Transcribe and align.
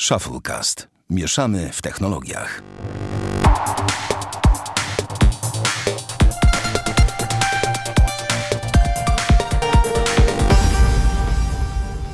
Shufflecast. 0.00 0.88
Mieszamy 1.10 1.70
w 1.72 1.82
technologiach. 1.82 2.62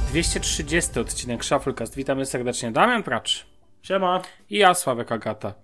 Dwieście 0.09 0.41
trzydziesty 0.41 1.01
odcinek 1.01 1.45
Shufflecast. 1.45 1.97
Witamy 1.97 2.27
serdecznie. 2.27 2.73
Damian 2.73 3.03
Pracz. 3.03 3.47
Siema. 3.83 4.23
I 4.51 4.59
ja, 4.59 4.75
Sławek 4.75 5.13
Agata. 5.13 5.55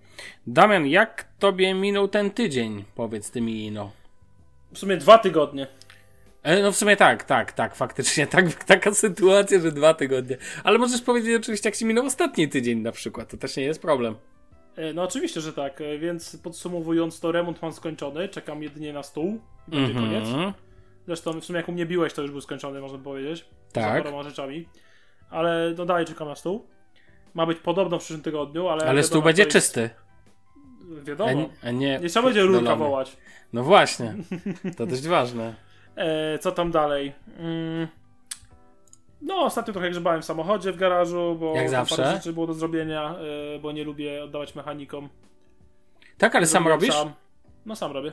Damian, 0.47 0.87
jak 0.87 1.27
tobie 1.39 1.73
minął 1.73 2.07
ten 2.07 2.31
tydzień? 2.31 2.85
Powiedz 2.95 3.31
ty 3.31 3.41
mi, 3.41 3.71
no. 3.71 3.91
W 4.73 4.77
sumie 4.77 4.97
dwa 4.97 5.17
tygodnie. 5.17 5.67
E, 6.43 6.61
no 6.63 6.71
w 6.71 6.75
sumie 6.75 6.95
tak, 6.97 7.23
tak, 7.23 7.51
tak, 7.51 7.75
faktycznie 7.75 8.27
tak, 8.27 8.63
taka 8.63 8.93
sytuacja, 8.93 9.59
że 9.59 9.71
dwa 9.71 9.93
tygodnie. 9.93 10.37
Ale 10.63 10.77
możesz 10.77 11.01
powiedzieć 11.01 11.35
oczywiście, 11.41 11.69
jak 11.69 11.75
się 11.75 11.85
minął 11.85 12.05
ostatni 12.05 12.49
tydzień 12.49 12.79
na 12.79 12.91
przykład, 12.91 13.29
to 13.31 13.37
też 13.37 13.57
nie 13.57 13.63
jest 13.63 13.81
problem. 13.81 14.15
E, 14.75 14.93
No 14.93 15.03
oczywiście, 15.03 15.41
że 15.41 15.53
tak, 15.53 15.81
e, 15.81 15.97
więc 15.99 16.37
podsumowując 16.43 17.19
to 17.19 17.31
remont 17.31 17.61
mam 17.61 17.73
skończony, 17.73 18.29
czekam 18.29 18.63
jedynie 18.63 18.93
na 18.93 19.03
stół 19.03 19.39
i 19.67 19.71
będzie 19.71 19.91
Mhm. 19.99 20.05
koniec. 20.23 20.53
Zresztą 21.07 21.41
w 21.41 21.45
sumie 21.45 21.57
jak 21.57 21.69
u 21.69 21.71
mnie 21.71 21.85
biłeś 21.85 22.13
to 22.13 22.21
już 22.21 22.31
był 22.31 22.41
skończony, 22.41 22.81
można 22.81 22.97
powiedzieć. 22.97 23.45
Tak. 23.73 24.01
Z 24.01 24.03
paroma 24.03 24.23
rzeczami. 24.23 24.67
Ale 25.29 25.73
no 25.77 25.85
dalej 25.85 26.05
czekam 26.05 26.27
na 26.27 26.35
stół. 26.35 26.67
Ma 27.33 27.45
być 27.45 27.57
podobno 27.59 27.97
w 27.97 27.99
przyszłym 27.99 28.21
tygodniu, 28.21 28.67
ale... 28.67 28.85
Ale 28.85 29.03
stół 29.03 29.21
będzie 29.21 29.41
jest- 29.43 29.51
czysty, 29.53 29.89
a, 31.01 31.03
Wiadomo. 31.03 31.31
nie- 31.33 31.49
a 31.63 31.71
nie 31.71 31.99
Nie 31.99 32.09
trzeba 32.09 32.25
będzie 32.25 32.41
rurka 32.41 32.75
wołać. 32.75 33.17
No 33.53 33.63
właśnie, 33.63 34.15
to 34.77 34.85
dość 34.85 35.07
ważne. 35.07 35.55
E, 35.99 36.39
co 36.39 36.51
tam 36.51 36.71
dalej? 36.71 37.13
Mm. 37.39 37.87
No, 39.21 39.35
ostatnio 39.35 39.73
trochę 39.73 39.89
grzebałem 39.89 40.21
w 40.21 40.25
samochodzie 40.25 40.71
w 40.71 40.77
garażu, 40.77 41.37
bo 41.39 41.55
Jak 41.55 41.69
zawsze? 41.69 41.95
parę 41.95 42.15
rzeczy 42.15 42.33
było 42.33 42.47
do 42.47 42.53
zrobienia, 42.53 43.15
e, 43.55 43.59
bo 43.59 43.71
nie 43.71 43.83
lubię 43.83 44.23
oddawać 44.23 44.55
mechanikom. 44.55 45.09
Tak, 46.17 46.35
ale 46.35 46.45
sam 46.45 46.67
robisz? 46.67 46.93
Sam. 46.95 47.13
No 47.65 47.75
sam 47.75 47.91
robię. 47.91 48.11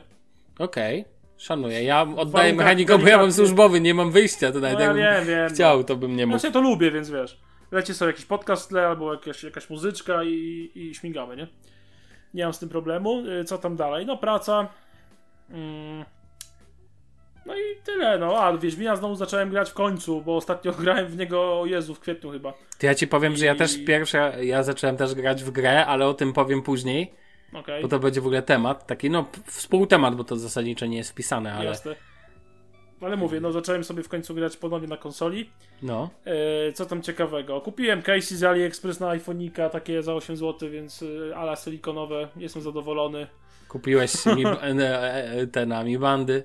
Okej, 0.59 1.05
szanuję. 1.37 1.83
Ja 1.83 2.07
oddaję 2.17 2.53
mechanikom, 2.53 3.01
bo 3.01 3.07
ja 3.07 3.17
mam 3.17 3.31
służbowy, 3.31 3.81
nie 3.81 3.93
mam 3.93 4.11
wyjścia, 4.11 4.51
nawet 4.51 4.73
No 4.73 4.79
ja 4.79 4.93
wiem, 4.93 5.25
wiem. 5.27 5.49
chciał, 5.49 5.83
to 5.83 5.95
bym 5.95 6.15
nie 6.15 6.25
mógł. 6.25 6.39
Znaczy 6.39 6.47
ja 6.47 6.53
to 6.53 6.61
lubię, 6.69 6.91
więc 6.91 7.09
wiesz. 7.09 7.39
Leci 7.71 7.93
sobie 7.93 8.11
jakiś 8.11 8.25
podcast 8.25 8.65
w 8.65 8.67
tle, 8.67 8.87
albo 8.87 9.13
jakaś, 9.13 9.43
jakaś 9.43 9.69
muzyczka 9.69 10.23
i, 10.23 10.69
i 10.75 10.95
śmigamy, 10.95 11.35
nie? 11.35 11.47
Nie 12.33 12.43
mam 12.43 12.53
z 12.53 12.59
tym 12.59 12.69
problemu. 12.69 13.19
Y, 13.41 13.43
Co 13.45 13.57
tam 13.57 13.75
dalej? 13.75 14.05
No 14.05 14.17
praca. 14.17 14.67
Mm. 15.49 16.05
No 17.47 17.55
i 17.55 17.81
tyle, 17.83 18.19
no. 18.19 18.37
A, 18.43 18.57
Wiedźmina 18.57 18.95
znowu 18.95 19.15
zacząłem 19.15 19.49
grać 19.49 19.69
w 19.69 19.73
końcu, 19.73 20.21
bo 20.21 20.35
ostatnio 20.35 20.71
grałem 20.81 21.07
w 21.07 21.17
niego, 21.17 21.59
o 21.59 21.65
Jezu, 21.65 21.95
w 21.95 21.99
kwietniu 21.99 22.31
chyba. 22.31 22.53
To 22.79 22.85
ja 22.85 22.95
ci 22.95 23.07
powiem, 23.07 23.35
że 23.35 23.45
ja 23.45 23.55
też 23.55 23.77
I- 23.77 23.85
pierwsze, 23.85 24.45
ja 24.45 24.63
zacząłem 24.63 24.97
też 24.97 25.15
grać 25.15 25.43
w 25.43 25.51
grę, 25.51 25.85
ale 25.85 26.07
o 26.07 26.13
tym 26.13 26.33
powiem 26.33 26.61
później, 26.61 27.13
Okej, 27.53 27.81
bo 27.81 27.87
to 27.87 27.99
będzie 27.99 28.21
w 28.21 28.25
ogóle 28.25 28.41
temat, 28.41 28.87
taki 28.87 29.09
no 29.09 29.25
współtemat, 29.45 30.15
bo 30.15 30.23
to 30.23 30.35
zasadniczo 30.35 30.85
nie 30.85 30.97
jest 30.97 31.11
wpisane, 31.11 31.53
ale 31.53 31.65
jasne. 31.65 31.95
Ale 33.01 33.17
mówię, 33.17 33.41
no 33.41 33.51
zacząłem 33.51 33.83
sobie 33.83 34.03
w 34.03 34.09
końcu 34.09 34.35
grać 34.35 34.57
ponownie 34.57 34.87
na 34.87 34.97
konsoli. 34.97 35.49
no. 35.81 36.09
E, 36.25 36.73
co 36.73 36.85
tam 36.85 37.01
ciekawego? 37.01 37.61
Kupiłem 37.61 38.01
casey 38.01 38.37
z 38.37 38.43
AliExpress 38.43 38.99
na 38.99 39.07
iPhone'ika, 39.07 39.69
takie 39.69 40.03
za 40.03 40.13
8 40.13 40.37
zł, 40.37 40.69
więc 40.69 41.01
y, 41.01 41.33
ala 41.35 41.55
silikonowe. 41.55 42.27
Jestem 42.37 42.61
zadowolony. 42.61 43.27
Kupiłeś 43.67 44.25
mi, 44.25 44.45
e, 44.63 45.31
e, 45.31 45.47
te 45.47 45.65
na 45.65 45.83
mi 45.83 45.97
bandy, 45.97 46.43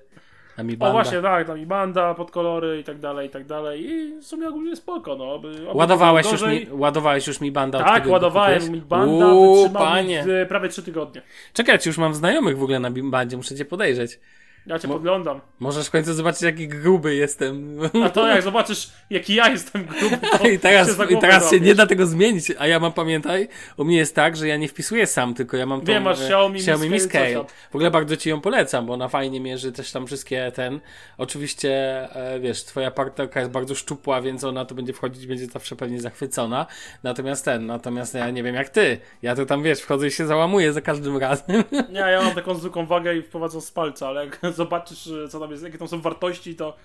O 0.74 0.78
banda. 0.78 0.92
właśnie, 0.92 1.22
tak, 1.22 1.46
tam 1.46 1.58
i 1.58 1.66
banda 1.66 2.14
pod 2.14 2.30
kolory 2.30 2.80
i 2.80 2.84
tak 2.84 2.98
dalej, 2.98 3.26
i 3.26 3.30
tak 3.30 3.46
dalej. 3.46 3.90
I 3.90 4.20
w 4.20 4.24
sumie 4.24 4.48
ogólnie 4.48 4.76
spoko, 4.76 5.16
no. 5.16 5.38
By, 5.38 5.66
Ładowałeś 5.74 6.32
już, 6.32 6.42
mi, 6.42 6.66
ładowałeś 6.70 7.26
już 7.26 7.40
mi 7.40 7.52
banda 7.52 7.78
od 7.78 7.84
Tak, 7.84 8.06
ładowałem 8.06 8.70
mi 8.72 8.80
banda, 8.80 9.26
Uuu, 9.26 9.56
wytrzymał 9.56 9.82
panie. 9.82 10.24
w, 10.26 10.48
prawie 10.48 10.68
3 10.68 10.82
tygodnie. 10.82 11.22
Czekaj, 11.52 11.78
już 11.86 11.98
mam 11.98 12.14
znajomych 12.14 12.58
w 12.58 12.62
ogóle 12.62 12.80
na 12.80 12.90
mi 12.90 13.02
bandzie, 13.02 13.36
muszę 13.36 13.56
cię 13.56 13.64
podejrzeć. 13.64 14.18
Ja 14.66 14.78
cię 14.78 14.88
Mo- 14.88 14.94
podglądam. 14.94 15.40
Możesz 15.60 15.86
w 15.86 15.90
końcu 15.90 16.14
zobaczyć, 16.14 16.42
jaki 16.42 16.68
gruby 16.68 17.14
jestem. 17.14 17.78
A 18.04 18.10
to 18.10 18.28
jak 18.28 18.42
zobaczysz, 18.42 18.90
jaki 19.10 19.34
ja 19.34 19.48
jestem 19.48 19.84
gruby, 19.84 20.18
to 20.38 20.48
I 20.54 20.58
teraz, 20.58 20.96
się 20.96 21.04
i 21.04 21.18
teraz 21.18 21.50
się 21.50 21.60
nie 21.60 21.74
da 21.74 21.86
tego 21.86 22.06
zmienić, 22.06 22.52
a 22.58 22.66
ja 22.66 22.80
mam, 22.80 22.92
pamiętaj, 22.92 23.48
u 23.76 23.84
mnie 23.84 23.96
jest 23.96 24.14
tak, 24.14 24.36
że 24.36 24.48
ja 24.48 24.56
nie 24.56 24.68
wpisuję 24.68 25.06
sam, 25.06 25.34
tylko 25.34 25.56
ja 25.56 25.66
mam 25.66 25.80
tą 25.80 25.86
Wiem, 25.86 26.02
masz 26.02 26.20
e, 26.20 26.24
Xiaomi 26.24 26.54
Mi 26.54 26.60
Xiaomi 26.60 26.90
Mi 26.90 27.00
Scale. 27.00 27.44
W 27.70 27.74
ogóle 27.74 27.90
bardzo 27.90 28.16
ci 28.16 28.28
ją 28.28 28.40
polecam, 28.40 28.86
bo 28.86 28.94
ona 28.94 29.08
fajnie 29.08 29.40
mierzy 29.40 29.72
też 29.72 29.92
tam 29.92 30.06
wszystkie 30.06 30.52
ten. 30.54 30.80
Oczywiście, 31.18 31.70
e, 32.16 32.40
wiesz, 32.40 32.64
twoja 32.64 32.90
partnerka 32.90 33.40
jest 33.40 33.52
bardzo 33.52 33.74
szczupła, 33.74 34.20
więc 34.20 34.44
ona 34.44 34.64
to 34.64 34.74
będzie 34.74 34.92
wchodzić, 34.92 35.26
będzie 35.26 35.46
zawsze 35.46 35.76
pewnie 35.76 36.00
zachwycona. 36.00 36.66
Natomiast 37.02 37.44
ten, 37.44 37.66
natomiast 37.66 38.14
ja 38.14 38.30
nie 38.30 38.42
wiem 38.42 38.54
jak 38.54 38.68
ty. 38.68 38.98
Ja 39.22 39.36
to 39.36 39.46
tam, 39.46 39.62
wiesz, 39.62 39.80
wchodzę 39.80 40.06
i 40.06 40.10
się 40.10 40.26
załamuję 40.26 40.72
za 40.72 40.80
każdym 40.80 41.16
razem. 41.16 41.64
Nie, 41.90 42.00
ja 42.00 42.22
mam 42.22 42.34
taką 42.34 42.54
zwykłą 42.54 42.86
wagę 42.86 43.16
i 43.16 43.22
wprowadzam 43.22 43.60
z 43.60 43.70
palca, 43.70 44.08
ale 44.08 44.24
jak 44.24 44.38
zobaczysz, 44.52 45.10
co 45.30 45.40
tam 45.40 45.50
jest, 45.50 45.62
jakie 45.62 45.78
tam 45.78 45.88
są 45.88 46.00
wartości, 46.00 46.56
to 46.56 46.76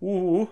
uuu. 0.00 0.46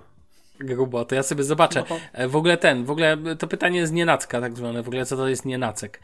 Grubo, 0.61 1.05
to 1.05 1.15
ja 1.15 1.23
sobie 1.23 1.45
zobaczę. 1.45 1.85
No. 1.91 1.97
E, 2.13 2.29
W 2.29 2.37
ogóle 2.37 2.57
ten, 2.57 2.85
w 2.85 2.91
ogóle 2.91 3.17
to 3.39 3.47
pytanie 3.47 3.87
z 3.87 3.93
nienacka, 3.93 4.41
tak 4.41 4.57
zwane, 4.57 4.83
w 4.83 4.89
ogóle 4.89 5.07
co 5.07 5.17
to 5.17 5.29
jest 5.29 5.45
nienacek. 5.45 6.01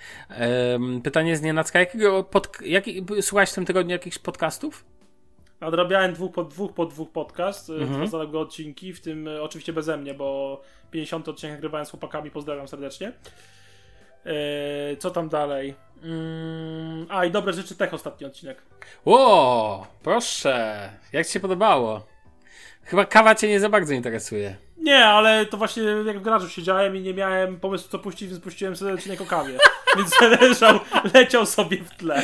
Pytanie 1.03 1.37
z 1.37 1.43
nienacka, 1.43 1.79
jakiego 1.81 2.25
pod, 2.25 2.59
jaki, 2.65 3.05
słuchałeś 3.21 3.51
w 3.51 3.55
tym 3.55 3.65
tygodniu 3.67 3.93
jakichś 3.93 4.19
podcastów? 4.19 4.85
Nadrabiałem 5.61 6.13
dwóch 6.13 6.33
po 6.33 6.45
dwóch 6.45 6.73
po 6.73 6.87
dwóch 6.87 7.11
podcast, 7.11 7.71
Mhm. 7.71 7.89
mhm. 7.89 8.01
dwa 8.09 8.19
zaległe 8.19 8.41
odcinki, 8.41 8.93
w 8.93 9.01
tym 9.01 9.29
e, 9.29 9.43
oczywiście 9.43 9.73
beze 9.73 9.97
mnie, 9.97 10.15
bo 10.15 10.61
50 10.91 11.29
odcinek 11.29 11.55
nagrywałem 11.57 11.87
z 11.87 11.91
chłopakami, 11.91 12.31
pozdrawiam 12.31 12.69
serdecznie. 12.69 13.13
E, 14.27 14.97
co 14.97 15.11
tam 15.11 15.29
dalej? 15.29 15.75
Mm, 16.03 17.07
a 17.09 17.25
i 17.25 17.31
dobre 17.31 17.53
rzeczy 17.53 17.75
tech 17.77 17.95
ostatni 17.95 18.27
odcinek. 18.27 18.63
Ło, 19.05 19.87
proszę, 20.03 20.91
jak 21.13 21.27
ci 21.27 21.33
się 21.33 21.41
podobało? 21.41 22.07
Chyba 22.85 23.05
kawa 23.05 23.35
cię 23.35 23.49
nie 23.49 23.61
za 23.61 23.69
bardzo 23.69 23.95
interesuje. 23.95 24.57
Nie, 24.85 25.05
ale 25.05 25.47
to 25.47 25.57
właśnie 25.57 25.83
jak 25.83 26.19
w 26.19 26.23
garażu 26.23 26.49
siedziałem 26.49 26.97
i 26.97 27.01
nie 27.01 27.15
miałem 27.15 27.61
pomysłu 27.61 27.89
co 27.91 27.99
puścić, 27.99 28.29
więc 28.29 28.41
puściłem 28.43 28.77
sobie 28.77 28.93
odcinek 28.93 29.21
o 29.21 29.27
kawie. 29.27 29.59
więc 29.97 30.41
leżał, 30.41 30.81
leciał 31.15 31.47
sobie 31.47 31.77
w 31.77 31.91
tle. 31.91 32.23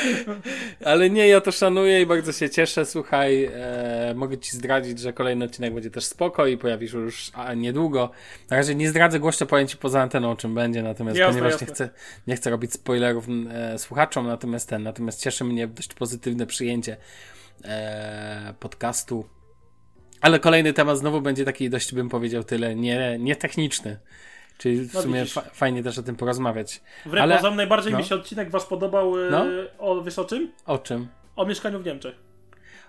Ale 0.84 1.10
nie, 1.10 1.28
ja 1.28 1.40
to 1.40 1.52
szanuję 1.52 2.00
i 2.02 2.06
bardzo 2.06 2.32
się 2.32 2.50
cieszę. 2.50 2.86
Słuchaj, 2.86 3.44
e, 3.44 4.14
mogę 4.16 4.38
ci 4.38 4.56
zdradzić, 4.56 4.98
że 4.98 5.12
kolejny 5.12 5.44
odcinek 5.44 5.74
będzie 5.74 5.90
też 5.90 6.04
spoko 6.04 6.46
i 6.46 6.56
pojawi 6.56 6.88
się 6.88 6.98
już 6.98 7.30
a, 7.34 7.54
niedługo. 7.54 8.10
Na 8.50 8.56
razie 8.56 8.74
nie 8.74 8.88
zdradzę 8.88 9.20
głośno, 9.20 9.46
powiem 9.46 9.68
ci 9.68 9.76
poza 9.76 10.02
anteną 10.02 10.30
o 10.30 10.36
czym 10.36 10.54
będzie, 10.54 10.82
natomiast 10.82 11.18
Jasne, 11.18 11.32
ponieważ 11.32 11.52
jasne. 11.52 11.66
nie 11.66 11.74
chcę, 11.74 11.90
nie 12.26 12.36
chcę 12.36 12.50
robić 12.50 12.72
spoilerów 12.72 13.26
e, 13.50 13.78
słuchaczom, 13.78 14.26
natomiast 14.26 14.68
ten, 14.68 14.82
natomiast 14.82 15.20
cieszy 15.20 15.44
mnie 15.44 15.66
dość 15.68 15.94
pozytywne 15.94 16.46
przyjęcie 16.46 16.96
e, 17.64 18.54
podcastu. 18.60 19.39
Ale 20.20 20.38
kolejny 20.38 20.72
temat 20.72 20.98
znowu 20.98 21.20
będzie 21.20 21.44
taki 21.44 21.70
dość, 21.70 21.94
bym 21.94 22.08
powiedział, 22.08 22.44
tyle 22.44 22.74
nie, 22.74 23.16
nie 23.18 23.36
techniczny. 23.36 23.98
Czyli 24.58 24.80
w 24.80 24.94
No 24.94 25.02
sumie 25.02 25.24
fa- 25.26 25.40
fajnie 25.52 25.82
też 25.82 25.98
o 25.98 26.02
tym 26.02 26.16
porozmawiać. 26.16 26.80
Wbrew 27.06 27.22
Ale- 27.22 27.36
pozorom 27.36 27.56
najbardziej 27.56 27.92
no. 27.92 27.98
mi 27.98 28.04
się 28.04 28.14
odcinek 28.14 28.50
was 28.50 28.66
podobał 28.66 29.26
e, 29.26 29.30
No. 29.30 29.44
o, 29.78 30.02
wiesz 30.02 30.18
o 30.18 30.24
czym? 30.24 30.52
O 30.66 30.78
czym? 30.78 31.08
O 31.36 31.46
mieszkaniu 31.46 31.78
w 31.80 31.86
Niemczech. 31.86 32.14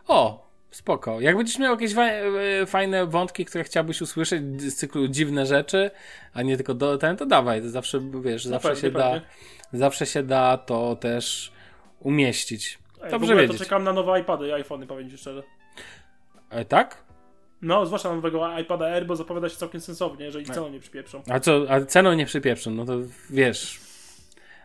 O, 0.07 0.47
spoko. 0.71 1.21
Jak 1.21 1.37
będziesz 1.37 1.59
miał 1.59 1.71
jakieś 1.73 1.93
e, 1.97 2.65
fajne 2.65 3.05
wątki, 3.05 3.45
które 3.45 3.63
chciałbyś 3.63 4.01
usłyszeć 4.01 4.61
z 4.61 4.75
cyklu 4.75 5.07
dziwne 5.07 5.45
rzeczy, 5.45 5.91
a 6.33 6.41
nie 6.41 6.55
tylko 6.57 6.73
do 6.73 6.97
ten, 6.97 7.17
to 7.17 7.25
dawaj. 7.25 7.61
To 7.61 7.69
zawsze, 7.69 7.99
wiesz, 8.21 8.45
zawsze 8.45 8.67
pewnie, 8.69 8.81
się 8.81 8.91
da, 8.91 9.21
zawsze 9.73 10.05
się 10.05 10.23
da 10.23 10.57
to 10.57 10.95
też 10.95 11.51
umieścić. 11.99 12.79
Ej, 13.03 13.07
w 13.07 13.11
Dobrze 13.11 13.25
ogóle 13.33 13.41
wiedzieć. 13.41 13.57
to 13.57 13.63
czekam 13.63 13.83
na 13.83 13.93
nowe 13.93 14.19
iPady 14.19 14.47
i 14.47 14.51
iPhony, 14.51 14.87
powiem 14.87 15.09
ci 15.09 15.17
szczerze. 15.17 15.43
E, 16.49 16.65
tak? 16.65 17.03
No, 17.61 17.85
zwłaszcza 17.85 18.09
na 18.09 18.16
nowego 18.16 18.59
iPada 18.59 18.85
Air, 18.85 19.05
bo 19.05 19.16
zapowiada 19.16 19.49
się 19.49 19.55
całkiem 19.55 19.81
sensownie, 19.81 20.25
jeżeli 20.25 20.45
Tak. 20.45 20.55
ceną 20.55 20.69
nie 20.69 20.79
przypieprzą. 20.79 21.23
A 21.29 21.39
co, 21.39 21.66
a 21.69 21.81
ceną 21.81 22.13
nie 22.13 22.25
przypieprzą, 22.25 22.72
no 22.72 22.85
to 22.85 22.97
wiesz. 23.29 23.79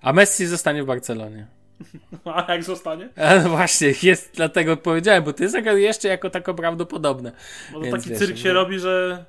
A 0.02 0.12
Messi 0.12 0.46
zostanie 0.46 0.82
w 0.82 0.87
Barcelonie. 0.87 1.46
A 2.25 2.52
jak 2.52 2.64
zostanie? 2.64 3.08
A 3.16 3.34
no 3.34 3.48
właśnie, 3.48 3.93
jest, 4.02 4.32
dlatego 4.34 4.76
powiedziałem, 4.76 5.25
bo 5.25 5.32
to 5.32 5.43
jest 5.43 5.56
jeszcze 5.76 6.08
jako 6.08 6.31
tako 6.31 6.54
prawdopodobne. 6.54 7.32
Bo 7.72 7.78
to 7.78 7.84
Więc 7.84 7.96
taki 7.96 8.10
wiesz, 8.10 8.19
cyrk 8.19 8.37
się 8.37 8.48
no. 8.48 8.54
robi, 8.54 8.78
że... 8.78 9.25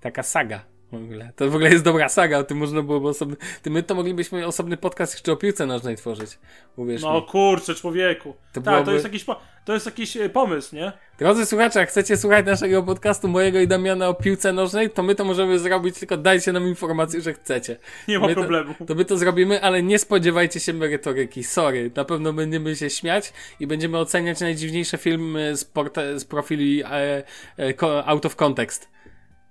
Taka 0.00 0.22
saga 0.22 0.64
w 0.92 0.94
ogóle. 0.94 1.32
To 1.36 1.50
w 1.50 1.54
ogóle 1.54 1.70
jest 1.70 1.84
dobra 1.84 2.08
saga, 2.08 2.38
o 2.38 2.44
tym 2.44 2.58
można 2.58 2.82
byłoby 2.82 3.08
osobny. 3.08 3.36
Ty 3.62 3.70
my 3.70 3.82
to 3.82 3.94
moglibyśmy 3.94 4.46
osobny 4.46 4.76
podcast 4.76 5.12
jeszcze 5.14 5.32
o 5.32 5.36
piłce 5.36 5.66
nożnej 5.66 5.96
tworzyć. 5.96 6.38
Uwierz 6.76 7.02
No 7.02 7.14
mi. 7.20 7.26
kurczę, 7.26 7.74
człowieku. 7.74 8.34
To 8.52 8.60
tak, 8.60 8.64
to 8.64 8.70
byłoby- 8.70 8.92
jest 8.92 9.04
jakiś, 9.04 9.24
po... 9.24 9.40
to 9.64 9.72
jest 9.74 9.86
jakiś 9.86 10.16
e, 10.16 10.28
pomysł, 10.28 10.76
nie? 10.76 10.92
Drodzy 11.18 11.46
słuchacze, 11.46 11.80
jak 11.80 11.88
chcecie 11.88 12.16
słuchać 12.16 12.46
naszego 12.46 12.82
podcastu 12.82 13.28
mojego 13.28 13.60
i 13.60 13.68
Damiana 13.68 14.08
o 14.08 14.14
piłce 14.14 14.52
nożnej, 14.52 14.90
to 14.90 15.02
my 15.02 15.14
to 15.14 15.24
możemy 15.24 15.58
zrobić, 15.58 15.98
tylko 15.98 16.16
dajcie 16.16 16.52
nam 16.52 16.68
informację, 16.68 17.20
że 17.20 17.34
chcecie. 17.34 17.76
Nie 18.08 18.18
ma 18.18 18.26
My 18.26 18.34
to- 18.34 18.40
problemu. 18.40 18.74
To 18.86 18.94
my 18.94 19.04
to 19.04 19.16
zrobimy, 19.18 19.62
ale 19.62 19.82
nie 19.82 19.98
spodziewajcie 19.98 20.60
się 20.60 20.72
merytoryki. 20.72 21.44
Sorry. 21.44 21.90
Na 21.96 22.04
pewno 22.04 22.32
będziemy 22.32 22.76
się 22.76 22.90
śmiać 22.90 23.32
i 23.60 23.66
będziemy 23.66 23.98
oceniać 23.98 24.40
najdziwniejsze 24.40 24.98
filmy 24.98 25.56
z, 25.56 25.64
porta- 25.64 26.18
z 26.18 26.24
profili 26.24 26.82
e, 26.84 27.22
e, 27.58 28.04
out 28.06 28.26
of 28.26 28.36
context. 28.36 28.88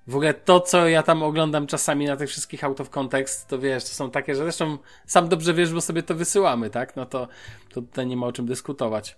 W 0.07 0.15
ogóle 0.15 0.33
to, 0.33 0.59
co 0.59 0.87
ja 0.87 1.03
tam 1.03 1.23
oglądam 1.23 1.67
czasami 1.67 2.05
na 2.05 2.17
tych 2.17 2.29
wszystkich 2.29 2.63
out 2.63 2.81
of 2.81 2.89
context, 2.89 3.47
to 3.47 3.59
wiesz, 3.59 3.83
to 3.83 3.89
są 3.89 4.11
takie, 4.11 4.35
że 4.35 4.43
zresztą 4.43 4.77
sam 5.05 5.29
dobrze 5.29 5.53
wiesz, 5.53 5.73
bo 5.73 5.81
sobie 5.81 6.03
to 6.03 6.15
wysyłamy, 6.15 6.69
tak? 6.69 6.95
No 6.95 7.05
to, 7.05 7.27
to 7.73 7.81
tutaj 7.81 8.07
nie 8.07 8.17
ma 8.17 8.27
o 8.27 8.31
czym 8.31 8.45
dyskutować. 8.45 9.17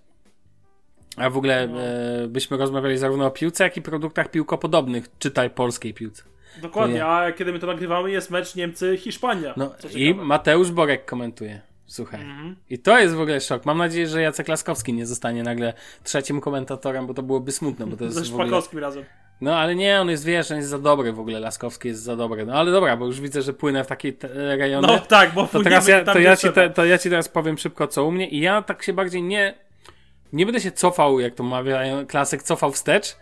A 1.18 1.30
w 1.30 1.38
ogóle 1.38 1.68
No. 1.68 1.82
e, 1.82 2.28
byśmy 2.28 2.58
rozmawiali 2.58 2.98
zarówno 2.98 3.26
o 3.26 3.32
piłce, 3.32 3.64
jak 3.64 3.78
i 3.78 3.82
produktach 3.82 4.32
piłkopodobnych, 4.32 5.06
czytaj 5.20 5.50
polskiej 5.50 5.94
piłce. 5.94 6.24
Dokładnie, 6.62 7.06
a 7.06 7.32
kiedy 7.32 7.54
my 7.54 7.60
to 7.60 7.68
nagrywamy 7.68 8.12
jest 8.12 8.32
mecz 8.32 8.56
Niemcy-Hiszpania. 8.56 9.54
No 9.58 9.72
i. 9.96 10.14
Mateusz 10.14 10.72
Borek 10.72 11.06
komentuje. 11.06 11.62
Słuchaj. 11.86 12.22
Mhm. 12.22 12.56
I 12.70 12.80
to 12.80 13.00
jest 13.00 13.16
w 13.16 13.22
ogóle 13.22 13.42
szok. 13.42 13.66
Mam 13.66 13.78
nadzieję, 13.78 14.08
że 14.08 14.22
Jacek 14.22 14.48
Laskowski 14.48 14.94
nie 14.94 15.06
zostanie 15.06 15.44
nagle 15.44 15.74
trzecim 16.04 16.42
komentatorem, 16.42 17.08
bo 17.08 17.14
to 17.14 17.24
byłoby 17.24 17.52
smutne, 17.52 17.88
bo 17.88 17.98
to 17.98 18.04
jest 18.04 18.16
Ze 18.16 18.24
w 18.24 18.34
ogóle... 18.34 18.48
Szpakowskim 18.48 18.80
razem. 18.80 19.04
No 19.42 19.58
ale 19.58 19.76
nie, 19.76 20.02
on 20.02 20.10
jest, 20.10 20.26
wiesz, 20.26 20.52
on 20.52 20.58
jest 20.58 20.70
za 20.70 20.80
dobry 20.80 21.14
w 21.14 21.20
ogóle, 21.20 21.40
Laskowski 21.40 21.88
jest 21.88 22.02
za 22.02 22.16
dobry. 22.16 22.46
No 22.46 22.54
ale 22.54 22.72
dobra, 22.72 22.98
bo 22.98 23.06
już 23.06 23.22
widzę, 23.22 23.42
że 23.42 23.54
płynę 23.54 23.84
w 23.84 23.88
takie 23.88 24.14
rejony. 24.34 24.88
No 24.88 25.00
tak, 25.00 25.34
bo 25.34 25.48
to 25.48 25.64
teraz 25.64 25.88
ja, 25.88 26.04
to, 26.04 26.20
ja 26.20 26.38
ci 26.38 26.50
te, 26.50 26.70
to 26.70 26.86
ja 26.86 26.98
ci 26.98 27.10
teraz 27.10 27.30
powiem 27.30 27.58
szybko, 27.58 27.88
co 27.88 28.06
u 28.06 28.12
mnie 28.12 28.30
i 28.30 28.40
ja 28.40 28.62
tak 28.62 28.84
się 28.84 28.94
bardziej 28.94 29.24
nie... 29.24 29.54
Nie 30.34 30.46
będę 30.46 30.62
się 30.62 30.72
cofał, 30.72 31.20
jak 31.20 31.36
to 31.36 31.44
mawiają 31.44 32.06
klasyk, 32.08 32.44
cofał 32.44 32.72
wstecz. 32.72 33.18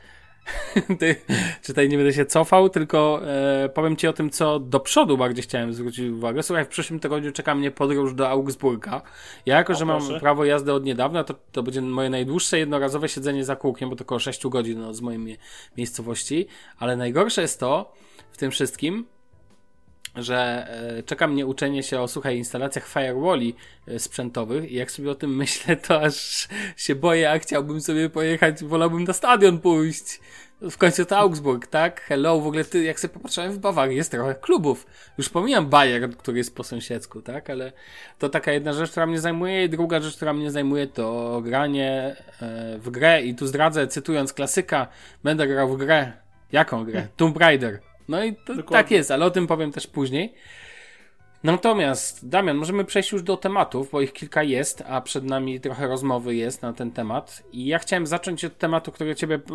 Ty, 1.00 1.16
czy 1.62 1.68
tutaj 1.68 1.90
nie 1.90 1.98
będę 1.98 2.14
się 2.14 2.26
cofał, 2.26 2.70
tylko 2.70 3.22
e, 3.28 3.70
powiem 3.70 3.96
ci 3.96 4.08
o 4.08 4.14
tym, 4.14 4.30
co 4.30 4.60
do 4.60 4.80
przodu 4.80 5.18
bardziej 5.18 5.44
chciałem 5.44 5.74
zwrócić 5.74 6.10
uwagę. 6.12 6.44
Słuchaj, 6.44 6.66
w 6.66 6.68
przyszłym 6.68 7.00
tygodniu 7.00 7.32
czeka 7.32 7.56
mnie 7.56 7.72
podróż 7.72 8.14
do 8.14 8.30
Augsburga. 8.30 9.02
Ja 9.46 9.56
jako, 9.58 9.74
O, 9.74 9.76
że 9.76 9.86
mam 9.86 10.02
proszę. 10.02 10.20
prawo 10.20 10.46
jazdy 10.46 10.74
od 10.74 10.86
niedawna, 10.86 11.24
to, 11.24 11.36
to 11.52 11.64
będzie 11.64 11.82
moje 11.82 12.10
najdłuższe 12.10 12.60
jednorazowe 12.60 13.10
siedzenie 13.10 13.46
za 13.46 13.56
kółkiem, 13.56 13.90
bo 13.90 13.96
to 13.96 14.04
około 14.04 14.20
6 14.20 14.48
godzin 14.48 14.82
no, 14.82 14.94
z 14.94 15.02
mojej 15.02 15.20
mie- 15.20 15.38
miejscowości. 15.78 16.48
Ale 16.80 16.96
najgorsze 16.96 17.42
jest 17.42 17.60
to 17.60 17.94
w 18.32 18.38
tym 18.38 18.52
wszystkim, 18.52 19.06
że 20.18 20.68
e, 21.00 21.04
czeka 21.04 21.28
mnie 21.28 21.46
uczenie 21.46 21.84
się 21.84 22.02
o, 22.02 22.08
słuchaj, 22.08 22.38
instalacjach 22.38 22.88
firewalli 22.88 23.56
e, 23.88 24.00
sprzętowych 24.00 24.72
i 24.72 24.76
jak 24.76 24.92
sobie 24.92 25.12
o 25.12 25.16
tym 25.16 25.36
myślę, 25.42 25.76
to 25.76 26.02
aż 26.02 26.48
się 26.78 26.96
boję, 26.96 27.32
a 27.32 27.40
chciałbym 27.40 27.82
sobie 27.82 28.10
pojechać, 28.10 28.64
wolałbym 28.64 29.04
na 29.04 29.14
stadion 29.14 29.60
pójść. 29.60 30.20
W 30.62 30.78
końcu 30.78 31.06
to 31.06 31.18
Augsburg, 31.18 31.68
tak? 31.68 32.02
Hello, 32.02 32.40
w 32.40 32.48
ogóle 32.48 32.66
ty, 32.66 32.84
jak 32.84 33.00
sobie 33.00 33.14
popatrzyłem 33.14 33.52
w 33.52 33.60
Bawarii, 33.60 33.98
jest 33.98 34.12
trochę 34.12 34.36
klubów. 34.36 34.88
Już 35.18 35.30
pomijam 35.30 35.70
Bayern, 35.70 36.12
który 36.14 36.38
jest 36.38 36.56
po 36.56 36.64
sąsiedzku, 36.64 37.22
tak? 37.22 37.50
Ale 37.50 37.72
to 38.20 38.30
taka 38.30 38.52
jedna 38.52 38.74
rzecz, 38.74 38.92
która 38.92 39.06
mnie 39.06 39.20
zajmuje 39.20 39.66
i 39.66 39.70
druga 39.70 40.00
rzecz, 40.00 40.16
która 40.16 40.34
mnie 40.34 40.52
zajmuje 40.52 40.88
to 40.88 41.42
granie 41.42 42.16
e, 42.42 42.78
w 42.78 42.90
grę 42.90 43.22
i 43.22 43.36
tu 43.36 43.48
zdradzę, 43.48 43.88
cytując 43.88 44.34
klasyka, 44.34 44.88
będę 45.24 45.48
grał 45.48 45.70
w 45.70 45.78
grę. 45.78 46.12
Jaką 46.52 46.86
grę? 46.86 47.08
Tomb 47.18 47.38
Raider. 47.38 47.80
No 48.08 48.24
i 48.24 48.36
to, 48.36 48.64
tak 48.64 48.92
jest, 48.92 49.12
ale 49.12 49.26
o 49.26 49.32
tym 49.32 49.48
powiem 49.48 49.72
też 49.72 49.88
później. 49.88 50.34
Natomiast, 51.44 52.30
Damian, 52.30 52.58
możemy 52.58 52.86
przejść 52.86 53.12
już 53.12 53.24
do 53.24 53.38
tematów, 53.38 53.92
bo 53.92 54.02
ich 54.02 54.14
kilka 54.14 54.44
jest, 54.44 54.84
a 54.88 55.02
przed 55.02 55.24
nami 55.24 55.60
trochę 55.60 55.88
rozmowy 55.88 56.36
jest 56.36 56.62
na 56.62 56.74
ten 56.74 56.92
temat. 56.92 57.44
I 57.52 57.66
ja 57.66 57.80
chciałem 57.80 58.08
zacząć 58.08 58.46
od 58.46 58.58
tematu, 58.58 58.92
który 58.92 59.16
Ciebie 59.16 59.40
p- 59.40 59.54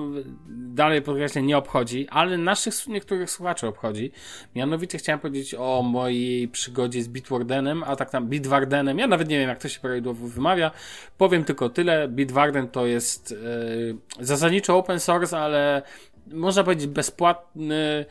dalej 0.49 1.03
podkreślę 1.03 1.43
nie 1.43 1.59
obchodzi, 1.59 2.07
ale 2.11 2.39
naszych 2.39 2.87
niektórych 2.89 3.31
słuchaczy 3.31 3.67
obchodzi. 3.67 4.13
Mianowicie 4.55 4.99
chciałem 4.99 5.21
powiedzieć 5.21 5.55
o 5.59 5.83
mojej 5.83 6.49
przygodzie 6.49 7.03
z 7.03 7.09
Bitwardenem, 7.09 7.83
a 7.87 7.97
tak 7.97 8.11
tam 8.11 8.27
Bitwardenem. 8.29 8.99
Ja 8.99 9.07
nawet 9.07 9.29
nie 9.29 9.39
wiem, 9.39 9.49
jak 9.49 9.59
to 9.59 9.69
się 9.69 9.81
prawidłowo 9.81 10.27
wymawia. 10.29 10.71
Powiem 11.19 11.45
tylko 11.45 11.69
tyle. 11.69 12.09
Bitwarden 12.09 12.69
to 12.69 12.87
jest 12.87 13.31
yy, 13.31 13.97
zasadniczo 14.21 14.79
open 14.79 15.01
source, 15.01 15.39
ale 15.39 15.83
można 16.27 16.65
powiedzieć 16.65 16.87
bezpłatny 16.87 17.85
em, 17.85 18.07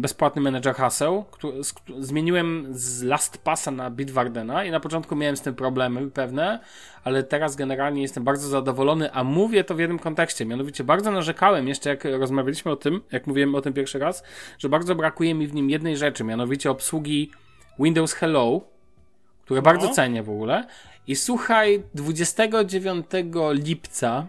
bezpłatny 0.00 0.42
menedżer 0.42 0.74
haseł. 0.74 1.24
Który, 1.30 1.64
z, 1.64 1.74
zmieniłem 1.98 2.66
z 2.70 3.02
LastPassa 3.02 3.70
na 3.70 3.90
Bitwardena 3.90 4.64
i 4.64 4.70
na 4.70 4.80
początku 4.80 5.16
miałem 5.16 5.36
z 5.36 5.40
tym 5.40 5.54
problemy 5.54 6.10
pewne, 6.10 6.60
ale 7.04 7.22
teraz 7.22 7.56
generalnie 7.56 8.02
jestem 8.02 8.24
bardzo 8.24 8.48
zadowolony, 8.48 9.12
a 9.12 9.24
mówię 9.24 9.64
to 9.64 9.74
w 9.74 9.78
jednym 9.78 9.98
kontekście. 9.98 10.46
Mianowicie 10.46 10.84
bardzo 10.84 11.10
narzekałem 11.10 11.68
jeszcze, 11.68 11.90
jak 11.90 12.04
rozmawialiśmy 12.04 12.70
o 12.70 12.76
tym, 12.76 13.00
jak 13.12 13.26
mówiłem 13.26 13.54
o 13.54 13.60
tym 13.60 13.72
pierwszy 13.72 13.98
raz, 13.98 14.22
że 14.58 14.68
bardzo 14.68 14.94
brakuje 14.94 15.34
mi 15.34 15.46
w 15.46 15.54
nim 15.54 15.70
jednej 15.70 15.96
rzeczy, 15.96 16.24
mianowicie 16.24 16.70
obsługi 16.70 17.30
Windows 17.78 18.12
Hello, 18.12 18.60
które 19.44 19.62
bardzo 19.62 19.88
cenię 19.88 20.22
w 20.22 20.30
ogóle. 20.30 20.66
I 21.06 21.16
słuchaj, 21.16 21.82
29 21.94 23.06
lipca 23.52 24.26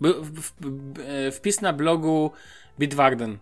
był 0.00 0.14
e, 1.06 1.30
wpis 1.30 1.60
na 1.60 1.72
blogu 1.72 2.30
Bitwarden. 2.78 3.38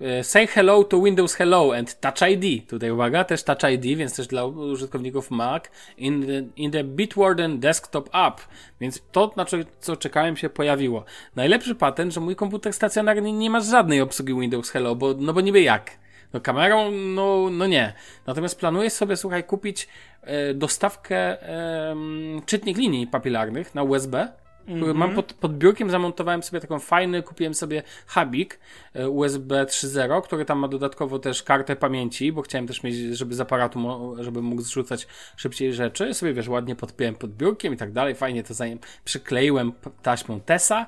E, 0.00 0.24
Say 0.24 0.46
hello 0.46 0.84
to 0.84 1.02
Windows 1.02 1.34
Hello 1.34 1.72
and 1.72 2.00
Touch 2.00 2.28
ID. 2.30 2.68
Tutaj 2.68 2.90
uwaga, 2.90 3.24
też 3.24 3.42
Touch 3.42 3.62
ID, 3.72 3.98
więc 3.98 4.16
też 4.16 4.26
dla 4.26 4.44
użytkowników 4.44 5.30
Mac. 5.30 5.64
In 5.96 6.26
the, 6.26 6.42
in 6.56 6.70
the 6.70 6.84
Bitwarden 6.84 7.60
Desktop 7.60 8.08
App. 8.12 8.40
Więc 8.80 9.02
to, 9.12 9.32
na 9.36 9.44
co, 9.44 9.56
co 9.80 9.96
czekałem, 9.96 10.36
się 10.36 10.50
pojawiło. 10.50 11.04
Najlepszy 11.36 11.74
patent, 11.74 12.14
że 12.14 12.20
mój 12.20 12.36
komputer 12.36 12.72
stacjonarny 12.72 13.32
nie 13.32 13.50
ma 13.50 13.60
żadnej 13.60 14.00
obsługi 14.00 14.34
Windows 14.34 14.70
Hello, 14.70 14.94
bo, 14.94 15.14
no 15.18 15.32
bo 15.32 15.40
niby 15.40 15.62
jak? 15.62 16.02
No 16.32 16.40
kamerą, 16.40 16.90
no, 16.90 17.48
no 17.50 17.66
nie. 17.66 17.92
Natomiast 18.26 18.60
planuję 18.60 18.90
sobie, 18.90 19.16
słuchaj, 19.16 19.44
kupić 19.44 19.88
e, 20.22 20.54
dostawkę 20.54 21.42
em, 21.42 22.42
czytnik 22.46 22.78
linii 22.78 23.06
papilarnych 23.06 23.74
na 23.74 23.82
USB, 23.82 24.28
który 24.64 24.94
mam 24.94 25.14
pod, 25.14 25.32
pod 25.32 25.58
biurkiem, 25.58 25.90
zamontowałem 25.90 26.42
sobie 26.42 26.60
taką 26.60 26.78
fajny, 26.78 27.22
kupiłem 27.22 27.54
sobie 27.54 27.82
hubik 28.06 28.58
e, 28.94 29.10
USB 29.10 29.64
3.0, 29.64 30.22
który 30.22 30.44
tam 30.44 30.58
ma 30.58 30.68
dodatkowo 30.68 31.18
też 31.18 31.42
kartę 31.42 31.76
pamięci, 31.76 32.32
bo 32.32 32.42
chciałem 32.42 32.66
też 32.66 32.82
mieć, 32.82 32.96
żeby 32.96 33.34
z 33.34 33.40
aparatu, 33.40 34.16
żeby 34.20 34.42
mógł 34.42 34.62
zrzucać 34.62 35.06
szybciej 35.36 35.74
rzeczy. 35.74 36.14
Sobie, 36.14 36.32
wiesz, 36.32 36.48
ładnie 36.48 36.76
podpiąłem 36.76 37.14
pod 37.14 37.30
biurkiem 37.30 37.74
i 37.74 37.76
tak 37.76 37.92
dalej, 37.92 38.14
fajnie 38.14 38.42
to 38.42 38.54
zanim 38.54 38.78
przykleiłem 39.04 39.72
taśmą 40.02 40.40
TESA 40.40 40.86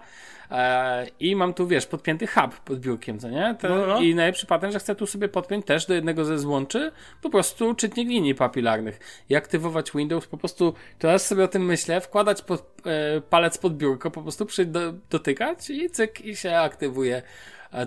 i 1.21 1.37
mam 1.37 1.55
tu, 1.55 1.67
wiesz, 1.67 1.87
podpięty 1.87 2.27
hub 2.27 2.61
pod 2.61 2.81
biurkiem, 2.81 3.19
co 3.19 3.29
nie? 3.29 3.57
To, 3.61 3.69
No, 3.69 3.87
no. 3.87 4.01
I 4.01 4.15
najlepszy 4.15 4.47
patent, 4.47 4.73
że 4.73 4.79
chcę 4.79 4.95
tu 4.95 5.07
sobie 5.07 5.29
podpiąć 5.29 5.67
też 5.67 5.87
do 5.87 5.95
jednego 5.95 6.25
ze 6.25 6.39
złączy 6.39 6.93
po 7.23 7.31
prostu 7.31 7.75
czytnik 7.75 8.09
linii 8.09 8.35
papilarnych 8.35 9.25
i 9.29 9.37
aktywować 9.37 9.91
Windows, 9.95 10.27
po 10.27 10.37
prostu 10.37 10.75
teraz 10.99 11.27
sobie 11.27 11.45
o 11.45 11.49
tym 11.49 11.65
myślę, 11.65 12.01
wkładać 12.01 12.43
pod, 12.43 12.81
e, 12.87 13.21
palec 13.21 13.59
pod 13.59 13.77
biurko, 13.77 14.11
po 14.11 14.23
prostu 14.23 14.47
przy, 14.47 14.67
do, 14.67 14.93
dotykać 15.11 15.71
i 15.71 15.91
cyk 15.91 16.21
i 16.21 16.37
się 16.37 16.57
aktywuje 16.57 17.17
e, 17.17 17.23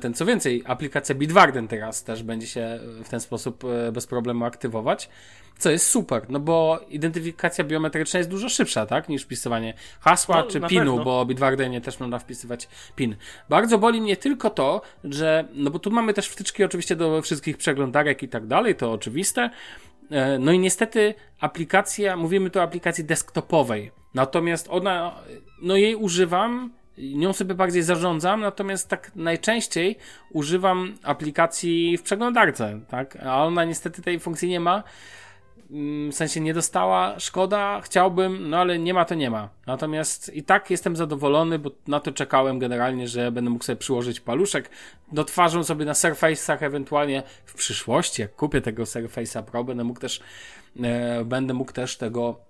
ten. 0.02 0.14
Co 0.14 0.26
więcej, 0.26 0.64
aplikacja 0.66 1.16
Bitwarden 1.16 1.68
teraz 1.68 2.04
też 2.04 2.24
będzie 2.24 2.48
się 2.48 2.80
w 3.04 3.10
ten 3.10 3.20
sposób 3.20 3.64
e, 3.64 3.92
bez 3.92 4.08
problemu 4.08 4.46
aktywować. 4.46 5.10
Co 5.58 5.70
jest 5.70 5.86
super, 5.90 6.26
no 6.30 6.40
bo 6.40 6.80
identyfikacja 6.90 7.64
biometryczna 7.64 8.18
jest 8.18 8.30
dużo 8.30 8.50
szybsza, 8.50 8.86
tak, 8.86 9.10
niż 9.10 9.24
wpisywanie 9.24 9.74
hasła 10.00 10.36
No, 10.36 10.44
czy 10.44 10.62
pinu, 10.62 10.98
pewno. 10.98 11.04
bo 11.04 11.26
Bitwardenie 11.26 11.82
też 11.82 12.00
można 12.00 12.20
wpisywać 12.20 12.68
PIN. 12.96 13.16
Bardzo 13.50 13.78
boli 13.78 14.02
mnie 14.02 14.18
tylko 14.18 14.50
to, 14.50 14.82
że, 15.04 15.48
no 15.54 15.72
bo 15.72 15.80
tu 15.80 15.92
mamy 15.92 16.14
też 16.14 16.28
wtyczki 16.28 16.64
oczywiście 16.64 16.96
do 16.96 17.22
wszystkich 17.22 17.58
przeglądarek 17.58 18.24
i 18.24 18.30
tak 18.30 18.48
dalej, 18.48 18.76
to 18.76 18.92
oczywiste. 18.92 19.50
E, 20.12 20.40
No 20.40 20.52
i 20.52 20.60
niestety 20.60 21.14
aplikacja, 21.40 22.16
mówimy 22.18 22.50
tu 22.50 22.60
o 22.60 22.64
aplikacji 22.64 23.04
desktopowej, 23.04 23.92
natomiast 24.14 24.68
ona, 24.70 25.16
no 25.62 25.76
jej 25.76 25.96
używam, 25.96 26.72
nią 26.98 27.34
sobie 27.34 27.56
bardziej 27.56 27.84
zarządzam, 27.84 28.42
natomiast 28.42 28.90
tak 28.90 29.12
najczęściej 29.16 29.98
używam 30.30 30.96
aplikacji 31.04 31.98
w 31.98 32.04
przeglądarce, 32.04 32.80
tak, 32.88 33.18
a 33.26 33.46
ona 33.46 33.66
niestety 33.66 34.02
tej 34.02 34.20
funkcji 34.20 34.50
nie 34.50 34.60
ma. 34.60 34.84
Mm, 35.72 36.12
w 36.12 36.16
sensie 36.16 36.42
nie 36.42 36.54
dostała, 36.54 37.20
szkoda, 37.20 37.82
chciałbym, 37.82 38.50
no 38.50 38.58
ale 38.58 38.80
nie 38.80 38.94
ma 38.94 39.06
to 39.06 39.16
nie 39.16 39.30
ma. 39.30 39.50
Natomiast 39.66 40.36
i 40.36 40.44
tak 40.44 40.72
jestem 40.72 40.96
zadowolony, 40.96 41.60
bo 41.60 41.72
na 41.88 42.00
to 42.00 42.12
czekałem 42.12 42.60
generalnie, 42.60 43.08
że 43.08 43.32
będę 43.32 43.50
mógł 43.50 43.64
sobie 43.64 43.76
przyłożyć 43.76 44.20
paluszek, 44.20 44.70
dotwarzą 45.12 45.64
sobie 45.64 45.86
na 45.86 45.94
Surface'ach 45.94 46.64
ewentualnie. 46.64 47.24
W 47.46 47.54
przyszłości, 47.54 48.22
jak 48.22 48.36
kupię 48.36 48.62
tego 48.62 48.84
Surface'a 48.84 49.44
Pro, 49.44 49.64
będę 49.64 49.84
mógł 49.84 50.00
też 50.00 50.22
e, 50.84 51.26
będę 51.26 51.54
mógł 51.54 51.74
też 51.74 51.98
tego 51.98 52.47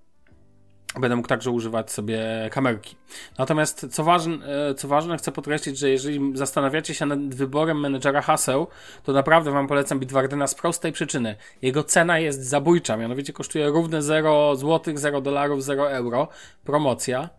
Będę 0.95 1.15
mógł 1.15 1.27
także 1.27 1.51
używać 1.51 1.91
sobie 1.91 2.19
kamerki. 2.51 2.95
Natomiast 3.37 3.87
co 3.91 4.03
ważne, 4.03 4.45
e, 4.69 4.75
co 4.75 4.87
ważne, 4.87 5.17
chcę 5.17 5.31
podkreślić, 5.31 5.79
że 5.79 5.89
jeżeli 5.89 6.37
zastanawiacie 6.37 6.93
się 6.93 7.05
nad 7.05 7.35
wyborem 7.35 7.79
menedżera 7.79 8.21
haseł, 8.21 8.67
to 9.03 9.13
naprawdę 9.13 9.51
Wam 9.51 9.67
polecam 9.67 9.99
Bitwardena 9.99 10.47
z 10.47 10.55
prostej 10.55 10.91
przyczyny. 10.91 11.35
Jego 11.61 11.83
cena 11.83 12.19
jest 12.19 12.43
zabójcza, 12.43 12.97
mianowicie 12.97 13.33
kosztuje 13.33 13.67
równe 13.67 14.01
0 14.01 14.55
zł, 14.55 14.97
0 14.97 15.21
dolarów, 15.21 15.63
0 15.63 15.91
euro. 15.91 16.27
Promocja 16.63 17.29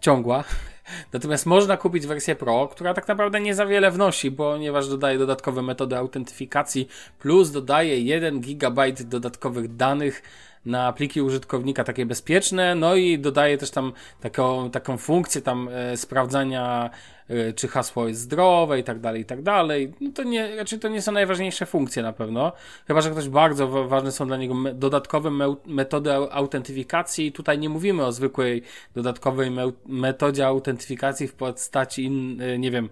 ciągła. 0.00 0.44
Natomiast 1.12 1.46
można 1.46 1.76
kupić 1.76 2.06
wersję 2.06 2.36
Pro, 2.36 2.68
która 2.68 2.94
tak 2.94 3.08
naprawdę 3.08 3.40
nie 3.40 3.54
za 3.54 3.66
wiele 3.66 3.90
wnosi, 3.90 4.32
ponieważ 4.32 4.88
dodaje 4.88 5.18
dodatkowe 5.18 5.62
metody 5.62 5.96
autentyfikacji, 5.96 6.88
plus 7.18 7.50
dodaje 7.50 8.00
1 8.00 8.40
GB 8.40 8.92
dodatkowych 8.92 9.76
danych 9.76 10.22
na 10.66 10.92
pliki 10.92 11.22
użytkownika, 11.22 11.84
takie 11.84 12.06
bezpieczne, 12.06 12.74
no 12.74 12.94
i 12.94 13.18
dodaje 13.18 13.58
też 13.58 13.70
tam 13.70 13.92
taką, 14.20 14.70
taką 14.70 14.98
funkcję 14.98 15.42
tam 15.42 15.68
e, 15.72 15.96
sprawdzania 15.96 16.90
czy 17.56 17.68
hasło 17.68 18.08
jest 18.08 18.20
zdrowe 18.20 18.78
i 18.78 18.84
tak 18.84 19.00
dalej, 19.00 19.20
i 19.20 19.24
tak 19.24 19.42
dalej. 19.42 19.92
No 20.00 20.10
to 20.14 20.22
nie, 20.22 20.56
raczej 20.56 20.78
to 20.78 20.88
nie 20.88 21.02
są 21.02 21.12
najważniejsze 21.12 21.66
funkcje 21.66 22.02
na 22.02 22.12
pewno. 22.12 22.52
Chyba, 22.86 23.00
że 23.00 23.10
ktoś 23.10 23.28
bardzo 23.28 23.88
ważne 23.88 24.12
są 24.12 24.26
dla 24.26 24.36
niego 24.36 24.54
dodatkowe 24.74 25.30
me 25.30 25.54
metody 25.66 26.12
autentyfikacji. 26.12 27.26
I 27.26 27.32
tutaj 27.32 27.58
nie 27.58 27.68
mówimy 27.68 28.06
o 28.06 28.12
zwykłej 28.12 28.62
dodatkowej 28.94 29.50
me 29.50 29.72
metodzie 29.86 30.46
autentyfikacji 30.46 31.28
w 31.28 31.34
postaci, 31.34 32.04
in, 32.04 32.40
y, 32.40 32.58
nie 32.58 32.70
wiem, 32.70 32.88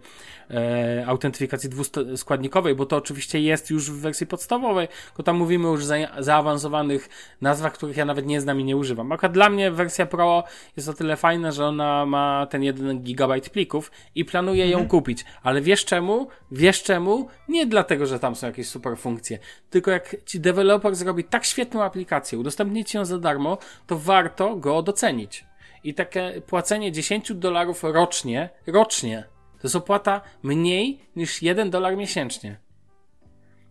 e, 0.51 1.05
autentyfikacji 1.07 1.71
dwuskładnikowej, 1.71 2.75
bo 2.75 2.87
to 2.87 2.97
oczywiście 2.97 3.41
jest 3.41 3.71
już 3.71 3.91
w 3.91 4.01
wersji 4.01 4.27
podstawowej, 4.27 4.89
tylko 5.07 5.23
tam 5.23 5.37
mówimy 5.37 5.69
już 5.69 5.85
za 5.85 5.97
zaawansowanych 6.19 7.09
nazwach, 7.41 7.73
których 7.73 7.97
ja 7.97 8.05
nawet 8.05 8.27
nie 8.27 8.41
znam 8.41 8.61
i 8.61 8.65
nie 8.65 8.77
używam. 8.77 9.13
Akurat 9.13 9.33
dla 9.33 9.51
mnie 9.51 9.71
wersja 9.71 10.07
Pro 10.07 10.45
jest 10.77 10.89
o 10.89 10.95
tyle 10.95 11.17
fajna, 11.17 11.53
że 11.53 11.67
ona 11.67 12.07
ma 12.07 12.47
ten 12.51 12.63
1 12.63 13.03
GB 13.03 13.41
plików 13.53 13.91
i 14.15 14.25
planuję 14.31 14.65
mhm. 14.65 14.83
ją 14.83 14.89
kupić. 14.89 15.25
Ale 15.43 15.61
wiesz 15.61 15.85
czemu? 15.85 16.29
Wiesz 16.51 16.83
czemu? 16.83 17.29
Nie 17.49 17.67
dlatego, 17.67 18.07
że 18.07 18.19
tam 18.19 18.37
są 18.37 18.47
jakieś 18.47 18.69
super 18.69 18.99
funkcje, 18.99 19.39
tylko 19.71 19.91
jak 19.91 20.17
ci 20.25 20.41
deweloper 20.41 20.95
zrobi 20.95 21.25
tak 21.25 21.45
świetną 21.45 21.83
aplikację, 21.83 22.39
udostępni 22.39 22.85
ci 22.85 22.97
ją 22.97 23.05
za 23.05 23.19
darmo, 23.19 23.59
to 23.87 23.99
warto 23.99 24.57
go 24.57 24.83
docenić. 24.83 25.45
I 25.85 25.95
takie 25.95 26.43
płacenie 26.47 26.93
10 26.93 27.33
dolarów 27.35 27.83
rocznie, 27.83 28.51
rocznie, 28.67 29.25
to 29.53 29.67
jest 29.67 29.77
opłata 29.77 30.21
mniej 30.43 31.01
niż 31.17 31.43
1 31.43 31.71
dolar 31.71 31.97
miesięcznie. 31.97 32.61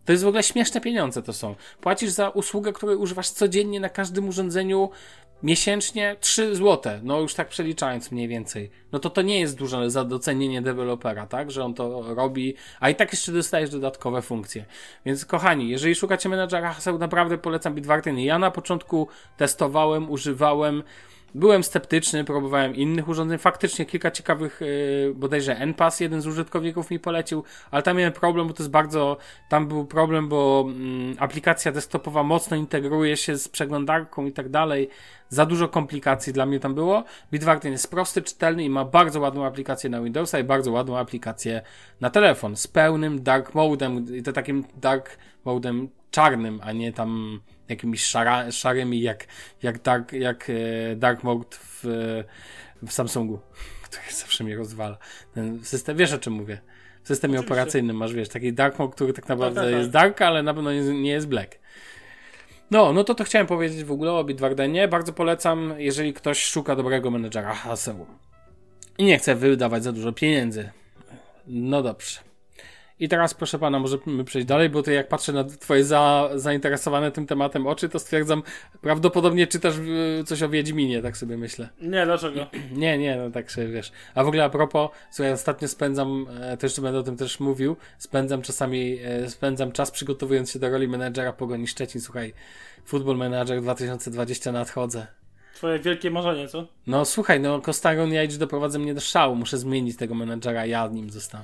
To 0.05 0.11
jest 0.11 0.23
w 0.23 0.27
ogóle 0.27 0.43
śmieszne 0.43 0.81
pieniądze 0.81 1.21
to 1.21 1.33
są. 1.33 1.55
Płacisz 1.81 2.09
za 2.09 2.29
usługę, 2.29 2.73
której 2.73 2.95
używasz 2.95 3.29
codziennie 3.29 3.79
na 3.79 3.89
każdym 3.89 4.27
urządzeniu 4.27 4.89
miesięcznie 5.43 6.15
3 6.19 6.55
zł, 6.55 6.93
no 7.03 7.19
już 7.19 7.33
tak 7.33 7.47
przeliczając 7.47 8.11
mniej 8.11 8.27
więcej. 8.27 8.69
No 8.91 8.99
to 8.99 9.09
to 9.09 9.21
nie 9.21 9.39
jest 9.39 9.57
duże 9.57 9.89
za 9.89 10.03
docenienie 10.03 10.61
dewelopera, 10.61 11.27
tak, 11.27 11.51
że 11.51 11.63
on 11.63 11.73
to 11.73 12.15
robi, 12.15 12.55
a 12.79 12.89
i 12.89 12.95
tak 12.95 13.11
jeszcze 13.11 13.31
dostajesz 13.31 13.69
dodatkowe 13.69 14.21
funkcje. 14.21 14.65
Więc 15.05 15.25
kochani, 15.25 15.69
jeżeli 15.69 15.95
szukacie 15.95 16.29
menadżera 16.29 16.73
haseł, 16.73 16.97
naprawdę 16.97 17.37
polecam 17.37 17.75
Bitwarden. 17.75 18.19
Ja 18.19 18.39
na 18.39 18.51
początku 18.51 19.07
testowałem, 19.37 20.09
używałem, 20.09 20.83
Byłem 21.35 21.63
sceptyczny, 21.63 22.23
próbowałem 22.23 22.75
innych 22.75 23.07
urządzeń. 23.07 23.37
Faktycznie 23.37 23.85
kilka 23.85 24.11
ciekawych, 24.11 24.61
yy, 24.61 25.13
bodajże 25.15 25.57
NPAS, 25.57 25.99
jeden 25.99 26.21
z 26.21 26.27
użytkowników 26.27 26.91
mi 26.91 26.99
polecił, 26.99 27.43
ale 27.71 27.83
tam 27.83 27.97
miałem 27.97 28.13
problem, 28.13 28.47
bo 28.47 28.53
to 28.53 28.63
jest 28.63 28.71
bardzo, 28.71 29.17
tam 29.49 29.67
był 29.67 29.85
problem, 29.85 30.29
bo 30.29 30.65
mm, 30.67 31.15
aplikacja 31.19 31.71
desktopowa 31.71 32.23
mocno 32.23 32.57
integruje 32.57 33.17
się 33.17 33.37
z 33.37 33.47
przeglądarką 33.47 34.25
i 34.25 34.31
tak 34.31 34.49
dalej. 34.49 34.89
Za 35.29 35.45
dużo 35.45 35.67
komplikacji 35.67 36.33
dla 36.33 36.45
mnie 36.45 36.59
tam 36.59 36.75
było. 36.75 37.03
Bitwarden 37.31 37.71
jest 37.71 37.91
prosty, 37.91 38.21
czytelny 38.21 38.63
i 38.63 38.69
ma 38.69 38.85
bardzo 38.85 39.19
ładną 39.19 39.45
aplikację 39.45 39.89
na 39.89 40.01
Windowsa 40.01 40.39
i 40.39 40.43
bardzo 40.43 40.71
ładną 40.71 40.97
aplikację 40.97 41.61
na 42.01 42.09
telefon 42.09 42.55
z 42.55 42.67
pełnym 42.67 43.23
dark 43.23 43.53
modem 43.55 44.15
i 44.15 44.23
to 44.23 44.33
takim 44.33 44.63
dark 44.81 45.17
modem 45.45 45.89
czarnym, 46.11 46.59
a 46.63 46.71
nie 46.71 46.93
tam 46.93 47.39
jakimiś 47.69 48.05
szara, 48.05 48.51
szarymi 48.51 49.01
jak, 49.01 49.25
jak, 49.63 49.81
dark, 49.81 50.13
jak 50.13 50.49
e, 50.49 50.95
dark 50.95 51.23
mode 51.23 51.45
w, 51.51 51.83
w 52.87 52.91
Samsungu, 52.91 53.39
który 53.89 54.11
zawsze 54.11 54.43
mnie 54.43 54.55
rozwala. 54.55 54.97
Ten 55.33 55.65
system, 55.65 55.97
wiesz 55.97 56.13
o 56.13 56.17
czym 56.17 56.33
mówię? 56.33 56.61
W 57.03 57.07
systemie 57.07 57.33
Oczywiście. 57.33 57.53
operacyjnym 57.53 57.95
masz, 57.95 58.13
wiesz, 58.13 58.29
taki 58.29 58.53
dark 58.53 58.79
mode, 58.79 58.93
który 58.93 59.13
tak 59.13 59.27
naprawdę 59.27 59.61
tak, 59.61 59.69
tak, 59.69 59.79
jest 59.79 59.89
dark, 59.89 60.21
ale 60.21 60.43
na 60.43 60.53
pewno 60.53 60.73
nie, 60.73 60.81
nie 60.81 61.11
jest 61.11 61.27
black. 61.27 61.59
No, 62.71 62.93
no 62.93 63.03
to 63.03 63.15
to 63.15 63.23
chciałem 63.23 63.47
powiedzieć 63.47 63.83
w 63.83 63.91
ogóle 63.91 64.13
o 64.13 64.23
Bitwardenie. 64.23 64.87
Bardzo 64.87 65.13
polecam, 65.13 65.73
jeżeli 65.77 66.13
ktoś 66.13 66.45
szuka 66.45 66.75
dobrego 66.75 67.11
menedżera 67.11 67.53
haseł 67.53 68.05
i 68.97 69.03
nie 69.03 69.17
chce 69.17 69.35
wydawać 69.35 69.83
za 69.83 69.91
dużo 69.91 70.13
pieniędzy. 70.13 70.69
No 71.47 71.83
dobrze. 71.83 72.26
I 72.99 73.09
teraz, 73.09 73.33
proszę 73.33 73.59
pana, 73.59 73.79
możemy 73.79 74.23
przejść 74.23 74.47
dalej, 74.47 74.69
bo 74.69 74.83
to 74.83 74.91
jak 74.91 75.07
patrzę 75.07 75.33
na 75.33 75.43
twoje 75.43 75.83
za, 75.83 76.29
zainteresowane 76.35 77.11
tym 77.11 77.27
tematem 77.27 77.67
oczy, 77.67 77.89
to 77.89 77.99
stwierdzam, 77.99 78.43
prawdopodobnie 78.81 79.47
czytasz 79.47 79.75
e, 80.19 80.23
coś 80.23 80.43
o 80.43 80.49
Wiedźminie, 80.49 81.01
tak 81.01 81.17
sobie 81.17 81.37
myślę. 81.37 81.69
Nie, 81.81 82.05
dlaczego? 82.05 82.47
Nie, 82.71 82.97
nie, 82.97 83.15
no 83.15 83.31
tak 83.31 83.51
sobie 83.51 83.67
wiesz. 83.67 83.91
A 84.15 84.23
w 84.23 84.27
ogóle 84.27 84.43
a 84.43 84.49
propos, 84.49 84.89
słuchaj, 85.11 85.33
ostatnio 85.33 85.67
spędzam, 85.67 86.27
e, 86.41 86.57
też 86.57 86.79
będę 86.79 86.99
o 86.99 87.03
tym 87.03 87.17
też 87.17 87.39
mówił, 87.39 87.75
spędzam 87.97 88.41
czasami, 88.41 88.99
e, 89.03 89.29
spędzam 89.29 89.71
czas 89.71 89.91
przygotowując 89.91 90.51
się 90.51 90.59
do 90.59 90.69
roli 90.69 90.87
menedżera 90.87 91.33
Pogoni 91.33 91.67
Szczecin, 91.67 92.01
słuchaj, 92.01 92.33
Football 92.85 93.17
Manager 93.17 93.61
2020 93.61 94.51
nadchodzę. 94.51 95.07
Twoje 95.57 95.79
wielkie 95.79 96.11
marzenie, 96.11 96.47
co? 96.47 96.67
No 96.87 97.05
słuchaj, 97.05 97.39
no 97.39 97.61
Kostaron 97.61 98.13
Jajcz 98.13 98.35
doprowadza 98.35 98.79
mnie 98.79 98.93
do 98.93 99.01
szału. 99.01 99.35
Muszę 99.35 99.57
zmienić 99.57 99.97
tego 99.97 100.15
menadżera, 100.15 100.65
ja 100.65 100.87
nim 100.87 101.09
zostanę. 101.09 101.43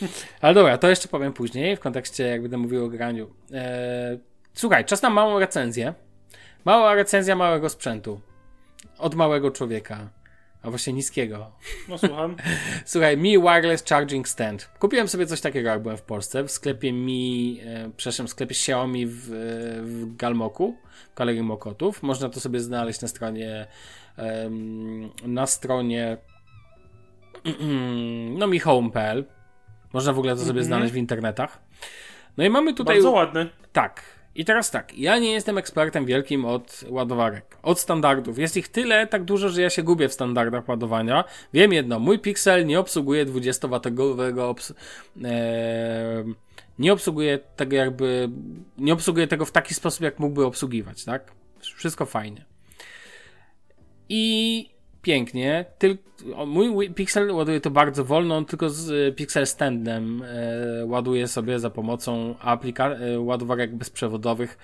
Ale 0.40 0.54
dobra, 0.54 0.78
to 0.78 0.88
jeszcze 0.88 1.08
powiem 1.08 1.32
później, 1.32 1.76
w 1.76 1.80
kontekście 1.80 2.24
jak 2.24 2.42
będę 2.42 2.56
mówił 2.56 2.84
o 2.84 2.88
graniu. 2.88 3.30
Eee, 3.52 4.18
słuchaj, 4.54 4.84
czas 4.84 5.02
na 5.02 5.10
małą 5.10 5.38
recenzję. 5.38 5.94
Mała 6.64 6.94
recenzja 6.94 7.36
małego 7.36 7.68
sprzętu. 7.68 8.20
Od 8.98 9.14
małego 9.14 9.50
człowieka. 9.50 10.08
A 10.64 10.70
właśnie 10.70 10.92
niskiego. 10.92 11.50
No 11.88 11.98
słucham. 11.98 12.36
Słuchaj, 12.84 13.16
Mi 13.16 13.38
Wireless 13.38 13.84
Charging 13.84 14.28
Stand. 14.28 14.70
Kupiłem 14.78 15.08
sobie 15.08 15.26
coś 15.26 15.40
takiego, 15.40 15.68
jak 15.68 15.82
byłem 15.82 15.96
w 15.96 16.02
Polsce, 16.02 16.44
w 16.44 16.50
sklepie 16.50 16.92
Mi, 16.92 17.60
e, 17.64 17.90
przepraszam, 17.96 18.26
w 18.26 18.30
sklepie 18.30 18.52
Xiaomi 18.52 19.06
w, 19.06 19.20
w 19.82 20.16
Galmoku, 20.16 20.76
w 21.14 21.16
Galerii 21.16 21.42
Mokotów. 21.42 22.02
Można 22.02 22.28
to 22.28 22.40
sobie 22.40 22.60
znaleźć 22.60 23.00
na 23.00 23.08
stronie 23.08 23.66
na 25.24 25.46
stronie 25.46 26.16
no 28.38 28.46
mi 28.46 28.58
home.pl. 28.58 29.24
Można 29.92 30.12
w 30.12 30.18
ogóle 30.18 30.34
to 30.34 30.40
sobie 30.40 30.50
mm 30.50 30.62
-hmm. 30.62 30.66
znaleźć 30.66 30.94
w 30.94 30.96
internetach. 30.96 31.58
No 32.36 32.44
i 32.44 32.50
mamy 32.50 32.74
tutaj... 32.74 32.96
Bardzo 32.96 33.10
ładny. 33.10 33.50
Tak. 33.72 34.02
I 34.34 34.44
teraz 34.44 34.70
tak, 34.70 34.98
ja 34.98 35.18
nie 35.18 35.32
jestem 35.32 35.58
ekspertem 35.58 36.06
wielkim 36.06 36.44
od 36.44 36.84
ładowarek, 36.88 37.56
od 37.62 37.80
standardów. 37.80 38.38
Jest 38.38 38.56
ich 38.56 38.68
tyle, 38.68 39.06
tak 39.06 39.24
dużo, 39.24 39.48
że 39.48 39.62
ja 39.62 39.70
się 39.70 39.82
gubię 39.82 40.08
w 40.08 40.12
standardach 40.12 40.68
ładowania. 40.68 41.24
Wiem 41.52 41.72
jedno, 41.72 41.98
mój 41.98 42.18
Pixel 42.18 42.66
nie 42.66 42.80
obsługuje 42.80 43.26
20W 43.26 44.40
obs 44.40 44.72
e 45.24 46.24
nie 46.78 46.92
obsługuje 46.92 47.38
tego 47.56 47.76
jakby, 47.76 48.30
nie 48.78 48.92
obsługuje 48.92 49.26
tego 49.26 49.44
w 49.44 49.52
taki 49.52 49.74
sposób, 49.74 50.00
jak 50.00 50.18
mógłby 50.18 50.44
obsługiwać, 50.44 51.04
tak? 51.04 51.32
Wszystko 51.60 52.06
fajnie. 52.06 52.44
I 54.08 54.73
pięknie. 55.04 55.64
Tyl 55.78 55.98
mój 56.46 56.90
Pixel 56.90 57.30
ładuje 57.30 57.60
to 57.60 57.70
bardzo 57.70 58.04
wolno, 58.04 58.36
on 58.36 58.44
tylko 58.44 58.70
z 58.70 58.90
e, 58.90 59.12
Pixel 59.12 59.46
Standem 59.46 60.22
e, 60.22 60.86
ładuje 60.86 61.28
sobie 61.28 61.58
za 61.58 61.70
pomocą 61.70 62.34
aplika- 62.42 63.00
e, 63.00 63.20
ładowarek 63.20 63.74
bezprzewodowych 63.74 64.58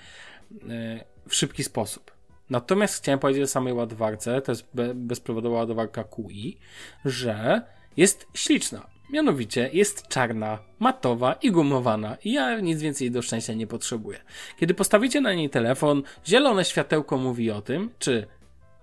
e, 0.52 1.04
w 1.28 1.35
szybki 1.35 1.64
sposób. 1.64 2.11
Natomiast 2.50 3.02
chciałem 3.02 3.18
powiedzieć 3.18 3.42
o 3.42 3.47
samej 3.47 3.73
ładowarce, 3.73 4.42
to 4.42 4.52
jest 4.52 4.68
be 4.75 4.94
bezprzewodowa 4.94 5.56
ładowarka 5.56 6.04
QI, 6.04 6.59
że 7.04 7.62
jest 7.97 8.26
śliczna. 8.35 8.87
Mianowicie 9.11 9.70
jest 9.73 10.09
czarna, 10.09 10.59
matowa 10.78 11.32
i 11.32 11.50
gumowana 11.50 12.16
i 12.25 12.32
ja 12.32 12.61
nic 12.61 12.80
więcej 12.80 13.11
do 13.11 13.23
szczęścia 13.23 13.54
nie 13.54 13.66
potrzebuję. 13.66 14.18
Kiedy 14.56 14.75
postawicie 14.75 15.20
na 15.20 15.35
niej 15.35 15.50
telefon, 15.50 16.02
zielone 16.26 16.64
światełko 16.64 17.16
mówi 17.16 17.50
o 17.50 17.62
tym, 17.62 17.90
czy 17.99 18.26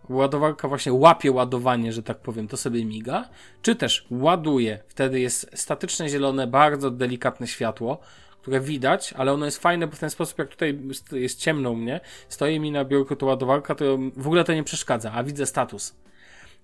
ładowarka 0.10 0.68
właśnie 0.68 0.94
łapie 0.94 1.32
ładowanie, 1.32 1.94
że 1.94 2.04
tak 2.04 2.18
powiem, 2.18 2.48
to 2.48 2.58
sobie 2.58 2.86
miga, 2.86 3.30
czy 3.62 3.76
też 3.76 4.08
ładuje, 4.12 4.80
wtedy 4.88 5.20
jest 5.20 5.50
statyczne 5.54 6.10
zielone, 6.10 6.48
bardzo 6.48 6.92
delikatne 6.92 7.48
światło, 7.48 8.00
które 8.42 8.60
widać, 8.60 9.14
ale 9.14 9.34
ono 9.34 9.46
jest 9.46 9.58
fajne, 9.58 9.88
bo 9.88 9.96
w 9.96 10.00
ten 10.00 10.10
sposób, 10.10 10.40
jak 10.40 10.50
tutaj 10.50 10.80
jest 11.12 11.40
ciemno 11.40 11.72
u 11.72 11.76
mnie, 11.76 12.00
stoi 12.30 12.60
mi 12.60 12.72
na 12.72 12.86
biurku 12.86 13.16
to 13.16 13.26
ładowarka, 13.26 13.76
to 13.76 13.98
w 14.18 14.28
ogóle 14.28 14.44
to 14.44 14.54
nie 14.54 14.64
przeszkadza, 14.64 15.12
a 15.12 15.24
widzę 15.24 15.46
status. 15.46 15.96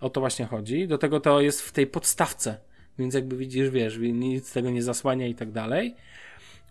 O 0.01 0.09
to 0.09 0.19
właśnie 0.19 0.45
chodzi. 0.45 0.87
Do 0.87 0.97
tego 0.97 1.19
to 1.19 1.41
jest 1.41 1.61
w 1.61 1.71
tej 1.71 1.87
podstawce, 1.87 2.57
więc 2.99 3.13
jakby 3.13 3.37
widzisz, 3.37 3.69
wiesz, 3.69 3.97
nic 3.97 4.53
tego 4.53 4.69
nie 4.69 4.83
zasłania 4.83 5.27
i 5.27 5.35
tak 5.35 5.51
dalej. 5.51 5.95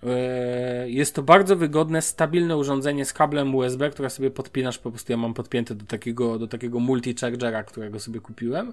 E, 0.07 0.91
jest 0.91 1.15
to 1.15 1.23
bardzo 1.23 1.57
wygodne, 1.57 2.03
stabilne 2.03 2.57
urządzenie 2.57 3.05
z 3.05 3.13
kablem 3.13 3.55
USB, 3.55 3.91
które 3.91 4.11
sobie 4.11 4.31
podpinasz, 4.31 4.79
po 4.79 4.91
prostu 4.91 5.13
ja 5.13 5.17
mam 5.17 5.35
podpięte 5.35 5.75
do 5.75 5.85
takiego, 5.85 6.39
do 6.39 6.47
takiego 6.47 6.79
multi-chargera, 6.79 7.65
którego 7.65 8.01
sobie 8.01 8.21
kupiłem. 8.21 8.73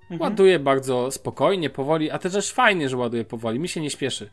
Mhm. 0.00 0.20
Ładuje 0.20 0.58
bardzo 0.58 1.10
spokojnie, 1.10 1.70
powoli, 1.70 2.10
a 2.10 2.18
też 2.18 2.52
fajnie, 2.52 2.88
że 2.88 2.96
ładuje 2.96 3.24
powoli, 3.24 3.58
mi 3.58 3.68
się 3.68 3.80
nie 3.80 3.90
śpieszy. 3.90 4.30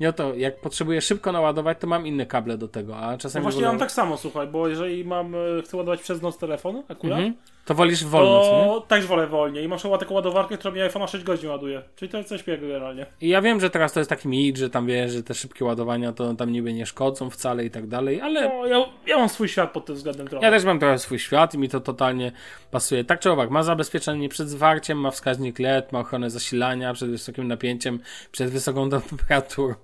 Nie 0.00 0.08
o 0.08 0.12
to, 0.12 0.34
jak 0.34 0.60
potrzebuję 0.60 1.00
szybko 1.00 1.32
naładować, 1.32 1.78
to 1.80 1.86
mam 1.86 2.06
inne 2.06 2.26
kable 2.26 2.58
do 2.58 2.68
tego, 2.68 2.96
a 2.96 3.18
czasami... 3.18 3.40
No 3.40 3.50
właśnie 3.50 3.62
ja 3.62 3.68
mam 3.68 3.78
tak 3.78 3.92
samo, 3.92 4.16
słuchaj, 4.16 4.46
bo 4.46 4.68
jeżeli 4.68 5.04
mam, 5.04 5.34
e, 5.34 5.38
chcę 5.64 5.76
ładować 5.76 6.00
przez 6.00 6.22
noc 6.22 6.38
telefon 6.38 6.82
akurat, 6.88 7.18
mhm. 7.18 7.34
To 7.66 7.74
wolisz 7.74 8.04
wolno, 8.04 8.40
co 8.42 8.58
nie? 8.58 8.64
to 8.64 8.80
też 8.80 9.06
wolę 9.06 9.26
wolniej. 9.26 9.64
I 9.64 9.68
masz 9.68 9.82
taką 9.82 10.14
ładowarkę, 10.14 10.58
która 10.58 10.74
mi 10.74 10.80
iPhone'a 10.80 11.08
6 11.08 11.24
godzin 11.24 11.50
ładuje. 11.50 11.82
Czyli 11.96 12.08
to 12.10 12.16
jest 12.16 12.28
coś 12.28 12.42
pięknego 12.42 12.72
generalnie. 12.72 13.06
I 13.20 13.28
ja 13.28 13.42
wiem, 13.42 13.60
że 13.60 13.70
teraz 13.70 13.92
to 13.92 14.00
jest 14.00 14.10
taki 14.10 14.28
mit, 14.28 14.56
że 14.56 14.70
tam 14.70 14.86
wiesz, 14.86 15.12
że 15.12 15.22
te 15.22 15.34
szybkie 15.34 15.64
ładowania 15.64 16.12
to 16.12 16.34
tam 16.34 16.52
niby 16.52 16.72
nie 16.72 16.86
szkodzą 16.86 17.30
wcale 17.30 17.64
i 17.64 17.70
tak 17.70 17.86
dalej, 17.86 18.20
ale 18.20 18.48
No, 18.48 18.66
ja, 18.66 18.84
ja 19.06 19.18
mam 19.18 19.28
swój 19.28 19.48
świat 19.48 19.72
pod 19.72 19.86
tym 19.86 19.96
względem 19.96 20.28
trochę. 20.28 20.46
ja 20.46 20.52
też 20.52 20.64
mam 20.64 20.78
trochę 20.78 20.98
swój 20.98 21.18
świat 21.18 21.54
i 21.54 21.58
mi 21.58 21.68
to 21.68 21.80
totalnie 21.80 22.32
pasuje. 22.70 23.04
Tak 23.04 23.20
czy 23.20 23.30
owak, 23.30 23.50
ma 23.50 23.62
zabezpieczenie 23.62 24.28
przed 24.28 24.48
zwarciem, 24.48 24.98
ma 25.00 25.10
wskaźnik 25.10 25.58
LED, 25.58 25.92
ma 25.92 25.98
ochronę 25.98 26.30
zasilania 26.30 26.92
przed 26.92 27.10
wysokim 27.10 27.48
napięciem, 27.48 28.00
przed 28.32 28.50
wysoką 28.50 28.90
temperaturą 29.10 29.74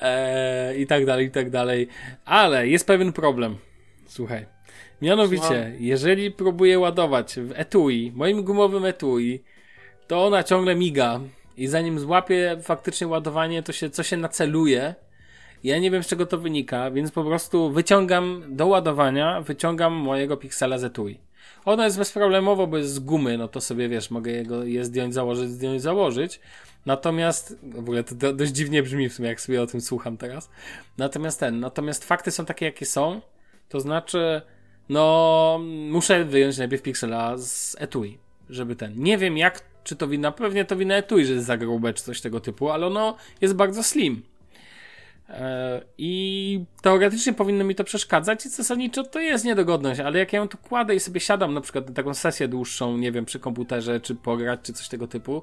eee, 0.00 0.80
i 0.82 0.86
tak 0.86 1.06
dalej, 1.06 1.26
i 1.26 1.30
tak 1.30 1.50
dalej. 1.50 1.88
Ale 2.24 2.68
jest 2.68 2.86
pewien 2.86 3.12
problem. 3.12 3.56
Słuchaj. 4.06 4.46
Mianowicie, 5.02 5.46
Słucham. 5.46 5.72
jeżeli 5.78 6.30
próbuję 6.30 6.78
ładować 6.78 7.34
w 7.34 7.52
etui, 7.54 8.12
moim 8.14 8.42
gumowym 8.42 8.84
etui, 8.84 9.42
to 10.06 10.26
ona 10.26 10.42
ciągle 10.42 10.74
miga. 10.74 11.20
I 11.56 11.66
zanim 11.66 11.98
złapie 11.98 12.56
faktycznie 12.62 13.06
ładowanie, 13.06 13.62
to 13.62 13.72
się, 13.72 13.90
co 13.90 14.02
się 14.02 14.16
naceluje. 14.16 14.94
Ja 15.64 15.78
nie 15.78 15.90
wiem 15.90 16.02
z 16.02 16.06
czego 16.06 16.26
to 16.26 16.38
wynika, 16.38 16.90
więc 16.90 17.10
po 17.10 17.24
prostu 17.24 17.70
wyciągam 17.70 18.42
do 18.48 18.66
ładowania, 18.66 19.40
wyciągam 19.40 19.92
mojego 19.92 20.36
Pixela 20.36 20.78
z 20.78 20.84
etui. 20.84 21.20
Ono 21.64 21.84
jest 21.84 21.98
bezproblemowo, 21.98 22.66
bo 22.66 22.78
jest 22.78 22.90
z 22.90 22.98
gumy, 22.98 23.38
no 23.38 23.48
to 23.48 23.60
sobie 23.60 23.88
wiesz, 23.88 24.10
mogę 24.10 24.30
jego 24.30 24.64
je 24.64 24.84
zdjąć, 24.84 25.14
założyć, 25.14 25.50
zdjąć, 25.50 25.82
założyć. 25.82 26.40
Natomiast, 26.86 27.58
w 27.62 27.78
ogóle 27.78 28.04
to 28.04 28.14
do, 28.14 28.32
dość 28.32 28.52
dziwnie 28.52 28.82
brzmi 28.82 29.08
w 29.08 29.14
sumie, 29.14 29.28
jak 29.28 29.40
sobie 29.40 29.62
o 29.62 29.66
tym 29.66 29.80
słucham 29.80 30.16
teraz. 30.16 30.50
Natomiast 30.98 31.40
ten, 31.40 31.60
natomiast 31.60 32.04
fakty 32.04 32.30
są 32.30 32.44
takie, 32.44 32.66
jakie 32.66 32.86
są. 32.86 33.20
To 33.68 33.80
znaczy, 33.80 34.42
no, 34.88 35.60
muszę 35.90 36.24
wyjąć 36.24 36.58
najpierw 36.58 36.82
Pixela 36.82 37.38
z 37.38 37.76
etui, 37.78 38.18
żeby 38.50 38.76
ten. 38.76 38.92
Nie 38.96 39.18
wiem 39.18 39.36
jak, 39.36 39.64
czy 39.84 39.96
to 39.96 40.08
wina, 40.08 40.32
pewnie 40.32 40.64
to 40.64 40.76
wina 40.76 40.94
etui, 40.94 41.26
że 41.26 41.32
jest 41.32 41.46
za 41.46 41.56
grube, 41.56 41.94
czy 41.94 42.04
coś 42.04 42.20
tego 42.20 42.40
typu, 42.40 42.70
ale 42.70 42.86
ono 42.86 43.16
jest 43.40 43.54
bardzo 43.54 43.82
slim. 43.82 44.22
E, 45.28 45.82
I 45.98 46.64
teoretycznie 46.82 47.32
powinno 47.32 47.64
mi 47.64 47.74
to 47.74 47.84
przeszkadzać 47.84 48.46
i 48.46 48.48
zasadniczo 48.48 49.02
to 49.04 49.20
jest 49.20 49.44
niedogodność, 49.44 50.00
ale 50.00 50.18
jak 50.18 50.32
ja 50.32 50.38
ją 50.38 50.48
tu 50.48 50.58
kładę 50.58 50.94
i 50.94 51.00
sobie 51.00 51.20
siadam 51.20 51.54
na 51.54 51.60
przykład 51.60 51.88
na 51.88 51.94
taką 51.94 52.14
sesję 52.14 52.48
dłuższą, 52.48 52.96
nie 52.96 53.12
wiem, 53.12 53.24
przy 53.24 53.40
komputerze, 53.40 54.00
czy 54.00 54.14
pograć, 54.14 54.60
czy 54.62 54.72
coś 54.72 54.88
tego 54.88 55.06
typu, 55.06 55.42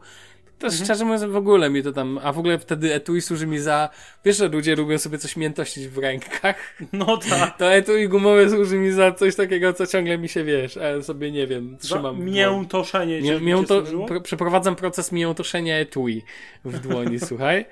to 0.60 0.72
szczerze 0.72 1.06
mówiąc 1.06 1.24
w 1.24 1.36
ogóle 1.36 1.70
mi 1.70 1.84
to 1.84 1.92
tam, 1.92 2.20
a 2.24 2.34
w 2.34 2.40
ogóle 2.40 2.60
wtedy 2.60 2.94
etui 2.94 3.22
służy 3.22 3.48
mi 3.48 3.60
za, 3.60 3.90
wiesz, 4.26 4.38
że 4.38 4.48
ludzie 4.48 4.76
lubią 4.76 4.98
sobie 4.98 5.18
coś 5.18 5.36
miętościć 5.38 5.88
w 5.88 5.98
rękach, 5.98 6.56
No 6.94 7.18
tak. 7.18 7.58
to 7.58 7.74
etui 7.74 8.08
gumowe 8.10 8.50
służy 8.50 8.78
mi 8.78 8.92
za 8.92 9.12
coś 9.12 9.36
takiego, 9.36 9.74
co 9.74 9.88
ciągle 9.88 10.18
mi 10.18 10.30
się, 10.30 10.44
wiesz, 10.44 10.78
a 10.78 10.84
ja 10.84 11.02
sobie, 11.02 11.32
nie 11.32 11.48
wiem, 11.48 11.78
Za 11.80 11.88
trzymam 11.88 12.16
dłoni. 12.16 12.32
miętoszenie 12.32 13.22
Mię, 13.22 13.38
ci 13.40 13.44
mię 13.46 13.60
ci 13.62 13.66
to, 13.66 13.80
służyło? 13.80 14.06
pr 14.06 14.22
przeprowadzam 14.24 14.76
proces 14.76 15.12
miętoszenia 15.12 15.78
etui 15.78 16.24
w 16.66 16.80
dłoni, 16.80 17.20
słuchaj. 17.30 17.66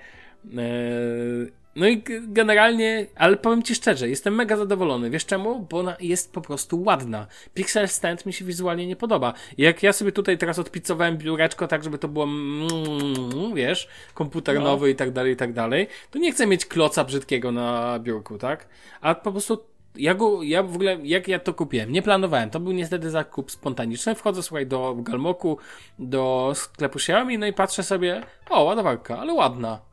Eee, 0.57 1.51
no 1.77 1.87
i 1.87 2.03
generalnie, 2.21 3.05
ale 3.15 3.37
powiem 3.37 3.63
ci 3.63 3.75
szczerze, 3.75 4.09
jestem 4.09 4.35
mega 4.35 4.57
zadowolony. 4.57 5.09
Wiesz 5.09 5.25
czemu? 5.25 5.67
Bo 5.69 5.79
ona 5.79 5.97
jest 5.99 6.33
po 6.33 6.41
prostu 6.41 6.83
ładna. 6.83 7.27
Pixel 7.53 7.87
Stand 7.87 8.25
mi 8.25 8.33
się 8.33 8.45
wizualnie 8.45 8.87
nie 8.87 8.95
podoba. 8.95 9.33
Jak 9.57 9.83
ja 9.83 9.93
sobie 9.93 10.11
tutaj 10.11 10.37
teraz 10.37 10.59
odpicowałem 10.59 11.17
biureczko 11.17 11.67
tak, 11.67 11.83
żeby 11.83 11.97
to 11.97 12.07
było, 12.07 12.25
mm, 12.25 13.55
wiesz, 13.55 13.87
komputer 14.13 14.55
No. 14.55 14.61
nowy 14.61 14.89
i 14.89 14.95
tak 14.95 15.11
dalej, 15.11 15.33
i 15.33 15.35
tak 15.35 15.53
dalej, 15.53 15.87
to 16.11 16.19
nie 16.19 16.31
chcę 16.31 16.47
mieć 16.47 16.65
kloca 16.65 17.03
brzydkiego 17.03 17.51
na 17.51 17.99
biurku, 17.99 18.37
tak? 18.37 18.67
A 19.01 19.15
po 19.15 19.31
prostu 19.31 19.63
ja 19.95 20.13
go, 20.13 20.43
ja 20.43 20.63
w 20.63 20.75
ogóle, 20.75 20.97
jak 21.03 21.27
ja 21.27 21.39
to 21.39 21.53
kupiłem? 21.53 21.91
Nie 21.91 22.01
planowałem. 22.01 22.49
To 22.49 22.59
był 22.59 22.71
niestety 22.71 23.09
zakup 23.09 23.51
spontaniczny. 23.51 24.15
Wchodzę, 24.15 24.43
słuchaj, 24.43 24.67
do 24.67 24.95
Galmoku, 24.99 25.57
do 25.99 26.51
sklepu 26.55 26.97
Xiaomi, 26.97 27.37
no 27.37 27.45
i 27.45 27.53
patrzę 27.53 27.83
sobie, 27.83 28.23
o, 28.49 28.63
ładowarka, 28.63 29.19
ale 29.19 29.33
ładna. 29.33 29.86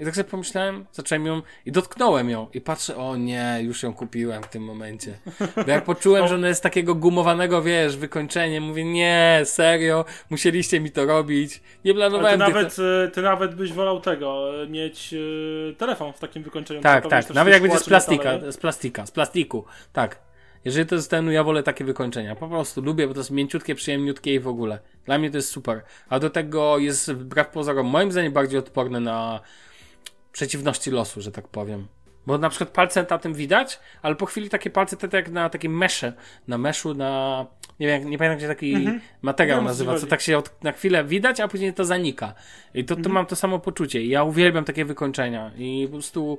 I 0.00 0.04
tak 0.04 0.14
sobie 0.14 0.30
pomyślałem, 0.30 0.86
zacząłem 0.92 1.26
ją 1.26 1.42
i 1.66 1.72
dotknąłem 1.72 2.30
ją 2.30 2.46
i 2.54 2.60
patrzę, 2.60 2.96
o 2.96 3.16
nie, 3.16 3.58
już 3.62 3.82
ją 3.82 3.94
kupiłem 3.94 4.42
w 4.42 4.48
tym 4.48 4.64
momencie. 4.64 5.18
Bo 5.56 5.70
jak 5.70 5.84
poczułem, 5.84 6.28
że 6.28 6.34
ona 6.34 6.48
jest 6.48 6.62
takiego 6.62 6.94
gumowanego, 6.94 7.62
wiesz, 7.62 7.96
wykończenie, 7.96 8.60
mówię, 8.60 8.84
nie, 8.84 9.40
serio, 9.44 10.04
musieliście 10.30 10.80
mi 10.80 10.90
to 10.90 11.04
robić. 11.06 11.60
Nie 11.84 11.92
ty 11.92 11.96
planowałem 11.96 12.40
tych- 12.40 12.48
nawet, 12.54 12.78
y, 12.78 13.10
ty 13.14 13.22
nawet 13.22 13.54
byś 13.54 13.72
wolał 13.72 14.00
tego, 14.00 14.62
y, 14.62 14.68
mieć 14.68 15.12
y, 15.12 15.74
telefon 15.78 16.12
w 16.12 16.18
takim 16.18 16.42
wykończeniu. 16.42 16.80
Tak, 16.80 17.08
tak. 17.08 17.30
Nawet 17.30 17.52
jak 17.52 17.62
będzie 17.62 17.78
z 17.78 17.88
metale, 17.88 17.90
plastika, 18.18 18.52
z 18.52 18.56
plastika, 18.56 19.06
z 19.06 19.10
plastiku. 19.10 19.64
Tak. 19.92 20.18
Jeżeli 20.64 20.86
to 20.86 20.94
jest 20.94 21.10
ten, 21.10 21.30
ja 21.30 21.44
wolę 21.44 21.62
takie 21.62 21.84
wykończenia. 21.84 22.36
Po 22.36 22.48
prostu 22.48 22.80
lubię, 22.82 23.08
bo 23.08 23.14
to 23.14 23.20
jest 23.20 23.30
mięciutkie, 23.30 23.74
przyjemniutkie 23.74 24.34
i 24.34 24.40
w 24.40 24.48
ogóle. 24.48 24.78
Dla 25.06 25.18
mnie 25.18 25.30
to 25.30 25.36
jest 25.36 25.50
super. 25.50 25.82
A 26.08 26.18
do 26.18 26.30
tego 26.30 26.78
jest 26.78 27.12
wbrew 27.12 27.48
pozorom 27.48 27.86
moim 27.86 28.12
zdaniem 28.12 28.32
bardziej 28.32 28.58
odporny 28.58 29.00
na 29.00 29.40
przeciwności 30.32 30.90
losu, 30.90 31.20
że 31.20 31.32
tak 31.32 31.48
powiem. 31.48 31.86
Bo 32.26 32.38
na 32.38 32.48
przykład 32.48 32.70
palce 32.70 33.06
na 33.10 33.18
tym 33.18 33.34
widać, 33.34 33.80
ale 34.02 34.14
po 34.14 34.26
chwili 34.26 34.48
takie 34.48 34.70
palce 34.70 34.96
to 34.96 35.16
jak 35.16 35.30
na 35.30 35.50
takim 35.50 35.78
mesze, 35.78 36.12
na 36.48 36.58
meszu, 36.58 36.94
na 36.94 37.46
nie 37.80 37.86
wiem, 37.86 38.10
nie 38.10 38.18
pamiętam 38.18 38.32
jak 38.32 38.40
się 38.40 38.48
taki 38.48 38.88
materiał 39.22 39.58
Wiem, 39.58 39.66
o 39.66 39.68
co 39.68 39.70
nazywa, 39.70 39.98
co 39.98 40.06
tak 40.06 40.20
się 40.20 40.38
od, 40.38 40.64
na 40.64 40.72
chwilę 40.72 41.04
widać, 41.04 41.40
a 41.40 41.48
później 41.48 41.74
to 41.74 41.84
zanika. 41.84 42.34
I 42.74 42.84
to, 42.84 42.96
to 42.96 43.08
mam 43.08 43.26
to 43.26 43.36
samo 43.36 43.58
poczucie. 43.58 44.02
I 44.02 44.08
ja 44.08 44.24
uwielbiam 44.24 44.64
takie 44.64 44.84
wykończenia 44.84 45.50
i 45.58 45.86
po 45.86 45.92
prostu 45.92 46.38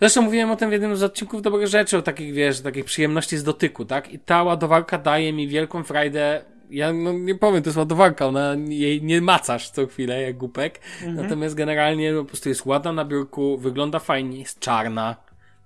Zresztą 0.00 0.22
mówiłem 0.22 0.50
o 0.50 0.56
tym 0.56 0.68
w 0.68 0.72
jednym 0.72 0.96
z 0.96 1.02
odcinków 1.02 1.42
dobrych 1.42 1.66
rzeczy, 1.66 1.98
o 1.98 2.02
takich, 2.02 2.34
wiesz, 2.34 2.60
takich 2.60 2.84
przyjemności 2.84 3.36
z 3.38 3.44
dotyku, 3.44 3.84
tak? 3.84 4.12
I 4.12 4.18
ta 4.18 4.42
ładowarka 4.42 4.98
daje 4.98 5.32
mi 5.32 5.48
wielką 5.48 5.84
frajdę. 5.84 6.44
Ja 6.70 6.92
no, 6.92 7.12
nie 7.12 7.34
powiem, 7.34 7.62
to 7.62 7.68
jest 7.68 7.78
ładowarka, 7.78 8.26
ona 8.26 8.54
jej 8.68 9.02
nie 9.02 9.20
macasz 9.20 9.70
co 9.70 9.86
chwilę, 9.86 10.22
jak 10.22 10.36
głupek. 10.36 10.80
Natomiast 11.06 11.54
generalnie 11.54 12.14
po 12.14 12.24
prostu 12.24 12.48
jest 12.48 12.66
ładna 12.66 12.92
na 12.92 13.04
biurku, 13.04 13.58
wygląda 13.58 13.98
fajnie, 13.98 14.38
jest 14.38 14.60
czarna, 14.60 15.16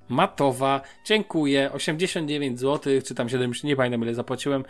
matowa. 0.08 0.80
Dziękuję, 1.04 1.72
89 1.72 2.60
zł, 2.60 2.92
czy 3.04 3.14
tam 3.14 3.28
70, 3.28 3.64
nie 3.64 3.76
pamiętam 3.76 4.02
ile 4.02 4.14
zapłaciłem, 4.14 4.64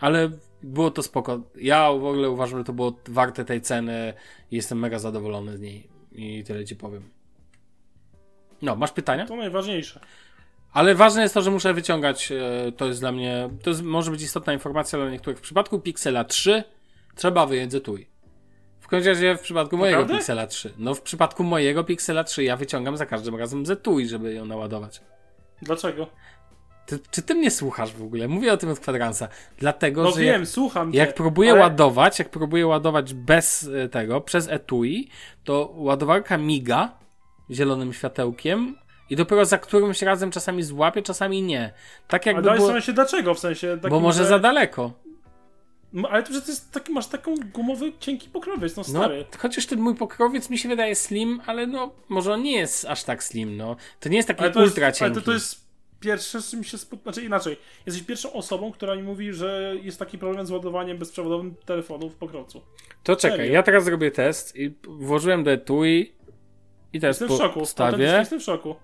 ale 0.00 0.30
było 0.62 0.90
to 0.90 1.02
spoko. 1.02 1.40
Ja 1.56 1.92
w 1.92 2.04
ogóle 2.04 2.30
uważam, 2.30 2.58
że 2.58 2.64
to 2.64 2.72
było 2.72 2.96
warte 3.08 3.44
tej 3.44 3.60
ceny 3.60 4.14
i 4.50 4.56
jestem 4.56 4.78
mega 4.78 4.98
zadowolony 4.98 5.56
z 5.56 5.60
niej. 5.60 5.88
I 6.12 6.44
tyle 6.44 6.64
ci 6.64 6.76
powiem. 6.76 7.02
No, 8.62 8.76
masz 8.76 8.92
pytania? 8.92 9.26
To 9.26 9.36
najważniejsze. 9.36 10.00
Ale 10.72 10.94
ważne 10.94 11.22
jest 11.22 11.34
to, 11.34 11.42
że 11.42 11.50
muszę 11.50 11.74
wyciągać, 11.74 12.32
e, 12.32 12.72
to 12.72 12.86
jest 12.86 13.00
dla 13.00 13.12
mnie, 13.12 13.50
to 13.62 13.70
jest, 13.70 13.82
może 13.82 14.10
być 14.10 14.22
istotna 14.22 14.52
informacja 14.52 14.98
dla 14.98 15.10
niektórych. 15.10 15.38
W 15.38 15.42
przypadku 15.42 15.78
Pixela 15.80 16.24
3 16.24 16.64
trzeba 17.14 17.46
etui. 17.74 18.06
W 18.80 18.88
każdym 18.88 19.12
razie 19.14 19.36
w 19.36 19.40
przypadku 19.40 19.76
mojego 19.76 19.98
Naprawdę? 19.98 20.18
Pixela 20.18 20.46
3. 20.46 20.72
No 20.78 20.94
w 20.94 21.00
przypadku 21.02 21.44
mojego 21.44 21.84
Pixela 21.84 22.24
3 22.24 22.44
ja 22.44 22.56
wyciągam 22.56 22.96
za 22.96 23.06
każdym 23.06 23.36
razem 23.36 23.66
z 23.66 23.70
etui, 23.70 24.08
żeby 24.08 24.34
ją 24.34 24.44
naładować. 24.44 25.00
Dlaczego? 25.62 26.06
Ty, 26.86 26.98
czy 27.10 27.22
ty 27.22 27.34
mnie 27.34 27.50
słuchasz 27.50 27.92
w 27.92 28.02
ogóle? 28.02 28.28
Mówię 28.28 28.52
o 28.52 28.56
tym 28.56 28.68
od 28.70 28.80
kwadransa. 28.80 29.28
Dlatego, 29.58 30.02
No 30.02 30.10
że 30.10 30.20
wiem, 30.20 30.40
jak, 30.40 30.48
słucham 30.48 30.92
cię. 30.92 30.98
jak 30.98 31.14
próbuję 31.14 31.50
ale- 31.50 31.60
ładować, 31.60 32.18
jak 32.18 32.28
próbuję 32.28 32.66
ładować 32.66 33.14
bez 33.14 33.70
e, 33.84 33.88
tego, 33.88 34.20
przez 34.20 34.48
etui, 34.48 35.08
to 35.44 35.72
ładowarka 35.76 36.38
miga 36.38 36.92
zielonym 37.50 37.92
światełkiem 37.92 38.76
i 39.10 39.16
dopiero 39.16 39.44
za 39.44 39.58
którymś 39.58 40.02
razem 40.02 40.30
czasami 40.30 40.62
złapie, 40.62 41.02
czasami 41.02 41.42
nie. 41.42 41.72
Tak 42.08 42.26
Ale 42.26 42.34
jakby 42.34 42.48
daj 42.48 42.58
było... 42.58 42.68
sobie 42.80 42.94
dlaczego, 42.94 43.34
w 43.34 43.38
sensie 43.38 43.76
Bo 43.90 44.00
może 44.00 44.22
że... 44.22 44.28
za 44.28 44.38
daleko. 44.38 44.92
Ale 46.10 46.22
to, 46.22 46.32
że 46.32 46.42
to 46.42 46.50
jest 46.50 46.72
taki, 46.72 46.92
masz 46.92 47.06
taką 47.06 47.34
gumowy, 47.54 47.92
cienki 48.00 48.28
pokrowiec, 48.28 48.76
no 48.76 48.82
No, 48.92 49.00
stary. 49.00 49.24
chociaż 49.38 49.66
ten 49.66 49.80
mój 49.80 49.94
pokrowiec 49.94 50.50
mi 50.50 50.58
się 50.58 50.68
wydaje 50.68 50.94
slim, 50.94 51.40
ale 51.46 51.66
no, 51.66 51.92
może 52.08 52.32
on 52.32 52.42
nie 52.42 52.56
jest 52.56 52.84
aż 52.84 53.04
tak 53.04 53.24
slim, 53.24 53.56
no. 53.56 53.76
To 54.00 54.08
nie 54.08 54.16
jest 54.16 54.28
taki 54.28 54.40
Ale 54.40 54.50
to 54.50 54.60
jest, 54.60 54.72
ultra 54.72 54.86
ale 54.86 54.94
cienki. 54.94 55.14
to, 55.14 55.20
to 55.20 55.32
jest 55.32 55.60
pierwsze, 56.00 56.42
z 56.42 56.50
czym 56.50 56.64
się 56.64 56.78
spot... 56.78 57.02
Znaczy 57.02 57.24
inaczej, 57.24 57.56
jesteś 57.86 58.04
pierwszą 58.04 58.32
osobą, 58.32 58.72
która 58.72 58.96
mi 58.96 59.02
mówi, 59.02 59.32
że 59.32 59.74
jest 59.82 59.98
taki 59.98 60.18
problem 60.18 60.46
z 60.46 60.50
ładowaniem 60.50 60.98
bezprzewodowym 60.98 61.54
telefonu 61.64 62.10
w 62.10 62.14
pokrowcu. 62.14 62.62
To 63.02 63.16
czekaj, 63.16 63.38
Serio? 63.38 63.52
ja 63.52 63.62
teraz 63.62 63.84
zrobię 63.84 64.10
test 64.10 64.56
i 64.56 64.74
włożyłem 64.88 65.44
do 65.44 65.50
etui 65.50 66.12
i 66.92 67.00
teraz 67.00 67.20
Jestem 67.20 67.38
w 67.38 67.40
szoku. 67.40 67.60
Jestem 67.98 68.40
w 68.40 68.42
szoku. 68.42 68.74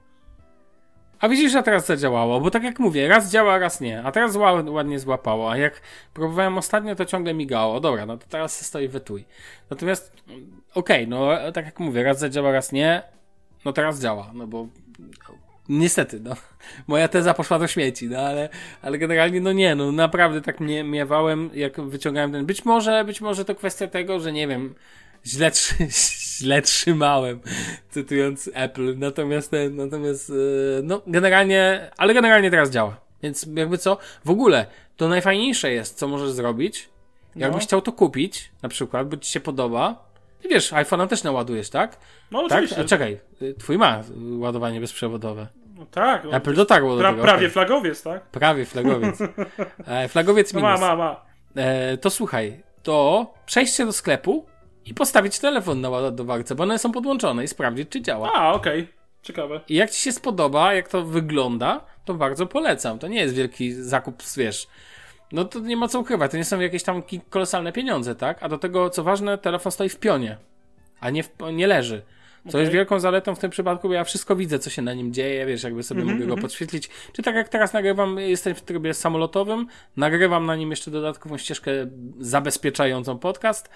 A 1.20 1.28
widzisz, 1.28 1.52
że 1.52 1.62
teraz 1.62 1.86
zadziałało, 1.86 2.40
bo 2.40 2.50
tak 2.50 2.62
jak 2.62 2.78
mówię, 2.78 3.08
raz 3.08 3.30
działa, 3.30 3.58
raz 3.58 3.80
nie. 3.80 4.02
A 4.02 4.12
teraz 4.12 4.34
ła- 4.36 4.70
ładnie 4.70 4.98
złapało, 4.98 5.50
a 5.50 5.56
jak 5.56 5.80
próbowałem 6.14 6.58
ostatnio, 6.58 6.94
to 6.94 7.04
ciągle 7.04 7.34
migało. 7.34 7.80
Dobra, 7.80 8.06
no 8.06 8.18
to 8.18 8.26
teraz 8.28 8.66
stoi 8.66 8.88
w 8.88 8.96
etui. 8.96 9.24
Natomiast, 9.70 10.12
mm, 10.28 10.62
okej, 10.74 11.08
no 11.08 11.28
tak 11.54 11.64
jak 11.64 11.80
mówię, 11.80 12.02
raz 12.02 12.18
zadziała, 12.18 12.52
raz 12.52 12.72
nie. 12.72 13.02
No 13.64 13.72
teraz 13.72 14.00
działa, 14.00 14.30
no 14.34 14.46
bo 14.46 14.66
niestety, 15.68 16.20
no. 16.20 16.36
Moja 16.86 17.08
teza 17.08 17.34
poszła 17.34 17.58
do 17.58 17.66
śmieci, 17.66 18.08
no 18.08 18.18
ale, 18.18 18.48
ale 18.82 18.98
generalnie 18.98 19.40
no 19.40 19.52
nie, 19.52 19.74
no 19.74 19.92
naprawdę 19.92 20.40
tak 20.42 20.60
mnie 20.60 20.84
miewałem, 20.84 21.50
jak 21.54 21.80
wyciągałem 21.80 22.32
ten. 22.32 22.46
Być 22.46 22.64
może, 22.64 23.04
być 23.04 23.20
może 23.20 23.44
to 23.44 23.54
kwestia 23.54 23.86
tego, 23.86 24.20
że 24.20 24.32
nie 24.32 24.48
wiem, 24.48 24.74
źle, 25.26 25.50
źle 26.38 26.62
trzymałem, 26.62 27.40
cytując 27.90 28.50
Apple. 28.54 28.98
Natomiast, 28.98 29.52
natomiast, 29.70 30.30
e, 30.30 30.34
no 30.82 31.02
generalnie, 31.06 31.90
ale 31.96 32.14
generalnie 32.14 32.50
teraz 32.50 32.70
działa. 32.70 32.96
Więc 33.22 33.46
jakby 33.54 33.78
co, 33.78 33.98
w 34.24 34.30
ogóle 34.30 34.66
to 34.96 35.08
najfajniejsze 35.08 35.70
jest, 35.72 35.98
co 35.98 36.08
możesz 36.08 36.30
zrobić. 36.30 36.88
Jakbyś 37.36 37.62
No. 37.62 37.66
chciał 37.66 37.82
to 37.82 37.92
kupić, 37.92 38.50
na 38.62 38.68
przykład, 38.68 39.08
bo 39.08 39.16
ci 39.16 39.30
się 39.32 39.40
podoba. 39.40 40.06
I 40.44 40.48
wiesz, 40.48 40.72
iPhone'a 40.72 41.06
też 41.08 41.22
naładujesz, 41.22 41.70
tak? 41.70 41.96
No 42.30 42.42
Tak? 42.42 42.52
oczywiście. 42.52 42.80
A 42.80 42.84
czekaj, 42.84 43.20
y, 43.42 43.54
twój 43.54 43.78
ma 43.78 44.02
ładowanie 44.38 44.80
bezprzewodowe. 44.80 45.46
No 45.78 45.86
tak. 45.86 46.24
No, 46.24 46.30
Apple 46.32 46.54
dotarło 46.54 46.94
do 46.94 47.00
pra, 47.00 47.10
tego. 47.10 47.22
prawie 47.22 47.38
okej. 47.38 47.50
flagowiec, 47.50 48.02
tak? 48.02 48.22
Prawie 48.22 48.64
flagowiec. 48.64 49.18
E, 49.86 50.08
flagowiec 50.08 50.52
No 50.52 50.60
minus. 50.60 50.80
ma, 50.80 50.86
ma, 50.86 50.96
ma. 50.96 51.26
E, 51.62 51.96
to 51.98 52.10
słuchaj, 52.10 52.62
to 52.82 53.26
przejść 53.46 53.74
się 53.74 53.86
do 53.86 53.92
sklepu 53.92 54.46
i 54.86 54.94
postawić 54.94 55.38
telefon 55.38 55.80
na 55.80 55.90
ładowarce, 55.90 56.54
bo 56.54 56.62
one 56.62 56.78
są 56.78 56.92
podłączone 56.92 57.44
i 57.44 57.48
sprawdzić, 57.48 57.88
czy 57.88 58.02
działa. 58.02 58.32
A, 58.34 58.52
okej. 58.52 58.88
Ciekawe. 59.22 59.60
I 59.68 59.74
jak 59.74 59.90
ci 59.90 60.02
się 60.02 60.12
spodoba, 60.12 60.74
jak 60.74 60.88
to 60.88 61.02
wygląda, 61.02 61.80
to 62.04 62.14
bardzo 62.14 62.46
polecam. 62.46 62.98
To 62.98 63.08
nie 63.08 63.20
jest 63.20 63.34
wielki 63.34 63.72
zakup, 63.72 64.22
wiesz. 64.36 64.66
No 65.32 65.44
to 65.44 65.60
nie 65.60 65.76
ma 65.76 65.88
co 65.88 66.00
ukrywać, 66.00 66.30
to 66.30 66.36
nie 66.36 66.44
są 66.44 66.60
jakieś 66.60 66.82
tam 66.82 67.02
kolosalne 67.30 67.72
pieniądze, 67.72 68.14
tak? 68.14 68.42
A 68.42 68.48
do 68.48 68.58
tego, 68.58 68.90
co 68.90 69.04
ważne, 69.04 69.38
telefon 69.38 69.72
stoi 69.72 69.88
w 69.88 69.98
pionie, 69.98 70.36
a 71.00 71.10
nie, 71.10 71.22
w, 71.22 71.30
nie 71.52 71.66
leży. 71.66 72.02
Co 72.46 72.50
Okej. 72.50 72.60
jest 72.60 72.72
wielką 72.72 73.00
zaletą 73.00 73.34
w 73.34 73.38
tym 73.38 73.50
przypadku, 73.50 73.88
bo 73.88 73.94
ja 73.94 74.04
wszystko 74.04 74.36
widzę, 74.36 74.58
co 74.58 74.70
się 74.70 74.82
na 74.82 74.94
nim 74.94 75.12
dzieje, 75.12 75.46
wiesz, 75.46 75.62
jakby 75.62 75.82
sobie 75.82 76.04
mogę 76.04 76.26
go 76.26 76.36
podświetlić. 76.36 76.90
Czy 77.12 77.22
tak 77.22 77.34
jak 77.34 77.48
teraz 77.48 77.72
nagrywam, 77.72 78.18
jestem 78.18 78.54
w 78.54 78.62
trybie 78.62 78.94
samolotowym, 78.94 79.66
nagrywam 79.96 80.46
na 80.46 80.56
nim 80.56 80.70
jeszcze 80.70 80.90
dodatkową 80.90 81.38
ścieżkę 81.38 81.70
zabezpieczającą 82.20 83.18
podcast 83.18 83.70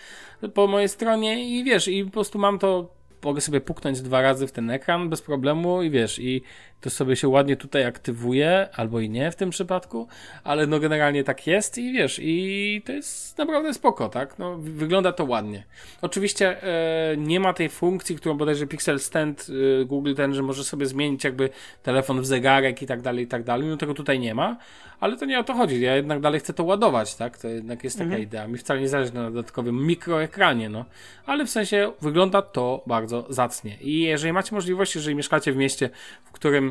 po 0.54 0.66
mojej 0.66 0.88
stronie 0.88 1.58
i 1.58 1.64
wiesz, 1.64 1.88
i 1.88 2.04
po 2.04 2.10
prostu 2.10 2.38
mam 2.38 2.58
to, 2.58 2.94
mogę 3.24 3.40
sobie 3.40 3.60
puknąć 3.60 4.00
dwa 4.00 4.22
razy 4.22 4.46
w 4.46 4.52
ten 4.52 4.70
ekran 4.70 5.08
bez 5.08 5.22
problemu 5.22 5.82
i 5.82 5.90
wiesz, 5.90 6.18
i 6.18 6.42
to 6.80 6.90
sobie 6.90 7.16
się 7.16 7.28
ładnie 7.28 7.56
tutaj 7.56 7.84
aktywuje, 7.84 8.68
albo 8.76 9.00
i 9.00 9.10
nie 9.10 9.30
w 9.30 9.36
tym 9.36 9.50
przypadku, 9.50 10.08
ale 10.44 10.66
no 10.66 10.80
generalnie 10.80 11.24
tak 11.24 11.46
jest 11.46 11.78
i 11.78 11.92
wiesz, 11.92 12.20
i 12.22 12.82
to 12.86 12.92
jest 12.92 13.38
naprawdę 13.38 13.74
spoko, 13.74 14.08
tak? 14.08 14.38
No, 14.38 14.56
wy- 14.58 14.72
wygląda 14.72 15.12
to 15.12 15.24
ładnie. 15.24 15.64
Oczywiście 16.02 16.62
e, 16.62 17.16
nie 17.16 17.40
ma 17.40 17.52
tej 17.52 17.68
funkcji, 17.68 18.16
którą 18.16 18.36
bodajże 18.36 18.66
Pixel 18.66 19.00
Stand 19.00 19.46
e, 19.80 19.84
Google 19.84 20.14
ten, 20.14 20.34
że 20.34 20.42
może 20.42 20.64
sobie 20.64 20.86
zmienić 20.86 21.24
jakby 21.24 21.50
telefon 21.82 22.20
w 22.20 22.26
zegarek 22.26 22.82
i 22.82 22.86
tak 22.86 23.02
dalej, 23.02 23.24
i 23.24 23.28
tak 23.28 23.44
dalej, 23.44 23.68
no 23.68 23.76
tego 23.76 23.94
tutaj 23.94 24.20
nie 24.20 24.34
ma, 24.34 24.56
ale 25.00 25.16
to 25.16 25.24
nie 25.24 25.38
o 25.40 25.44
to 25.44 25.54
chodzi, 25.54 25.80
ja 25.80 25.96
jednak 25.96 26.20
dalej 26.20 26.40
chcę 26.40 26.52
to 26.52 26.64
ładować, 26.64 27.14
tak? 27.14 27.38
To 27.38 27.48
jednak 27.48 27.84
jest 27.84 27.98
taka 27.98 28.18
idea, 28.18 28.48
mi 28.48 28.58
wcale 28.58 28.80
nie 28.80 28.88
zależy 28.88 29.14
na 29.14 29.30
dodatkowym 29.30 29.86
mikroekranie, 29.86 30.68
no, 30.68 30.84
ale 31.26 31.44
w 31.44 31.50
sensie 31.50 31.92
wygląda 32.00 32.42
to 32.42 32.82
bardzo 32.86 33.26
zacnie 33.28 33.76
i 33.80 34.00
jeżeli 34.00 34.32
macie 34.32 34.54
możliwość, 34.54 34.94
jeżeli 34.94 35.16
mieszkacie 35.16 35.52
w 35.52 35.56
mieście, 35.56 35.90
w 36.24 36.30
którym 36.30 36.69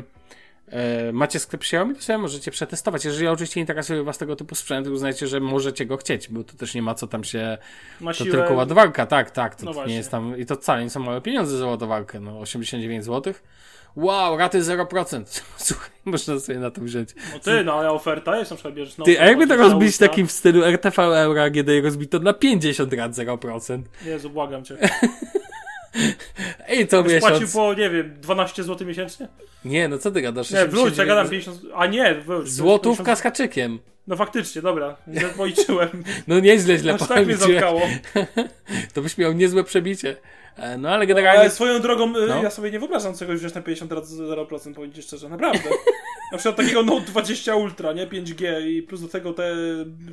e, 0.68 1.12
macie 1.12 1.38
sklep 1.38 1.60
Xiaomi, 1.62 1.94
to 1.94 2.02
sobie 2.02 2.18
możecie 2.18 2.50
przetestować. 2.50 3.04
Jeżeli 3.04 3.28
oczywiście 3.28 3.60
interesuje 3.60 4.02
Was 4.02 4.18
tego 4.18 4.36
typu 4.36 4.54
sprzęt, 4.54 4.86
uznajcie, 4.86 5.26
że 5.26 5.40
możecie 5.40 5.86
go 5.86 5.96
chcieć, 5.96 6.28
bo 6.28 6.44
to 6.44 6.54
też 6.56 6.74
nie 6.74 6.82
ma 6.82 6.94
co 6.94 7.06
tam 7.06 7.24
się. 7.24 7.58
Na 8.00 8.12
To 8.12 8.24
tylko 8.24 8.54
ładowarka, 8.54 9.06
tak, 9.06 9.30
tak. 9.30 9.54
To, 9.54 9.64
No 9.64 9.74
to 9.74 9.86
nie 9.86 9.94
jest 9.94 10.10
tam. 10.10 10.38
I 10.38 10.46
to 10.46 10.56
wcale 10.56 10.84
nie 10.84 10.90
są 10.90 11.00
małe 11.00 11.20
pieniądze 11.20 11.58
za 11.58 11.66
ładowarkę. 11.66 12.20
No, 12.20 12.40
89 12.40 13.04
zł. 13.04 13.34
Wow, 13.96 14.36
raty 14.36 14.60
0%. 14.60 15.42
Słuchaj, 15.56 15.90
można 16.04 16.40
sobie 16.40 16.58
na 16.58 16.70
to 16.70 16.80
wziąć. 16.80 17.08
No 17.32 17.38
ty, 17.38 17.64
no 17.64 17.74
ale 17.74 17.90
oferta 17.90 18.38
jest, 18.38 18.50
na 18.50 18.56
przykład 18.56 18.74
bierzesz 18.74 18.98
na 18.98 19.04
Ty, 19.04 19.20
a 19.20 19.24
jakby 19.24 19.46
to 19.46 19.56
rozbić 19.56 19.98
takim 19.98 20.26
w 20.26 20.32
stylu 20.32 20.64
RTV 20.64 21.02
Euro 21.02 21.42
AGD 21.42 21.68
i 21.68 21.80
rozbić 21.80 22.10
to 22.10 22.18
na 22.18 22.32
50 22.32 22.92
rat 22.92 23.12
0%? 23.12 23.82
Jezu, 24.04 24.30
błagam 24.30 24.64
cię. 24.64 24.76
Ej, 26.68 26.88
to 26.88 27.02
Byś 27.02 27.20
płacił 27.20 27.34
miesiąc. 27.40 27.52
po, 27.52 27.74
nie 27.74 27.90
wiem, 27.90 28.14
12 28.20 28.64
zł 28.64 28.86
miesięcznie? 28.86 29.28
Nie, 29.64 29.88
no 29.88 29.98
co 29.98 30.10
ty 30.10 30.20
gadasz? 30.22 30.50
Nie, 30.50 30.56
ja 30.58 30.64
89 30.64 31.08
gadam 31.08 31.28
50... 31.28 31.60
A 31.74 31.86
nie, 31.86 32.14
wróć. 32.14 32.48
Złotówka 32.52 33.04
50 33.04 33.18
z 33.18 33.22
haczykiem. 33.22 33.78
No 34.06 34.16
faktycznie, 34.16 34.62
dobra. 34.62 34.96
Źle 35.14 35.28
policzyłem. 35.28 36.04
No 36.28 36.40
nieźle 36.40 36.78
źle 36.78 36.94
Aż 36.94 37.08
tak 37.08 37.26
mnie 37.26 37.36
zatkało. 37.36 37.80
To 38.94 39.02
byś 39.02 39.18
miał 39.18 39.32
niezłe 39.32 39.64
przebicie. 39.64 40.16
E, 40.56 40.78
No 40.78 40.88
ale 40.90 41.06
generalnie. 41.06 41.40
Ale 41.40 41.50
swoją 41.50 41.80
drogą, 41.80 42.16
y, 42.16 42.26
No. 42.28 42.42
ja 42.42 42.50
sobie 42.50 42.70
nie 42.70 42.78
wyobrażam 42.78 43.14
czegoś 43.16 43.38
wziąć 43.38 43.54
na 43.54 43.62
50 43.62 43.92
razy 43.92 44.22
0%, 44.26 44.74
powiem 44.74 44.92
ci 44.92 45.02
szczerze, 45.02 45.28
naprawdę. 45.28 45.68
Na 46.32 46.38
przykład 46.38 46.56
takiego 46.56 46.82
Note 46.82 47.06
20 47.06 47.56
Ultra, 47.56 47.92
nie? 47.92 48.06
5G 48.06 48.66
i 48.68 48.82
plus 48.82 49.00
do 49.02 49.08
tego 49.08 49.32
te 49.32 49.54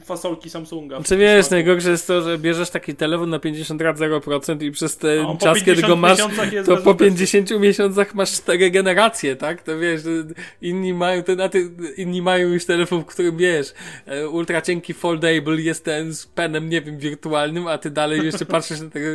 fasolki 0.06 0.50
Samsunga. 0.50 1.02
Czy 1.04 1.17
wiesz, 1.17 1.50
najgorsze 1.50 1.89
jest 1.89 2.08
to, 2.08 2.21
że 2.21 2.38
bierzesz 2.38 2.69
taki 2.69 2.95
telefon 2.95 3.30
na 3.30 3.39
50 3.39 3.82
rat 3.82 3.97
0% 3.97 4.63
i 4.63 4.71
przez 4.71 4.97
ten 4.97 5.26
po 5.26 5.38
czas, 5.38 5.58
kiedy 5.60 5.82
50 5.82 5.88
go 5.88 5.95
masz, 5.95 6.17
to 6.17 6.28
bez 6.28 6.65
po 6.65 6.71
ubytku. 6.73 6.95
50 6.95 7.60
miesiącach 7.60 8.15
masz 8.15 8.32
cztery 8.32 8.71
generacje, 8.71 9.36
tak? 9.36 9.62
To 9.63 9.80
wiesz, 9.80 10.02
inni 10.62 10.93
mają 10.93 11.23
ten, 11.23 11.41
a 11.41 11.50
ty, 11.50 11.69
inni 11.97 12.21
mają 12.21 12.47
już 12.47 12.65
telefon, 12.65 13.02
w 13.02 13.06
którym 13.06 13.38
wiesz, 13.38 13.73
e, 14.06 14.28
ultra 14.30 14.62
cienki 14.62 14.93
foldable 14.93 15.62
jest 15.62 15.86
ten 15.86 16.13
z 16.13 16.26
penem, 16.26 16.69
nie 16.69 16.82
wiem, 16.82 16.97
wirtualnym, 16.97 17.67
a 17.67 17.78
ty 17.78 17.89
dalej 17.91 18.26
jeszcze 18.26 18.45
patrzysz 18.45 18.82
na 18.82 18.89
tego 18.89 19.08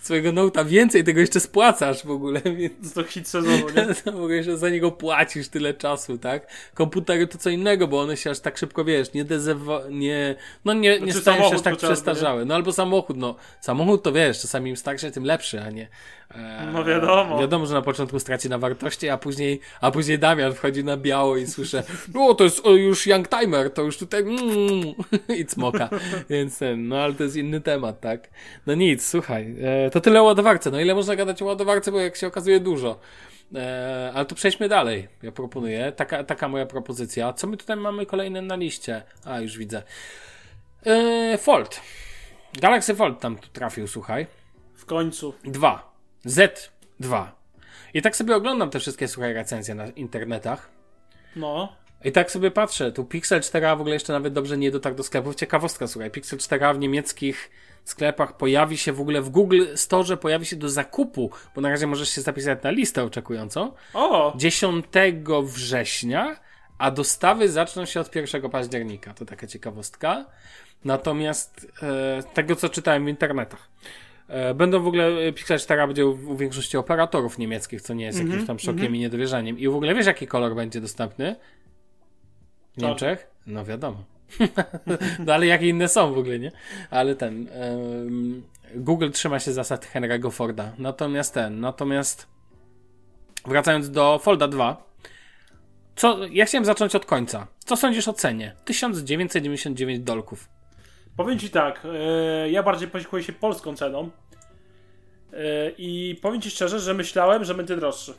swojego 0.00 0.30
Note'a, 0.32 0.61
więcej 0.64 1.04
tego 1.04 1.20
jeszcze 1.20 1.40
spłacasz 1.40 2.06
w 2.06 2.10
ogóle, 2.10 2.40
więc 2.58 2.92
To 2.94 3.04
hit 3.04 3.28
sezonu, 3.28 3.66
nie? 3.76 3.94
to 3.94 4.12
w 4.12 4.16
ogóle 4.16 4.34
jeszcze 4.34 4.58
za 4.58 4.68
niego 4.68 4.90
płacisz 4.90 5.48
tyle 5.48 5.74
czasu, 5.74 6.18
tak? 6.18 6.46
Komputery 6.74 7.26
to 7.26 7.38
co 7.38 7.50
innego, 7.50 7.88
bo 7.88 8.00
one 8.00 8.16
się 8.16 8.30
aż 8.30 8.40
tak 8.40 8.58
szybko, 8.58 8.84
wiesz, 8.84 9.12
nie 9.12 9.24
dezewa, 9.24 9.80
nie, 9.90 10.34
no 10.64 10.74
nie, 10.74 11.00
nie 11.00 11.12
Znaczy 11.12 11.20
stają 11.20 11.48
się 11.48 11.54
aż 11.54 11.62
tak 11.62 11.74
chociażby, 11.74 11.94
przestarzały. 11.94 12.44
No 12.44 12.54
albo 12.54 12.72
samochód, 12.72 13.16
no. 13.16 13.34
Samochód 13.60 14.02
to 14.02 14.12
wiesz, 14.12 14.40
czasami 14.40 14.70
im 14.70 14.76
starszy, 14.76 15.10
tym 15.10 15.24
lepszy, 15.24 15.60
a 15.60 15.70
nie. 15.70 15.88
E, 16.36 16.66
No 16.72 16.84
wiadomo. 16.84 17.38
Wiadomo, 17.38 17.66
że 17.66 17.74
na 17.74 17.82
początku 17.82 18.18
straci 18.20 18.48
na 18.48 18.58
wartości, 18.58 19.08
a 19.08 19.18
później, 19.18 19.60
a 19.80 19.90
później 19.90 20.18
Damian 20.18 20.52
wchodzi 20.54 20.84
na 20.84 20.96
biało 20.96 21.36
i 21.36 21.46
słyszę, 21.46 21.82
no 22.14 22.34
to 22.34 22.44
jest 22.44 22.66
o, 22.66 22.70
już 22.70 23.06
young 23.06 23.28
timer, 23.28 23.70
to 23.70 23.82
już 23.82 23.98
tutaj 23.98 24.20
mm, 24.20 24.38
i 25.40 25.46
cmoka. 25.46 25.88
Więc 26.30 26.60
no 26.76 26.98
ale 26.98 27.14
to 27.14 27.22
jest 27.22 27.36
inny 27.36 27.60
temat, 27.60 28.00
tak? 28.00 28.30
No 28.66 28.74
nic, 28.74 29.06
słuchaj, 29.06 29.54
e, 29.86 29.90
to 29.90 30.00
tyle 30.00 30.20
o 30.20 30.24
ładowarce. 30.24 30.70
No 30.70 30.80
ile 30.80 30.94
można 30.94 31.16
gadać 31.16 31.42
o 31.42 31.44
ładowarce, 31.44 31.92
bo 31.92 32.00
jak 32.00 32.16
się 32.16 32.26
okazuje 32.26 32.60
dużo. 32.60 32.98
E, 33.54 34.12
ale 34.14 34.24
to 34.24 34.34
przejdźmy 34.34 34.68
dalej. 34.68 35.08
Ja 35.22 35.32
proponuję. 35.32 35.92
Taka, 35.96 36.24
taka 36.24 36.48
moja 36.48 36.66
propozycja. 36.66 37.32
Co 37.32 37.46
my 37.46 37.56
tutaj 37.56 37.76
mamy 37.76 38.06
kolejne 38.06 38.42
na 38.42 38.56
liście? 38.56 39.02
A, 39.24 39.40
już 39.40 39.58
widzę. 39.58 39.82
E, 40.86 41.38
Fold. 41.38 41.80
Galaxy 42.60 42.94
Fold 42.94 43.20
tam 43.20 43.36
tu 43.36 43.48
trafił, 43.48 43.88
słuchaj. 43.88 44.26
W 44.74 44.84
końcu. 44.84 45.34
2. 45.44 45.91
Z2. 46.26 47.26
I 47.94 48.02
tak 48.02 48.16
sobie 48.16 48.36
oglądam 48.36 48.70
te 48.70 48.80
wszystkie, 48.80 49.08
słuchaj, 49.08 49.32
recenzje 49.32 49.74
na 49.74 49.86
internetach. 49.86 50.70
No. 51.36 51.76
I 52.04 52.12
tak 52.12 52.30
sobie 52.30 52.50
patrzę, 52.50 52.92
tu 52.92 53.04
Pixel 53.04 53.40
4a 53.40 53.76
w 53.76 53.80
ogóle 53.80 53.94
jeszcze 53.94 54.12
nawet 54.12 54.32
dobrze 54.32 54.58
nie 54.58 54.70
dotarł 54.70 54.96
do 54.96 55.02
sklepów. 55.02 55.34
Ciekawostka, 55.34 55.86
słuchaj, 55.86 56.10
Pixel 56.10 56.38
4a 56.38 56.74
w 56.74 56.78
niemieckich 56.78 57.50
sklepach 57.84 58.36
pojawi 58.36 58.78
się 58.78 58.92
w 58.92 59.00
ogóle 59.00 59.22
w 59.22 59.30
Google 59.30 59.64
Store, 59.74 60.16
pojawi 60.16 60.46
się 60.46 60.56
do 60.56 60.68
zakupu, 60.68 61.30
bo 61.54 61.60
na 61.60 61.70
razie 61.70 61.86
możesz 61.86 62.08
się 62.08 62.20
zapisać 62.20 62.62
na 62.62 62.70
listę 62.70 63.04
oczekującą. 63.04 63.72
O! 63.94 64.32
10 64.36 64.86
września, 65.42 66.36
a 66.78 66.90
dostawy 66.90 67.48
zaczną 67.48 67.84
się 67.84 68.00
od 68.00 68.14
1 68.14 68.50
października. 68.50 69.14
To 69.14 69.24
taka 69.24 69.46
ciekawostka. 69.46 70.24
Natomiast 70.84 71.66
e, 71.82 72.22
tego, 72.34 72.56
co 72.56 72.68
czytałem 72.68 73.04
w 73.04 73.08
internetach. 73.08 73.68
E, 74.32 74.54
będą 74.54 74.82
w 74.82 74.86
ogóle, 74.86 75.06
e, 75.06 75.32
Pixel 75.32 75.58
4 75.58 75.86
będzie 75.86 76.06
u, 76.06 76.36
większości 76.36 76.76
operatorów 76.76 77.38
niemieckich, 77.38 77.82
co 77.82 77.94
nie 77.94 78.04
jest 78.04 78.18
jakimś 78.18 78.46
tam 78.46 78.58
szokiem 78.58 78.96
i 78.96 78.98
niedowierzaniem. 78.98 79.58
I 79.58 79.68
w 79.68 79.74
ogóle 79.74 79.94
wiesz, 79.94 80.06
jaki 80.06 80.26
kolor 80.26 80.54
będzie 80.54 80.80
dostępny? 80.80 81.36
W. 82.76 82.82
Niemczech? 82.82 83.30
No 83.46 83.64
wiadomo. 83.64 84.04
no 85.26 85.34
ale 85.34 85.46
jakie 85.46 85.68
inne 85.68 85.88
są 85.88 86.14
w 86.14 86.18
ogóle, 86.18 86.38
nie? 86.38 86.52
Ale 86.90 87.16
ten. 87.16 87.48
em, 87.52 88.42
Google 88.74 89.10
trzyma 89.10 89.38
się 89.38 89.52
zasad 89.52 89.86
Henry'ego 89.94 90.32
Forda. 90.32 90.72
Natomiast 90.78 91.34
ten, 91.34 91.60
natomiast 91.60 92.26
wracając 93.46 93.90
do 93.90 94.18
Folda 94.18 94.48
2. 94.48 94.92
Co, 95.96 96.26
ja 96.26 96.44
chciałem 96.44 96.64
zacząć 96.64 96.94
od 96.94 97.06
końca. 97.06 97.46
Co 97.58 97.76
sądzisz 97.76 98.08
o 98.08 98.12
cenie? 98.12 98.54
1999 98.64 100.00
dolków. 100.00 100.48
Powiem 101.16 101.38
ci 101.38 101.50
tak, 101.50 101.82
e, 101.84 102.50
ja 102.50 102.62
bardziej 102.62 102.88
posiłkuję 102.88 103.22
się 103.22 103.32
polską 103.32 103.76
ceną. 103.76 104.10
E, 105.32 105.70
I 105.78 106.18
powiem 106.22 106.40
ci 106.40 106.50
szczerze, 106.50 106.80
że 106.80 106.94
myślałem, 106.94 107.44
że 107.44 107.54
będzie 107.54 107.76
droższy. 107.76 108.14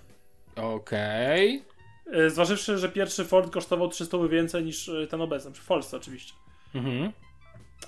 Okej. 0.55 1.63
E, 2.11 2.29
zważywszy, 2.29 2.77
że 2.77 2.89
pierwszy 2.89 3.25
Ford 3.25 3.53
kosztował 3.53 3.87
300 3.87 4.17
więcej 4.29 4.63
niż 4.63 4.91
ten 5.09 5.21
obecny. 5.21 5.51
W 5.53 5.65
Polsce 5.65 5.97
oczywiście. 5.97 6.33
Mhm. 6.75 7.11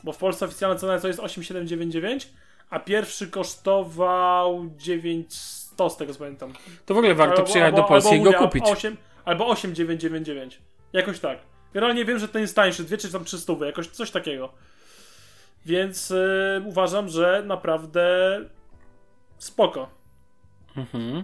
Bo 0.03 0.11
w 0.13 0.17
Polsce 0.17 0.45
oficjalna 0.45 0.79
cena 0.79 0.99
to 0.99 1.07
jest 1.07 1.19
8799, 1.19 2.29
a 2.69 2.79
pierwszy 2.79 3.27
kosztował 3.27 4.65
900 4.77 5.91
z 5.91 5.97
tego 5.97 6.13
co 6.13 6.19
pamiętam. 6.19 6.53
To 6.85 6.93
w 6.93 6.97
ogóle 6.97 7.15
warto 7.15 7.35
Albo- 7.35 7.45
przyjechać 7.45 7.71
do 7.71 7.77
albo- 7.77 7.87
Polski 7.89 8.15
i 8.15 8.21
go 8.21 8.33
kupić. 8.33 8.63
8, 8.65 8.97
albo 9.25 9.47
8999. 9.47 10.61
Jakoś 10.93 11.19
tak. 11.19 11.39
Generalnie 11.73 12.05
wiem, 12.05 12.19
że 12.19 12.27
ten 12.27 12.41
jest 12.41 12.55
tańszy, 12.55 12.83
dwie 12.83 12.97
czy 12.97 13.11
tam 13.11 13.25
300, 13.25 13.53
jakoś 13.65 13.87
coś 13.87 14.11
takiego. 14.11 14.53
Więc 15.65 16.11
y, 16.11 16.61
uważam, 16.65 17.09
że 17.09 17.43
naprawdę 17.45 18.39
spoko. 19.37 19.89
Mhm. 20.77 21.23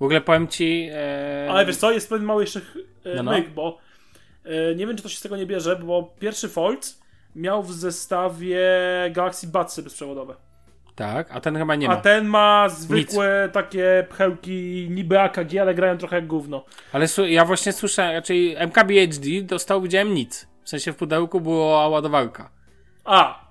W 0.00 0.02
ogóle 0.02 0.20
powiem 0.20 0.48
ci. 0.48 0.88
E... 0.92 1.48
Ale 1.50 1.66
wiesz 1.66 1.76
co, 1.76 1.92
jest 1.92 2.08
pewien 2.08 2.24
mały 2.24 2.42
jeszcze 2.42 2.60
e, 3.04 3.14
No, 3.14 3.22
no. 3.22 3.30
myk, 3.32 3.50
bo 3.50 3.78
E, 4.44 4.74
nie 4.74 4.86
wiem, 4.86 4.96
czy 4.96 5.02
to 5.02 5.08
się 5.08 5.16
z 5.16 5.20
tego 5.20 5.36
nie 5.36 5.46
bierze, 5.46 5.76
bo 5.76 6.14
pierwszy 6.18 6.48
Fold 6.48 6.98
miał 7.36 7.62
w 7.62 7.72
zestawie 7.72 8.60
Galaxy 9.10 9.46
Budsy 9.46 9.82
bezprzewodowe. 9.82 10.34
Tak, 10.94 11.28
a 11.30 11.40
ten 11.40 11.56
chyba 11.56 11.74
nie 11.74 11.88
ma. 11.88 11.94
A 11.94 11.96
ten 11.96 12.26
ma 12.26 12.68
zwykłe 12.68 13.48
takie 13.52 14.06
pchełki 14.10 14.86
niby 14.90 15.20
AKG, 15.20 15.58
ale 15.60 15.74
grają 15.74 15.98
trochę 15.98 16.16
jak 16.16 16.26
gówno. 16.26 16.64
Ale 16.92 17.06
ja 17.28 17.44
właśnie 17.44 17.72
słyszałem, 17.72 18.12
raczej 18.14 18.56
MKBHD 18.66 19.42
dostał, 19.42 19.82
widziałem 19.82 20.14
nic. 20.14 20.48
W 20.64 20.68
sensie 20.68 20.92
w 20.92 20.96
pudełku 20.96 21.40
była 21.40 21.88
ładowarka. 21.88 22.50
A, 23.04 23.44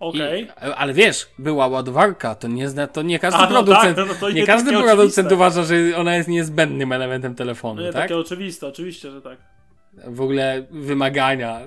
Okej. 0.00 0.50
Okay. 0.50 0.74
Ale 0.74 0.92
wiesz, 0.92 1.28
była 1.38 1.66
ładowarka, 1.66 2.34
to 2.34 2.48
nie, 2.48 2.68
to 2.92 3.02
nie 3.02 3.18
każdy 3.18 3.38
A, 3.38 3.42
no 3.42 3.48
producent, 3.48 3.96
tak, 3.96 4.08
no 4.08 4.14
to 4.14 4.30
nie, 4.30 4.46
każdy 4.46 4.70
producent 4.70 5.26
oczywiste. 5.26 5.34
uważa, 5.34 5.62
że 5.62 5.74
ona 5.96 6.16
jest 6.16 6.28
niezbędnym 6.28 6.92
elementem 6.92 7.34
telefonu, 7.34 7.74
no 7.74 7.86
nie, 7.86 7.92
tak? 7.92 8.02
takie 8.02 8.16
oczywiste, 8.16 8.66
oczywiście, 8.66 9.10
że 9.10 9.22
tak. 9.22 9.38
W 10.04 10.20
ogóle 10.20 10.66
wymagania, 10.70 11.60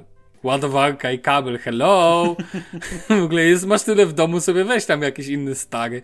ładowarka 0.43 1.11
i 1.11 1.19
kabel, 1.19 1.57
hello! 1.57 2.35
w 3.21 3.23
ogóle 3.23 3.43
jest, 3.43 3.65
masz 3.65 3.83
tyle 3.83 4.05
w 4.05 4.13
domu, 4.13 4.39
sobie 4.39 4.63
weź 4.63 4.85
tam 4.85 5.01
jakiś 5.01 5.27
inny 5.27 5.55
stary. 5.55 6.01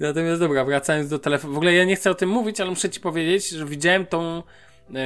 Natomiast 0.00 0.40
dobra, 0.40 0.64
wracając 0.64 1.08
do 1.08 1.18
telefonu, 1.18 1.54
w 1.54 1.56
ogóle 1.56 1.74
ja 1.74 1.84
nie 1.84 1.96
chcę 1.96 2.10
o 2.10 2.14
tym 2.14 2.28
mówić, 2.28 2.60
ale 2.60 2.70
muszę 2.70 2.90
ci 2.90 3.00
powiedzieć, 3.00 3.48
że 3.48 3.66
widziałem 3.66 4.06
tą 4.06 4.42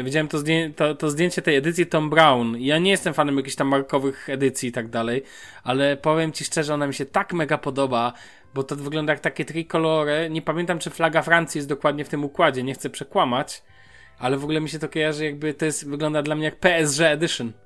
widziałem 0.04 0.28
to, 0.28 0.38
zdję 0.38 0.70
to, 0.76 0.94
to, 0.94 1.10
zdjęcie 1.10 1.42
tej 1.42 1.56
edycji 1.56 1.86
Tom 1.86 2.10
Brown. 2.10 2.56
Ja 2.58 2.78
nie 2.78 2.90
jestem 2.90 3.14
fanem 3.14 3.36
jakichś 3.36 3.56
tam 3.56 3.68
markowych 3.68 4.28
edycji 4.28 4.68
i 4.68 4.72
tak 4.72 4.88
dalej, 4.88 5.22
ale 5.62 5.96
powiem 5.96 6.32
ci 6.32 6.44
szczerze, 6.44 6.74
ona 6.74 6.86
mi 6.86 6.94
się 6.94 7.06
tak 7.06 7.32
mega 7.32 7.58
podoba, 7.58 8.12
bo 8.54 8.62
to 8.62 8.76
wygląda 8.76 9.12
jak 9.12 9.20
takie 9.20 9.44
trikolory. 9.44 10.28
Nie 10.30 10.42
pamiętam, 10.42 10.78
czy 10.78 10.90
flaga 10.90 11.22
Francji 11.22 11.58
jest 11.58 11.68
dokładnie 11.68 12.04
w 12.04 12.08
tym 12.08 12.24
układzie, 12.24 12.62
nie 12.62 12.74
chcę 12.74 12.90
przekłamać, 12.90 13.62
ale 14.18 14.36
w 14.36 14.44
ogóle 14.44 14.60
mi 14.60 14.68
się 14.68 14.78
to 14.78 14.88
kojarzy, 14.88 15.24
jakby 15.24 15.54
to 15.54 15.64
jest, 15.64 15.88
wygląda 15.88 16.22
dla 16.22 16.34
mnie 16.34 16.44
jak 16.44 16.56
PSG 16.56 17.00
Edition. 17.00 17.52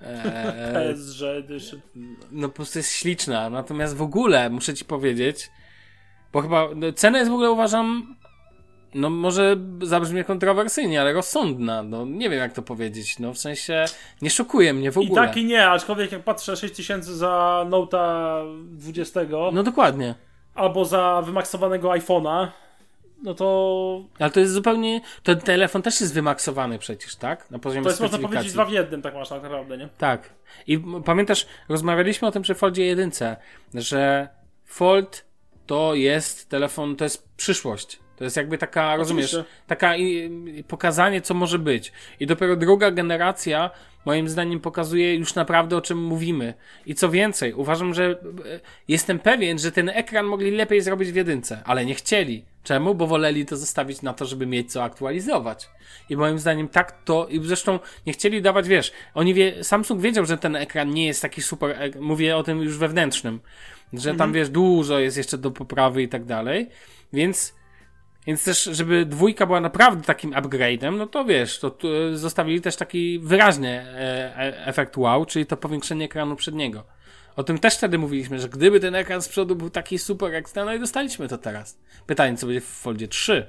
Eee, 0.00 0.94
PSG 0.94 1.22
Edition. 1.22 1.80
No 2.30 2.48
po 2.48 2.54
prostu 2.54 2.78
jest 2.78 2.92
śliczna, 2.92 3.50
natomiast 3.50 3.96
w 3.96 4.02
ogóle 4.02 4.50
muszę 4.50 4.74
ci 4.74 4.84
powiedzieć, 4.84 5.50
bo 6.32 6.42
chyba 6.42 6.68
no, 6.76 6.92
cena 6.92 7.18
jest 7.18 7.30
w 7.30 7.34
ogóle 7.34 7.50
uważam 7.50 8.16
no 8.94 9.10
może 9.10 9.56
zabrzmie 9.82 10.24
kontrowersyjnie, 10.24 11.00
ale 11.00 11.12
rozsądna. 11.12 11.82
No 11.82 12.06
nie 12.06 12.30
wiem 12.30 12.38
jak 12.38 12.52
to 12.52 12.62
powiedzieć. 12.62 13.18
No 13.18 13.34
w 13.34 13.38
sensie 13.38 13.84
nie 14.22 14.30
szokuje 14.30 14.74
mnie 14.74 14.92
w 14.92 14.98
ogóle. 14.98 15.22
I 15.22 15.26
tak 15.26 15.36
i 15.36 15.44
nie, 15.44 15.66
aczkolwiek 15.66 16.12
jak 16.12 16.22
patrzę 16.22 16.56
6000 16.56 17.16
za 17.16 17.64
Note'a 17.68 18.44
20. 18.66 19.20
No 19.52 19.62
dokładnie. 19.62 20.14
Albo 20.54 20.84
za 20.84 21.22
wymaksowanego 21.26 21.88
iPhone'a. 21.88 22.48
No 23.22 23.34
to. 23.34 24.04
Ale 24.18 24.30
to 24.30 24.40
jest 24.40 24.52
zupełnie. 24.52 25.00
Ten 25.22 25.40
telefon 25.40 25.82
też 25.82 26.00
jest 26.00 26.14
wymaksowany 26.14 26.78
przecież, 26.78 27.16
tak? 27.16 27.50
Na 27.50 27.58
poziomie 27.58 27.84
To 27.84 27.90
jest 27.90 28.00
można 28.00 28.18
powiedzieć 28.18 28.52
dwa 28.52 28.64
w 28.64 28.70
jednym, 28.70 29.02
tak 29.02 29.14
masz 29.14 29.28
tak 29.28 29.42
naprawdę, 29.42 29.78
nie? 29.78 29.88
Tak. 29.98 30.30
I 30.66 30.78
pamiętasz, 31.04 31.46
rozmawialiśmy 31.68 32.28
o 32.28 32.30
tym 32.30 32.42
przy 32.42 32.54
Foldzie 32.54 32.84
1, 32.84 33.10
że 33.74 34.28
Fold 34.64 35.24
to 35.66 35.94
jest 35.94 36.48
telefon, 36.48 36.96
to 36.96 37.04
jest 37.04 37.28
przyszłość. 37.36 38.03
To 38.16 38.24
jest 38.24 38.36
jakby 38.36 38.58
taka, 38.58 38.96
rozumiesz, 38.96 39.36
taka 39.66 39.96
i, 39.96 40.64
pokazanie, 40.68 41.20
co 41.20 41.34
może 41.34 41.58
być. 41.58 41.92
I 42.20 42.26
dopiero 42.26 42.56
druga 42.56 42.90
generacja, 42.90 43.70
moim 44.04 44.28
zdaniem, 44.28 44.60
pokazuje 44.60 45.14
już 45.14 45.34
naprawdę 45.34 45.76
o 45.76 45.80
czym 45.80 46.04
mówimy. 46.04 46.54
I 46.86 46.94
co 46.94 47.10
więcej, 47.10 47.54
uważam, 47.54 47.94
że 47.94 48.04
e, 48.04 48.16
jestem 48.88 49.18
pewien, 49.18 49.58
że 49.58 49.72
ten 49.72 49.88
ekran 49.88 50.26
mogli 50.26 50.50
lepiej 50.50 50.80
zrobić 50.80 51.12
w 51.12 51.14
jedynce, 51.14 51.62
ale 51.64 51.84
nie 51.84 51.94
chcieli. 51.94 52.44
Czemu? 52.64 52.94
Bo 52.94 53.06
woleli 53.06 53.46
to 53.46 53.56
zostawić 53.56 54.02
na 54.02 54.14
to, 54.14 54.24
żeby 54.24 54.46
mieć 54.46 54.72
co 54.72 54.84
aktualizować. 54.84 55.68
I 56.10 56.16
moim 56.16 56.38
zdaniem 56.38 56.68
tak 56.68 57.04
to, 57.04 57.26
i 57.28 57.46
zresztą 57.46 57.78
nie 58.06 58.12
chcieli 58.12 58.42
dawać, 58.42 58.68
wiesz, 58.68 58.92
oni 59.14 59.34
wie, 59.34 59.64
Samsung 59.64 60.00
wiedział, 60.00 60.26
że 60.26 60.38
ten 60.38 60.56
ekran 60.56 60.90
nie 60.90 61.06
jest 61.06 61.22
taki 61.22 61.42
super, 61.42 61.70
e, 61.70 62.00
mówię 62.00 62.36
o 62.36 62.42
tym 62.42 62.62
już 62.62 62.78
wewnętrznym, 62.78 63.40
że 63.92 64.10
mhm. 64.10 64.16
tam, 64.16 64.32
wiesz, 64.32 64.48
dużo 64.48 64.98
jest 64.98 65.16
jeszcze 65.16 65.38
do 65.38 65.50
poprawy 65.50 66.02
i 66.02 66.08
tak 66.08 66.24
dalej, 66.24 66.68
więc 67.12 67.54
więc 68.26 68.44
też, 68.44 68.64
żeby 68.64 69.06
dwójka 69.06 69.46
była 69.46 69.60
naprawdę 69.60 70.02
takim 70.02 70.30
upgrade'em, 70.30 70.96
no 70.96 71.06
to 71.06 71.24
wiesz, 71.24 71.58
to, 71.58 71.70
to 71.70 71.88
zostawili 72.16 72.60
też 72.60 72.76
taki 72.76 73.18
wyraźny 73.18 73.68
e, 73.68 74.38
e, 74.38 74.66
efekt 74.66 74.96
wow, 74.96 75.26
czyli 75.26 75.46
to 75.46 75.56
powiększenie 75.56 76.04
ekranu 76.04 76.36
przedniego. 76.36 76.84
O 77.36 77.44
tym 77.44 77.58
też 77.58 77.76
wtedy 77.76 77.98
mówiliśmy, 77.98 78.40
że 78.40 78.48
gdyby 78.48 78.80
ten 78.80 78.94
ekran 78.94 79.22
z 79.22 79.28
przodu 79.28 79.56
był 79.56 79.70
taki 79.70 79.98
super 79.98 80.34
ekstra, 80.34 80.64
no 80.64 80.74
i 80.74 80.80
dostaliśmy 80.80 81.28
to 81.28 81.38
teraz. 81.38 81.78
Pytanie, 82.06 82.36
co 82.36 82.46
będzie 82.46 82.60
w 82.60 82.64
Foldzie 82.64 83.08
3 83.08 83.46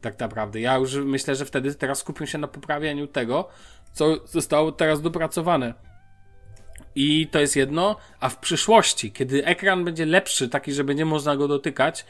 tak 0.00 0.18
naprawdę. 0.18 0.60
Ja 0.60 0.76
już 0.76 0.94
myślę, 0.94 1.34
że 1.36 1.44
wtedy 1.44 1.74
teraz 1.74 1.98
skupią 1.98 2.26
się 2.26 2.38
na 2.38 2.48
poprawianiu 2.48 3.06
tego, 3.06 3.48
co 3.92 4.26
zostało 4.26 4.72
teraz 4.72 5.02
dopracowane. 5.02 5.74
I 6.94 7.26
to 7.30 7.38
jest 7.38 7.56
jedno, 7.56 7.96
a 8.20 8.28
w 8.28 8.38
przyszłości, 8.38 9.12
kiedy 9.12 9.44
ekran 9.44 9.84
będzie 9.84 10.06
lepszy, 10.06 10.48
taki, 10.48 10.72
że 10.72 10.84
będzie 10.84 11.04
można 11.04 11.36
go 11.36 11.48
dotykać, 11.48 12.06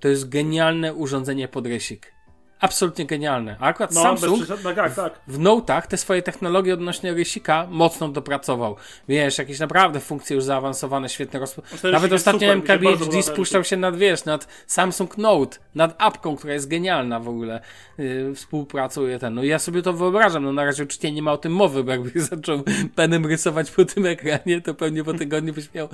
to 0.00 0.08
jest 0.08 0.28
genialne 0.28 0.94
urządzenie 0.94 1.48
pod 1.48 1.66
rysik. 1.66 2.12
Absolutnie 2.60 3.06
genialne. 3.06 3.56
A 3.60 3.66
akurat 3.66 3.94
no, 3.94 4.02
Samsung 4.02 4.48
no, 4.48 4.74
tak, 4.74 4.94
tak. 4.94 5.20
w 5.28 5.38
Note'ach 5.38 5.86
te 5.86 5.96
swoje 5.96 6.22
technologie 6.22 6.74
odnośnie 6.74 7.14
rysika 7.14 7.66
mocno 7.70 8.08
dopracował. 8.08 8.76
Wiesz, 9.08 9.38
jakieś 9.38 9.58
naprawdę 9.58 10.00
funkcje 10.00 10.34
już 10.34 10.44
zaawansowane, 10.44 11.08
świetne 11.08 11.40
rozpoczęcie. 11.40 11.90
Nawet 11.90 12.12
ostatnio 12.12 12.52
MKBHD 12.52 13.22
spuszczał 13.22 13.64
się 13.64 13.76
nad, 13.76 13.96
wiesz, 13.96 14.24
nad 14.24 14.48
Samsung 14.66 15.18
Note, 15.18 15.58
nad 15.74 15.94
apką, 15.98 16.36
która 16.36 16.54
jest 16.54 16.68
genialna 16.68 17.20
w 17.20 17.28
ogóle. 17.28 17.60
Yy, 17.98 18.34
współpracuje 18.34 19.18
ten. 19.18 19.34
No 19.34 19.42
ja 19.42 19.58
sobie 19.58 19.82
to 19.82 19.92
wyobrażam. 19.92 20.44
No 20.44 20.52
na 20.52 20.64
razie 20.64 20.82
oczywiście 20.82 21.12
nie 21.12 21.22
ma 21.22 21.32
o 21.32 21.38
tym 21.38 21.52
mowy, 21.52 21.84
bo 21.84 21.90
jakby 21.90 22.20
zaczął 22.30 22.62
penem 22.94 23.26
rysować 23.26 23.70
po 23.70 23.84
tym 23.84 24.06
ekranie, 24.06 24.60
to 24.60 24.74
pewnie 24.74 25.04
po 25.04 25.14
tygodniu 25.14 25.54
byś 25.54 25.74
miał 25.74 25.88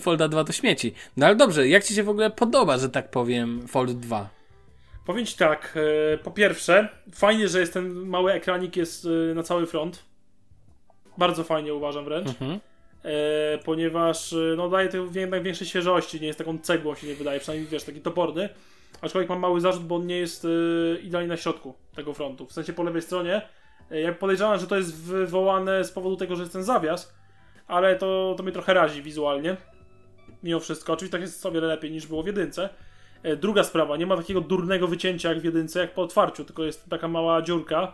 Folda 0.00 0.28
2 0.28 0.44
do 0.44 0.52
śmieci. 0.52 0.94
No 1.16 1.26
ale 1.26 1.36
dobrze, 1.36 1.68
jak 1.68 1.84
ci 1.84 1.94
się 1.94 2.02
w 2.02 2.08
ogóle 2.08 2.30
podoba, 2.30 2.78
że 2.78 2.88
tak 2.88 3.10
powiem, 3.10 3.68
Fold 3.68 3.98
2? 3.98 4.35
Powiem 5.06 5.26
ci 5.26 5.36
tak, 5.36 5.78
e, 6.14 6.18
po 6.18 6.30
pierwsze, 6.30 6.88
fajnie, 7.14 7.48
że 7.48 7.60
jest 7.60 7.72
ten 7.72 7.92
mały 7.92 8.32
ekranik 8.32 8.76
jest 8.76 9.06
e, 9.30 9.34
na 9.34 9.42
cały 9.42 9.66
front. 9.66 10.04
Bardzo 11.18 11.44
fajnie 11.44 11.74
uważam 11.74 12.04
wręcz. 12.04 12.28
Mhm. 12.28 12.60
E, 13.04 13.58
ponieważ 13.64 14.34
no, 14.56 14.68
daje 14.68 14.88
to 14.88 14.98
jednak 15.14 15.42
większej 15.42 15.66
świeżości, 15.66 16.20
nie 16.20 16.26
jest 16.26 16.38
taką 16.38 16.58
cegłą 16.58 16.94
się 16.94 17.06
nie 17.06 17.14
wydaje, 17.14 17.40
przynajmniej 17.40 17.70
wiesz, 17.70 17.84
taki 17.84 18.00
toporny. 18.00 18.48
Aczkolwiek 19.00 19.28
mam 19.28 19.40
mały 19.40 19.60
zarzut, 19.60 19.84
bo 19.84 19.94
on 19.94 20.06
nie 20.06 20.18
jest 20.18 20.46
idealnie 21.02 21.28
na 21.28 21.36
środku 21.36 21.74
tego 21.94 22.14
frontu. 22.14 22.46
W 22.46 22.52
sensie 22.52 22.72
po 22.72 22.82
lewej 22.82 23.02
stronie. 23.02 23.42
Ja 23.90 24.12
podejrzewam, 24.12 24.58
że 24.58 24.66
to 24.66 24.76
jest 24.76 25.02
wywołane 25.02 25.84
z 25.84 25.92
powodu 25.92 26.16
tego, 26.16 26.36
że 26.36 26.42
jest 26.42 26.52
ten 26.52 26.64
zawias, 26.64 27.14
ale 27.66 27.96
to, 27.96 28.34
to 28.36 28.42
mnie 28.42 28.52
trochę 28.52 28.74
razi 28.74 29.02
wizualnie. 29.02 29.56
Mimo 30.42 30.60
wszystko. 30.60 30.92
Oczywiście 30.92 31.12
tak 31.12 31.20
jest 31.20 31.46
o 31.46 31.52
wiele 31.52 31.66
lepiej 31.66 31.90
niż 31.90 32.06
było 32.06 32.22
w 32.22 32.26
jedynce. 32.26 32.68
E, 33.22 33.36
druga 33.36 33.64
sprawa, 33.64 33.96
nie 33.96 34.06
ma 34.06 34.16
takiego 34.16 34.40
durnego 34.40 34.88
wycięcia 34.88 35.28
jak 35.28 35.40
w 35.40 35.44
jedynce, 35.44 35.80
jak 35.80 35.94
po 35.94 36.02
otwarciu, 36.02 36.44
tylko 36.44 36.64
jest 36.64 36.90
taka 36.90 37.08
mała 37.08 37.42
dziurka, 37.42 37.92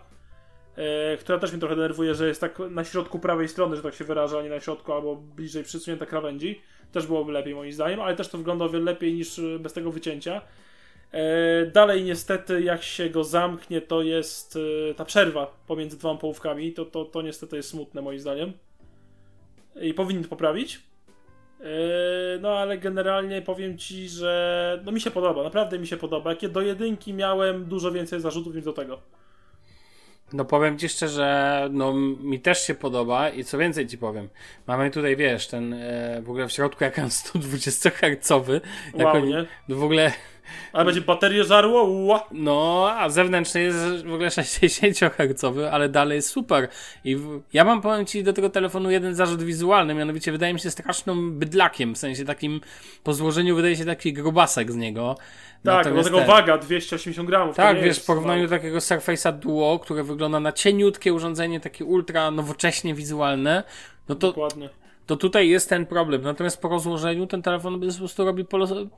e, 0.77 1.17
która 1.17 1.39
też 1.39 1.51
mnie 1.51 1.61
trochę 1.61 1.77
denerwuje, 1.77 2.15
że 2.15 2.29
jest 2.29 2.41
tak 2.41 2.59
na 2.71 2.85
środku 2.85 3.19
prawej 3.19 3.49
strony, 3.49 3.77
że 3.77 3.83
tak 3.83 3.95
się 3.95 4.05
wyraża, 4.05 4.39
a 4.39 4.43
nie 4.43 4.49
na 4.49 4.61
środku, 4.61 4.93
albo 4.93 5.17
bliżej 5.17 5.65
przysunięta 5.65 6.07
krawędzi. 6.07 6.61
Też 6.93 7.07
byłoby 7.07 7.33
lepiej 7.33 7.55
moim 7.55 7.73
zdaniem, 7.73 8.01
ale 8.01 8.17
też 8.17 8.29
to 8.29 8.39
wygląda 8.39 8.65
o 8.65 8.69
wiele 8.69 8.85
lepiej 8.85 9.15
niż 9.15 9.39
e, 9.39 9.59
bez 9.59 9.73
tego 9.73 9.93
wycięcia. 9.93 10.43
E, 11.13 11.67
dalej 11.67 12.05
niestety 12.05 12.63
jak 12.63 12.83
się 12.83 13.11
go 13.11 13.25
zamknie, 13.25 13.81
to 13.81 14.03
jest 14.03 14.59
e, 14.91 14.95
ta 14.95 15.05
przerwa 15.05 15.47
pomiędzy 15.67 15.99
dwoma 15.99 16.21
połówkami, 16.21 16.73
to, 16.73 16.85
to, 16.85 17.05
to 17.05 17.23
niestety 17.23 17.57
jest 17.57 17.69
smutne 17.69 18.03
moim 18.03 18.21
zdaniem. 18.21 18.53
I 19.83 19.95
powinien 19.95 20.23
to 20.23 20.29
poprawić. 20.29 20.92
Yy, 21.63 21.69
no 22.41 22.59
ale 22.59 22.79
generalnie 22.79 23.43
powiem 23.43 23.79
ci, 23.79 24.09
że 24.09 24.83
no 24.85 24.93
mi 24.93 25.01
się 25.01 25.11
podoba, 25.11 25.43
naprawdę 25.43 25.79
mi 25.79 25.87
się 25.87 25.97
podoba. 25.97 26.31
Jakie 26.31 26.49
do 26.49 26.61
jedynki 26.61 27.15
miałem 27.15 27.65
dużo 27.65 27.93
więcej 27.93 28.21
zarzutów 28.21 28.55
niż 28.55 28.65
do 28.65 28.73
tego. 28.73 28.99
No 30.33 30.45
powiem 30.45 30.79
ci 30.79 30.89
szczerze, 30.89 31.69
no 31.73 31.93
mi 32.23 32.41
też 32.41 32.67
się 32.67 32.75
podoba 32.75 33.29
i 33.29 33.45
co 33.45 33.59
więcej 33.59 33.87
ci 33.87 33.99
powiem. 33.99 34.29
Mamy 34.67 34.91
tutaj, 34.91 35.17
wiesz, 35.17 35.47
ten 35.49 35.75
e, 35.75 36.23
w 36.23 36.31
ogóle 36.31 36.49
w 36.49 36.53
środku 36.53 36.85
ekran 36.85 37.11
120 37.21 37.91
Hz. 37.91 38.31
Wow, 38.95 39.17
oni, 39.17 39.29
nie? 39.29 39.47
W 39.69 39.83
ogóle 39.83 40.13
ale 40.73 40.85
będzie 40.85 41.01
baterię 41.01 41.45
żarło? 41.45 41.83
Ua. 41.83 42.29
No, 42.33 42.91
a 42.99 43.09
zewnętrzny 43.09 43.63
jest 43.63 44.07
w 44.07 44.13
ogóle 44.13 44.31
60 44.31 44.99
Hz, 44.99 45.45
ale 45.73 45.89
dalej 45.89 46.17
jest 46.17 46.29
super. 46.29 46.69
I 47.05 47.17
w... 47.17 47.43
ja 47.53 47.65
mam, 47.65 47.83
powiem 47.83 48.07
Ci, 48.07 48.23
do 48.23 48.33
tego 48.33 48.51
telefonu 48.51 48.91
jeden 48.91 49.15
zarzut 49.15 49.43
wizualny, 49.43 49.95
mianowicie 49.95 50.33
wydaje 50.33 50.55
mi 50.55 50.61
się 50.61 50.71
strasznym 50.71 51.39
bydlakiem, 51.39 51.95
w 51.95 51.99
sensie 51.99 52.25
takim, 52.25 52.61
po 53.05 53.15
złożeniu 53.15 53.57
wydaje 53.57 53.77
się 53.77 53.85
taki 53.85 54.13
grubasek 54.13 54.73
z 54.73 54.77
niego. 54.77 55.17
Tak, 55.65 55.95
do 55.95 56.03
tego 56.03 56.19
ten... 56.19 56.27
waga 56.27 56.59
280 56.59 57.29
gramów. 57.29 57.57
Tak, 57.57 57.83
wiesz, 57.83 57.99
w 57.99 58.05
porównaniu 58.05 58.43
do 58.43 58.49
takiego 58.49 58.79
Surface'a 58.79 59.39
Duo, 59.39 59.79
które 59.79 60.05
wygląda 60.05 60.41
na 60.41 60.53
cieniutkie 60.53 61.13
urządzenie, 61.13 61.61
takie 61.61 61.85
ultra 61.85 62.31
nowocześnie 62.31 62.95
wizualne, 62.95 63.63
no 64.09 64.15
to 64.15 64.27
Dokładnie 64.27 64.82
to 65.07 65.17
tutaj 65.17 65.49
jest 65.49 65.69
ten 65.69 65.87
problem. 65.87 66.23
Natomiast 66.23 66.61
po 66.61 66.69
rozłożeniu 66.69 67.27
ten 67.27 67.43
telefon 67.43 67.81
po 67.81 67.99
prostu 67.99 68.25
robi 68.25 68.45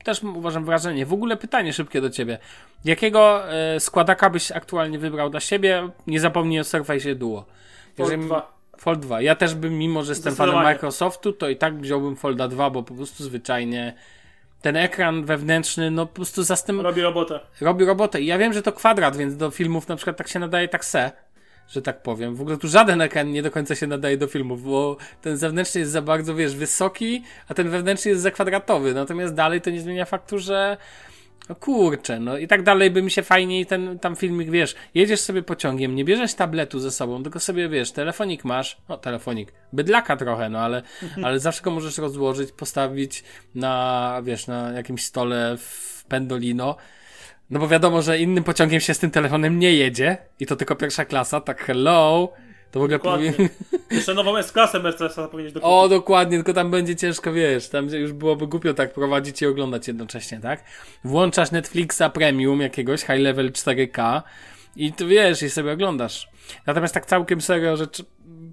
też 0.05 0.23
uważam 0.23 0.65
wrażenie. 0.65 1.07
W 1.07 1.13
ogóle 1.13 1.37
pytanie 1.37 1.73
szybkie 1.73 2.01
do 2.01 2.11
ciebie. 2.11 2.39
Jakiego 2.85 3.53
e, 3.53 3.81
składaka 3.81 4.31
byś 4.31 4.53
aktualnie 4.53 4.99
wybrał 4.99 5.31
dla 5.31 5.41
siebie? 5.41 5.89
Nie 6.07 6.21
zapomnij 6.21 6.61
o 6.61 6.65
Surface 6.65 7.15
Duo. 7.15 7.45
Jeżeli... 7.99 8.27
2. 8.27 8.55
Fold 8.79 9.01
2. 9.01 9.21
Ja 9.21 9.35
też 9.35 9.55
bym, 9.55 9.79
mimo 9.79 10.03
że 10.03 10.13
jestem 10.13 10.35
fanem. 10.35 10.55
Microsoftu, 10.55 11.33
to 11.33 11.49
i 11.49 11.57
tak 11.57 11.81
wziąłbym 11.81 12.17
Folda 12.17 12.49
2, 12.49 12.71
bo 12.71 12.83
po 12.83 12.95
prostu 12.95 13.25
zwyczajnie 13.25 13.95
ten 14.63 14.77
ekran 14.77 15.25
wewnętrzny, 15.25 15.91
no 15.91 16.07
po 16.07 16.15
prostu 16.15 16.43
zastęp... 16.43 16.83
Robi 16.83 17.03
robotę. 17.03 17.41
robi 17.61 17.85
robotę. 17.85 18.21
I 18.21 18.27
ja 18.27 18.39
wiem, 18.39 18.53
że 18.53 18.63
to 18.63 18.73
kwadrat, 18.73 19.17
więc 19.17 19.37
do 19.37 19.51
filmów 19.51 19.89
na 19.89 19.97
przykład 19.97 20.17
tak 20.17 20.29
się 20.29 20.39
nadaje 20.39 20.69
tak 20.69 20.85
se, 20.85 21.13
że 21.69 21.83
tak 21.83 22.03
powiem. 22.03 22.35
W 22.35 22.41
ogóle 22.41 22.57
tu 22.57 22.69
żaden 22.69 23.01
ekran 23.01 23.33
nie 23.33 23.43
do 23.43 23.51
końca 23.51 23.75
się 23.75 23.87
nadaje 23.87 24.17
do 24.17 24.27
filmów, 24.27 24.63
bo 24.65 24.97
ten 25.23 25.37
zewnętrzny 25.37 25.81
jest 25.81 25.93
za 25.93 26.03
bardzo, 26.03 26.35
wiesz, 26.35 26.57
wysoki, 26.57 27.23
a 27.49 27.55
ten 27.55 27.71
wewnętrzny 27.71 28.11
jest 28.11 28.23
za 28.23 28.31
kwadratowy. 28.31 28.95
Natomiast 28.95 29.35
dalej 29.35 29.61
to 29.61 29.71
nie 29.71 29.81
zmienia 29.81 30.05
faktu, 30.05 30.39
że 30.39 30.77
no 31.49 31.55
kurczę, 31.55 32.21
no 32.21 32.39
i 32.39 32.49
tak 32.49 32.63
dalej 32.63 32.91
by 32.91 33.03
mi 33.03 33.11
się 33.11 33.23
fajniej 33.23 33.67
ten 33.67 33.99
tam 33.99 34.17
filmik, 34.17 34.51
wiesz, 34.51 34.75
jedziesz 34.95 35.21
sobie 35.21 35.43
pociągiem, 35.43 35.95
nie 35.95 36.05
bierzesz 36.05 36.35
tabletu 36.35 36.81
ze 36.81 36.91
sobą, 36.91 37.23
tylko 37.23 37.41
sobie, 37.41 37.69
wiesz, 37.69 37.93
telefonik 37.93 38.45
masz, 38.45 38.77
no 38.89 38.99
telefonik, 38.99 39.53
bydlaka 39.73 40.17
trochę, 40.17 40.49
no 40.49 40.59
ale, 40.59 40.83
ale 41.25 41.41
zawsze 41.41 41.63
go 41.63 41.71
możesz 41.71 41.99
rozłożyć, 41.99 42.53
postawić 42.53 43.25
na, 43.55 44.21
wiesz, 44.25 44.47
na 44.47 44.73
jakimś 44.73 45.05
stole 45.05 45.57
w 45.59 46.05
Pendolino, 46.09 46.77
no 47.51 47.61
bo 47.61 47.69
wiadomo, 47.69 48.03
że 48.03 48.19
innym 48.19 48.45
pociągiem 48.45 48.81
się 48.81 48.95
z 48.95 48.99
tym 48.99 49.11
telefonem 49.11 49.59
nie 49.59 49.73
jedzie 49.73 50.17
i 50.41 50.47
to 50.47 50.57
tylko 50.57 50.77
pierwsza 50.77 51.05
klasa, 51.05 51.41
tak 51.41 51.65
hello, 51.65 52.33
to 52.71 52.81
w 52.81 52.83
ogóle 52.83 52.99
Dokładnie. 52.99 53.33
powiem... 53.33 53.49
Jeszcze 53.91 54.15
nową 54.15 54.37
S-klasę 54.37 54.81
Mercedesa 54.81 55.29
powinieneś 55.29 55.53
dokupić. 55.53 55.75
O, 55.75 55.89
dokładnie, 55.89 56.37
tylko 56.37 56.53
tam 56.53 56.71
będzie 56.71 56.97
ciężko, 56.97 57.33
wiesz, 57.33 57.69
tam 57.69 57.89
już 57.89 58.13
byłoby 58.13 58.47
głupio 58.47 58.75
tak 58.75 58.93
prowadzić 58.93 59.43
i 59.43 59.47
oglądać 59.47 59.89
jednocześnie, 59.89 60.41
tak? 60.41 60.65
Włączasz 61.05 61.51
Netflixa 61.51 62.03
Premium 62.15 62.61
jakiegoś, 62.61 63.01
high 63.01 63.19
level 63.19 63.53
4K 63.53 64.23
i 64.77 64.93
tu 64.93 65.09
wiesz, 65.09 65.43
i 65.43 65.51
sobie 65.51 65.73
oglądasz. 65.73 66.29
Natomiast 66.67 66.95
tak 66.95 67.07
całkiem 67.07 67.41
serio 67.41 67.77
rzecz 67.77 68.03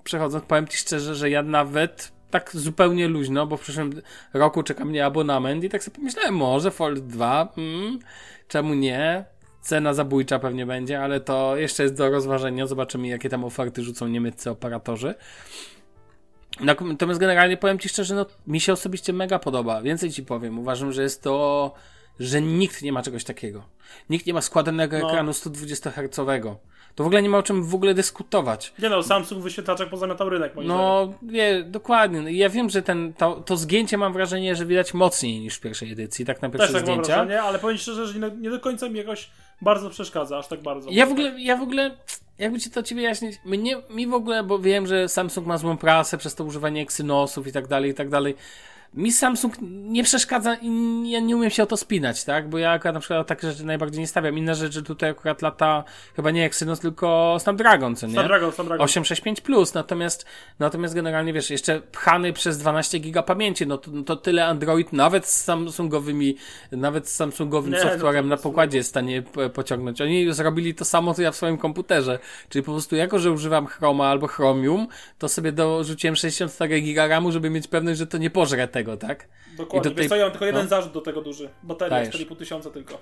przechodząc, 0.04 0.46
powiem 0.46 0.68
Ci 0.68 0.78
szczerze, 0.78 1.16
że 1.16 1.30
ja 1.30 1.44
nawet 1.44 2.12
tak 2.32 2.52
zupełnie 2.54 3.08
luźno, 3.08 3.48
bo 3.48 3.58
w 3.58 3.62
przyszłym 3.62 4.02
roku 4.34 4.64
czeka 4.64 4.86
mnie 4.86 5.06
abonament 5.06 5.64
i 5.64 5.70
tak 5.70 5.84
sobie 5.84 5.96
pomyślałem, 5.96 6.36
może 6.36 6.72
Fold 6.72 7.08
2, 7.08 7.54
mm, 7.58 8.00
czemu 8.52 8.74
nie? 8.74 9.26
Cena 9.62 9.94
zabójcza 9.94 10.40
pewnie 10.40 10.66
będzie, 10.66 11.04
ale 11.04 11.20
to 11.20 11.58
jeszcze 11.58 11.84
jest 11.84 11.96
do 11.96 12.10
rozważenia. 12.10 12.68
Zobaczymy, 12.68 13.08
jakie 13.08 13.30
tam 13.30 13.44
oferty 13.44 13.84
rzucą 13.84 14.08
niemieccy 14.08 14.50
operatorzy. 14.50 15.16
Natomiast 16.60 17.20
generalnie 17.20 17.58
powiem 17.58 17.80
Ci 17.80 17.90
szczerze, 17.90 18.16
no 18.16 18.26
mi 18.48 18.60
się 18.60 18.74
osobiście 18.74 19.14
mega 19.14 19.40
podoba. 19.40 19.82
Więcej 19.82 20.12
Ci 20.12 20.24
powiem. 20.24 20.60
Uważam, 20.60 20.92
że 20.92 21.04
jest 21.04 21.24
to, 21.24 21.74
że 22.20 22.42
nikt 22.42 22.82
nie 22.82 22.92
ma 22.94 23.02
czegoś 23.04 23.24
takiego. 23.24 23.64
Nikt 24.10 24.26
nie 24.26 24.34
ma 24.34 24.42
składanego 24.42 25.00
No. 25.00 25.10
ekranu 25.10 25.34
120 25.34 25.92
Hz. 25.92 26.20
To 26.96 27.04
w 27.04 27.08
ogóle 27.08 27.22
nie 27.22 27.30
ma 27.30 27.38
o 27.38 27.44
czym 27.44 27.64
w 27.64 27.76
ogóle 27.76 27.94
dyskutować. 27.94 28.74
Nie 28.80 28.90
no, 28.90 29.04
Samsung 29.04 29.42
w 29.42 29.44
wyświetlaczach 29.44 29.90
pozamiatał 29.90 30.30
rynek, 30.30 30.56
moim 30.56 30.68
zdaniem. 30.68 30.86
No, 30.86 31.14
nie, 31.22 31.64
dokładnie. 31.64 32.22
No, 32.22 32.30
ja 32.30 32.50
wiem, 32.50 32.70
że 32.70 32.82
ten, 32.82 33.14
to, 33.14 33.36
to 33.36 33.58
zgięcie 33.58 33.98
mam 33.98 34.14
wrażenie, 34.14 34.56
że 34.56 34.66
widać 34.66 34.94
mocniej 34.94 35.40
niż 35.40 35.56
w 35.56 35.60
pierwszej 35.62 35.92
edycji, 35.92 36.26
tak 36.26 36.42
na 36.42 36.50
Też 36.50 36.60
pierwsze 36.60 36.74
tak 36.74 36.88
mam 36.88 36.94
zdjęcia. 36.96 37.16
wrażenie, 37.16 37.42
ale 37.42 37.60
powiem 37.60 37.78
szczerze, 37.78 38.08
że 38.08 38.20
nie, 38.20 38.32
nie 38.38 38.50
do 38.50 38.60
końca 38.60 38.90
mi 38.90 38.98
jakoś 38.98 39.30
bardzo 39.62 39.90
przeszkadza, 39.90 40.38
aż 40.38 40.48
tak 40.48 40.62
bardzo. 40.62 40.90
Ja 40.92 41.06
w 41.06 41.12
ogóle, 41.12 41.42
ja 41.42 41.58
w 41.58 41.62
ogóle, 41.62 41.92
jakby 42.40 42.60
ci 42.60 42.70
to 42.72 42.84
ci 42.84 42.96
wyjaśnić, 42.96 43.36
mnie, 43.46 43.78
mi 43.90 44.08
w 44.08 44.14
ogóle, 44.14 44.44
bo 44.44 44.60
wiem, 44.60 44.88
że 44.88 45.10
Samsung 45.10 45.48
ma 45.48 45.58
złą 45.58 45.78
prasę 45.78 46.18
przez 46.18 46.36
to 46.36 46.44
używanie 46.44 46.82
Exynosów 46.82 47.48
i 47.48 47.52
tak 47.52 47.68
dalej, 47.68 47.92
i 47.92 47.94
tak 47.94 48.10
dalej. 48.10 48.36
Mi 48.94 49.12
Samsung 49.12 49.54
nie 49.62 50.04
przeszkadza 50.04 50.56
i 50.62 50.68
ja 51.12 51.20
nie 51.20 51.36
umiem 51.36 51.50
się 51.50 51.64
o 51.64 51.66
to 51.66 51.78
spinać, 51.78 52.24
tak? 52.24 52.50
Bo 52.50 52.58
ja 52.58 52.72
akurat 52.72 52.94
na 52.94 53.00
przykład 53.00 53.28
takie 53.28 53.52
rzeczy 53.52 53.66
najbardziej 53.66 54.02
nie 54.02 54.08
stawiam. 54.08 54.38
Inna 54.38 54.54
rzecz, 54.54 54.74
że 54.74 54.84
tutaj 54.84 55.10
akurat 55.10 55.42
lata 55.42 55.84
chyba 56.16 56.32
nie 56.32 56.46
Exynos, 56.46 56.80
tylko 56.80 57.38
Snapdragon, 57.40 57.96
co 57.96 58.08
nie? 58.08 58.14
Snapdragon, 58.14 58.52
Snapdragon. 58.52 58.84
865 58.86 59.42
Plus, 59.42 59.74
natomiast, 59.74 60.26
natomiast 60.60 60.94
generalnie 60.96 61.34
wiesz, 61.34 61.50
jeszcze 61.50 61.82
pchany 61.82 62.34
przez 62.34 62.58
12 62.58 63.00
giga 63.00 63.24
pamięci, 63.24 63.68
no 63.68 63.78
to, 63.78 63.92
no 63.92 64.04
to 64.04 64.16
tyle 64.16 64.46
Android 64.46 64.94
nawet 64.94 65.26
z 65.28 65.44
Samsungowymi, 65.44 66.36
nawet 66.72 67.10
z 67.10 67.16
Samsungowym 67.16 67.72
Nie, 67.72 67.78
no 67.84 67.90
softwarem 67.90 68.28
na 68.28 68.34
jest- 68.34 68.44
pokładzie 68.44 68.78
jest 68.78 68.90
w 68.90 68.92
stanie 68.92 69.24
pociągnąć. 69.54 70.02
Oni 70.02 70.34
zrobili 70.34 70.76
to 70.76 70.86
samo, 70.86 71.14
co 71.14 71.22
ja 71.22 71.32
w 71.32 71.36
swoim 71.36 71.58
komputerze. 71.58 72.20
Czyli 72.50 72.64
po 72.64 72.72
prostu 72.72 72.96
jako, 72.96 73.20
że 73.20 73.32
używam 73.32 73.66
Chroma 73.68 74.08
albo 74.08 74.28
Chromium, 74.28 74.88
to 75.18 75.30
sobie 75.30 75.52
dorzuciłem 75.52 76.16
64 76.16 76.82
giga 76.82 77.08
RAMu, 77.08 77.32
żeby 77.32 77.50
mieć 77.50 77.68
pewność, 77.68 78.00
że 78.00 78.08
to 78.08 78.18
nie 78.18 78.30
pożre 78.30 78.68
tego, 78.68 78.81
tak? 78.98 79.28
Dokładnie. 79.58 79.92
I 79.92 79.94
do 79.94 80.00
tej- 80.00 80.10
co, 80.10 80.16
ja 80.16 80.24
mam 80.24 80.32
tylko 80.32 80.46
jeden 80.46 80.62
no. 80.62 80.68
zarzut 80.68 80.94
do 80.94 81.02
tego 81.02 81.22
duży. 81.22 81.50
Bateria 81.64 81.90
Dajesz. 81.90 82.16
4,5 82.16 82.36
tysiąca 82.38 82.70
tylko. 82.70 83.02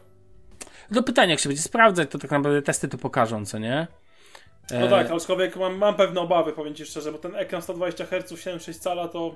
Do 0.92 1.04
pytania, 1.04 1.32
jak 1.32 1.40
się 1.40 1.50
będzie 1.50 1.62
sprawdzać, 1.62 2.12
to 2.12 2.18
tak 2.20 2.32
naprawdę 2.32 2.62
testy 2.62 2.88
to 2.88 2.98
pokażą, 2.98 3.46
co 3.46 3.60
nie? 3.60 3.88
No 4.72 4.78
E, 4.78 4.90
tak, 4.90 5.12
aczkolwiek 5.12 5.56
mam, 5.56 5.78
mam 5.78 5.96
pewne 5.96 6.22
obawy, 6.22 6.54
powiem 6.54 6.76
Ci 6.76 6.86
szczerze, 6.86 7.12
bo 7.12 7.18
ten 7.18 7.36
ekran 7.36 7.62
120 7.62 8.06
Hz 8.06 8.32
7,6 8.32 8.80
cala 8.80 9.08
to 9.08 9.36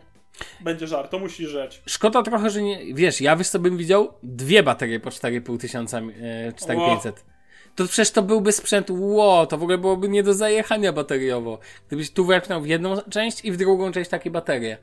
będzie 0.61 0.87
żart, 0.87 1.11
to 1.11 1.19
musi 1.19 1.47
rzeć. 1.47 1.81
Szkoda 1.85 2.23
trochę, 2.23 2.49
że 2.49 2.61
nie. 2.61 2.93
Wiesz, 2.93 3.21
ja 3.21 3.35
wiesz 3.35 3.49
co 3.49 3.59
bym 3.59 3.77
widział? 3.77 4.13
Dwie 4.23 4.63
baterie 4.63 4.99
po 4.99 5.09
4,5 5.09 5.57
tysiąca, 5.57 5.97
e, 5.97 6.53
4500. 6.53 7.25
To 7.75 7.87
przecież 7.87 8.11
to 8.11 8.21
byłby 8.21 8.51
sprzęt, 8.51 8.87
ło, 8.89 9.45
to 9.45 9.57
w 9.57 9.63
ogóle 9.63 9.77
byłoby 9.77 10.09
nie 10.09 10.23
do 10.23 10.33
zajechania 10.33 10.93
bateriowo. 10.93 11.59
Gdybyś 11.87 12.11
tu 12.11 12.25
wepchnął 12.25 12.61
w 12.61 12.67
jedną 12.67 13.01
część 13.01 13.45
i 13.45 13.51
w 13.51 13.57
drugą 13.57 13.91
część 13.91 14.09
takie 14.09 14.31
baterie. 14.31 14.77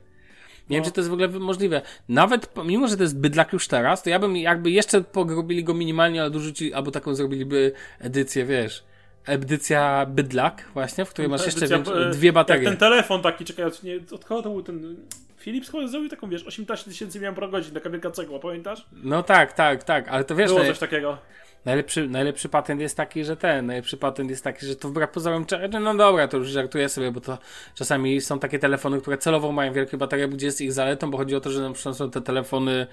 Nie 0.71 0.77
wiem, 0.77 0.83
No. 0.83 0.89
czy 0.89 0.91
to 0.91 1.01
jest 1.01 1.09
w 1.09 1.13
ogóle 1.13 1.27
możliwe. 1.27 1.81
Nawet 2.09 2.47
pomimo, 2.47 2.87
że 2.87 2.97
to 2.97 3.03
jest 3.03 3.19
bydlak 3.19 3.53
już 3.53 3.67
teraz, 3.67 4.03
to 4.03 4.09
ja 4.09 4.19
bym 4.19 4.37
jakby 4.37 4.71
jeszcze 4.71 5.01
pogrobili 5.01 5.63
go 5.63 5.73
minimalnie, 5.73 6.21
ale 6.21 6.29
dorzucili, 6.29 6.73
albo 6.73 6.91
taką 6.91 7.15
zrobiliby 7.15 7.71
edycję, 7.99 8.45
wiesz, 8.45 8.83
edycja 9.25 10.05
bydlak 10.05 10.65
właśnie, 10.73 11.05
w 11.05 11.09
której 11.09 11.29
masz 11.29 11.45
jeszcze 11.45 11.59
Edycja, 11.59 11.77
więcej, 11.77 12.03
e, 12.03 12.09
dwie 12.09 12.33
baterie. 12.33 12.63
Jak 12.63 12.71
ten 12.71 12.79
telefon 12.79 13.21
taki, 13.21 13.45
czekaj, 13.45 13.65
od 14.11 14.25
kogo 14.25 14.41
to 14.41 14.49
był 14.49 14.63
ten... 14.63 14.95
Philips 15.39 15.71
chyba 15.71 15.87
zrobił 15.87 16.09
taką, 16.09 16.29
wiesz, 16.29 16.43
18 16.43 16.91
tysięcy 16.91 17.21
mAh, 17.21 17.35
taka 17.73 17.89
wielka 17.89 18.11
cegła, 18.11 18.39
pamiętasz? 18.39 18.85
No 19.03 19.23
tak, 19.23 19.53
tak, 19.53 19.83
tak, 19.83 20.07
ale 20.07 20.23
to 20.23 20.35
wiesz, 20.35 20.47
Było 20.47 20.59
no, 20.59 20.65
coś 20.65 20.79
takiego. 20.79 21.17
Najlepszy, 21.65 22.07
najlepszy 22.07 22.49
patent 22.49 22.81
jest 22.81 22.97
taki, 22.97 23.25
że 23.25 23.37
ten, 23.37 23.65
najlepszy 23.65 23.97
patent 23.97 24.29
jest 24.29 24.43
taki, 24.43 24.65
że 24.65 24.75
to 24.75 24.89
wbrew 24.89 25.09
pozorom, 25.09 25.45
cze- 25.45 25.67
no 25.81 25.95
dobra, 25.95 26.27
to 26.27 26.37
już 26.37 26.47
żartuję 26.47 26.89
sobie, 26.89 27.11
bo 27.11 27.21
to 27.21 27.37
czasami 27.75 28.21
są 28.21 28.39
takie 28.39 28.59
telefony, 28.59 29.01
które 29.01 29.17
celowo 29.17 29.51
mają 29.51 29.73
wielkie 29.73 29.97
baterie, 29.97 30.27
gdzie 30.27 30.45
jest 30.45 30.61
ich 30.61 30.73
zaletą, 30.73 31.11
bo 31.11 31.17
chodzi 31.17 31.35
o 31.35 31.41
to, 31.41 31.51
że 31.51 31.61
na 31.61 31.71
przykład 31.73 31.97
są 31.97 32.11
te 32.11 32.21
telefony, 32.21 32.87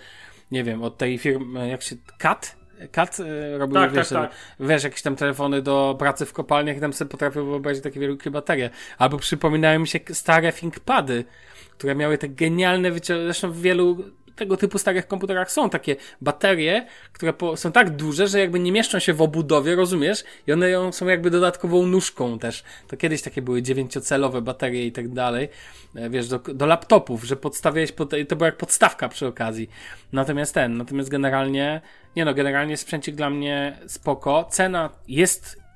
nie 0.51 0.65
wiem, 0.65 0.83
od 0.83 0.99
tej 0.99 1.19
firmy, 1.19 1.69
jak 1.69 1.83
się, 1.83 1.97
Cat? 2.19 2.57
Cat 2.93 3.21
e, 3.21 3.59
robił, 3.59 3.75
Tak, 3.75 3.93
wiesz, 3.93 4.09
tak, 4.09 4.31
tak. 4.31 4.41
wiesz, 4.69 4.85
jakieś 4.85 5.03
tam 5.03 5.17
telefony 5.17 5.63
do 5.63 5.97
pracy 5.99 6.27
w 6.27 6.33
kopalniach 6.33 6.77
i 6.77 6.81
tam 6.81 6.93
sobie 6.93 7.09
potrafią 7.11 7.45
wyobrazić 7.45 7.83
takie 7.83 8.01
wielkie 8.01 8.31
baterie. 8.31 8.71
Albo 8.99 9.19
przypominają 9.19 9.81
mi 9.81 9.89
się 9.89 10.01
stare 10.13 10.53
ThinkPady, 10.53 11.25
które 11.79 11.95
miały 11.95 12.19
te 12.19 12.29
genialne 12.29 12.91
wyciągi, 12.91 13.25
zresztą 13.25 13.51
w 13.53 13.61
wielu 13.61 14.05
tego 14.39 14.57
typu 14.57 14.79
starych 14.79 15.07
komputerach 15.07 15.51
są 15.51 15.71
takie 15.71 15.97
baterie, 16.21 16.87
które 17.13 17.33
po, 17.33 17.57
są 17.57 17.73
tak 17.73 17.91
duże, 17.91 18.29
że 18.29 18.41
jakby 18.41 18.59
nie 18.61 18.73
mieszczą 18.73 18.99
się 18.99 19.13
w 19.13 19.23
obudowie, 19.23 19.75
rozumiesz? 19.75 20.25
I 20.47 20.53
one 20.53 20.71
ją- 20.71 20.93
są 20.93 21.07
jakby 21.07 21.31
dodatkową 21.31 21.87
nóżką 21.87 22.39
też. 22.39 22.65
To 22.89 22.97
kiedyś 22.97 23.23
takie 23.23 23.43
były 23.43 23.63
dziewięciocelowe 23.63 24.43
baterie 24.43 24.87
i 24.87 24.93
tak 24.93 25.09
dalej. 25.09 25.49
E, 25.95 26.11
Wiesz, 26.11 26.29
do, 26.29 26.39
do 26.39 26.67
laptopów, 26.67 27.25
że 27.25 27.37
podstawiałeś, 27.37 27.93
pod, 27.93 28.11
to 28.29 28.37
była 28.37 28.47
jak 28.47 28.57
podstawka 28.57 29.09
przy 29.09 29.27
okazji. 29.27 29.71
Natomiast 30.13 30.55
ten, 30.55 30.77
natomiast 30.77 31.09
generalnie, 31.09 31.81
nie 32.17 32.25
no, 32.25 32.35
generalnie 32.35 32.77
sprzęcik 32.77 33.15
dla 33.15 33.31
mnie 33.31 33.79
spoko. 33.87 34.45
Cena 34.51 34.91
jest 35.09 35.68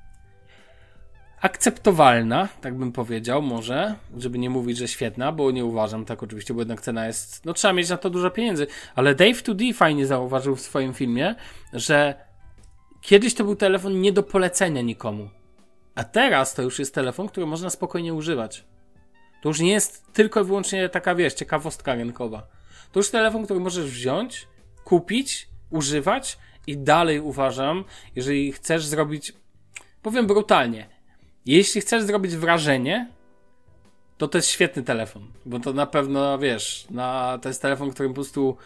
akceptowalna, 1.43 2.49
tak 2.61 2.77
bym 2.77 2.91
powiedział, 2.91 3.41
może, 3.41 3.95
żeby 4.17 4.39
nie 4.39 4.49
mówić, 4.49 4.77
że 4.77 4.87
świetna, 4.87 5.31
bo 5.31 5.51
nie 5.51 5.65
uważam 5.65 6.05
tak 6.05 6.23
oczywiście, 6.23 6.53
bo 6.53 6.61
jednak 6.61 6.81
cena 6.81 7.07
jest, 7.07 7.45
no 7.45 7.53
trzeba 7.53 7.73
mieć 7.73 7.89
na 7.89 7.97
to 7.97 8.09
dużo 8.09 8.31
pieniędzy, 8.31 8.67
ale 8.95 9.15
Dave 9.15 9.43
2D 9.43 9.73
fajnie 9.73 10.05
zauważył 10.05 10.55
w 10.55 10.61
swoim 10.61 10.93
filmie, 10.93 11.35
że 11.73 12.15
kiedyś 13.01 13.33
to 13.33 13.43
był 13.43 13.55
telefon 13.55 14.01
nie 14.01 14.11
do 14.11 14.23
polecenia 14.23 14.81
nikomu, 14.81 15.29
a 15.95 16.03
teraz 16.03 16.53
to 16.53 16.61
już 16.61 16.79
jest 16.79 16.95
telefon, 16.95 17.27
który 17.27 17.45
można 17.45 17.69
spokojnie 17.69 18.13
używać. 18.13 18.65
To 19.41 19.49
już 19.49 19.59
nie 19.59 19.71
jest 19.71 20.13
tylko 20.13 20.41
i 20.41 20.43
wyłącznie 20.43 20.89
taka, 20.89 21.15
wiesz, 21.15 21.33
ciekawostka 21.33 21.95
rynkowa. 21.95 22.47
To 22.91 22.99
już 22.99 23.09
telefon, 23.09 23.45
który 23.45 23.59
możesz 23.59 23.85
wziąć, 23.85 24.47
kupić, 24.83 25.47
używać 25.69 26.37
i 26.67 26.77
dalej 26.77 27.19
uważam, 27.19 27.83
jeżeli 28.15 28.51
chcesz 28.51 28.85
zrobić, 28.85 29.33
powiem 30.01 30.27
brutalnie, 30.27 30.92
jeśli 31.45 31.81
chcesz 31.81 32.03
zrobić 32.03 32.35
wrażenie, 32.35 33.07
to 34.17 34.27
to 34.27 34.37
jest 34.37 34.47
świetny 34.47 34.83
telefon, 34.83 35.27
bo 35.45 35.59
to 35.59 35.73
na 35.73 35.85
pewno, 35.85 36.37
wiesz, 36.37 36.87
na, 36.89 37.39
to 37.41 37.49
jest 37.49 37.61
telefon, 37.61 37.91
który 37.91 38.09
po 38.09 38.15
prostu, 38.15 38.57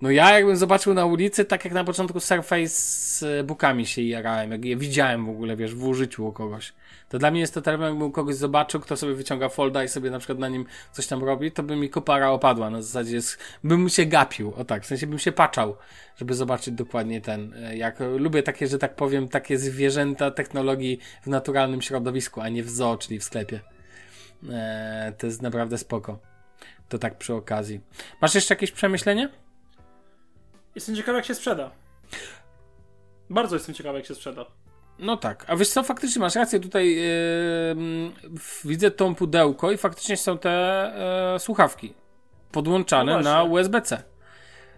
no 0.00 0.10
ja 0.10 0.34
jakbym 0.34 0.56
zobaczył 0.56 0.94
na 0.94 1.06
ulicy, 1.06 1.44
tak 1.44 1.64
jak 1.64 1.74
na 1.74 1.84
początku 1.84 2.20
Surface 2.20 2.68
z 2.68 3.22
e, 3.22 3.44
bookami 3.44 3.86
się 3.86 4.02
jarałem, 4.02 4.52
jak 4.52 4.64
je 4.64 4.76
widziałem 4.76 5.26
w 5.26 5.30
ogóle, 5.30 5.56
wiesz, 5.56 5.74
w 5.74 5.84
użyciu 5.84 6.26
u 6.26 6.32
kogoś. 6.32 6.72
To 7.12 7.18
dla 7.18 7.30
mnie 7.30 7.40
jest 7.40 7.54
to 7.54 7.62
telefon, 7.62 7.86
jakbym 7.86 8.12
kogoś 8.12 8.34
zobaczył, 8.34 8.80
kto 8.80 8.96
sobie 8.96 9.14
wyciąga 9.14 9.48
folda 9.48 9.84
i 9.84 9.88
sobie 9.88 10.10
na 10.10 10.18
przykład 10.18 10.38
na 10.38 10.48
nim 10.48 10.66
coś 10.92 11.06
tam 11.06 11.24
robi, 11.24 11.52
to 11.52 11.62
by 11.62 11.76
mi 11.76 11.90
kopara 11.90 12.30
opadła, 12.30 12.70
na 12.70 12.82
zasadzie 12.82 13.14
jest, 13.14 13.38
bym 13.64 13.88
się 13.88 14.06
gapił, 14.06 14.54
o 14.56 14.64
tak, 14.64 14.82
w 14.82 14.86
sensie 14.86 15.06
bym 15.06 15.18
się 15.18 15.32
paczał, 15.32 15.76
żeby 16.16 16.34
zobaczyć 16.34 16.74
dokładnie 16.74 17.20
ten, 17.20 17.54
e, 17.54 17.76
jak 17.76 18.00
lubię 18.00 18.42
takie, 18.42 18.66
że 18.66 18.78
tak 18.78 18.96
powiem, 18.96 19.28
takie 19.28 19.58
zwierzęta 19.58 20.30
technologii 20.30 20.98
w 21.22 21.26
naturalnym 21.26 21.82
środowisku, 21.82 22.40
a 22.40 22.48
nie 22.48 22.62
w 22.62 22.70
zoo, 22.70 22.96
czyli 22.96 23.18
w 23.18 23.24
sklepie. 23.24 23.60
E, 24.50 25.12
to 25.18 25.26
jest 25.26 25.42
naprawdę 25.42 25.78
spoko. 25.78 26.18
To 26.88 26.98
tak 26.98 27.18
przy 27.18 27.34
okazji. 27.34 27.80
Masz 28.20 28.34
jeszcze 28.34 28.54
jakieś 28.54 28.72
przemyślenie? 28.72 29.28
Jestem 30.74 30.96
ciekawy, 30.96 31.18
jak 31.18 31.26
się 31.26 31.34
sprzeda. 31.34 31.70
Bardzo 33.30 33.56
jestem 33.56 33.74
ciekawy, 33.74 33.98
jak 33.98 34.06
się 34.06 34.14
sprzeda. 34.14 34.61
No 35.02 35.16
tak, 35.16 35.44
a 35.48 35.56
wiesz 35.56 35.68
co, 35.68 35.82
faktycznie 35.82 36.20
masz 36.20 36.34
rację, 36.34 36.60
tutaj 36.60 36.94
yy, 36.96 37.02
widzę 38.64 38.90
tą 38.90 39.14
pudełko 39.14 39.72
i 39.72 39.76
faktycznie 39.76 40.16
są 40.16 40.38
te 40.38 40.92
yy, 41.32 41.38
słuchawki 41.38 41.94
podłączane 42.52 43.12
No 43.12 43.20
na. 43.20 43.42
USB-C. 43.42 44.02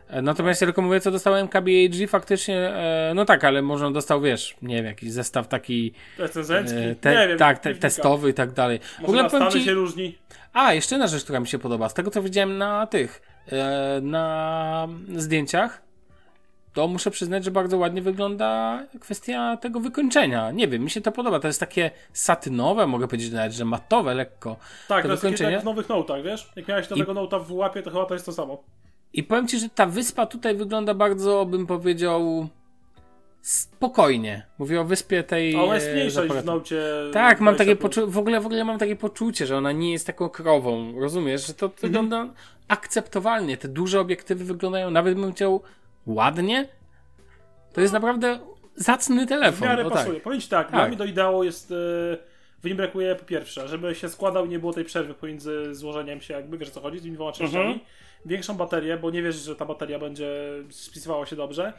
E, 0.08 0.22
Natomiast 0.22 0.60
tylko 0.60 0.82
mówię, 0.82 1.00
co 1.00 1.10
dostałem 1.10 1.48
KBHG, 1.48 2.08
faktycznie, 2.08 2.58
e, 2.58 3.12
no 3.14 3.24
tak, 3.24 3.44
ale 3.44 3.62
może 3.62 3.86
on 3.86 3.92
dostał, 3.92 4.20
wiesz, 4.20 4.56
nie 4.62 4.74
wiem, 4.76 4.84
jakiś 4.84 5.12
zestaw 5.12 5.48
taki, 5.48 5.92
Recenzencki? 6.18 6.76
e, 6.78 6.94
te, 6.94 7.14
nie 7.20 7.28
wiem. 7.28 7.38
tak, 7.38 7.58
te, 7.58 7.74
testowy 7.74 8.30
i 8.30 8.34
tak 8.34 8.52
dalej. 8.52 8.78
W 8.78 8.98
Może 9.00 9.26
ogóle 9.26 9.40
na 9.44 9.50
ci, 9.50 9.64
się 9.64 9.72
różni. 9.72 10.18
a, 10.52 10.74
jeszcze 10.74 10.94
jedna 10.94 11.06
rzecz, 11.06 11.24
która 11.24 11.40
mi 11.40 11.46
się 11.46 11.58
podoba, 11.58 11.88
z 11.88 11.94
tego 11.94 12.10
co 12.10 12.22
widziałem 12.22 12.58
na 12.58 12.86
tych, 12.86 13.22
e, 13.52 14.00
na 14.02 14.88
zdjęciach, 15.16 15.82
to 16.74 16.88
muszę 16.88 17.10
przyznać, 17.10 17.44
że 17.44 17.50
bardzo 17.50 17.78
ładnie 17.78 18.02
wygląda 18.02 18.80
kwestia 19.00 19.56
tego 19.56 19.80
wykończenia. 19.80 20.50
Nie 20.50 20.68
wiem, 20.68 20.82
mi 20.84 20.90
się 20.90 21.00
to 21.00 21.12
podoba. 21.12 21.40
To 21.40 21.46
jest 21.46 21.60
takie 21.60 21.90
satynowe, 22.12 22.86
mogę 22.86 23.08
powiedzieć 23.08 23.32
nawet, 23.32 23.52
że 23.52 23.64
matowe 23.64 24.14
lekko. 24.14 24.56
Tak, 24.88 25.02
to 25.02 25.08
to 25.08 25.26
jest 25.26 25.38
takie 25.38 25.52
jak 25.52 25.62
w 25.62 25.64
nowych 25.64 25.88
notach, 25.88 26.22
wiesz? 26.22 26.52
Jak 26.56 26.68
miałeś 26.68 26.90
nowego 26.90 27.14
nota 27.14 27.38
w 27.38 27.52
łapie, 27.52 27.82
to 27.82 27.90
chyba 27.90 28.06
to 28.06 28.14
jest 28.14 28.26
to 28.26 28.32
samo. 28.32 28.62
I 29.12 29.22
powiem 29.22 29.48
ci, 29.48 29.58
że 29.58 29.68
ta 29.68 29.86
wyspa 29.86 30.26
tutaj 30.26 30.56
wygląda 30.56 30.94
bardzo, 30.94 31.46
bym 31.46 31.66
powiedział, 31.66 32.48
spokojnie. 33.42 34.46
Mówię 34.58 34.80
o 34.80 34.84
wyspie 34.84 35.22
tej. 35.22 35.56
Ona 35.56 35.74
jest 35.74 35.92
mniejsza 35.92 36.24
niż 36.24 36.32
w 36.32 36.44
nocie. 36.44 36.82
Tak, 37.12 37.40
mam 37.40 37.54
20+. 37.54 37.58
takie 37.58 37.76
poczucie, 37.76 38.06
w 38.06 38.18
ogóle, 38.18 38.40
w 38.40 38.46
ogóle 38.46 38.64
mam 38.64 38.78
takie 38.78 38.96
poczucie, 38.96 39.46
że 39.46 39.56
ona 39.56 39.72
nie 39.72 39.92
jest 39.92 40.06
taką 40.06 40.28
krową, 40.28 41.00
rozumiesz, 41.00 41.46
że 41.46 41.54
to 41.54 41.66
Mhm. 41.66 41.80
wygląda 41.82 42.34
akceptowalnie, 42.68 43.56
te 43.56 43.68
duże 43.68 44.00
obiektywy 44.00 44.44
wyglądają, 44.44 44.90
nawet 44.90 45.14
bym 45.14 45.32
chciał 45.32 45.62
ładnie, 46.06 46.68
to 47.72 47.80
jest 47.80 47.92
naprawdę 47.92 48.38
zacny 48.76 49.26
W 49.26 49.28
telefon, 49.28 49.68
miarę 49.68 49.86
o 49.86 49.90
tak. 49.90 49.98
pasuje. 49.98 50.20
Powiem 50.20 50.40
ci 50.40 50.48
tak, 50.48 50.70
Tak. 50.70 50.88
mnie 50.88 50.96
do 50.96 51.04
ideału 51.04 51.44
jest. 51.44 51.70
e, 51.70 51.74
W 52.62 52.64
nim 52.66 52.76
brakuje 52.76 53.14
po 53.14 53.24
pierwsze, 53.24 53.68
żeby 53.68 53.94
się 53.94 54.08
składał 54.08 54.46
i 54.46 54.48
nie 54.48 54.58
było 54.58 54.72
tej 54.72 54.84
przerwy 54.84 55.14
pomiędzy 55.14 55.74
złożeniem 55.74 56.20
się, 56.20 56.34
jakby 56.34 56.58
wiesz 56.58 56.70
co 56.70 56.80
chodzi, 56.80 56.98
z 56.98 57.02
tymi 57.02 57.14
dwoma 57.14 57.32
częściami. 57.32 57.64
Mhm. 57.64 57.80
Większą 58.26 58.54
baterię, 58.54 58.96
bo 58.96 59.10
nie 59.10 59.22
wiesz, 59.22 59.36
że 59.36 59.56
ta 59.56 59.64
bateria 59.64 59.98
będzie 59.98 60.28
spisywała 60.70 61.26
się 61.26 61.36
dobrze. 61.36 61.72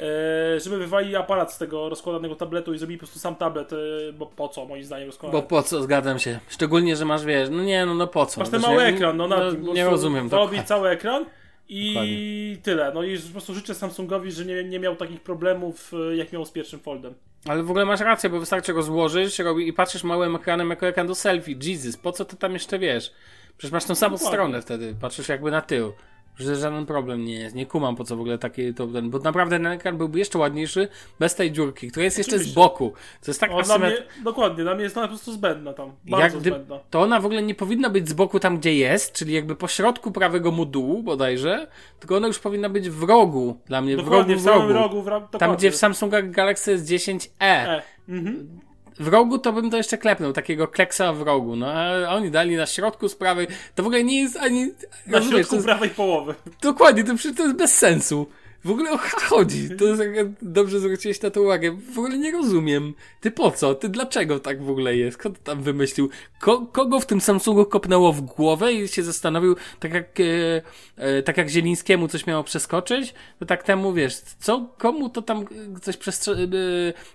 E, 0.00 0.60
żeby 0.60 0.78
wywali 0.78 1.16
aparat 1.16 1.52
z 1.52 1.58
tego 1.58 1.88
rozkładanego 1.88 2.36
tabletu 2.36 2.74
i 2.74 2.78
zrobili 2.78 2.98
po 2.98 3.00
prostu 3.06 3.18
sam 3.18 3.36
tablet, 3.36 3.72
e, 3.72 3.76
bo 4.12 4.26
po 4.26 4.48
co 4.48 4.64
moim 4.66 4.84
zdaniem 4.84 5.06
rozkładany. 5.06 5.42
Bo 5.42 5.48
po 5.48 5.62
co, 5.62 5.82
zgadzam 5.82 6.18
się, 6.18 6.38
szczególnie, 6.48 6.96
że 6.96 7.04
masz, 7.04 7.24
wiesz, 7.24 7.48
no 7.50 7.62
nie, 7.62 7.86
no, 7.86 7.94
no 7.94 8.06
po 8.06 8.26
co. 8.26 8.40
Masz 8.40 8.48
ten 8.50 8.60
Znaczy, 8.60 8.74
mały 8.76 8.86
ekran, 8.88 9.16
no 9.16 9.28
na 9.28 9.50
tym. 9.50 9.66
po 9.66 9.72
Nie 9.72 9.84
rozumiem 9.84 10.30
to. 10.30 10.36
Robi 10.36 10.62
cały 10.64 10.88
ekran 10.88 11.24
i 11.72 11.88
Dokładnie. 11.88 12.16
tyle. 12.62 12.92
No 12.94 13.02
i 13.02 13.18
po 13.18 13.32
prostu 13.32 13.54
życzę 13.54 13.74
Samsungowi, 13.74 14.32
że 14.32 14.44
nie, 14.44 14.64
nie 14.64 14.78
miał 14.80 14.96
takich 14.96 15.20
problemów, 15.20 15.92
e, 16.10 16.16
jak 16.16 16.32
miał 16.32 16.44
z 16.44 16.50
pierwszym 16.50 16.80
Foldem. 16.80 17.14
Ale 17.48 17.62
w 17.62 17.70
ogóle 17.70 17.84
masz 17.84 18.00
rację, 18.00 18.30
bo 18.30 18.40
wystarczy 18.40 18.74
go 18.74 18.82
złożyć 18.82 19.38
robi, 19.38 19.68
i 19.68 19.72
patrzysz 19.72 20.04
małym 20.04 20.36
ekranem 20.36 20.70
jako 20.70 20.86
ekran 20.86 21.06
do 21.06 21.14
selfie. 21.14 21.54
Jesus, 21.62 21.96
po 21.96 22.12
co 22.12 22.24
ty 22.24 22.36
tam 22.36 22.52
jeszcze 22.52 22.78
wiesz? 22.78 23.12
Przecież 23.58 23.72
masz 23.72 23.84
tą 23.84 23.94
samą 23.94 24.16
Dokładnie. 24.16 24.36
stronę 24.38 24.62
wtedy, 24.62 24.94
patrzysz 25.00 25.28
jakby 25.28 25.50
na 25.50 25.60
tył. 25.60 25.92
Że 26.36 26.56
żaden 26.56 26.86
problem 26.86 27.24
nie 27.24 27.34
jest. 27.34 27.54
Nie 27.54 27.66
kumam 27.66 27.96
po 27.96 28.04
co 28.04 28.16
w 28.16 28.20
ogóle 28.20 28.38
takie 28.38 28.74
to 28.74 28.86
ten, 28.86 29.10
bo 29.10 29.18
naprawdę 29.18 29.56
ten 29.56 29.66
ekran 29.66 29.96
byłby 29.98 30.18
jeszcze 30.18 30.38
ładniejszy 30.38 30.88
bez 31.20 31.34
tej 31.34 31.52
dziurki, 31.52 31.90
która 31.90 32.04
jest 32.04 32.18
jeszcze 32.18 32.30
z 32.32 32.34
Oczywiście. 32.34 32.54
boku. 32.60 32.92
To 33.24 33.30
jest 33.30 33.40
tak 33.40 33.50
O, 33.52 33.62
dla 33.62 33.78
mnie, 33.78 33.86
asymetr... 33.86 34.08
dokładnie, 34.24 34.64
dla 34.64 34.74
mnie 34.74 34.84
jest 34.84 34.96
ona 34.96 35.06
po 35.06 35.10
prostu 35.10 35.32
zbędna 35.32 35.72
tam. 35.72 35.92
Bardzo 36.04 36.36
Jak 36.36 36.44
zbędna. 36.46 36.78
to 36.90 37.00
ona 37.00 37.20
w 37.20 37.26
ogóle 37.26 37.42
nie 37.42 37.54
powinna 37.54 37.90
być 37.90 38.08
z 38.08 38.12
boku 38.12 38.40
tam, 38.40 38.58
gdzie 38.58 38.74
jest, 38.74 39.12
czyli 39.12 39.34
jakby 39.34 39.56
po 39.56 39.68
środku 39.68 40.10
prawego 40.12 40.50
modułu 40.52 41.02
bodajże, 41.02 41.66
tylko 42.00 42.16
ona 42.16 42.26
już 42.26 42.38
powinna 42.38 42.68
być 42.68 42.90
w 42.90 43.02
rogu 43.02 43.58
dla 43.66 43.80
mnie, 43.82 43.96
w 43.96 43.98
rogu, 43.98 44.10
Dokładnie, 44.10 44.36
w 44.36 44.42
w 44.42 44.46
rogu. 44.46 44.72
rogu. 44.72 45.02
W 45.02 45.06
ra- 45.08 45.20
Tam, 45.20 45.28
dokładnie. 45.32 45.56
gdzie 45.56 45.70
w 45.70 45.76
Samsungach 45.76 46.30
Galaxy 46.30 46.76
S10e. 46.78 47.28
E. 47.40 47.82
Mhm. 48.08 48.60
W 49.00 49.08
rogu 49.08 49.38
to 49.38 49.52
bym 49.52 49.70
to 49.70 49.76
jeszcze 49.76 49.98
klepnął, 49.98 50.32
takiego 50.32 50.68
kleksa 50.68 51.12
w 51.12 51.22
rogu, 51.22 51.56
no 51.56 51.72
a 51.72 52.08
oni 52.08 52.30
dali 52.30 52.56
na 52.56 52.66
środku 52.66 53.08
sprawy, 53.08 53.46
to 53.74 53.82
w 53.82 53.86
ogóle 53.86 54.04
nie 54.04 54.20
jest 54.20 54.36
ani... 54.36 54.66
Na 55.06 55.18
rozumiesz, 55.18 55.38
środku 55.38 55.54
jest, 55.54 55.66
prawej 55.66 55.90
połowy. 55.90 56.34
dokładnie, 56.62 57.04
to 57.04 57.12
to 57.36 57.42
jest 57.42 57.56
bez 57.56 57.78
sensu. 57.78 58.26
W 58.64 58.70
ogóle 58.70 58.90
o 58.90 58.98
co 58.98 59.20
chodzi? 59.20 59.70
To 59.78 59.84
jest, 59.84 60.02
dobrze 60.42 60.80
zwróciłeś 60.80 61.22
na 61.22 61.30
to 61.30 61.42
uwagę. 61.42 61.76
W 61.94 61.98
ogóle 61.98 62.18
nie 62.18 62.32
rozumiem. 62.32 62.94
Ty 63.20 63.30
po 63.30 63.50
co? 63.50 63.74
Ty 63.74 63.88
dlaczego 63.88 64.40
tak 64.40 64.62
w 64.62 64.70
ogóle 64.70 64.96
jest? 64.96 65.18
Kto 65.18 65.30
to 65.30 65.36
tam 65.44 65.62
wymyślił? 65.62 66.10
Ko 66.40 66.66
kogo 66.72 67.00
w 67.00 67.06
tym 67.06 67.20
Samsungu 67.20 67.66
kopnęło 67.66 68.12
w 68.12 68.20
głowę 68.20 68.72
i 68.72 68.88
się 68.88 69.02
zastanowił, 69.02 69.56
tak 69.80 69.94
jak, 69.94 70.20
e, 70.20 70.62
e, 70.96 71.22
tak 71.22 71.36
jak 71.36 71.48
Zielińskiemu 71.48 72.08
coś 72.08 72.26
miało 72.26 72.44
przeskoczyć, 72.44 73.14
to 73.38 73.46
tak 73.46 73.62
temu, 73.62 73.92
wiesz, 73.92 74.16
co, 74.16 74.74
komu 74.78 75.08
to 75.08 75.22
tam 75.22 75.40
e, 75.76 75.80
coś 75.80 75.96
e, 75.96 75.98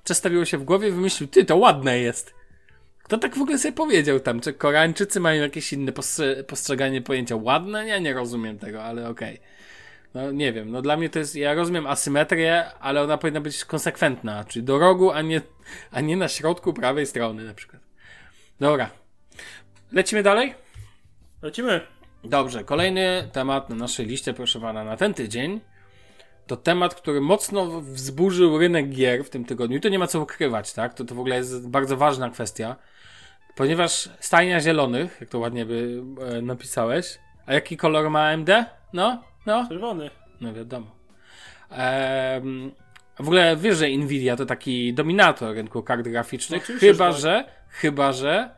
przestawiło 0.04 0.46
się 0.46 0.58
w 0.58 0.64
głowie 0.64 0.92
wymyślił, 0.92 1.30
ty, 1.30 1.46
to 1.46 1.58
ładne 1.58 2.00
jest. 2.00 2.34
Kto 3.04 3.18
tak 3.18 3.36
w 3.36 3.42
ogóle 3.42 3.58
sobie 3.58 3.72
powiedział 3.72 4.20
tam? 4.20 4.40
Czy 4.40 4.54
Koreańczycy 4.54 5.20
mają 5.20 5.42
jakieś 5.42 5.74
inne 5.74 5.92
postrze- 5.92 6.44
postrzeganie 6.44 7.02
pojęcia 7.02 7.36
ładne? 7.36 7.88
Ja 7.88 8.00
nie 8.00 8.14
rozumiem 8.14 8.60
tego, 8.60 8.84
ale 8.84 9.10
okej. 9.10 9.40
No 10.18 10.32
nie 10.32 10.54
wiem, 10.54 10.72
no 10.72 10.82
dla 10.82 10.98
mnie 10.98 11.10
to 11.10 11.20
jest, 11.20 11.36
ja 11.36 11.54
rozumiem 11.54 11.88
asymetrię, 11.88 12.66
ale 12.80 13.04
ona 13.04 13.18
powinna 13.18 13.42
być 13.42 13.66
konsekwentna, 13.66 14.44
czyli 14.44 14.66
do 14.66 14.80
rogu, 14.80 15.12
a 15.12 15.22
nie, 15.22 15.42
a 15.92 16.02
nie 16.02 16.18
na 16.18 16.28
środku 16.28 16.74
prawej 16.74 17.06
strony 17.06 17.44
na 17.44 17.54
przykład. 17.54 17.82
Dobra. 18.60 18.90
Lecimy 19.92 20.24
dalej? 20.24 20.54
Lecimy. 21.42 21.82
Dobrze, 22.24 22.64
kolejny 22.64 23.30
temat 23.32 23.70
na 23.70 23.76
naszej 23.76 24.06
liście, 24.06 24.34
proszę 24.34 24.60
pana, 24.60 24.84
na 24.84 24.98
ten 24.98 25.14
tydzień. 25.14 25.62
To 26.48 26.58
temat, 26.58 26.96
który 26.96 27.22
mocno 27.22 27.82
wzburzył 27.82 28.58
rynek 28.58 28.90
gier 28.90 29.24
w 29.24 29.30
tym 29.30 29.46
tygodniu. 29.46 29.78
I 29.78 29.82
to 29.82 29.90
nie 29.90 30.00
ma 30.00 30.08
co 30.08 30.22
ukrywać, 30.22 30.74
tak? 30.74 30.94
To, 30.94 31.06
to 31.06 31.16
w 31.16 31.20
ogóle 31.20 31.36
jest 31.36 31.68
bardzo 31.68 31.98
ważna 31.98 32.30
kwestia. 32.30 32.76
Ponieważ 33.56 34.10
stajnia 34.20 34.62
zielonych, 34.62 35.18
jak 35.22 35.30
to 35.30 35.40
ładnie 35.40 35.66
by 35.66 36.04
e, 36.22 36.42
napisałeś. 36.42 37.20
A 37.46 37.54
jaki 37.54 37.78
kolor 37.78 38.10
ma 38.10 38.28
AMD? 38.28 38.50
No, 38.94 39.24
no, 39.48 39.68
Czerwony. 39.70 40.10
no 40.42 40.54
wiadomo. 40.54 40.86
Ehm, 41.72 42.72
w 43.20 43.22
ogóle 43.22 43.56
wiesz, 43.58 43.78
że 43.78 43.90
Nvidia 43.90 44.36
to 44.36 44.46
taki 44.46 44.94
dominator 44.94 45.56
rynku 45.56 45.84
kart 45.84 46.02
graficznych, 46.08 46.70
No 46.70 46.76
chyba, 46.80 47.12
że 47.12 47.22
tak. 47.46 47.46
że, 47.46 47.52
chyba, 47.70 48.12
że 48.14 48.50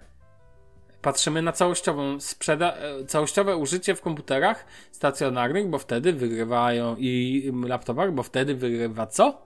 patrzymy 1.01 1.41
na 1.41 1.51
całościową 1.51 2.19
sprzeda 2.19 2.73
e, 2.73 3.05
całościowe 3.05 3.57
użycie 3.57 3.95
w 3.95 4.01
komputerach 4.01 4.65
stacjonarnych, 4.91 5.67
bo 5.67 5.77
wtedy 5.79 6.13
wygrywają 6.13 6.95
i 6.99 7.51
laptopach, 7.63 8.11
bo 8.13 8.23
wtedy 8.23 8.55
wygrywa 8.55 9.07
co? 9.07 9.41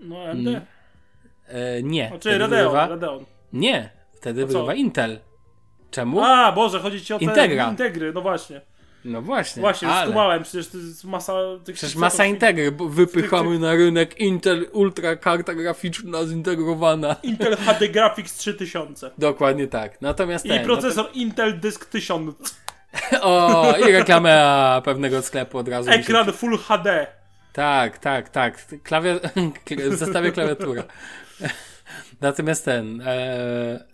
No 0.00 0.22
AMD. 0.24 0.46
Mm. 0.48 0.60
E, 1.48 1.82
nie. 1.82 2.08
Znaczy 2.08 2.20
wtedy 2.20 2.38
Radeon, 2.38 2.50
wygrywa, 2.62 2.88
Radeon. 2.88 3.24
nie, 3.52 3.90
wtedy 4.12 4.46
wygrywa 4.46 4.74
Intel. 4.74 5.18
Czemu? 5.90 6.20
A, 6.24 6.52
Boże, 6.52 6.80
chodzi 6.80 7.00
ci 7.04 7.14
o 7.14 7.18
te 7.18 7.24
Integra. 7.24 7.70
integry, 7.70 8.12
no 8.12 8.20
właśnie. 8.22 8.60
No 9.04 9.22
właśnie. 9.22 9.60
Właśnie, 9.60 9.88
ale... 9.88 10.06
skumałem, 10.06 10.42
przecież 10.42 10.68
to 10.68 10.78
jest 10.78 11.04
masa 11.04 11.32
tych 11.64 11.74
Przecież 11.76 11.96
masa 11.96 12.24
i- 12.26 12.30
integry, 12.30 12.72
bo 12.72 12.88
wypychamy 12.88 13.58
na 13.58 13.74
rynek 13.74 14.20
Intel 14.20 14.66
Ultra 14.72 15.16
karta 15.16 15.54
graficzna 15.54 16.24
zintegrowana. 16.26 17.16
Intel 17.22 17.56
HD 17.56 17.88
Graphics 17.88 18.36
3000. 18.36 19.10
Dokładnie 19.18 19.66
tak. 19.66 20.00
Natomiast 20.00 20.46
I 20.46 20.48
ten, 20.48 20.64
procesor 20.64 21.10
Intel 21.14 21.60
Disk 21.60 21.84
1000. 21.86 22.36
No 23.12 23.18
to, 23.18 23.22
o, 23.22 23.76
i 23.88 23.92
reklamę 23.92 24.82
pewnego 24.84 25.22
sklepu 25.22 25.58
od 25.58 25.68
razu. 25.68 25.88
mi 25.90 25.94
się- 25.94 26.00
Ekran 26.00 26.32
Full 26.32 26.58
HD. 26.58 27.06
Tak, 27.52 27.98
tak, 27.98 28.28
tak. 28.28 28.66
Klawiat... 28.82 29.22
w 29.90 29.94
zestawie 30.04 30.32
klawiatura. 30.32 30.82
Natomiast 32.20 32.64
ten. 32.64 33.00
E... 33.06 33.84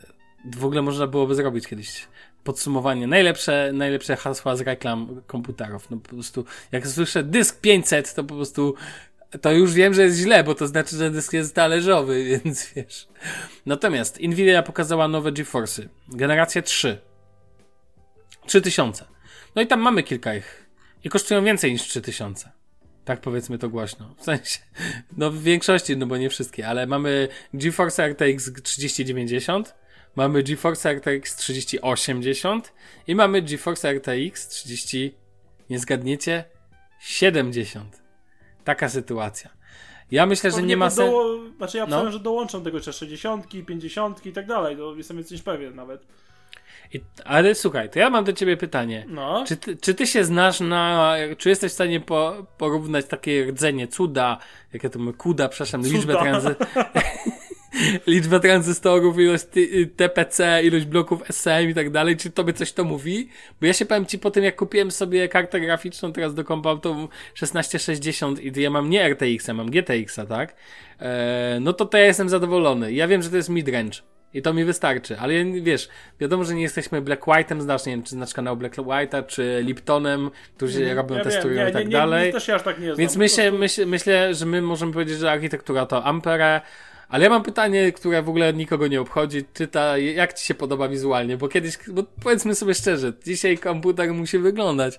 W 0.57 0.65
ogóle 0.65 0.83
można 0.83 1.07
byłoby 1.07 1.35
zrobić 1.35 1.67
kiedyś 1.67 2.09
podsumowanie. 2.45 3.07
Najlepsze, 3.07 3.71
najlepsze 3.75 4.17
hasła 4.17 4.57
z 4.57 4.61
reklam 4.61 5.23
komputerów. 5.27 5.91
No 5.91 5.97
po 5.97 6.09
prostu, 6.09 6.45
jak 6.73 6.87
słyszę 6.89 7.23
dysk 7.23 7.61
500, 7.61 8.15
to 8.15 8.25
po 8.25 8.35
prostu 8.35 8.75
to 9.41 9.53
już 9.53 9.73
wiem, 9.73 9.95
że 9.95 10.03
jest 10.03 10.19
źle, 10.19 10.45
bo 10.45 10.55
to 10.55 10.67
znaczy, 10.67 10.97
że 10.97 11.11
dysk 11.11 11.33
jest 11.33 11.55
talerzowy, 11.55 12.25
więc 12.45 12.73
wiesz. 12.77 13.09
Natomiast 13.67 14.21
Nvidia 14.21 14.63
pokazała 14.63 15.09
nowe 15.09 15.33
GeForce'y. 15.33 15.89
Generacja 16.09 16.63
3. 16.63 16.99
3000. 18.47 19.05
No 19.55 19.63
i 19.63 19.67
tam 19.67 19.81
mamy 19.81 20.03
kilka 20.03 20.35
ich. 20.35 20.67
I 21.05 21.09
kosztują 21.09 21.45
więcej 21.45 21.73
niż 21.73 21.83
3000. 21.83 22.51
Tak 23.05 23.21
powiedzmy 23.21 23.59
to 23.59 23.69
głośno. 23.69 24.15
W 24.19 24.25
sensie, 24.25 24.59
no 25.17 25.31
w 25.31 25.43
większości, 25.43 25.97
no 25.97 26.07
bo 26.07 26.17
nie 26.17 26.31
wszystkie, 26.31 26.69
ale 26.69 26.87
mamy 26.87 27.29
GeForce 27.55 28.09
RTX 28.09 28.53
3090, 28.63 29.75
mamy 30.17 30.43
GeForce 30.43 30.95
RTX 30.95 31.37
3080 31.37 32.73
i 33.07 33.15
mamy 33.15 33.43
GeForce 33.43 33.93
RTX 33.93 34.49
30, 34.49 35.15
nie 35.71 35.79
zgadniecie, 35.79 36.45
70. 37.01 38.03
Taka 38.65 38.89
sytuacja. 38.89 39.51
Ja 40.11 40.27
myślę, 40.27 40.51
że 40.51 40.63
nie 40.63 40.77
ma 40.77 40.91
sensu. 40.91 41.51
Znaczy 41.57 41.79
ja 41.79 41.87
No. 41.87 42.05
no. 42.05 42.13
że 42.13 42.21
dołączą 42.21 42.63
tego 42.65 42.77
jeszcze 42.77 42.93
60, 42.93 43.49
50 43.67 44.27
i 44.27 44.33
tak 44.33 44.47
dalej. 44.47 44.77
To 44.77 44.95
jestem 44.97 45.17
więc 45.17 45.31
niż 45.31 45.43
pewien 45.43 45.75
nawet. 45.75 46.07
I, 46.93 47.01
ale 47.25 47.55
słuchaj, 47.55 47.91
to 47.91 47.99
ja 47.99 48.11
mam 48.11 48.25
do 48.25 48.33
ciebie 48.33 48.57
pytanie. 48.57 49.05
No. 49.09 49.45
Czy 49.47 49.57
ty, 49.57 49.77
czy 49.77 49.95
ty 49.95 50.07
się 50.07 50.25
znasz 50.25 50.61
na. 50.61 51.15
Czy 51.39 51.49
jesteś 51.49 51.73
w 51.73 51.75
stanie 51.75 52.01
po, 52.01 52.47
porównać 52.59 53.07
takie 53.07 53.45
rdzenie 53.45 53.89
cuda, 53.89 54.39
jakie 54.73 54.91
to 54.91 54.99
my, 54.99 55.13
kuda, 55.13 55.49
przepraszam, 55.49 55.83
Cuda. 55.83 55.97
liczbę 55.97 56.15
tranzy... 56.15 56.55
liczbę 58.07 58.41
tranzystorów, 58.41 59.19
ilość 59.19 59.45
TPC, 59.97 60.63
ilość 60.65 60.85
bloków 60.85 61.31
SM 61.31 61.71
i 61.71 61.75
tak 61.75 61.91
dalej, 61.91 62.17
czy 62.17 62.31
tobie 62.31 62.53
coś 62.53 62.73
to 62.73 62.85
mówi? 62.85 63.29
Bo 63.61 63.67
ja 63.67 63.73
się 63.73 63.87
powiem 63.87 64.07
ci 64.07 64.19
po 64.19 64.31
tym, 64.31 64.45
jak 64.45 64.57
kupiłem 64.57 64.91
sobie 64.91 65.29
kartę 65.29 65.61
graficzną 65.61 66.13
teraz 66.13 66.35
do 66.35 66.45
kompa, 66.45 66.77
to 66.77 67.09
1660 67.35 68.41
i 68.41 68.63
ja 68.63 68.71
mam 68.71 68.91
nie 68.91 69.09
RTX, 69.09 69.49
a 69.49 69.55
mam 69.55 69.71
GTX-a, 69.71 70.27
tak? 70.27 70.57
Eee, 71.01 71.61
no 71.61 71.73
to 71.73 71.85
to 71.85 71.99
ja 71.99 72.05
jestem 72.05 72.29
zadowolony. 72.29 72.93
Ja 72.93 73.09
wiem, 73.09 73.23
że 73.23 73.31
to 73.31 73.37
jest 73.37 73.49
midrange. 73.49 73.99
I 74.35 74.43
to 74.43 74.55
mi 74.55 74.65
wystarczy, 74.65 75.19
ale 75.19 75.35
ja- 75.35 75.45
wiesz, 75.63 75.89
wiadomo, 76.21 76.45
że 76.45 76.55
nie 76.55 76.63
jesteśmy 76.63 77.03
Black 77.03 77.23
White'em, 77.23 77.61
znasz, 77.61 77.87
nie 77.87 77.93
wiem, 77.93 78.03
czy 78.03 78.11
znasz 78.11 78.35
kanał 78.35 78.57
Black 78.57 78.77
White'a, 78.77 79.27
czy 79.27 79.61
Liptonem, 79.67 80.31
którzy 80.57 80.95
robią, 80.95 81.15
Mhm. 81.15 81.19
Ja 81.19 81.25
wiem, 81.25 81.33
testują 81.33 81.65
nie, 81.65 81.71
i 81.71 81.73
tak 81.73 81.83
nie, 81.83 81.89
nie, 81.89 81.93
dalej. 81.93 82.27
Nie, 82.27 82.33
też 82.33 82.47
się 82.47 82.55
aż 82.55 82.63
tak 82.63 82.79
nie 82.79 82.85
znam. 82.85 82.97
Więc 82.97 83.17
myślę, 83.17 83.53
myślę, 83.53 83.87
myślę, 83.87 84.35
że 84.35 84.47
my 84.47 84.63
możemy 84.63 84.93
powiedzieć, 84.93 85.19
że 85.19 85.31
architektura 85.31 85.87
to 85.87 86.05
Ampere, 86.05 86.61
ale 87.09 87.25
ja 87.25 87.31
mam 87.31 87.43
pytanie, 87.43 87.93
które 87.93 88.23
w 88.23 88.29
ogóle 88.29 88.53
nikogo 88.53 88.87
nie 88.87 89.01
obchodzi. 89.01 89.45
Czy 89.55 89.69
ta, 89.69 89.99
jak 89.99 90.33
ci 90.33 90.47
się 90.47 90.55
podoba 90.55 90.89
wizualnie? 90.89 91.37
Bo 91.37 91.49
kiedyś, 91.49 91.79
bo 91.89 92.03
powiedzmy 92.23 92.55
sobie 92.55 92.75
szczerze, 92.75 93.13
dzisiaj 93.25 93.59
komputer 93.59 94.15
musi 94.15 94.39
wyglądać. 94.39 94.99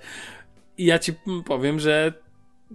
I 0.78 0.86
ja 0.86 1.00
ci 1.00 1.14
powiem, 1.46 1.80
że 1.80 2.14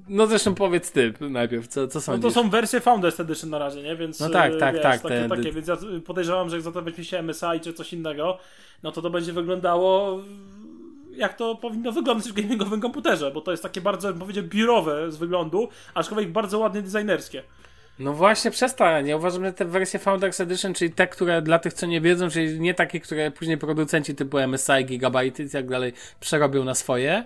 no 0.09 0.27
zresztą 0.27 0.55
powiedz 0.55 0.91
ty 0.93 1.13
najpierw, 1.21 1.69
co, 1.69 1.89
co 1.89 1.99
No 1.99 2.03
sądzisz? 2.03 2.23
to 2.23 2.31
są 2.43 2.51
wersje 2.51 2.81
Founders 2.81 3.21
Edition 3.21 3.51
na 3.51 3.59
razie, 3.59 3.83
nie? 3.83 3.97
Więc 3.97 4.21
No 4.21 4.29
tak, 4.31 4.53
e, 4.53 4.57
tak, 4.57 4.75
wiesz, 4.75 4.83
tak, 4.83 5.03
Takie, 5.03 5.15
te- 5.15 5.29
takie, 5.29 5.53
więc 5.53 5.69
ja 5.69 5.77
podejrzewam, 6.07 6.51
że 6.51 6.57
jak 6.57 6.63
za 6.63 6.73
to 6.73 6.83
weźmie 6.83 7.05
się 7.05 7.23
MSI 7.23 7.61
czy 7.63 7.73
coś 7.73 7.93
innego, 7.93 8.39
no 8.83 8.93
to 8.93 9.03
to 9.03 9.11
będzie 9.11 9.33
wyglądało 9.33 10.19
jak 11.17 11.35
to 11.37 11.55
powinno 11.55 11.93
wyglądać 11.93 12.29
w 12.29 12.33
gamingowym 12.33 12.81
komputerze, 12.81 13.31
bo 13.31 13.41
to 13.41 13.51
jest 13.51 13.63
takie 13.63 13.81
bardzo, 13.81 14.09
bym 14.09 14.19
powiedział, 14.19 14.45
biurowe 14.45 15.13
z 15.13 15.17
wyglądu, 15.17 15.69
aczkolwiek 15.95 16.33
bardzo 16.33 16.59
ładnie 16.59 16.83
designerskie. 16.83 17.43
No 18.01 18.13
właśnie 18.15 18.51
przestań. 18.51 19.07
Ja 19.09 19.17
uważam, 19.17 19.45
że 19.45 19.53
te 19.53 19.65
wersje 19.65 19.99
Founders 20.01 20.41
Edition, 20.41 20.75
czyli 20.75 20.93
te, 20.93 21.07
które 21.07 21.43
dla 21.43 21.59
tych, 21.59 21.73
co 21.73 21.87
nie 21.87 22.01
wiedzą, 22.01 22.31
czyli 22.31 22.61
nie 22.61 22.75
takie, 22.75 23.01
które 23.01 23.31
później 23.31 23.59
producenci 23.59 24.15
typu 24.15 24.39
MSI, 24.49 24.85
Gigabyte 24.85 25.43
i 25.43 25.51
tak 25.51 25.69
dalej 25.69 25.93
przerobią 26.21 26.65
na 26.65 26.75
swoje, 26.75 27.25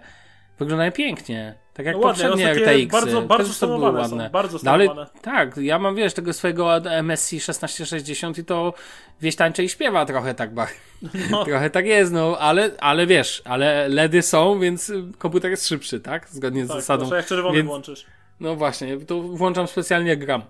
wyglądają 0.59 0.93
pięknie. 0.93 1.55
Tak 1.75 1.87
jak 1.87 1.97
No 1.97 2.03
ładnie, 2.03 2.25
poprzednie 2.25 2.55
no 2.55 2.61
RTX. 2.73 2.93
bardzo- 2.93 3.23
bardzo 3.23 3.49
też 3.51 3.59
to 3.59 3.67
były 3.67 3.79
stonowane 3.79 4.09
są, 4.09 4.15
ładne. 4.17 4.31
bardzo 4.31 4.59
no, 4.63 4.71
ale 4.71 4.89
tak, 5.23 5.57
ja 5.57 5.79
mam 5.79 5.95
wiesz, 5.95 6.15
tego 6.15 6.33
swojego 6.33 6.81
MSI 7.03 7.37
1660 7.39 8.39
i 8.39 8.45
to 8.45 8.75
wieś 9.21 9.37
tańczy 9.37 9.65
i 9.65 9.69
śpiewa 9.69 10.07
trochę 10.07 10.35
tak 10.35 10.55
ba. 10.55 10.67
No. 11.31 11.45
trochę 11.45 11.71
tak 11.71 11.87
jest, 11.87 12.13
no, 12.13 12.37
ale, 12.39 12.71
ale 12.81 13.07
wiesz, 13.07 13.43
ale 13.45 13.89
LEDy 13.89 14.23
są, 14.23 14.61
więc 14.61 14.91
y, 14.91 15.03
komputer 15.19 15.51
jest 15.51 15.69
szybszy, 15.69 16.01
tak? 16.01 16.29
Zgodnie 16.29 16.65
z 16.65 16.69
Tak, 16.69 16.77
zasadą. 16.77 17.09
to 17.09 17.17
jak 17.17 17.27
czerwony 17.27 17.57
Więc- 17.57 17.67
włączysz. 17.69 18.07
No 18.41 18.57
właśnie, 18.57 18.97
to 19.01 19.21
włączam 19.23 19.67
specjalnie 19.67 20.17
gram. 20.17 20.43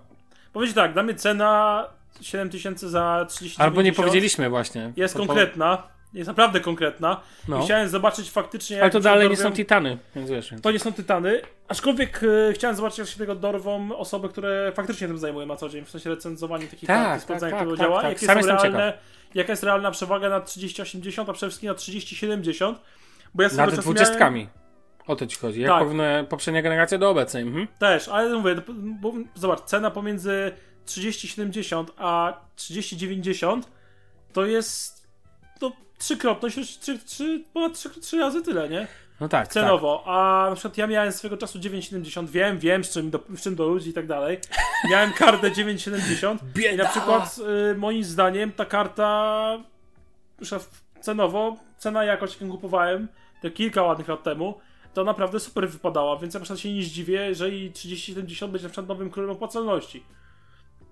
Powiedz 0.55 0.73
tak, 0.73 0.93
dla 0.93 1.03
mnie 1.03 1.15
cena 1.15 1.83
7000 2.21 2.89
za 2.89 3.25
30 3.29 3.61
Albo 3.61 3.81
nie 3.81 3.93
powiedzieliśmy 3.93 4.49
właśnie. 4.49 4.93
Jest 4.95 5.13
po- 5.13 5.25
konkretna, 5.25 5.83
jest 6.13 6.27
naprawdę 6.27 6.59
konkretna. 6.59 7.21
No. 7.47 7.63
Chciałem 7.63 7.89
zobaczyć 7.89 8.31
faktycznie 8.31 8.77
Ale 8.77 8.83
jak 8.85 8.93
to 8.93 8.99
dalej 8.99 9.29
nie 9.29 9.35
dorwią- 9.35 9.43
są 9.43 9.51
titany, 9.51 9.97
więc 10.15 10.29
wiesz. 10.29 10.51
Więc... 10.51 10.61
To 10.63 10.71
nie 10.71 10.79
są 10.79 10.93
tytany, 10.93 11.41
aczkolwiek 11.67 12.21
e, 12.49 12.53
chciałem 12.53 12.75
zobaczyć, 12.75 12.99
jak 12.99 13.07
się 13.07 13.17
tego 13.17 13.35
dorwą 13.35 13.95
osoby, 13.97 14.29
które 14.29 14.71
faktycznie 14.75 15.07
tym 15.07 15.17
zajmują 15.17 15.45
na 15.47 15.55
co 15.55 15.69
dzień, 15.69 15.85
w 15.85 15.89
sensie 15.89 16.09
recenzowania 16.09 16.67
takich 16.67 16.87
Tak, 16.87 16.97
kart 16.97 17.09
tak, 17.09 17.21
sprawdzania, 17.21 17.51
tak, 17.51 17.59
jak 17.59 17.69
to 17.69 17.77
tak, 17.77 17.87
działa, 17.87 18.01
tak. 18.01 18.11
jakie 18.11 18.25
Sam 18.25 18.45
realne, 18.45 18.93
jaka 19.33 19.51
jest 19.51 19.63
realna 19.63 19.91
przewaga 19.91 20.29
na 20.29 20.41
3080, 20.41 21.29
a 21.29 21.33
przede 21.33 21.49
wszystkim 21.49 21.67
na 21.67 21.73
3070, 21.75 22.79
bo 23.33 23.43
ja 23.43 23.49
Nad 23.49 23.75
dwudziestkami. 23.75 24.39
miałem... 24.39 24.64
O 25.07 25.15
to 25.15 25.27
ci 25.27 25.37
chodzi. 25.37 25.61
Jak 25.61 25.69
Tak. 25.69 25.79
porównuje 25.79 26.25
poprzednia 26.29 26.61
generacja 26.61 26.97
do 26.97 27.09
obecnej. 27.09 27.43
Mhm. 27.43 27.67
Też, 27.79 28.07
ale 28.07 28.35
mówię, 28.35 28.55
bo, 29.01 29.13
zobacz, 29.35 29.61
cena 29.61 29.91
pomiędzy 29.91 30.51
3070 30.85 31.91
a 31.97 32.41
3090 32.55 33.71
to 34.33 34.45
jest 34.45 35.07
to 35.59 35.71
trzykrotność, 35.97 36.57
już 36.57 36.67
trzy, 36.67 36.99
trzy, 36.99 37.43
ponad 37.53 37.73
trzy, 37.73 37.89
trzy 38.01 38.19
razy 38.19 38.41
tyle, 38.41 38.69
nie? 38.69 38.87
No 39.19 39.29
tak, 39.29 39.47
tak. 39.47 39.53
cenowo, 39.53 40.03
a 40.05 40.47
na 40.49 40.55
przykład 40.55 40.77
ja 40.77 40.87
miałem 40.87 41.11
swego 41.11 41.37
czasu 41.37 41.59
970, 41.59 42.29
wiem, 42.29 42.59
wiem 42.59 42.83
z 42.83 42.89
czym 42.89 43.09
do, 43.09 43.19
z 43.35 43.41
czym 43.41 43.55
do 43.55 43.67
ludzi 43.67 43.89
i 43.89 43.93
tak 43.93 44.07
dalej. 44.07 44.39
Miałem 44.89 45.13
kartę 45.13 45.51
970 45.51 46.41
i 46.73 46.77
na 46.77 46.85
przykład 46.85 47.39
y, 47.71 47.75
moim 47.75 48.03
zdaniem 48.03 48.51
ta 48.51 48.65
karta 48.65 49.57
już 50.39 50.49
cenowo, 51.01 51.57
cena 51.77 52.03
jakość 52.03 52.41
jaką 52.41 52.51
kupowałem 52.51 53.07
to 53.41 53.51
kilka 53.51 53.83
ładnych 53.83 54.07
lat 54.07 54.23
temu, 54.23 54.59
to 54.95 55.03
naprawdę 55.03 55.39
super 55.39 55.69
wypadała, 55.69 56.17
więc 56.17 56.33
ja 56.33 56.39
na 56.39 56.43
przykład 56.43 56.59
się 56.59 56.73
nie 56.73 56.83
zdziwię, 56.83 57.25
jeżeli 57.27 57.71
3070 57.71 58.51
będzie 58.51 58.63
na 58.63 58.69
przykład 58.69 58.87
nowym 58.87 59.09
królem 59.09 59.31
opłacalności. 59.31 60.03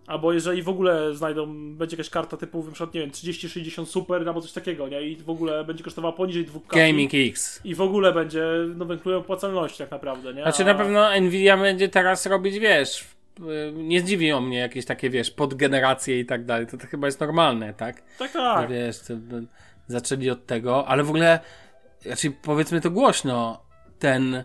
Albo 0.08 0.34
jeżeli 0.34 0.64
w 0.64 0.70
ogóle 0.70 1.16
znajdą, 1.16 1.76
będzie 1.76 1.96
jakaś 1.96 2.10
karta 2.10 2.38
typu, 2.38 2.64
na 2.64 2.72
przykład, 2.72 2.94
nie 2.94 3.02
wiem, 3.02 3.12
3060 3.12 3.90
Super 3.90 4.28
albo 4.28 4.42
coś 4.42 4.52
takiego, 4.52 4.88
nie? 4.88 5.02
I 5.02 5.16
w 5.16 5.30
ogóle 5.30 5.64
będzie 5.64 5.84
kosztowała 5.84 6.14
poniżej 6.14 6.46
2K. 6.46 6.76
Gaming 6.76 7.12
X. 7.14 7.62
I 7.64 7.76
w 7.76 7.82
ogóle 7.82 8.14
będzie 8.14 8.46
nowym 8.76 9.00
królem 9.00 9.20
opłacalności 9.20 9.78
tak 9.78 9.92
naprawdę, 9.92 10.34
nie? 10.34 10.42
Znaczy 10.42 10.66
na 10.66 10.76
pewno 10.76 11.20
Nvidia 11.22 11.58
będzie 11.58 11.90
teraz 11.90 12.26
robić, 12.26 12.60
wiesz, 12.60 13.06
y, 13.40 13.74
nie 13.76 14.02
zdziwią 14.02 14.42
mnie 14.42 14.58
jakieś 14.60 14.86
takie, 14.86 15.10
wiesz, 15.10 15.32
podgeneracje 15.32 16.20
i 16.20 16.26
tak 16.26 16.46
dalej. 16.46 16.68
To, 16.68 16.78
to 16.78 16.88
chyba 16.88 17.08
jest 17.08 17.20
normalne, 17.20 17.74
tak? 17.74 18.04
Tak, 18.20 18.32
tak. 18.32 18.70
Wiesz, 18.70 19.00
to, 19.00 19.16
by- 19.16 19.48
zaczęli 19.88 20.30
od 20.30 20.46
tego, 20.46 20.88
ale 20.88 21.04
w 21.04 21.10
ogóle, 21.10 21.40
znaczy 22.02 22.32
powiedzmy 22.42 22.82
to 22.82 22.92
głośno, 22.92 23.63
ten 24.04 24.44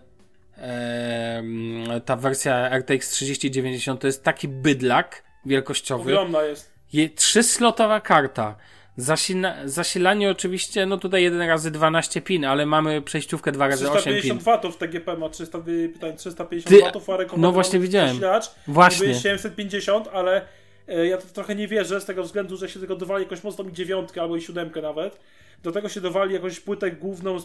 ta 2.04 2.16
wersja 2.16 2.70
RTX 2.78 3.10
3090 3.10 4.00
to 4.00 4.06
jest 4.06 4.24
taki 4.24 4.48
bydlak 4.48 5.22
wielkościowy. 5.46 6.12
Ogromna 6.12 6.42
jest. 6.42 6.72
Je, 6.92 7.08
trzyslotowa 7.08 8.00
karta. 8.00 8.56
Zasila, 8.96 9.54
zasilanie 9.64 10.30
oczywiście, 10.30 10.86
no 10.86 10.96
tutaj 10.96 11.22
1 11.22 11.40
razy 11.48 11.70
12 11.70 12.20
pin, 12.22 12.44
ale 12.44 12.66
mamy 12.66 13.02
przejściówkę 13.02 13.52
2 13.52 13.68
razy 13.68 13.90
8 13.90 13.94
pin. 13.94 14.02
350 14.02 14.42
watów 14.42 14.76
TGP 14.76 15.16
ma 15.16 15.28
300, 15.28 15.58
wy- 15.58 15.88
pytań, 15.88 16.16
350 16.16 16.76
Ty- 16.76 16.82
watów, 16.84 17.10
a 17.10 17.16
rekomendował 17.16 17.42
no 17.50 17.52
właśnie 17.52 17.78
widziałem. 17.80 18.08
zasilacz. 18.08 18.44
Właśnie. 18.68 19.06
Niby 19.08 19.20
750, 19.20 20.08
ale 20.12 20.42
e, 20.88 21.06
ja 21.06 21.16
to 21.18 21.26
trochę 21.26 21.54
nie 21.54 21.68
wierzę 21.68 22.00
z 22.00 22.04
tego 22.04 22.22
względu, 22.22 22.56
że 22.56 22.68
się 22.68 22.80
tego 22.80 22.96
dowali 22.96 23.24
jakąś 23.24 23.44
mocną 23.44 23.68
i 23.68 23.72
dziewiątkę 23.72 24.20
albo 24.22 24.36
i 24.36 24.40
siódemkę 24.42 24.82
nawet. 24.82 25.20
Do 25.62 25.72
tego 25.72 25.88
się 25.88 26.00
dowali 26.00 26.34
jakąś 26.34 26.60
płytę 26.60 26.90
główną, 26.90 27.36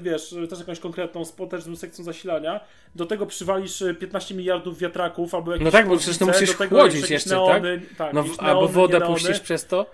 wiesz, 0.00 0.34
też 0.50 0.58
jakąś 0.58 0.80
konkretną, 0.80 1.24
z 1.24 1.32
potężną 1.32 1.76
sekcją 1.76 2.04
zasilania. 2.04 2.60
Do 2.94 3.06
tego 3.06 3.26
przywalisz 3.26 3.82
e, 3.82 3.94
15 3.94 4.34
miliardów 4.34 4.78
wiatraków 4.78 5.34
albo 5.34 5.52
jakieś 5.52 5.64
No 5.64 5.70
tak, 5.70 5.88
bo 5.88 5.96
przecież 5.96 6.18
to 6.18 6.26
musisz 6.26 6.56
chłodzić 6.56 7.10
jeszcze, 7.10 7.30
neony, 7.30 7.80
tak? 7.98 8.12
No, 8.12 8.22
jakieś 8.22 8.38
albo 8.38 8.60
neony, 8.60 8.72
wodę 8.72 8.98
neony 8.98 9.14
puścisz 9.14 9.40
przez 9.40 9.66
to. 9.66 9.86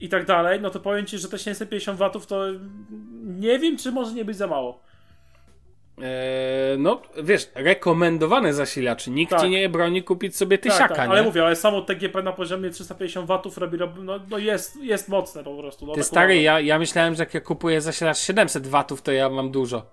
i 0.00 0.08
tak 0.08 0.26
dalej, 0.26 0.60
no 0.60 0.70
to 0.70 0.80
powiem 0.80 1.06
Ci, 1.06 1.18
że 1.18 1.28
te 1.28 1.38
750 1.38 1.98
watów 1.98 2.26
to 2.26 2.44
nie 3.22 3.58
wiem, 3.58 3.76
czy 3.76 3.92
może 3.92 4.12
nie 4.12 4.24
być 4.24 4.36
za 4.36 4.46
mało. 4.46 4.89
Eee, 6.02 6.78
no, 6.78 7.02
wiesz, 7.22 7.50
rekomendowany 7.54 8.54
zasilacz. 8.54 9.06
Nikt 9.06 9.30
Tak. 9.30 9.40
ci 9.40 9.48
nie 9.50 9.68
broni 9.68 10.02
kupić 10.02 10.36
sobie 10.36 10.58
tysiaka, 10.58 10.88
tak, 10.88 10.96
tak, 10.96 11.06
nie? 11.06 11.12
ale 11.12 11.22
mówię, 11.22 11.44
ale 11.44 11.56
samo 11.56 11.82
TGP 11.82 12.22
na 12.22 12.32
poziomie 12.32 12.70
350 12.70 13.26
watów 13.26 13.58
robi, 13.58 13.78
no, 14.02 14.20
no 14.30 14.38
jest, 14.38 14.76
jest 14.82 15.08
mocne 15.08 15.44
po 15.44 15.56
prostu. 15.56 15.86
No, 15.86 15.92
Ty 15.92 16.00
tak 16.00 16.06
stary, 16.06 16.40
ja, 16.42 16.60
ja 16.60 16.78
myślałem, 16.78 17.14
że 17.14 17.22
jak 17.22 17.34
ja 17.34 17.40
kupuję 17.40 17.80
zasilacz 17.80 18.18
700 18.18 18.66
watów, 18.66 19.02
to 19.02 19.12
ja 19.12 19.28
mam 19.30 19.50
dużo. 19.50 19.86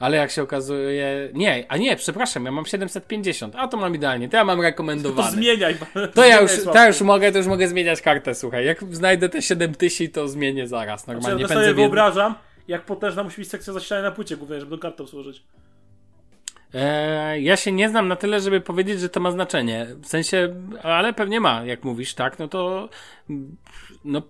Ale 0.00 0.16
jak 0.16 0.30
się 0.30 0.42
okazuje... 0.42 1.28
Nie, 1.34 1.64
a 1.68 1.76
nie, 1.76 1.96
przepraszam, 1.96 2.44
ja 2.44 2.50
mam 2.50 2.66
750, 2.66 3.54
a 3.56 3.68
to 3.68 3.76
mam 3.76 3.94
idealnie, 3.94 4.28
to 4.28 4.36
ja 4.36 4.44
mam 4.44 4.58
To 4.62 4.62
rekomendowany. 4.62 5.30
zmieniaj. 5.30 5.76
To 6.14 6.24
ja 6.24 6.40
już, 6.40 6.64
to 6.64 6.74
ja 6.74 6.86
już 6.86 7.00
mogę, 7.00 7.32
to 7.32 7.38
już 7.38 7.46
mogę 7.46 7.68
zmieniać 7.68 8.02
kartę, 8.02 8.34
słuchaj. 8.34 8.66
Jak 8.66 8.84
znajdę 8.94 9.28
te 9.28 9.42
7000, 9.42 10.08
to 10.08 10.28
zmienię 10.28 10.66
zaraz, 10.68 11.04
Znaczy, 11.04 11.20
normalnie. 11.20 11.42
ja 11.42 11.48
pędzę 11.48 11.62
sobie 11.62 11.74
w 11.74 11.76
wyobrażam, 11.76 12.34
jak 12.68 12.84
potężna 12.84 13.24
musi 13.24 13.40
być 13.40 13.50
sekcja 13.50 13.72
zasilania 13.72 14.08
na 14.08 14.14
płycie 14.14 14.36
głównej, 14.36 14.60
żeby 14.60 14.70
do 14.70 14.78
kartą 14.78 15.06
służyć. 15.06 15.42
Eee, 16.74 17.44
ja 17.44 17.56
się 17.56 17.72
nie 17.72 17.88
znam 17.88 18.08
na 18.08 18.16
tyle, 18.16 18.40
żeby 18.40 18.60
powiedzieć, 18.60 19.00
że 19.00 19.08
to 19.08 19.20
ma 19.20 19.30
znaczenie. 19.30 19.86
W 20.00 20.06
sensie, 20.06 20.54
ale 20.82 21.12
pewnie 21.12 21.40
ma, 21.40 21.64
jak 21.64 21.84
mówisz, 21.84 22.14
tak? 22.14 22.38
No 22.38 22.48
to, 22.48 22.88
no, 24.04 24.22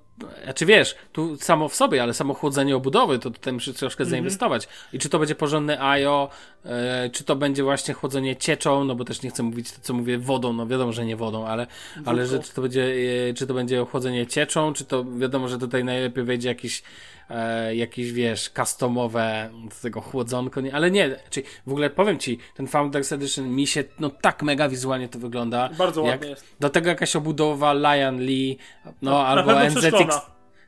znaczy 0.45 0.67
wiesz, 0.67 0.97
tu 1.13 1.37
samo 1.37 1.69
w 1.69 1.75
sobie, 1.75 2.03
ale 2.03 2.15
samo 2.15 2.35
chłodzenie 2.35 2.77
obudowy, 2.77 3.19
to 3.19 3.31
tutaj 3.31 3.53
musisz 3.53 3.77
troszkę 3.77 4.05
zainwestować. 4.05 4.69
I 4.93 4.99
czy 4.99 5.09
to 5.09 5.19
będzie 5.19 5.35
porządny 5.35 5.83
IO, 5.83 6.31
e, 6.65 7.11
czy 7.13 7.25
to 7.25 7.37
będzie 7.37 7.63
właśnie 7.63 7.95
chłodzenie 7.95 8.37
cieczą, 8.37 8.85
no 8.85 8.95
bo 8.95 9.05
też 9.05 9.23
nie 9.23 9.31
chcę 9.31 9.43
mówić 9.43 9.73
to, 9.73 9.79
co 9.83 9.95
mówię, 9.95 10.19
wodą, 10.19 10.53
no 10.53 10.67
wiadomo, 10.67 10.93
że 10.93 11.05
nie 11.05 11.17
wodą, 11.17 11.47
ale, 11.47 11.67
ale 12.05 12.27
że 12.27 12.39
czy 12.39 12.55
to 12.55 12.63
będzie, 12.63 12.95
e, 13.31 13.35
czy 13.35 13.47
to 13.47 13.55
będzie 13.55 13.85
chłodzenie 13.85 14.27
cieczą, 14.27 14.73
czy 14.73 14.85
to 14.85 15.05
wiadomo, 15.05 15.49
że 15.49 15.59
tutaj 15.59 15.85
najlepiej 15.85 16.25
wejdzie 16.25 16.49
jakiś 16.49 16.83
e, 17.31 17.75
jakieś, 17.75 18.13
wiesz, 18.13 18.51
customowe 18.57 19.51
tego 19.83 20.01
chłodzonko, 20.01 20.61
nie, 20.61 20.75
ale 20.75 20.91
nie, 20.91 21.17
czyli 21.31 21.47
w 21.67 21.71
ogóle 21.71 21.91
powiem 21.91 22.19
ci, 22.19 22.39
ten 22.55 22.67
Founders 22.67 23.13
Edition 23.13 23.49
mi 23.49 23.67
się, 23.67 23.85
no 24.01 24.11
tak 24.11 24.43
mega 24.43 24.69
wizualnie 24.69 25.09
to 25.09 25.19
wygląda. 25.19 25.69
Bardzo 25.79 26.03
ładnie 26.03 26.29
jest. 26.29 26.45
Do 26.61 26.71
tego 26.71 26.89
jakaś 26.89 27.17
obudowa 27.17 27.73
Lion 27.73 28.21
Lee, 28.21 28.59
no 29.03 29.11
Na 29.11 29.27
albo 29.27 29.65
NZX, 29.65 30.08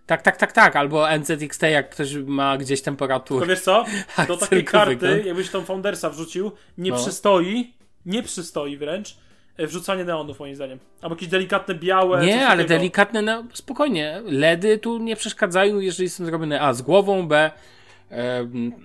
Tak, 0.07 0.23
tak, 0.23 0.37
tak, 0.37 0.53
tak. 0.53 0.77
Albo 0.77 1.07
NZXT, 1.19 1.63
jak 1.63 1.91
ktoś 1.91 2.15
ma 2.15 2.57
gdzieś 2.59 2.81
To 2.81 2.85
temperaturę. 2.85 3.47
wiesz 3.47 3.61
co? 3.61 3.85
Do 4.29 4.37
takiej 4.37 4.65
karty, 4.65 5.23
jakbyś 5.27 5.51
tą 5.51 5.65
Foundersa 5.65 6.11
wrzucił, 6.11 6.53
nie 6.79 6.91
No. 6.91 6.97
przystoi, 6.97 7.75
nie 8.07 8.23
przystoi 8.23 8.77
wręcz 8.77 9.17
e, 9.57 9.67
wrzucanie 9.67 10.05
neonów 10.05 10.41
moim 10.41 10.55
zdaniem. 10.57 10.79
Albo 11.03 11.15
jakieś 11.15 11.29
delikatne 11.29 11.75
białe. 11.75 12.27
Nie, 12.27 12.47
ale 12.49 12.63
takiego. 12.65 12.79
delikatne, 12.79 13.23
no 13.23 13.45
spokojnie. 13.53 14.23
LEDy 14.25 14.79
tu 14.79 14.99
nie 14.99 15.17
przeszkadzają, 15.17 15.79
jeżeli 15.81 16.11
są 16.11 16.25
zrobione 16.25 16.61
A 16.61 16.73
z 16.73 16.83
głową, 16.83 17.29
B 17.29 17.51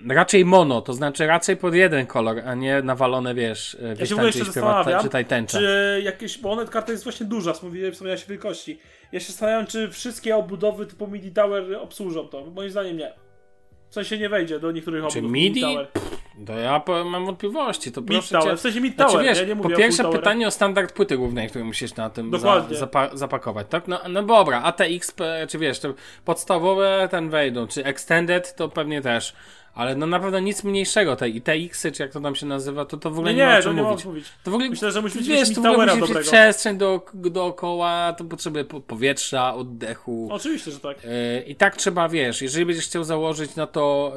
raczej 0.08 0.44
mono, 0.44 0.80
to 0.82 0.92
znaczy 0.92 1.26
raczej 1.26 1.56
pod 1.56 1.74
jeden 1.74 2.06
kolor, 2.06 2.42
a 2.46 2.54
nie 2.54 2.82
nawalone, 2.82 3.34
wiesz, 3.34 3.76
e, 3.82 3.88
Ja 3.88 3.96
się 3.96 4.04
w 4.04 4.08
tam 4.08 4.18
ogóle 4.18 4.26
jeszcze 4.26 4.44
zastanawiam, 4.44 5.02
czytaj 5.02 5.24
tęcza. 5.24 5.58
czy 5.58 6.00
jakieś, 6.04 6.38
bo 6.38 6.52
ona 6.52 6.64
karta 6.64 6.92
jest 6.92 7.04
właśnie 7.04 7.26
duża, 7.26 7.52
wspomniałem, 7.52 7.92
wspomniałeś 7.92 8.24
o 8.24 8.28
wielkości. 8.28 8.78
Ja 9.12 9.20
się 9.20 9.26
zastanawiam, 9.26 9.66
czy 9.66 9.90
wszystkie 9.90 10.36
obudowy 10.36 10.86
typu 10.86 11.06
MIDI 11.06 11.32
Tower 11.32 11.64
obsłużą 11.80 12.28
to. 12.28 12.44
Moim 12.44 12.70
zdaniem 12.70 12.96
nie. 12.96 13.12
W 13.90 13.94
sensie 13.94 14.18
nie 14.18 14.28
wejdzie 14.28 14.60
do 14.60 14.72
niektórych 14.72 15.02
Czy 15.02 15.18
obudów 15.18 15.32
MIDI? 15.32 15.60
Tower. 15.60 15.88
To 16.46 16.52
ja 16.52 16.82
mam 17.04 17.26
wątpliwości, 17.26 17.92
to 17.92 18.02
proszę 18.02 18.32
Tower, 18.32 18.50
cię. 18.52 18.56
w 18.56 18.60
sensie 18.60 18.80
Mid 18.80 18.94
Znaczy, 18.94 19.12
Tower, 19.12 19.26
wiesz, 19.26 19.38
ja 19.38 19.44
nie 19.44 19.54
mówię 19.54 19.70
po 19.70 19.76
pierwsze 19.76 20.04
pytanie 20.04 20.46
o 20.46 20.50
standard 20.50 20.92
płyty 20.92 21.16
głównej, 21.16 21.48
który 21.48 21.64
musisz 21.64 21.94
na 21.94 22.10
tym 22.10 22.38
za, 22.38 22.66
zapa 22.70 23.10
zapakować, 23.16 23.66
tak? 23.70 23.88
No, 23.88 24.00
no 24.08 24.22
dobra, 24.22 24.62
ATX, 24.62 25.14
czy 25.48 25.58
wiesz, 25.58 25.80
podstawowe 26.24 27.08
ten 27.10 27.30
wejdą, 27.30 27.66
czy 27.66 27.84
Extended 27.84 28.54
to 28.54 28.68
pewnie 28.68 29.02
też, 29.02 29.34
ale 29.76 29.94
no 29.96 30.06
na 30.06 30.20
pewno 30.20 30.38
nic 30.38 30.64
mniejszego, 30.64 31.16
te 31.16 31.28
ITX-y, 31.28 31.92
czy 31.92 32.02
jak 32.02 32.12
to 32.12 32.20
tam 32.20 32.34
się 32.34 32.46
nazywa, 32.46 32.84
to, 32.84 32.96
to 32.96 33.10
w 33.10 33.18
ogóle 33.18 33.34
Nie, 33.34 33.38
nie, 33.38 33.46
ma 33.46 33.52
o 33.52 33.56
nie, 33.56 33.62
czym 33.62 33.76
nie 33.76 33.82
mówić. 33.82 34.04
mówić. 34.04 34.24
To 34.44 34.50
w 34.50 34.54
ogóle, 34.54 34.70
Myślę, 34.70 34.92
że 34.92 35.02
musi 35.02 35.18
być 35.18 35.28
wiesz, 35.28 35.54
to 35.54 35.60
w 35.62 35.66
ogóle 35.66 35.86
musi 35.86 36.00
dobrego. 36.00 36.20
przestrzeń 36.30 36.78
do, 36.78 37.06
dookoła, 37.14 38.12
to 38.18 38.24
potrzeby 38.24 38.64
po- 38.64 38.80
powietrza, 38.80 39.54
oddechu. 39.54 40.28
Oczywiście, 40.32 40.70
że 40.70 40.80
tak. 40.80 40.96
E, 41.04 41.40
I 41.42 41.54
tak 41.54 41.76
trzeba, 41.76 42.08
wiesz, 42.08 42.42
jeżeli 42.42 42.66
będziesz 42.66 42.84
chciał 42.84 43.04
założyć 43.04 43.56
na 43.56 43.66
to 43.66 44.12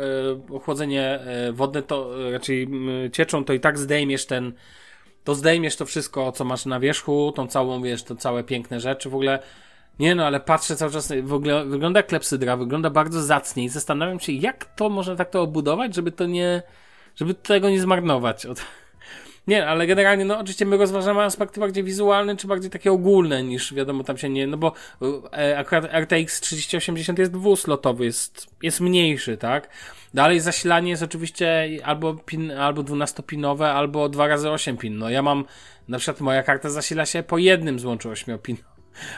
e, 0.50 0.56
ochłodzenie 0.56 1.04
e, 1.20 1.52
wodne, 1.52 1.82
to 1.82 2.10
raczej 2.32 2.64
m, 2.64 2.90
cieczą, 3.14 3.46
to 3.46 3.54
i 3.54 3.60
tak 3.60 3.78
zdejmiesz 3.78 4.26
ten, 4.26 4.54
to 5.24 5.36
zdejmiesz 5.36 5.76
to 5.76 5.86
wszystko, 5.86 6.32
co 6.32 6.46
masz 6.46 6.66
na 6.66 6.80
wierzchu, 6.80 7.34
tą 7.36 7.48
całą, 7.48 7.82
wiesz, 7.82 8.04
to 8.04 8.16
całe 8.16 8.44
piękne 8.44 8.80
rzeczy, 8.80 9.10
w 9.10 9.16
ogóle, 9.16 9.40
nie 10.00 10.16
no, 10.16 10.26
ale 10.26 10.40
patrzę 10.40 10.76
cały 10.76 10.92
czas, 10.92 11.14
w 11.24 11.34
ogóle 11.34 11.66
wygląda 11.66 12.04
klepsydra, 12.04 12.58
wygląda 12.58 12.90
bardzo 12.90 13.24
zacnie 13.24 13.64
i 13.64 13.70
zastanawiam 13.70 14.20
się, 14.20 14.32
jak 14.32 14.66
to 14.76 14.90
można 14.90 15.16
tak 15.16 15.30
to 15.30 15.42
obudować, 15.42 15.96
żeby 15.96 16.12
to 16.12 16.26
nie, 16.26 16.62
żeby 17.16 17.34
tego 17.34 17.70
nie 17.70 17.82
zmarnować. 17.82 18.46
Od... 18.46 18.62
Nie, 19.48 19.68
ale 19.68 19.88
generalnie, 19.88 20.26
no 20.26 20.40
oczywiście 20.40 20.66
my 20.66 20.78
rozważamy 20.78 21.22
aspekty 21.22 21.60
bardziej 21.60 21.84
wizualne, 21.84 22.38
czy 22.38 22.48
bardziej 22.48 22.72
takie 22.72 22.92
ogólne, 22.92 23.44
niż 23.44 23.74
wiadomo, 23.74 24.04
tam 24.04 24.18
się 24.18 24.30
nie, 24.30 24.48
no 24.48 24.58
bo 24.58 24.74
e, 25.34 25.58
akurat 25.58 25.94
RTX 25.94 26.42
3080 26.42 27.20
jest 27.20 27.32
dwuslotowy, 27.32 28.06
jest, 28.06 28.48
jest 28.64 28.82
mniejszy, 28.82 29.38
tak? 29.38 29.70
Dalej 30.14 30.40
zasilanie 30.40 30.90
jest 30.90 31.04
oczywiście 31.04 31.70
albo 31.84 32.14
pin, 32.14 32.52
albo 32.52 32.82
12-pinowe, 32.82 33.64
albo 33.64 34.10
2 34.10 34.28
razy 34.28 34.50
8 34.50 34.78
pin. 34.78 34.98
No 34.98 35.10
ja 35.10 35.22
mam, 35.22 35.46
na 35.88 35.98
przykład 35.98 36.22
moja 36.22 36.44
karta 36.44 36.70
zasila 36.70 37.06
się 37.06 37.24
po 37.24 37.38
jednym 37.38 37.80
złączu 37.80 38.10
8 38.10 38.40
pin 38.40 38.58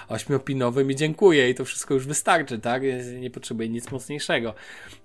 ośmiopinowym 0.07 0.91
i 0.91 0.95
dziękuję 0.95 1.49
i 1.49 1.55
to 1.55 1.65
wszystko 1.65 1.93
już 1.93 2.07
wystarczy, 2.07 2.59
tak? 2.59 2.81
Nie 3.19 3.29
potrzebuję 3.29 3.69
nic 3.69 3.91
mocniejszego. 3.91 4.53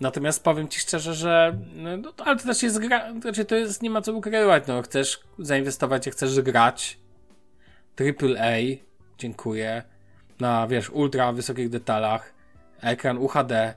Natomiast 0.00 0.44
powiem 0.44 0.68
Ci 0.68 0.80
szczerze, 0.80 1.14
że 1.14 1.58
no, 1.74 1.96
no, 1.96 2.12
ale 2.18 2.36
to 2.36 2.44
też 2.44 2.62
jest 2.62 2.78
gra, 2.78 3.20
znaczy 3.20 3.44
to 3.44 3.56
jest, 3.56 3.82
nie 3.82 3.90
ma 3.90 4.02
co 4.02 4.12
ukrywać, 4.12 4.64
no 4.66 4.82
chcesz 4.82 5.20
zainwestować, 5.38 6.08
chcesz 6.08 6.40
grać 6.40 6.98
AAA, 8.00 8.56
dziękuję, 9.18 9.82
na 10.40 10.66
wiesz, 10.66 10.90
ultra 10.90 11.32
wysokich 11.32 11.68
detalach, 11.68 12.34
ekran 12.80 13.18
UHD 13.18 13.52
e, 13.52 13.74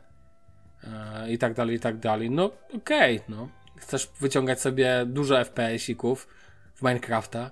i 1.32 1.38
tak 1.38 1.54
dalej, 1.54 1.76
i 1.76 1.80
tak 1.80 1.98
dalej, 1.98 2.32
no 2.32 2.52
okej, 2.74 3.22
no. 3.30 3.50
Chcesz 3.78 4.10
wyciągać 4.20 4.62
sobie 4.62 5.04
dużo 5.06 5.36
FPS-ików 5.36 6.28
w 6.76 6.82
Minecrafta, 6.82 7.52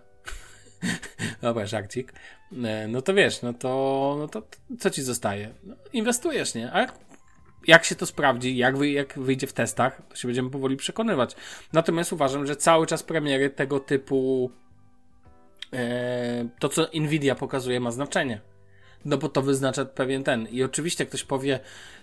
Dobra, 1.41 1.65
żarcik. 1.65 2.13
E, 2.65 2.87
No 2.87 3.01
to 3.01 3.13
wiesz, 3.13 3.41
no 3.41 3.53
to, 3.53 4.15
no 4.19 4.27
to 4.27 4.43
co 4.79 4.89
ci 4.89 5.03
zostaje? 5.03 5.53
No, 5.63 5.75
inwestujesz, 5.93 6.55
nie? 6.55 6.73
A 6.73 6.87
jak 7.67 7.85
się 7.85 7.95
to 7.95 8.05
sprawdzi, 8.05 8.57
jak, 8.57 8.77
wy, 8.77 8.89
jak 8.89 9.19
wyjdzie 9.19 9.47
w 9.47 9.53
testach, 9.53 10.01
to 10.09 10.15
się 10.15 10.27
będziemy 10.27 10.49
powoli 10.49 10.77
przekonywać. 10.77 11.35
Natomiast 11.73 12.13
uważam, 12.13 12.47
że 12.47 12.55
cały 12.55 12.87
czas 12.87 13.03
premiery 13.03 13.49
tego 13.49 13.79
typu 13.79 14.51
e, 15.73 16.49
to, 16.59 16.69
co 16.69 16.87
Nvidia 16.93 17.35
pokazuje, 17.35 17.79
ma 17.79 17.91
znaczenie. 17.91 18.41
No 19.07 19.17
bo 19.17 19.29
to 19.29 19.41
wyznacza 19.41 19.85
pewien 19.85 20.23
ten. 20.23 20.47
I 20.47 20.63
oczywiście 20.63 21.05
ktoś 21.05 21.23
powie, 21.23 21.59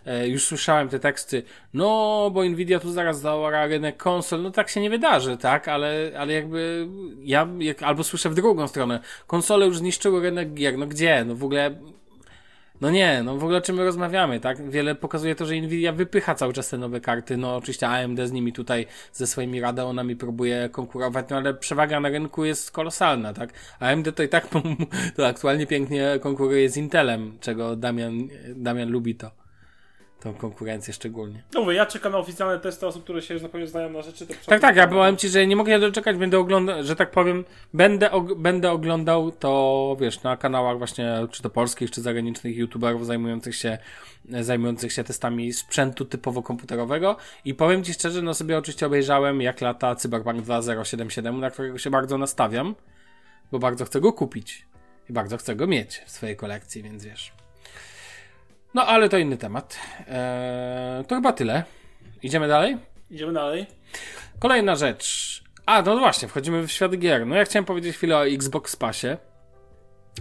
e, 0.07 0.29
już 0.29 0.47
słyszałem 0.47 0.89
te 0.89 0.99
teksty, 0.99 1.43
no 1.75 2.31
bo 2.35 2.45
Nvidia 2.45 2.81
tu 2.81 2.93
zaraz 2.93 3.21
zaora 3.21 3.67
rynek 3.67 3.97
konsol, 3.97 4.43
no 4.43 4.51
tak 4.51 4.69
się 4.69 4.81
nie 4.81 4.91
wydarzy, 4.91 5.37
tak? 5.37 5.69
Ale, 5.69 6.13
ale 6.19 6.33
jakby 6.33 6.89
ja 7.23 7.49
jak, 7.59 7.83
albo 7.83 8.05
słyszę 8.05 8.31
w 8.31 8.35
drugą 8.35 8.69
stronę, 8.69 9.01
konsole 9.27 9.67
już 9.67 9.79
zniszczyły 9.79 10.21
rynek 10.21 10.55
gier, 10.55 10.79
no 10.79 10.87
gdzie? 10.87 11.25
No 11.25 11.35
w 11.35 11.45
ogóle 11.45 11.75
no 12.81 12.91
nie, 12.91 13.22
no 13.22 13.37
w 13.37 13.45
ogóle 13.45 13.59
o 13.59 13.61
czym 13.61 13.77
my 13.77 13.85
rozmawiamy, 13.85 14.41
tak? 14.41 14.70
Wiele 14.70 14.95
pokazuje 14.95 15.35
to, 15.35 15.47
że 15.47 15.55
Nvidia 15.55 15.93
wypycha 15.93 16.35
cały 16.35 16.53
czas 16.53 16.68
te 16.68 16.79
nowe 16.79 17.01
karty, 17.01 17.37
no 17.37 17.57
oczywiście 17.57 17.89
AMD 17.89 18.20
z 18.20 18.33
nimi 18.33 18.53
tutaj, 18.53 18.87
ze 19.12 19.27
swoimi 19.27 19.61
Radeonami 19.61 20.16
próbuje 20.16 20.68
konkurować, 20.72 21.27
no 21.31 21.37
ale 21.37 21.55
przewaga 21.55 22.01
na 22.01 22.09
rynku 22.09 22.45
jest 22.45 22.70
kolosalna, 22.70 23.33
tak? 23.33 23.51
AMD 23.81 24.16
to 24.16 24.22
i 24.22 24.29
tak 24.29 24.49
to 25.16 25.27
aktualnie 25.27 25.66
pięknie 25.66 26.18
konkuruje 26.20 26.68
z 26.68 26.77
Intelem, 26.77 27.39
czego 27.41 27.77
Damian, 27.77 28.29
Damian 28.57 28.91
lubi 28.91 29.14
to. 29.14 29.43
Tą 30.25 30.35
konkurencję 30.35 30.95
szczególnie. 30.95 31.43
No 31.55 31.61
mówię, 31.61 31.75
ja 31.75 31.87
czekam 31.87 32.12
na 32.12 32.18
oficjalne 32.18 32.61
testy 32.61 32.87
osób, 32.87 33.05
które 33.05 33.22
się, 33.22 33.35
że 33.35 33.41
tak 33.41 33.51
powiem, 33.51 33.66
znają 33.66 33.91
na 33.91 34.03
rzeczy. 34.03 34.27
To 34.27 34.35
Tak, 34.47 34.61
tak, 34.61 34.77
ja 34.77 34.87
powiem 34.87 35.16
ci, 35.16 35.29
że 35.29 35.47
nie 35.47 35.57
mogę 35.57 35.72
się 35.72 35.79
doczekać, 35.79 36.16
będę 36.16 36.39
oglądał, 36.39 36.83
że 36.83 36.97
tak 36.97 37.11
powiem, 37.11 37.45
będę, 37.75 38.11
og- 38.11 38.35
będę 38.35 38.70
oglądał 38.70 39.31
to, 39.33 39.97
wiesz, 40.01 40.22
na 40.22 40.37
kanałach 40.37 40.79
właśnie, 40.79 41.27
czy 41.31 41.43
to 41.43 41.51
polskich, 41.51 41.91
czy 41.91 42.01
zagranicznych 42.03 42.57
youtuberów 42.57 43.07
zajmujących 43.07 43.57
się, 43.57 43.79
zajmujących 44.41 44.93
się 44.93 45.05
testami 45.05 45.53
sprzętu 45.53 46.05
typowo 46.05 46.43
komputerowego 46.43 47.16
i 47.45 47.55
powiem 47.55 47.85
ci 47.85 47.93
szczerze, 47.93 48.22
no 48.22 48.35
sobie 48.35 48.59
oczywiście 48.59 48.87
obejrzałem 48.87 49.41
jak 49.43 49.61
lata 49.61 49.95
Cyberpunk 49.95 50.41
2077, 50.43 51.41
na 51.41 51.51
którego 51.51 51.79
się 51.79 51.91
bardzo 51.91 52.18
nastawiam, 52.18 52.75
bo 53.53 53.59
bardzo 53.59 53.85
chcę 53.85 54.01
go 54.01 54.12
kupić 54.12 54.66
i 55.11 55.12
bardzo 55.12 55.37
chcę 55.37 55.57
go 55.57 55.66
mieć 55.66 56.03
w 56.07 56.11
swojej 56.11 56.37
kolekcji, 56.37 56.83
więc 56.83 57.05
wiesz. 57.05 57.33
No, 58.75 58.87
ale 58.87 59.09
to 59.09 59.18
inny 59.18 59.37
temat. 59.37 59.79
Eee, 60.09 61.05
to 61.05 61.14
chyba 61.14 61.33
tyle. 61.33 61.64
Idziemy 62.22 62.49
dalej? 62.49 62.77
Idziemy 63.11 63.33
dalej. 63.33 63.66
Kolejna 64.39 64.77
rzecz. 64.77 65.43
A, 65.66 65.83
no 65.83 65.99
właśnie, 65.99 66.29
wchodzimy 66.29 66.66
w 66.66 66.72
świat 66.72 66.97
gier. 66.99 67.27
No 67.27 67.35
ja 67.35 67.45
chciałem 67.45 67.64
powiedzieć 67.64 67.97
chwilę 67.97 68.16
o 68.16 68.27
Xbox 68.27 68.77
Passie. 68.77 69.07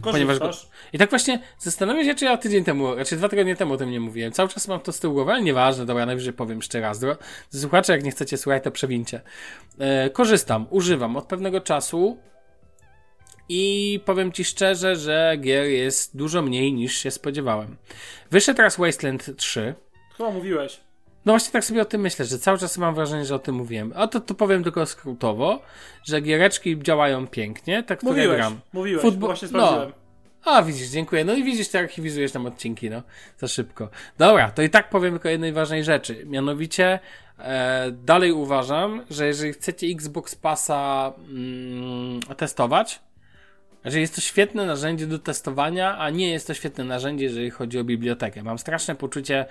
Ponieważ. 0.03 0.39
Korzystasz? 0.39 0.69
I 0.93 0.97
tak 0.97 1.09
właśnie 1.09 1.39
zastanawiam 1.59 2.05
się, 2.05 2.15
czy 2.15 2.25
ja 2.25 2.37
tydzień 2.37 2.63
temu, 2.63 2.95
raczej 2.95 3.17
dwa 3.17 3.29
tygodnie 3.29 3.55
temu 3.55 3.73
o 3.73 3.77
tym 3.77 3.91
nie 3.91 3.99
mówiłem. 3.99 4.31
Cały 4.31 4.49
czas 4.49 4.67
mam 4.67 4.79
to 4.79 4.91
z 4.91 4.99
tyłu 4.99 5.13
głowy, 5.13 5.31
ale 5.31 5.41
nieważne, 5.41 5.85
dobra, 5.85 6.05
najwyżej 6.05 6.33
powiem 6.33 6.57
jeszcze 6.57 6.79
raz. 6.81 6.99
Dro- 6.99 7.15
Słuchacze, 7.49 7.93
jak 7.93 8.03
nie 8.03 8.11
chcecie 8.11 8.37
słuchać, 8.37 8.63
to 8.63 8.71
przewincie. 8.71 9.21
E, 9.79 10.09
korzystam, 10.09 10.67
używam 10.69 11.15
od 11.17 11.25
pewnego 11.25 11.61
czasu 11.61 12.17
i 13.49 13.99
powiem 14.05 14.31
ci 14.31 14.43
szczerze, 14.43 14.95
że 14.95 15.37
gier 15.41 15.65
jest 15.65 16.17
dużo 16.17 16.41
mniej 16.41 16.73
niż 16.73 16.97
się 16.97 17.11
spodziewałem. 17.11 17.77
Wyszedł 18.31 18.57
teraz 18.57 18.77
Wasteland 18.77 19.37
3. 19.37 19.75
Chyba 20.17 20.31
mówiłeś. 20.31 20.79
No 21.25 21.33
właśnie 21.33 21.51
tak 21.51 21.65
sobie 21.65 21.81
o 21.81 21.85
tym 21.85 22.01
myślę, 22.01 22.25
że 22.25 22.39
cały 22.39 22.57
czas 22.57 22.77
mam 22.77 22.95
wrażenie, 22.95 23.25
że 23.25 23.35
o 23.35 23.39
tym 23.39 23.55
mówiłem. 23.55 23.93
A 23.95 24.07
to, 24.07 24.19
to 24.19 24.33
powiem 24.33 24.63
tylko 24.63 24.85
skrótowo, 24.85 25.61
że 26.03 26.21
giereczki 26.21 26.79
działają 26.79 27.27
pięknie, 27.27 27.83
tak 27.83 27.97
które 27.99 28.11
Mówiłeś, 28.13 28.37
gram. 28.37 28.59
mówiłeś, 28.73 29.03
Futbol- 29.03 29.19
właśnie 29.19 29.47
no. 29.51 29.59
sprawdziłem. 29.67 29.93
A, 30.45 30.63
widzisz, 30.63 30.87
dziękuję. 30.87 31.25
No 31.25 31.33
i 31.33 31.43
widzisz, 31.43 31.67
ty 31.67 31.79
archiwizujesz 31.79 32.31
tam 32.31 32.45
odcinki, 32.45 32.89
no. 32.89 33.01
Za 33.37 33.47
szybko. 33.47 33.89
Dobra, 34.17 34.51
to 34.51 34.61
i 34.61 34.69
tak 34.69 34.89
powiem 34.89 35.13
tylko 35.13 35.29
jednej 35.29 35.53
ważnej 35.53 35.83
rzeczy. 35.83 36.25
Mianowicie, 36.25 36.99
e, 37.39 37.91
dalej 37.91 38.31
uważam, 38.31 39.05
że 39.09 39.27
jeżeli 39.27 39.53
chcecie 39.53 39.87
Xbox 39.87 40.35
Passa 40.35 41.13
mm, 41.29 42.19
testować, 42.37 42.99
że 43.85 43.99
jest 43.99 44.15
to 44.15 44.21
świetne 44.21 44.65
narzędzie 44.65 45.07
do 45.07 45.19
testowania, 45.19 45.97
a 45.97 46.09
nie 46.09 46.29
jest 46.29 46.47
to 46.47 46.53
świetne 46.53 46.83
narzędzie, 46.83 47.25
jeżeli 47.25 47.49
chodzi 47.49 47.79
o 47.79 47.83
bibliotekę. 47.83 48.43
Mam 48.43 48.59
straszne 48.59 48.95
poczucie 48.95 49.45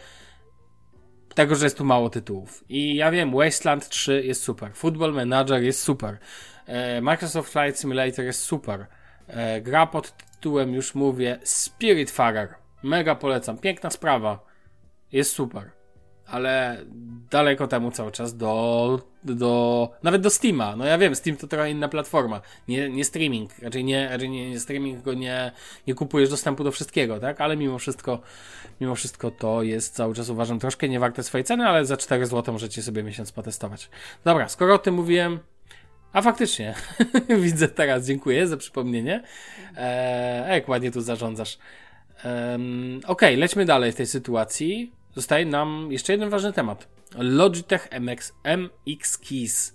tego, 1.35 1.55
że 1.55 1.67
jest 1.67 1.79
tu 1.79 1.85
mało 1.85 2.11
tytułów. 2.11 2.65
I 2.69 2.97
ja 2.97 3.11
wiem, 3.11 3.33
Wasteland 3.33 3.89
3 3.89 4.23
jest 4.25 4.43
super, 4.43 4.75
Football 4.75 5.13
Manager 5.13 5.63
jest 5.63 5.83
super, 5.83 6.19
e, 6.67 7.01
Microsoft 7.01 7.53
Flight 7.53 7.81
Simulator 7.81 8.25
jest 8.25 8.41
super, 8.41 8.87
e, 9.27 9.61
gra 9.61 9.87
pod 9.87 10.17
tytułem, 10.17 10.75
już 10.75 10.95
mówię, 10.95 11.39
Spiritfarer. 11.43 12.55
Mega 12.83 13.15
polecam, 13.15 13.59
piękna 13.59 13.91
sprawa. 13.91 14.45
Jest 15.13 15.33
super. 15.33 15.82
Ale 16.33 16.85
daleko 17.31 17.67
temu 17.69 17.91
cały 17.91 18.13
czas 18.13 18.37
do, 18.37 19.01
do, 19.25 19.91
nawet 20.03 20.23
do 20.23 20.31
Steama. 20.31 20.77
No 20.77 20.85
ja 20.85 20.99
wiem, 20.99 21.15
Steam 21.15 21.37
to 21.37 21.47
trochę 21.47 21.71
inna 21.71 21.89
platforma. 21.89 22.41
Nie, 22.69 22.91
nie 22.91 23.05
streaming, 23.05 23.59
raczej 23.59 23.85
nie, 23.85 24.09
raczej 24.09 24.31
nie, 24.31 24.51
nie 24.51 24.61
streaming, 24.61 25.03
go 25.03 25.15
nie, 25.15 25.53
nie 25.87 25.95
kupujesz 25.95 26.31
dostępu 26.31 26.65
do 26.65 26.73
wszystkiego, 26.73 27.21
tak? 27.21 27.41
Ale 27.41 27.57
mimo 27.57 27.79
wszystko, 27.79 28.21
mimo 28.81 28.95
wszystko 28.95 29.31
to 29.31 29.63
jest 29.63 29.95
cały 29.95 30.15
czas 30.15 30.29
uważam 30.29 30.59
troszkę 30.59 30.89
nie 30.89 31.01
warte 31.01 31.23
swojej 31.23 31.45
ceny, 31.45 31.69
ale 31.69 31.87
za 31.87 31.97
4 31.97 32.27
zł 32.27 32.53
możecie 32.53 32.83
sobie 32.83 33.03
miesiąc 33.03 33.33
potestować. 33.33 33.91
Dobra, 34.25 34.49
skoro 34.49 34.75
o 34.75 34.79
tym 34.79 34.95
mówiłem, 34.95 35.39
a 36.13 36.23
faktycznie, 36.23 36.75
widzę 37.43 37.69
teraz, 37.69 38.07
dziękuję 38.07 38.47
za 38.47 38.57
przypomnienie. 38.57 39.23
Eee, 39.77 40.55
jak 40.55 40.69
ładnie 40.69 40.91
tu 40.91 41.01
zarządzasz. 41.01 41.59
Eee, 42.25 42.57
Okej, 42.97 43.05
okay, 43.07 43.37
lećmy 43.37 43.65
dalej 43.65 43.93
w 43.93 43.97
tej 43.97 44.07
sytuacji. 44.07 45.02
Zostaje 45.15 45.47
nam 45.47 45.89
jeszcze 45.91 46.13
jeden 46.13 46.31
ważny 46.31 46.53
temat. 46.53 46.89
Logitech 47.19 47.89
MX, 48.01 48.35
MX 48.45 49.19
Keys. 49.19 49.75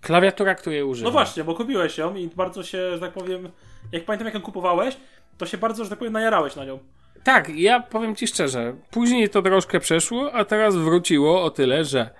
Klawiatura, 0.00 0.54
której 0.54 0.82
używam. 0.82 1.12
No 1.12 1.12
właśnie, 1.12 1.44
bo 1.44 1.54
kupiłeś 1.54 1.98
ją 1.98 2.14
i 2.16 2.28
bardzo 2.28 2.62
się, 2.62 2.90
że 2.90 3.00
tak 3.00 3.12
powiem, 3.12 3.50
jak 3.92 4.04
pamiętam 4.04 4.26
jak 4.26 4.34
ją 4.34 4.40
kupowałeś, 4.40 4.96
to 5.38 5.46
się 5.46 5.58
bardzo, 5.58 5.84
że 5.84 5.90
tak 5.90 5.98
powiem, 5.98 6.12
najarałeś 6.12 6.56
na 6.56 6.64
nią. 6.64 6.78
Tak, 7.24 7.48
ja 7.48 7.80
powiem 7.80 8.16
Ci 8.16 8.26
szczerze, 8.26 8.76
później 8.90 9.28
to 9.28 9.42
troszkę 9.42 9.80
przeszło, 9.80 10.32
a 10.32 10.44
teraz 10.44 10.76
wróciło 10.76 11.42
o 11.42 11.50
tyle, 11.50 11.84
że 11.84 12.10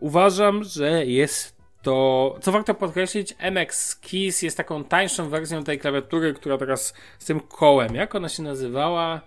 uważam, 0.00 0.64
że 0.64 1.06
jest 1.06 1.56
to, 1.82 2.36
co 2.40 2.52
warto 2.52 2.74
podkreślić, 2.74 3.34
MX 3.38 3.96
Keys 3.96 4.42
jest 4.42 4.56
taką 4.56 4.84
tańszą 4.84 5.28
wersją 5.28 5.64
tej 5.64 5.78
klawiatury, 5.78 6.34
która 6.34 6.58
teraz 6.58 6.94
z 7.18 7.24
tym 7.24 7.40
kołem, 7.40 7.94
jak 7.94 8.14
ona 8.14 8.28
się 8.28 8.42
nazywała? 8.42 9.20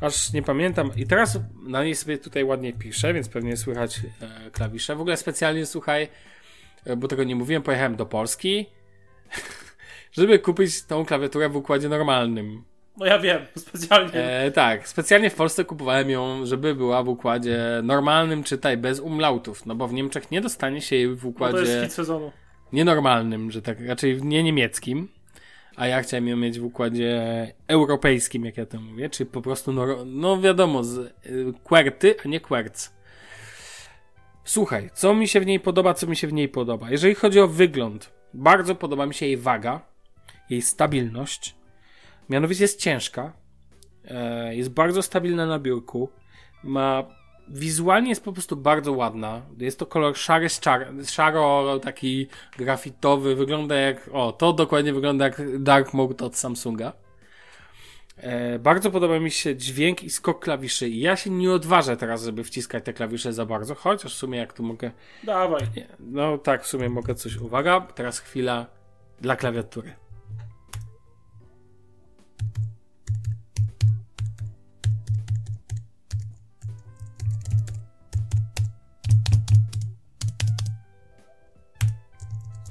Aż 0.00 0.32
nie 0.32 0.42
pamiętam. 0.42 0.90
I 0.96 1.06
teraz 1.06 1.38
na 1.62 1.84
niej 1.84 1.94
sobie 1.94 2.18
tutaj 2.18 2.44
ładnie 2.44 2.72
piszę, 2.72 3.14
więc 3.14 3.28
pewnie 3.28 3.56
słychać 3.56 4.00
e, 4.20 4.50
klawisze. 4.50 4.96
W 4.96 5.00
ogóle 5.00 5.16
specjalnie 5.16 5.66
słuchaj, 5.66 6.08
e, 6.84 6.96
bo 6.96 7.08
tego 7.08 7.24
nie 7.24 7.36
mówiłem, 7.36 7.62
pojechałem 7.62 7.96
do 7.96 8.06
Polski, 8.06 8.66
żeby 10.18 10.38
kupić 10.38 10.82
tą 10.82 11.04
klawiaturę 11.04 11.48
w 11.48 11.56
układzie 11.56 11.88
normalnym. 11.88 12.64
No 12.96 13.06
ja 13.06 13.18
wiem, 13.18 13.46
specjalnie. 13.68 14.14
E, 14.14 14.50
tak, 14.50 14.88
specjalnie 14.88 15.30
w 15.30 15.34
Polsce 15.34 15.64
kupowałem 15.64 16.10
ją, 16.10 16.46
żeby 16.46 16.74
była 16.74 17.02
w 17.02 17.08
układzie 17.08 17.58
normalnym, 17.82 18.42
czytaj, 18.42 18.76
bez 18.76 19.00
umlautów, 19.00 19.66
no 19.66 19.74
bo 19.74 19.88
w 19.88 19.92
Niemczech 19.92 20.30
nie 20.30 20.40
dostanie 20.40 20.80
się 20.80 20.96
jej 20.96 21.14
w 21.14 21.26
układzie 21.26 21.58
no 21.58 21.64
to 21.64 21.70
jest 21.70 21.82
hit 21.84 21.92
sezonu. 21.92 22.32
nienormalnym, 22.72 23.50
że 23.50 23.62
tak, 23.62 23.78
raczej 23.86 24.22
nie 24.22 24.42
niemieckim, 24.42 25.08
a 25.80 25.86
ja 25.86 26.02
chciałem 26.02 26.28
ją 26.28 26.36
mieć 26.36 26.60
w 26.60 26.64
układzie 26.64 27.22
europejskim, 27.68 28.44
jak 28.44 28.56
ja 28.56 28.66
to 28.66 28.80
mówię, 28.80 29.10
czyli 29.10 29.30
po 29.30 29.42
prostu, 29.42 29.72
no, 29.72 30.04
no 30.04 30.40
wiadomo, 30.40 30.84
z 30.84 30.98
y, 30.98 32.14
a 32.24 32.28
nie 32.28 32.40
QWERTZ. 32.40 32.92
Słuchaj, 34.44 34.90
co 34.94 35.14
mi 35.14 35.28
się 35.28 35.40
w 35.40 35.46
niej 35.46 35.60
podoba, 35.60 35.94
co 35.94 36.06
mi 36.06 36.16
się 36.16 36.28
w 36.28 36.32
niej 36.32 36.48
podoba. 36.48 36.90
Jeżeli 36.90 37.14
chodzi 37.14 37.40
o 37.40 37.48
wygląd, 37.48 38.10
bardzo 38.34 38.74
podoba 38.74 39.06
mi 39.06 39.14
się 39.14 39.26
jej 39.26 39.36
waga, 39.36 39.80
jej 40.50 40.62
stabilność, 40.62 41.54
Mianowicie 42.30 42.64
jest 42.64 42.80
ciężka, 42.80 43.32
e, 44.04 44.56
jest 44.56 44.70
bardzo 44.70 45.02
stabilna 45.02 45.46
na 45.46 45.58
biurku, 45.58 46.10
ma 46.64 47.04
wizualnie 47.50 48.08
jest 48.08 48.24
po 48.24 48.32
prostu 48.32 48.56
bardzo 48.56 48.92
ładna. 48.92 49.42
Jest 49.58 49.78
to 49.78 49.86
kolor 49.86 50.16
szary, 50.16 50.46
szaro, 51.06 51.78
taki 51.78 52.26
grafitowy, 52.58 53.34
wygląda 53.34 53.74
jak, 53.74 54.10
o, 54.12 54.32
to 54.32 54.52
dokładnie 54.52 54.92
wygląda 54.92 55.24
jak 55.24 55.62
Dark 55.62 55.94
Mode 55.94 56.24
od 56.24 56.36
Samsunga. 56.36 56.92
E, 58.16 58.58
bardzo 58.58 58.90
podoba 58.90 59.18
mi 59.18 59.30
się 59.30 59.56
dźwięk 59.56 60.04
i 60.04 60.10
skok 60.10 60.44
klawiszy. 60.44 60.88
I 60.88 61.00
ja 61.00 61.16
się 61.16 61.30
nie 61.30 61.52
odważę 61.52 61.96
teraz, 61.96 62.24
żeby 62.24 62.44
wciskać 62.44 62.84
te 62.84 62.92
klawisze 62.92 63.32
za 63.32 63.46
bardzo, 63.46 63.74
chociaż 63.74 64.14
w 64.14 64.18
sumie 64.18 64.38
jak 64.38 64.52
tu 64.52 64.62
mogę. 64.62 64.90
Dawaj. 65.24 65.62
Nie, 65.76 65.86
no 66.00 66.38
tak, 66.38 66.64
w 66.64 66.66
sumie 66.66 66.88
mogę 66.88 67.14
coś. 67.14 67.36
Uwaga, 67.36 67.80
teraz 67.80 68.18
chwila 68.18 68.66
dla 69.20 69.36
klawiatury. 69.36 69.99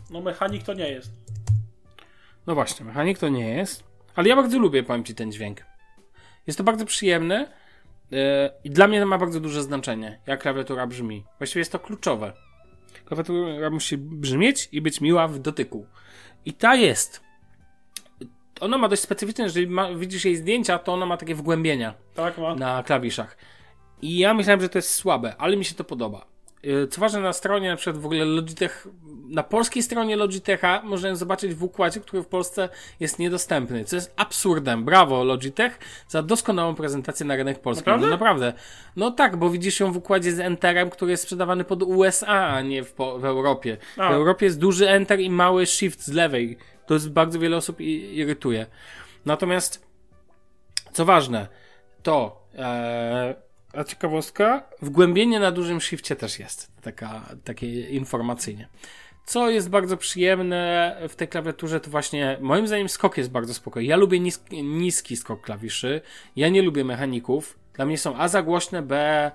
No 0.09 0.21
mechanik 0.21 0.63
to 0.63 0.73
nie 0.73 0.89
jest. 0.89 1.11
No 2.47 2.55
właśnie, 2.55 2.85
mechanik 2.85 3.17
to 3.19 3.29
nie 3.29 3.49
jest. 3.49 3.83
Ale 4.15 4.29
ja 4.29 4.35
bardzo 4.35 4.59
lubię, 4.59 4.83
powiem 4.83 5.03
Ci, 5.03 5.15
ten 5.15 5.31
dźwięk. 5.31 5.65
Jest 6.47 6.57
to 6.57 6.63
bardzo 6.63 6.85
przyjemne 6.85 7.51
yy, 8.11 8.19
i 8.63 8.69
dla 8.69 8.87
mnie 8.87 8.99
to 8.99 9.05
ma 9.05 9.17
bardzo 9.17 9.39
duże 9.39 9.63
znaczenie, 9.63 10.19
jak 10.27 10.41
klawiatura 10.41 10.87
brzmi. 10.87 11.23
Właściwie 11.37 11.59
jest 11.59 11.71
to 11.71 11.79
kluczowe. 11.79 12.33
Klawiatura 13.05 13.69
musi 13.69 13.97
brzmieć 13.97 14.69
i 14.71 14.81
być 14.81 15.01
miła 15.01 15.27
w 15.27 15.39
dotyku. 15.39 15.85
I 16.45 16.53
ta 16.53 16.75
jest. 16.75 17.21
Ona 18.59 18.77
ma 18.77 18.89
dość 18.89 19.01
specyficzne, 19.01 19.43
jeżeli 19.43 19.67
ma, 19.67 19.93
widzisz 19.93 20.25
jej 20.25 20.35
zdjęcia, 20.35 20.79
to 20.79 20.93
ona 20.93 21.05
ma 21.05 21.17
takie 21.17 21.35
wgłębienia 21.35 21.93
tak, 22.15 22.37
ma. 22.37 22.55
na 22.55 22.83
klawiszach. 22.83 23.37
I 24.01 24.17
ja 24.17 24.33
myślałem, 24.33 24.61
że 24.61 24.69
to 24.69 24.77
jest 24.77 24.93
słabe, 24.93 25.35
ale 25.37 25.57
mi 25.57 25.65
się 25.65 25.75
to 25.75 25.83
podoba. 25.83 26.25
Y, 26.65 26.87
co 26.87 27.01
ważne, 27.01 27.19
na 27.19 27.33
stronie 27.33 27.69
na 27.69 27.75
przykład 27.75 27.97
w 27.97 28.05
ogóle 28.05 28.25
Logitech, 28.25 28.87
na 29.29 29.43
polskiej 29.43 29.83
stronie 29.83 30.15
Logitecha 30.15 30.81
można 30.83 31.15
zobaczyć 31.15 31.53
w 31.53 31.63
układzie, 31.63 31.99
który 31.99 32.23
w 32.23 32.27
Polsce 32.27 32.69
jest 32.99 33.19
niedostępny, 33.19 33.85
co 33.85 33.95
jest 33.95 34.13
absurdem. 34.15 34.85
Brawo 34.85 35.23
Logitech 35.23 35.79
za 36.07 36.23
doskonałą 36.23 36.75
prezentację 36.75 37.25
na 37.25 37.35
rynek 37.35 37.59
polski. 37.59 37.81
Naprawdę? 37.81 38.05
No, 38.05 38.11
naprawdę. 38.11 38.53
No 38.95 39.11
tak, 39.11 39.37
bo 39.37 39.49
widzisz 39.49 39.79
ją 39.79 39.91
w 39.91 39.97
układzie 39.97 40.31
z 40.31 40.39
Enterem, 40.39 40.89
który 40.89 41.11
jest 41.11 41.23
sprzedawany 41.23 41.63
pod 41.63 41.83
USA, 41.83 42.27
a 42.27 42.61
nie 42.61 42.83
w, 42.83 42.95
w 43.17 43.25
Europie. 43.25 43.77
A. 43.97 44.09
W 44.09 44.13
Europie 44.13 44.45
jest 44.45 44.59
duży 44.59 44.89
Enter 44.89 45.19
i 45.19 45.29
mały 45.29 45.65
Shift 45.65 46.05
z 46.05 46.11
lewej. 46.11 46.57
To 46.85 46.93
jest 46.93 47.11
bardzo 47.11 47.39
wiele 47.39 47.57
osób 47.57 47.81
irytuje. 47.81 48.65
Natomiast, 49.25 49.87
co 50.91 51.05
ważne, 51.05 51.47
to... 52.03 52.43
Ee, 52.57 53.48
a 53.73 53.83
ciekawostka, 53.83 54.63
wgłębienie 54.81 55.39
na 55.39 55.51
dużym 55.51 55.81
shifcie 55.81 56.15
też 56.15 56.39
jest, 56.39 56.71
taka, 56.81 57.21
takie 57.43 57.89
informacyjnie. 57.89 58.67
Co 59.25 59.49
jest 59.49 59.69
bardzo 59.69 59.97
przyjemne 59.97 60.95
w 61.09 61.15
tej 61.15 61.27
klawiaturze, 61.27 61.79
to 61.79 61.89
właśnie 61.89 62.37
moim 62.41 62.67
zdaniem 62.67 62.89
skok 62.89 63.17
jest 63.17 63.31
bardzo 63.31 63.53
spokojny. 63.53 63.89
Ja 63.89 63.97
lubię 63.97 64.19
niski, 64.19 64.63
niski 64.63 65.17
skok 65.17 65.41
klawiszy, 65.41 66.01
ja 66.35 66.49
nie 66.49 66.61
lubię 66.61 66.83
mechaników. 66.83 67.59
Dla 67.73 67.85
mnie 67.85 67.97
są 67.97 68.17
A 68.17 68.27
za 68.27 68.41
głośne, 68.41 68.81
B. 68.81 69.31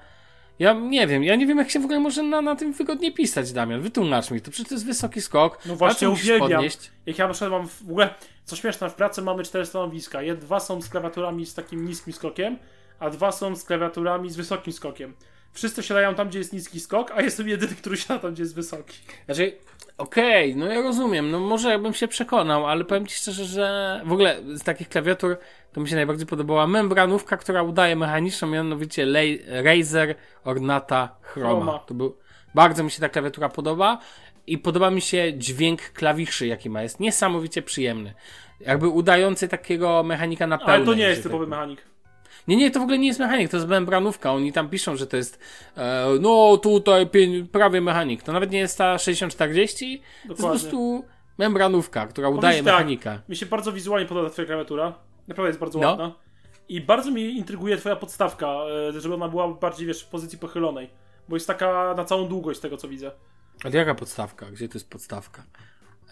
Ja 0.59 0.73
nie 0.73 1.07
wiem, 1.07 1.25
ja 1.25 1.37
nie 1.37 1.47
wiem, 1.47 1.59
jak 1.59 1.71
się 1.71 1.81
w 1.81 1.85
ogóle 1.85 2.01
może 2.01 2.23
na, 2.23 2.43
na 2.43 2.57
tym 2.57 2.73
wygodnie 2.73 3.13
pisać, 3.13 3.53
Damian. 3.53 3.81
Wytłumacz 3.81 4.31
mi 4.31 4.41
to, 4.41 4.51
przecież 4.51 4.69
to 4.69 4.75
jest 4.75 4.87
wysoki 4.87 5.21
skok. 5.21 5.59
No 5.67 5.77
właśnie, 5.77 6.11
uwielbiam. 6.11 6.51
Podnieść? 6.51 6.91
Jak 7.07 7.19
ja 7.19 7.27
na 7.27 7.33
przykład 7.33 7.51
mam 7.51 7.69
w 7.69 7.83
ogóle, 7.83 8.15
co 8.45 8.57
śmieszne, 8.57 8.91
w 8.91 8.95
pracy 8.95 9.23
mamy 9.23 9.43
cztery 9.43 9.67
stanowiska. 9.67 10.19
Dwa 10.41 10.61
są 10.61 10.83
z 10.83 10.89
klawiaturami 10.89 11.47
z 11.47 11.55
takim 11.55 11.85
niskim 11.85 12.13
skokiem, 12.13 12.59
a 12.99 13.11
dwa 13.11 13.33
są 13.33 13.57
z 13.57 13.65
klawiaturami 13.65 14.31
z 14.31 14.37
wysokim 14.37 14.73
skokiem. 14.73 15.15
Wszyscy 15.53 15.83
siadają 15.83 16.15
tam, 16.15 16.29
gdzie 16.29 16.39
jest 16.39 16.53
niski 16.53 16.81
skok, 16.81 17.13
a 17.15 17.23
jestem 17.23 17.49
jedyny, 17.49 17.75
który 17.75 17.97
siada 17.97 18.21
tam, 18.21 18.33
gdzie 18.33 18.43
jest 18.43 18.55
wysoki. 18.55 18.99
Znaczy, 19.27 19.57
okej, 19.99 20.53
okay, 20.53 20.61
no 20.61 20.73
ja 20.73 20.83
rozumiem, 20.83 21.31
no 21.31 21.41
może 21.41 21.79
bym 21.79 21.95
się 21.95 22.09
przekonał, 22.09 22.67
ale 22.67 22.85
powiem 22.85 23.07
Ci 23.07 23.17
szczerze, 23.17 23.45
że 23.45 24.01
w 24.05 24.13
ogóle 24.13 24.41
z 24.55 24.63
takich 24.63 24.89
klawiatur 24.89 25.37
to 25.73 25.81
mi 25.81 25.89
się 25.89 25.97
najbardziej 25.97 26.27
podobała 26.27 26.67
membranówka, 26.67 27.37
która 27.37 27.63
udaje 27.63 27.97
mechaniczną, 27.97 28.49
mianowicie 28.49 29.07
Razer 29.47 30.15
Ornata 30.45 31.17
Chroma. 31.23 31.49
Chroma. 31.49 31.79
To 31.79 31.95
był, 31.95 32.17
bardzo 32.55 32.85
mi 32.85 32.91
się 32.91 33.01
ta 33.01 33.09
klawiatura 33.09 33.49
podoba 33.49 33.99
i 34.47 34.59
podoba 34.59 34.91
mi 34.91 35.01
się 35.01 35.33
dźwięk 35.39 35.83
klawiszy, 35.83 36.47
jaki 36.47 36.71
ma. 36.71 36.83
Jest 36.83 37.01
niesamowicie 37.01 37.63
przyjemny. 37.63 38.15
Jakby 38.61 38.89
udający 38.89 39.49
takiego 39.49 40.03
mechanika 40.03 40.47
na 40.47 40.59
pełnej. 40.59 40.77
Ale 40.77 40.85
to 40.85 40.95
nie 40.95 41.05
jest 41.05 41.23
typowy 41.23 41.45
tak. 41.45 41.51
mechanik. 41.51 41.94
Nie, 42.49 42.57
nie, 42.57 42.71
to 42.71 42.81
w 42.81 42.83
ogóle 42.83 42.99
nie 42.99 43.07
jest 43.07 43.21
mechanik, 43.21 43.51
to 43.51 43.57
jest 43.57 43.69
membranówka. 43.69 44.33
Oni 44.33 44.53
tam 44.53 44.69
piszą, 44.69 44.97
że 44.97 45.07
to 45.07 45.17
jest 45.17 45.39
e, 45.77 46.07
no 46.21 46.57
tutaj 46.57 47.11
prawie 47.53 47.81
mechanik. 47.81 48.23
To 48.23 48.33
nawet 48.33 48.51
nie 48.51 48.59
jest 48.59 48.79
ta 48.79 48.99
6040, 48.99 49.99
to 49.99 50.29
jest 50.29 50.43
po 50.43 50.49
prostu 50.49 51.05
membranówka, 51.39 52.07
która 52.07 52.29
udaje 52.29 52.57
tak, 52.57 52.65
mechanika. 52.65 53.23
Mi 53.29 53.37
się 53.37 53.47
bardzo 53.47 53.73
wizualnie 53.73 54.07
podoba 54.07 54.31
twoja 54.31 54.47
klawiatura. 54.47 54.95
Naprawdę 55.29 55.49
jest 55.49 55.61
bardzo 55.61 55.79
no. 55.79 55.89
ładna. 55.89 56.13
I 56.69 56.81
bardzo 56.81 57.11
mi 57.11 57.37
intryguje 57.37 57.77
twoja 57.77 57.97
podstawka, 57.97 58.49
e, 58.89 59.01
żeby 59.01 59.15
ona 59.15 59.29
była 59.29 59.49
bardziej, 59.49 59.87
wiesz, 59.87 60.03
w 60.03 60.09
pozycji 60.09 60.39
pochylonej. 60.39 60.91
Bo 61.29 61.37
jest 61.37 61.47
taka 61.47 61.95
na 61.97 62.05
całą 62.05 62.29
długość 62.29 62.61
tego, 62.61 62.77
co 62.77 62.89
widzę. 62.89 63.11
Ale 63.65 63.77
jaka 63.77 63.95
podstawka? 63.95 64.51
Gdzie 64.51 64.69
to 64.69 64.75
jest 64.75 64.91
podstawka? 64.91 65.43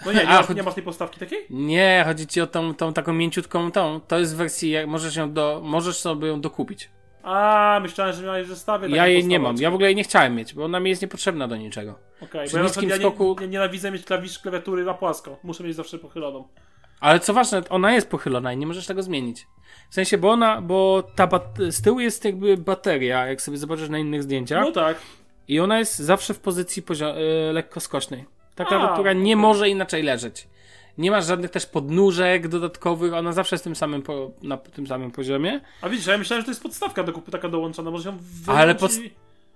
No 0.06 0.12
nie, 0.12 0.18
nie, 0.18 0.28
A, 0.28 0.40
masz, 0.40 0.48
nie 0.48 0.62
masz 0.62 0.74
tej 0.74 0.82
postawki 0.82 1.20
takiej? 1.20 1.46
Nie, 1.50 2.02
chodzi 2.06 2.26
ci 2.26 2.40
o 2.40 2.46
tą, 2.46 2.74
tą 2.74 2.92
taką 2.92 3.12
mięciutką 3.12 3.72
tą. 3.72 4.00
To 4.00 4.18
jest 4.18 4.34
w 4.34 4.36
wersji, 4.36 4.70
jak 4.70 4.86
możesz 4.86 5.16
ją 5.16 5.32
do, 5.32 5.60
możesz 5.64 5.96
sobie 5.96 6.28
ją 6.28 6.40
dokupić. 6.40 6.90
A, 7.22 7.78
myślałem, 7.82 8.14
że 8.14 8.22
miałeś 8.22 8.46
zestawie. 8.46 8.88
Ja 8.96 9.06
jej 9.06 9.26
nie 9.26 9.38
mam. 9.38 9.56
Ja 9.56 9.70
w 9.70 9.74
ogóle 9.74 9.88
jej 9.88 9.96
nie 9.96 10.04
chciałem 10.04 10.34
mieć, 10.34 10.54
bo 10.54 10.64
ona 10.64 10.80
mi 10.80 10.90
jest 10.90 11.02
niepotrzebna 11.02 11.48
do 11.48 11.56
niczego. 11.56 11.98
Okej, 12.20 12.48
okay, 12.48 12.60
bo 12.60 12.64
niskim 12.64 12.88
ja, 12.88 12.96
skoku... 12.96 13.36
nie, 13.40 13.46
nie, 13.46 13.52
nienawidzę 13.52 13.90
mieć 13.90 14.04
klawisz 14.04 14.38
klawiatury 14.38 14.84
na 14.84 14.94
płasko. 14.94 15.38
Muszę 15.42 15.64
mieć 15.64 15.76
zawsze 15.76 15.98
pochyloną. 15.98 16.48
Ale 17.00 17.20
co 17.20 17.34
ważne, 17.34 17.62
ona 17.70 17.92
jest 17.92 18.10
pochylona 18.10 18.52
i 18.52 18.56
nie 18.56 18.66
możesz 18.66 18.86
tego 18.86 19.02
zmienić. 19.02 19.46
W 19.90 19.94
sensie, 19.94 20.18
bo 20.18 20.30
ona, 20.30 20.60
bo 20.60 21.02
ta 21.16 21.28
z 21.70 21.82
tyłu 21.82 22.00
jest 22.00 22.24
jakby 22.24 22.56
bateria, 22.56 23.26
jak 23.26 23.42
sobie 23.42 23.58
zobaczysz 23.58 23.88
na 23.88 23.98
innych 23.98 24.22
zdjęciach. 24.22 24.64
No 24.64 24.72
tak. 24.72 24.96
I 25.48 25.60
ona 25.60 25.78
jest 25.78 25.98
zawsze 25.98 26.34
w 26.34 26.40
pozycji 26.40 26.82
y, 26.90 27.52
lekko 27.52 27.80
skośnej. 27.80 28.24
Ta 28.54 28.64
A, 28.64 28.66
klawiatura 28.66 29.12
nie 29.12 29.36
może 29.36 29.68
inaczej 29.68 30.02
leżeć. 30.02 30.48
Nie 30.98 31.10
masz 31.10 31.26
żadnych 31.26 31.50
też 31.50 31.66
podnóżek 31.66 32.48
dodatkowych, 32.48 33.14
ona 33.14 33.32
zawsze 33.32 33.54
jest 33.54 33.64
tym 33.64 33.76
samym 33.76 34.02
po, 34.02 34.30
na 34.42 34.56
tym 34.56 34.86
samym 34.86 35.10
poziomie. 35.10 35.60
A 35.82 35.88
widzisz, 35.88 36.06
ja 36.06 36.18
myślałem, 36.18 36.40
że 36.40 36.44
to 36.44 36.50
jest 36.50 36.62
podstawka 36.62 37.02
do 37.02 37.12
kupy 37.12 37.30
taka 37.30 37.48
dołączona, 37.48 37.90
może 37.90 38.08
ją 38.10 38.18
wyjąć 38.18 38.60
Ale 38.60 38.74
pod-. 38.74 39.00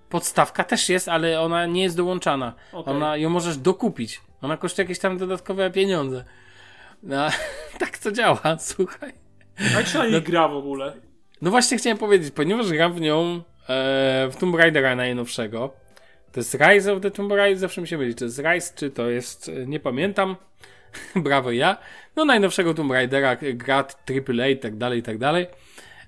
Podstawka 0.09 0.65
też 0.65 0.89
jest, 0.89 1.09
ale 1.09 1.41
ona 1.41 1.67
nie 1.67 1.83
jest 1.83 1.97
dołączana. 1.97 2.53
Okej. 2.73 2.95
Ona 2.95 3.17
ją 3.17 3.31
możesz 3.31 3.57
dokupić. 3.57 4.21
Ona 4.43 4.57
kosztuje 4.57 4.85
jakieś 4.85 4.99
tam 4.99 5.19
dodatkowe 5.19 5.71
pieniądze. 5.71 6.25
No, 7.03 7.29
tak 7.81 7.99
to 7.99 8.13
działa, 8.13 8.41
słuchaj. 8.59 9.13
A 9.59 9.79
jak 9.79 9.87
się 9.87 9.99
na 9.99 10.07
niej 10.07 10.23
gra 10.23 10.49
w 10.49 10.57
ogóle? 10.57 10.93
No 11.43 11.51
właśnie 11.51 11.79
chciałem 11.79 11.99
powiedzieć, 11.99 12.35
ponieważ 12.35 12.69
gram 12.69 12.93
w 12.93 13.01
nią 13.01 13.43
e, 13.69 14.29
w 14.33 14.37
Tomb 14.39 14.55
Raidera 14.55 14.97
najnowszego. 14.97 15.86
To 16.33 16.41
jest 16.41 16.55
Rise 16.55 16.93
of 16.93 17.01
the 17.01 17.11
Tomb 17.11 17.33
Raider, 17.33 17.59
zawsze 17.59 17.81
mi 17.81 17.89
się 17.89 17.99
myli, 17.99 18.15
czy 18.15 18.19
to 18.19 18.25
jest 18.25 18.39
Rise, 18.39 18.73
czy 18.77 18.91
to 18.91 19.11
jest, 19.11 19.49
e, 19.49 19.67
nie 19.67 19.81
pamiętam. 19.81 20.37
Brawo 21.17 21.53
ja. 21.53 21.77
No 22.17 22.25
najnowszego 22.25 22.75
Tomb 22.75 22.93
Raidera, 22.93 23.37
grat 23.37 24.11
AAA 24.11 24.49
i 24.49 24.57
tak 24.57 24.77
dalej, 24.77 24.99
i 24.99 25.03
tak 25.03 25.19
dalej. 25.19 25.47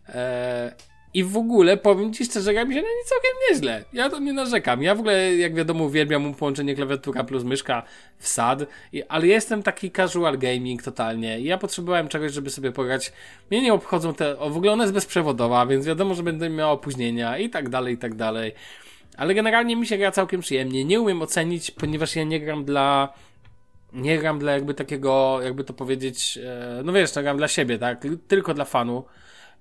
E, 0.08 0.72
I 1.14 1.24
w 1.24 1.36
ogóle 1.36 1.76
powiem 1.76 2.12
ci 2.12 2.24
szczerze, 2.24 2.52
gra 2.52 2.64
mi 2.64 2.74
się 2.74 2.82
na 2.82 2.88
nie 2.88 3.04
całkiem 3.04 3.30
nieźle. 3.50 3.84
Ja 3.92 4.10
to 4.10 4.18
nie 4.18 4.32
narzekam. 4.32 4.82
Ja 4.82 4.94
w 4.94 4.98
ogóle, 4.98 5.36
jak 5.36 5.54
wiadomo, 5.54 5.84
uwielbiam 5.84 6.34
połączenie 6.34 6.74
klawiatura 6.74 7.24
plus 7.24 7.44
myszka 7.44 7.82
w 8.18 8.28
SAD, 8.28 8.66
i, 8.92 9.02
ale 9.02 9.26
jestem 9.26 9.62
taki 9.62 9.90
casual 9.90 10.38
gaming 10.38 10.82
totalnie. 10.82 11.40
Ja 11.40 11.58
potrzebowałem 11.58 12.08
czegoś, 12.08 12.32
żeby 12.32 12.50
sobie 12.50 12.72
pograć. 12.72 13.12
Mnie 13.50 13.62
nie 13.62 13.74
obchodzą 13.74 14.14
te. 14.14 14.38
O, 14.38 14.50
w 14.50 14.56
ogóle 14.56 14.72
ona 14.72 14.84
jest 14.84 14.94
bezprzewodowa, 14.94 15.66
więc 15.66 15.86
wiadomo, 15.86 16.14
że 16.14 16.22
będę 16.22 16.50
miał 16.50 16.72
opóźnienia 16.72 17.38
i 17.38 17.50
tak 17.50 17.68
dalej, 17.68 17.94
i 17.94 17.98
tak 17.98 18.14
dalej. 18.14 18.52
Ale 19.18 19.34
generalnie 19.34 19.76
mi 19.76 19.86
się 19.86 19.98
gra 19.98 20.10
całkiem 20.10 20.40
przyjemnie. 20.40 20.84
Nie 20.84 21.00
umiem 21.00 21.22
ocenić, 21.22 21.70
ponieważ 21.70 22.16
ja 22.16 22.24
nie 22.24 22.40
gram 22.40 22.64
dla. 22.64 23.12
Nie 23.92 24.18
gram 24.18 24.38
dla 24.38 24.52
jakby 24.52 24.74
takiego, 24.74 25.38
jakby 25.42 25.64
to 25.64 25.74
powiedzieć, 25.74 26.38
e, 26.44 26.82
no 26.84 26.92
wiesz, 26.92 27.14
no 27.14 27.22
gram 27.22 27.36
dla 27.36 27.48
siebie, 27.48 27.78
tak? 27.78 28.06
Tylko 28.28 28.54
dla 28.54 28.64
fanu. 28.64 29.04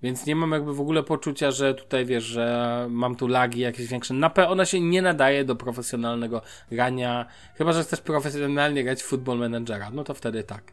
Więc 0.03 0.25
nie 0.25 0.35
mam 0.35 0.51
jakby 0.51 0.73
w 0.73 0.81
ogóle 0.81 1.03
poczucia, 1.03 1.51
że 1.51 1.73
tutaj 1.73 2.05
wiesz, 2.05 2.23
że 2.23 2.87
mam 2.89 3.15
tu 3.15 3.27
lagi 3.27 3.59
jakieś 3.59 3.87
większe. 3.87 4.13
Na 4.13 4.29
pewno 4.29 4.51
ona 4.51 4.65
się 4.65 4.81
nie 4.81 5.01
nadaje 5.01 5.45
do 5.45 5.55
profesjonalnego 5.55 6.41
grania. 6.71 7.25
Chyba, 7.55 7.73
że 7.73 7.83
chcesz 7.83 8.01
profesjonalnie 8.01 8.83
grać 8.83 9.03
w 9.03 9.05
Football 9.05 9.37
Managera. 9.37 9.89
No 9.89 10.03
to 10.03 10.13
wtedy 10.13 10.43
tak. 10.43 10.63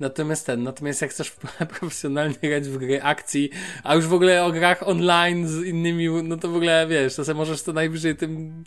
Natomiast 0.00 0.46
ten, 0.46 0.62
natomiast 0.62 1.02
jak 1.02 1.10
chcesz 1.10 1.30
profesjonalnie 1.78 2.36
grać 2.42 2.68
w 2.68 2.78
gry 2.78 3.02
akcji, 3.02 3.50
a 3.84 3.94
już 3.94 4.06
w 4.06 4.12
ogóle 4.12 4.44
o 4.44 4.52
grach 4.52 4.88
online 4.88 5.48
z 5.48 5.64
innymi, 5.64 6.08
no 6.22 6.36
to 6.36 6.48
w 6.48 6.56
ogóle 6.56 6.86
wiesz, 6.86 7.16
to 7.16 7.24
sobie 7.24 7.36
możesz 7.36 7.62
to 7.62 7.72
najwyżej 7.72 8.16
tym. 8.16 8.64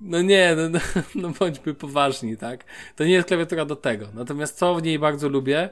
No 0.00 0.22
nie, 0.22 0.56
no, 0.56 0.68
no, 0.68 0.78
no 1.14 1.28
bądźmy 1.38 1.74
poważni, 1.74 2.36
tak? 2.36 2.64
To 2.96 3.04
nie 3.04 3.12
jest 3.12 3.28
klawiatura 3.28 3.64
do 3.64 3.76
tego. 3.76 4.08
Natomiast 4.14 4.58
co 4.58 4.74
w 4.74 4.82
niej 4.82 4.98
bardzo 4.98 5.28
lubię, 5.28 5.70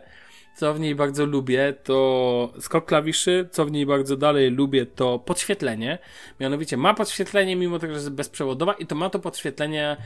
co 0.56 0.74
w 0.74 0.80
niej 0.80 0.94
bardzo 0.94 1.26
lubię, 1.26 1.74
to 1.84 2.52
skok 2.60 2.86
klawiszy, 2.86 3.48
co 3.52 3.64
w 3.64 3.70
niej 3.70 3.86
bardzo 3.86 4.16
dalej 4.16 4.50
lubię, 4.50 4.86
to 4.86 5.18
podświetlenie. 5.18 5.98
Mianowicie 6.40 6.76
ma 6.76 6.94
podświetlenie, 6.94 7.56
mimo 7.56 7.78
tego, 7.78 7.92
że 7.92 7.98
jest 7.98 8.10
bezprzewodowa 8.10 8.72
i 8.72 8.86
to 8.86 8.94
ma 8.94 9.10
to 9.10 9.18
podświetlenie, 9.18 9.96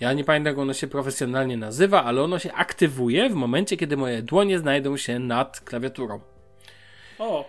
ja 0.00 0.12
nie 0.12 0.24
pamiętam 0.24 0.50
jak 0.50 0.58
ono 0.58 0.72
się 0.72 0.86
profesjonalnie 0.86 1.56
nazywa, 1.56 2.04
ale 2.04 2.22
ono 2.22 2.38
się 2.38 2.52
aktywuje 2.52 3.30
w 3.30 3.34
momencie, 3.34 3.76
kiedy 3.76 3.96
moje 3.96 4.22
dłonie 4.22 4.58
znajdą 4.58 4.96
się 4.96 5.18
nad 5.18 5.60
klawiaturą. 5.60 6.20
O, 7.18 7.44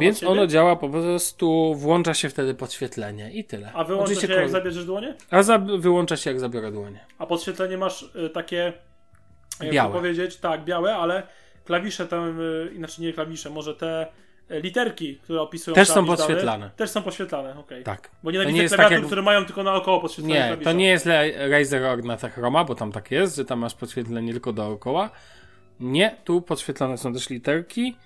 Więc 0.00 0.22
ono 0.22 0.46
działa 0.46 0.76
po 0.76 0.88
prostu, 0.88 1.74
włącza 1.74 2.14
się 2.14 2.28
wtedy 2.28 2.54
podświetlenie 2.54 3.30
i 3.32 3.44
tyle. 3.44 3.72
A 3.74 3.84
wyłącza 3.84 4.04
Oczywiście 4.04 4.34
się 4.34 4.40
jak 4.40 4.50
zabierzesz 4.50 4.84
dłonie? 4.84 5.14
A 5.30 5.42
za, 5.42 5.58
wyłącza 5.58 6.16
się 6.16 6.30
jak 6.30 6.40
zabiorę 6.40 6.72
dłonie. 6.72 7.04
A 7.18 7.26
podświetlenie 7.26 7.78
masz 7.78 8.02
y, 8.02 8.30
takie... 8.30 8.72
Jak 9.60 9.72
Białe. 9.72 9.92
powiedzieć? 9.92 10.36
Tak, 10.36 10.64
białe, 10.64 10.96
ale 10.96 11.22
klawisze 11.64 12.06
tam, 12.06 12.40
y, 12.40 12.72
inaczej 12.74 13.04
nie 13.04 13.12
klawisze, 13.12 13.50
może 13.50 13.74
te 13.74 14.06
literki, 14.50 15.16
które 15.16 15.40
opisują 15.40 15.74
Też 15.74 15.88
są 15.88 16.06
podświetlane. 16.06 16.58
Dane, 16.60 16.70
też 16.76 16.90
są 16.90 17.02
podświetlane, 17.02 17.58
okej. 17.58 17.84
Tak. 17.84 18.10
Bo 18.22 18.30
nie 18.30 18.38
jest 18.38 18.48
klawiatur, 18.50 18.76
tak 18.76 18.90
jak- 18.90 19.06
które 19.06 19.22
mają 19.22 19.44
tylko 19.44 19.62
naokoło 19.62 20.00
podświetlone 20.00 20.40
Nie, 20.40 20.46
klawisze. 20.46 20.70
to 20.70 20.76
nie 20.76 20.88
jest 20.88 21.06
Razer 21.50 21.84
Org 21.84 22.04
na 22.04 22.16
Chroma, 22.16 22.64
bo 22.64 22.74
tam 22.74 22.92
tak 22.92 23.10
jest, 23.10 23.36
że 23.36 23.44
tam 23.44 23.58
masz 23.58 23.74
podświetlenie 23.74 24.32
tylko 24.32 24.52
dookoła. 24.52 25.10
Nie, 25.80 26.16
tu 26.24 26.42
podświetlane 26.42 26.98
są 26.98 27.12
też 27.12 27.30
literki 27.30 27.96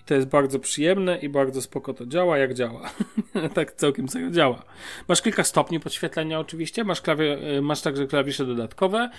i 0.00 0.04
to 0.06 0.14
jest 0.14 0.26
bardzo 0.26 0.58
przyjemne 0.58 1.18
i 1.18 1.28
bardzo 1.28 1.62
spoko 1.62 1.94
to 1.94 2.06
działa, 2.06 2.38
jak 2.38 2.54
działa. 2.54 2.90
tak 3.54 3.72
całkiem 3.72 4.08
serio 4.08 4.30
działa. 4.30 4.62
Masz 5.08 5.22
kilka 5.22 5.44
stopni 5.44 5.80
podświetlenia 5.80 6.40
oczywiście, 6.40 6.84
masz, 6.84 7.00
klawie, 7.00 7.56
y, 7.56 7.62
masz 7.62 7.82
także 7.82 8.06
klawisze 8.06 8.46
dodatkowe. 8.46 9.10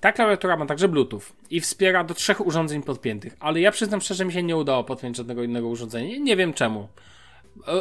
Ta 0.00 0.12
klawiatura 0.12 0.56
ma 0.56 0.66
także 0.66 0.88
Bluetooth 0.88 1.22
i 1.50 1.60
wspiera 1.60 2.04
do 2.04 2.14
trzech 2.14 2.46
urządzeń 2.46 2.82
podpiętych, 2.82 3.36
ale 3.40 3.60
ja 3.60 3.70
przyznam 3.70 4.00
szczerze, 4.00 4.24
mi 4.24 4.32
się 4.32 4.42
nie 4.42 4.56
udało 4.56 4.84
podpiąć 4.84 5.16
żadnego 5.16 5.42
innego 5.42 5.68
urządzenia. 5.68 6.18
Nie 6.18 6.36
wiem 6.36 6.52
czemu. 6.52 6.88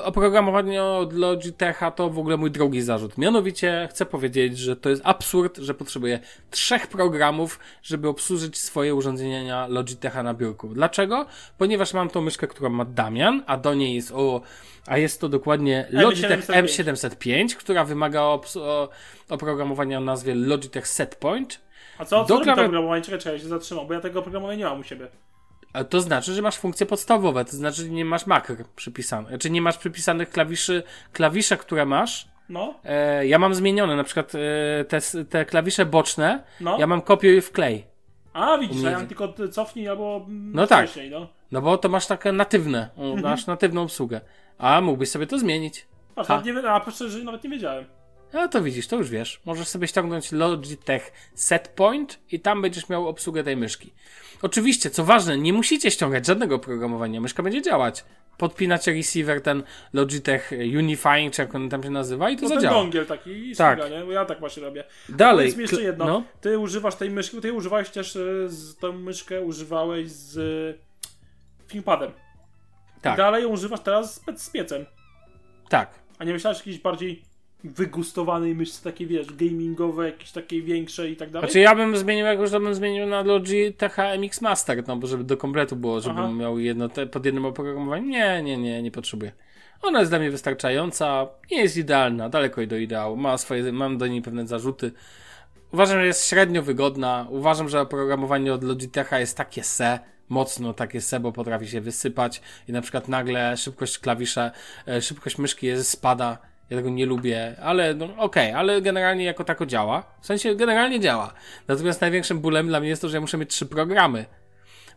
Oprogramowanie 0.03 0.83
od 0.83 1.13
Logitecha 1.13 1.91
to 1.91 2.09
w 2.09 2.19
ogóle 2.19 2.37
mój 2.37 2.51
drugi 2.51 2.81
zarzut. 2.81 3.17
Mianowicie 3.17 3.87
chcę 3.91 4.05
powiedzieć, 4.05 4.57
że 4.57 4.75
to 4.75 4.89
jest 4.89 5.01
absurd, 5.05 5.57
że 5.57 5.73
potrzebuję 5.73 6.19
trzech 6.51 6.87
programów, 6.87 7.59
żeby 7.83 8.07
obsłużyć 8.07 8.57
swoje 8.57 8.95
urządzenia 8.95 9.67
Logitecha 9.67 10.23
na 10.23 10.33
biurku. 10.33 10.67
Dlaczego? 10.67 11.25
Ponieważ 11.57 11.93
mam 11.93 12.09
tą 12.09 12.21
myszkę, 12.21 12.47
którą 12.47 12.69
ma 12.69 12.85
Damian, 12.85 13.43
a 13.47 13.57
do 13.57 13.73
niej 13.73 13.95
jest 13.95 14.11
o, 14.11 14.41
a 14.87 14.97
jest 14.97 15.21
to 15.21 15.29
dokładnie 15.29 15.87
Logitech 15.89 16.47
M705, 16.47 16.93
M705, 16.93 17.55
która 17.55 17.83
wymaga 17.83 18.23
oprogramowania 19.29 19.97
o 19.97 20.01
nazwie 20.01 20.35
Logitech 20.35 20.87
Setpoint. 20.87 21.68
A 21.99 22.05
co, 22.05 22.25
co 22.25 22.27
do 22.27 22.33
robi 22.33 22.45
to 22.45 22.51
klawi- 22.51 22.59
oprogramowanie? 22.59 23.01
Czekaj, 23.01 23.19
czekaj, 23.19 23.39
się 23.39 23.47
zatrzymam, 23.47 23.87
bo 23.87 23.93
ja 23.93 23.99
tego 23.99 24.19
oprogramowania 24.19 24.57
nie 24.59 24.65
mam 24.65 24.79
u 24.79 24.83
siebie. 24.83 25.07
A 25.73 25.83
to 25.83 26.01
znaczy, 26.01 26.33
że 26.33 26.41
masz 26.41 26.57
funkcje 26.57 26.85
podstawowe, 26.85 27.45
to 27.45 27.51
znaczy, 27.51 27.81
że 27.81 27.89
nie 27.89 28.05
masz 28.05 28.25
makr 28.27 28.55
przypisane, 28.75 29.37
czy 29.37 29.49
nie 29.49 29.61
masz 29.61 29.77
przypisanych 29.77 30.29
klawiszy, 30.29 30.83
klawisze, 31.13 31.57
które 31.57 31.85
masz. 31.85 32.27
No, 32.49 32.73
E, 32.83 33.27
ja 33.27 33.39
mam 33.39 33.55
zmienione, 33.55 33.95
na 33.95 34.03
przykład 34.03 34.31
e, 34.35 34.85
te, 34.85 34.99
te 35.29 35.45
klawisze 35.45 35.85
boczne, 35.85 36.43
no. 36.61 36.79
ja 36.79 36.87
mam 36.87 37.01
kopiuj 37.01 37.37
i 37.37 37.41
wklej. 37.41 37.85
A, 38.33 38.57
widzisz, 38.57 38.83
ja 38.83 38.91
mam 38.91 39.07
tylko 39.07 39.27
ty 39.27 39.49
cofnij 39.49 39.87
albo 39.89 40.25
No 40.29 40.67
tak. 40.67 40.85
wcześniej, 40.85 41.09
no. 41.09 41.27
No 41.51 41.61
bo 41.61 41.77
to 41.77 41.89
masz 41.89 42.07
takie 42.07 42.31
natywne, 42.31 42.89
Mhm. 42.97 43.21
masz 43.21 43.47
natywną 43.47 43.81
obsługę. 43.83 44.21
A 44.57 44.81
mógłbyś 44.81 45.09
sobie 45.09 45.27
to 45.27 45.39
zmienić. 45.39 45.87
Patrz, 46.15 46.29
nawet 46.29 46.45
nie, 46.45 46.69
a 46.71 46.79
proszę, 46.79 47.09
że 47.09 47.19
nawet 47.23 47.43
nie 47.43 47.49
wiedziałem. 47.49 47.85
No 48.33 48.47
to 48.47 48.61
widzisz, 48.61 48.87
to 48.87 48.95
już 48.95 49.09
wiesz. 49.09 49.41
Możesz 49.45 49.67
sobie 49.67 49.87
ściągnąć 49.87 50.31
Logitech 50.31 51.11
Setpoint 51.35 52.19
i 52.31 52.39
tam 52.39 52.61
będziesz 52.61 52.89
miał 52.89 53.07
obsługę 53.07 53.43
tej 53.43 53.57
myszki. 53.57 53.93
Oczywiście, 54.41 54.89
co 54.89 55.05
ważne, 55.05 55.37
nie 55.37 55.53
musicie 55.53 55.91
ściągać 55.91 56.25
żadnego 56.25 56.55
oprogramowania. 56.55 57.21
Myszka 57.21 57.43
będzie 57.43 57.61
działać. 57.61 58.05
Podpinacie 58.37 58.93
receiver, 58.93 59.41
ten 59.41 59.63
Logitech 59.93 60.51
Unifying, 60.77 61.33
czy 61.33 61.41
jak 61.41 61.55
on 61.55 61.69
tam 61.69 61.83
się 61.83 61.89
nazywa 61.89 62.29
i 62.29 62.35
to 62.35 62.41
No 62.43 62.49
ten 62.49 62.57
zadziała. 62.57 62.81
dongiel 62.81 63.05
taki 63.05 63.51
i 63.51 63.55
Tak. 63.55 63.79
nie? 63.91 64.05
Bo 64.05 64.11
ja 64.11 64.25
tak 64.25 64.39
właśnie 64.39 64.63
robię. 64.63 64.83
Dalej. 65.09 65.45
Powiedz 65.45 65.55
mi 65.57 65.61
jeszcze 65.61 65.81
jedno. 65.81 66.05
No, 66.05 66.23
Ty 66.41 66.59
używasz 66.59 66.95
tej 66.95 67.09
myszki, 67.09 67.41
ty 67.41 67.53
używałeś 67.53 67.89
też 67.89 68.15
e, 68.15 68.49
z 68.49 68.75
tą 68.77 68.91
myszkę, 68.93 69.41
używałeś 69.41 70.09
z 70.11 70.37
e, 70.37 71.67
ThinkPadem. 71.67 72.11
tak, 73.01 73.13
I 73.13 73.17
dalej 73.17 73.43
ją 73.43 73.49
używasz 73.49 73.79
teraz 73.79 74.15
z, 74.15 74.41
z 74.41 74.49
piecem. 74.49 74.85
tak. 75.69 75.89
A 76.19 76.23
nie 76.23 76.33
myślałeś 76.33 76.57
jakiejś 76.59 76.79
bardziej 76.79 77.21
wygustowanej 77.63 78.55
myszce, 78.55 78.91
takiej 78.91 79.07
wiesz, 79.07 79.33
gamingowe, 79.33 80.05
jakieś 80.05 80.31
takiej 80.31 80.63
większej 80.63 81.11
i 81.11 81.15
tak 81.15 81.29
dalej? 81.29 81.49
Znaczy 81.49 81.59
ja 81.59 81.75
bym 81.75 81.97
zmienił, 81.97 82.25
jak 82.25 82.39
już 82.39 82.51
to 82.51 82.59
bym 82.59 82.75
zmienił 82.75 83.07
na 83.07 83.21
Logitech 83.21 83.97
MX 84.17 84.41
Master, 84.41 84.87
no 84.87 84.97
bo 84.97 85.07
żeby 85.07 85.23
do 85.23 85.37
kompletu 85.37 85.75
było, 85.75 86.01
żebym 86.01 86.23
Aha. 86.23 86.33
miał 86.33 86.59
jedno 86.59 86.89
te, 86.89 87.07
pod 87.07 87.25
jednym 87.25 87.45
oprogramowaniem. 87.45 88.09
Nie, 88.09 88.43
nie, 88.43 88.57
nie, 88.57 88.81
nie 88.81 88.91
potrzebuję. 88.91 89.31
Ona 89.81 89.99
jest 89.99 90.11
dla 90.11 90.19
mnie 90.19 90.31
wystarczająca, 90.31 91.27
nie 91.51 91.61
jest 91.61 91.77
idealna, 91.77 92.29
daleko 92.29 92.67
do 92.67 92.77
ideału, 92.77 93.17
ma 93.17 93.37
swoje, 93.37 93.71
mam 93.71 93.97
do 93.97 94.07
niej 94.07 94.21
pewne 94.21 94.47
zarzuty. 94.47 94.91
Uważam, 95.71 95.99
że 95.99 96.05
jest 96.05 96.27
średnio 96.27 96.63
wygodna, 96.63 97.27
uważam, 97.29 97.69
że 97.69 97.81
oprogramowanie 97.81 98.53
od 98.53 98.63
Logitecha 98.63 99.19
jest 99.19 99.37
takie 99.37 99.63
se, 99.63 99.99
mocno 100.29 100.73
takie 100.73 101.01
se, 101.01 101.19
bo 101.19 101.31
potrafi 101.31 101.67
się 101.67 101.81
wysypać 101.81 102.41
i 102.67 102.71
na 102.71 102.81
przykład 102.81 103.07
nagle 103.07 103.57
szybkość 103.57 103.99
klawisza, 103.99 104.51
e, 104.87 105.01
szybkość 105.01 105.37
myszki 105.37 105.67
jest 105.67 105.89
spada. 105.89 106.48
Ja 106.69 106.77
tego 106.77 106.89
nie 106.89 107.05
lubię, 107.05 107.55
ale 107.61 107.93
no 107.93 108.07
okej, 108.17 108.51
ale 108.51 108.81
generalnie 108.81 109.23
jako 109.23 109.43
tako 109.43 109.65
działa. 109.65 110.03
W 110.21 110.25
sensie 110.25 110.55
generalnie 110.55 110.99
działa. 110.99 111.33
Natomiast 111.67 112.01
największym 112.01 112.39
bólem 112.39 112.67
dla 112.67 112.79
mnie 112.79 112.89
jest 112.89 113.01
to, 113.01 113.09
że 113.09 113.17
ja 113.17 113.21
muszę 113.21 113.37
mieć 113.37 113.49
trzy 113.49 113.65
programy. 113.65 114.25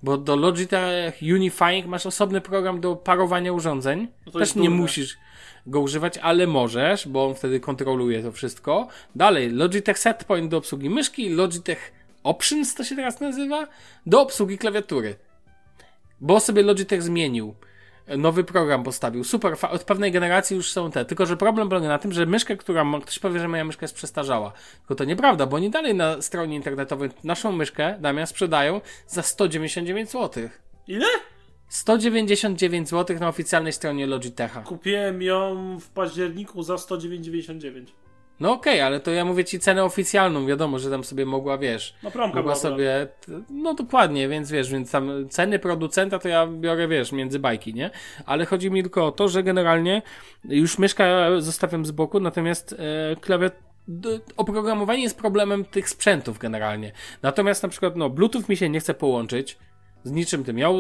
Bo 0.03 0.19
do 0.19 0.37
Logitech 0.37 1.19
Unifying 1.23 1.87
masz 1.87 2.07
osobny 2.07 2.41
program 2.41 2.81
do 2.81 2.97
parowania 2.97 3.53
urządzeń. 3.53 4.09
No 4.27 4.33
Też 4.33 4.55
nie 4.55 4.71
musisz 4.71 5.17
go 5.67 5.81
używać, 5.81 6.19
ale 6.19 6.47
możesz, 6.47 7.09
bo 7.09 7.27
on 7.27 7.35
wtedy 7.35 7.61
kontroluje 7.61 8.23
to 8.23 8.33
wszystko. 8.33 8.89
Dalej, 9.15 9.51
Logitech 9.51 9.99
Setpoint 9.99 10.51
do 10.51 10.57
obsługi 10.57 10.91
myszki, 10.91 11.29
Logitech 11.29 11.93
Options 12.23 12.75
to 12.75 12.85
się 12.85 12.97
teraz 12.97 13.21
nazywa, 13.21 13.69
do 14.07 14.21
obsługi 14.21 14.59
klawiatury. 14.59 15.15
Bo 16.21 16.41
sobie 16.41 16.63
Logitech 16.63 17.03
zmienił 17.03 17.55
nowy 18.19 18.45
program 18.45 18.85
postawił. 18.85 19.25
Super, 19.25 19.57
od 19.71 19.85
pewnej 19.85 20.13
generacji 20.13 20.57
już 20.57 20.73
są 20.73 20.91
te. 20.91 21.05
Tylko, 21.05 21.27
że 21.27 21.37
problem 21.37 21.69
polega 21.69 21.89
na 21.89 21.99
tym, 21.99 22.13
że 22.13 22.27
myszkę, 22.27 22.57
która 22.57 22.85
ma, 22.85 23.01
ktoś 23.01 23.19
powie, 23.19 23.41
że 23.41 23.49
moja 23.49 23.65
myszka 23.65 23.85
jest 23.85 23.95
przestarzała. 23.95 24.53
Tylko 24.79 24.95
to 24.95 25.05
nieprawda, 25.05 25.47
bo 25.47 25.57
oni 25.57 25.71
dalej 25.71 25.95
na 25.95 26.23
stronie 26.23 26.57
internetowej 26.57 27.11
naszą 27.25 27.53
myszkę, 27.53 27.97
Damian, 28.01 28.27
sprzedają 28.27 28.81
za 29.07 29.23
199 29.23 30.11
zł. 30.11 30.49
Ile? 30.89 31.07
199 31.69 32.89
zł 32.89 33.19
na 33.21 33.29
oficjalnej 33.29 33.73
stronie 33.73 34.07
Logitecha. 34.07 34.61
Kupiłem 34.61 35.23
ją 35.23 35.79
w 35.81 35.89
październiku 35.89 36.63
za 36.63 36.75
109,99. 36.75 37.85
No 38.41 38.53
okej, 38.53 38.81
ale 38.81 39.01
to 39.01 39.11
ja 39.11 39.25
mówię 39.25 39.45
ci 39.45 39.59
cenę 39.59 39.85
oficjalną, 39.85 40.47
wiadomo, 40.47 40.79
że 40.79 40.91
tam 40.91 41.05
sobie 41.05 41.27
mogła, 41.27 41.59
wiesz, 41.59 41.95
No 42.03 42.11
promka 42.11 42.37
mogła 42.37 42.55
sobie, 42.55 43.09
no 43.51 43.75
dokładnie, 43.75 44.29
więc 44.29 44.51
wiesz, 44.51 44.71
więc 44.71 44.91
tam 44.91 45.29
ceny 45.29 45.59
producenta 45.59 46.19
to 46.19 46.29
ja 46.29 46.47
biorę, 46.47 46.89
wiesz, 46.89 47.13
między 47.13 47.39
bajki, 47.39 47.75
nie? 47.75 47.91
Ale 48.27 48.47
chodzi 48.47 48.71
mi 48.71 48.83
tylko 48.83 49.07
o 49.07 49.13
to, 49.13 49.29
że 49.29 49.43
generalnie 49.43 50.03
już 50.45 50.79
myszka 50.79 51.05
zostawiam 51.39 51.87
z 51.87 51.91
boku, 51.91 52.21
natomiast 52.21 52.73
e, 53.13 53.17
klawiat 53.17 53.53
oprogramowanie 54.37 55.03
jest 55.03 55.19
problemem 55.19 55.65
tych 55.65 55.89
sprzętów 55.89 56.39
generalnie. 56.39 56.93
Natomiast 57.23 57.63
na 57.63 57.69
przykład, 57.69 57.97
no, 57.97 58.11
Bluetooth 58.11 58.43
mi 58.49 58.57
się 58.57 58.69
nie 58.69 58.81
chce 58.81 58.95
połączyć, 58.95 59.59
z 60.05 60.11
niczym 60.11 60.45
tym, 60.45 60.57
miał 60.57 60.77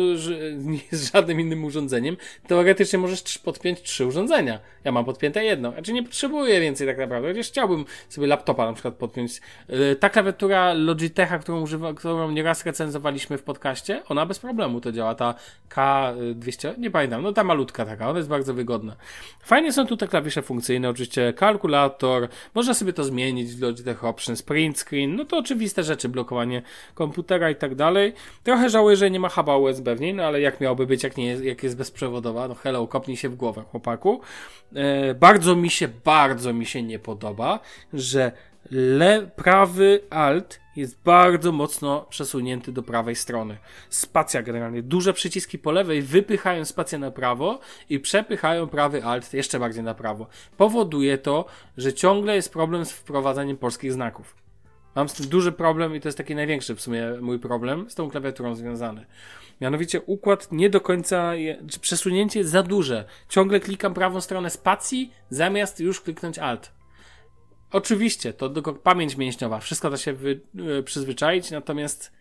z 0.91 1.12
żadnym 1.12 1.41
innym 1.41 1.64
urządzeniem, 1.64 2.16
teoretycznie 2.47 2.99
możesz 2.99 3.39
podpiąć 3.39 3.83
trzy 3.83 4.07
urządzenia. 4.07 4.59
Ja 4.85 4.93
mam 4.93 5.05
podpięte 5.05 5.45
jedno, 5.45 5.73
znaczy 5.73 5.93
nie 5.93 6.03
potrzebuję 6.03 6.61
więcej 6.61 6.87
tak 6.87 6.99
naprawdę, 6.99 7.29
chociaż 7.29 7.49
chciałbym 7.49 7.85
sobie 8.09 8.27
laptopa 8.27 8.66
na 8.66 8.73
przykład 8.73 8.95
podpiąć. 8.95 9.41
Yy, 9.68 9.97
Ta 9.97 10.11
klawiatura 10.11 10.73
Logitecha, 10.73 11.39
którą, 11.39 11.61
używa, 11.61 11.95
którą 11.95 12.31
nieraz 12.31 12.66
recenzowaliśmy 12.66 13.39
w 13.39 13.43
podcaście, 13.43 14.03
ona 14.09 14.27
bez 14.27 14.39
problemu 14.39 14.81
to 14.81 14.93
działa, 14.93 15.14
ta 15.14 15.35
K200, 15.70 16.79
nie 16.79 16.91
pamiętam, 16.91 17.23
no 17.23 17.33
ta 17.33 17.45
malutka 17.45 17.87
taka, 17.87 18.09
ona 18.09 18.18
jest 18.18 18.29
bardzo 18.29 18.55
wygodna. 18.55 18.97
Fajnie 19.45 19.73
są 19.73 19.87
tu 19.87 19.97
te 19.97 20.09
klawisze 20.09 20.43
funkcyjne, 20.43 20.89
oczywiście 20.89 21.33
kalkulator, 21.33 22.29
można 22.55 22.75
sobie 22.75 22.93
to 22.93 23.05
zmienić 23.05 23.55
w 23.55 23.62
Logitech 23.62 24.05
Options, 24.05 24.43
print 24.43 24.79
screen, 24.79 25.16
no 25.16 25.25
to 25.25 25.39
oczywiste 25.39 25.83
rzeczy, 25.83 26.09
blokowanie 26.09 26.62
komputera 26.95 27.51
i 27.51 27.57
tak 27.57 27.75
dalej. 27.75 28.12
Trochę 28.43 28.70
żałuję, 28.70 28.97
że 28.97 29.11
nie 29.13 29.21
ma 29.21 29.29
huba 29.29 29.57
USB 29.57 29.97
w 29.97 30.01
niej, 30.01 30.15
no 30.15 30.25
ale 30.25 30.41
jak 30.41 30.61
miałoby 30.61 30.87
być, 30.87 31.03
jak 31.03 31.17
nie 31.17 31.27
jest, 31.27 31.45
jak 31.45 31.63
jest 31.63 31.77
bezprzewodowa, 31.77 32.49
no 32.49 32.55
hello, 32.55 32.87
kopnij 32.87 33.17
się 33.17 33.29
w 33.29 33.37
głowę, 33.37 33.63
chłopaku. 33.71 34.21
E, 34.75 35.15
bardzo 35.15 35.57
mi 35.57 35.71
się, 35.71 35.89
bardzo 36.05 36.53
mi 36.53 36.67
się 36.67 36.83
nie 36.83 36.99
podoba, 36.99 37.61
że 37.93 38.33
le, 38.71 39.31
prawy 39.37 40.01
alt 40.11 40.61
jest 40.77 41.03
bardzo 41.05 41.53
mocno 41.53 42.07
przesunięty 42.11 42.73
do 42.73 42.83
prawej 42.83 43.17
strony. 43.17 43.59
Spacja 43.91 44.43
generalnie. 44.43 44.83
Duże 44.83 45.13
przyciski 45.13 45.59
po 45.59 45.73
lewej 45.73 46.03
wypychają 46.03 46.65
spację 46.65 46.99
na 46.99 47.11
prawo 47.11 47.61
i 47.91 48.01
przepychają 48.01 48.69
prawy 48.69 49.05
alt 49.05 49.35
jeszcze 49.35 49.59
bardziej 49.59 49.83
na 49.83 49.95
prawo. 49.95 50.27
Powoduje 50.57 51.19
to, 51.19 51.45
że 51.77 51.93
ciągle 51.93 52.35
jest 52.35 52.53
problem 52.53 52.85
z 52.85 52.93
wprowadzaniem 52.93 53.57
polskich 53.57 53.93
znaków. 53.93 54.41
Mam 54.95 55.09
z 55.09 55.12
tym 55.12 55.28
duży 55.28 55.53
problem 55.53 55.97
i 55.97 56.01
to 56.01 56.09
jest 56.09 56.18
taki 56.18 56.34
największy 56.34 56.74
w 56.74 56.80
sumie 56.80 57.07
mój 57.20 57.38
problem 57.38 57.90
z 57.90 57.95
tą 57.95 58.11
klawiaturą 58.11 58.55
związany. 58.55 59.07
Mianowicie 59.61 60.01
układ 60.01 60.53
nie 60.53 60.70
do 60.70 60.80
końca, 60.80 61.34
je, 61.34 61.62
czy 61.70 61.80
przesunięcie 61.80 62.38
jest 62.38 62.51
za 62.51 62.62
duże. 62.62 63.05
Ciągle 63.28 63.61
klikam 63.61 63.95
prawą 63.95 64.20
stronę 64.20 64.51
spacji, 64.51 65.12
zamiast 65.30 65.80
już 65.80 66.01
kliknąć 66.01 66.38
alt. 66.38 66.72
Oczywiście, 67.70 68.32
to 68.32 68.49
tylko 68.49 68.72
pamięć 68.72 69.16
mięśniowa, 69.16 69.61
wszystko 69.61 69.90
da 69.90 69.97
się 69.97 70.12
wy, 70.12 70.40
y, 70.78 70.82
przyzwyczaić, 70.82 71.51
natomiast 71.51 72.12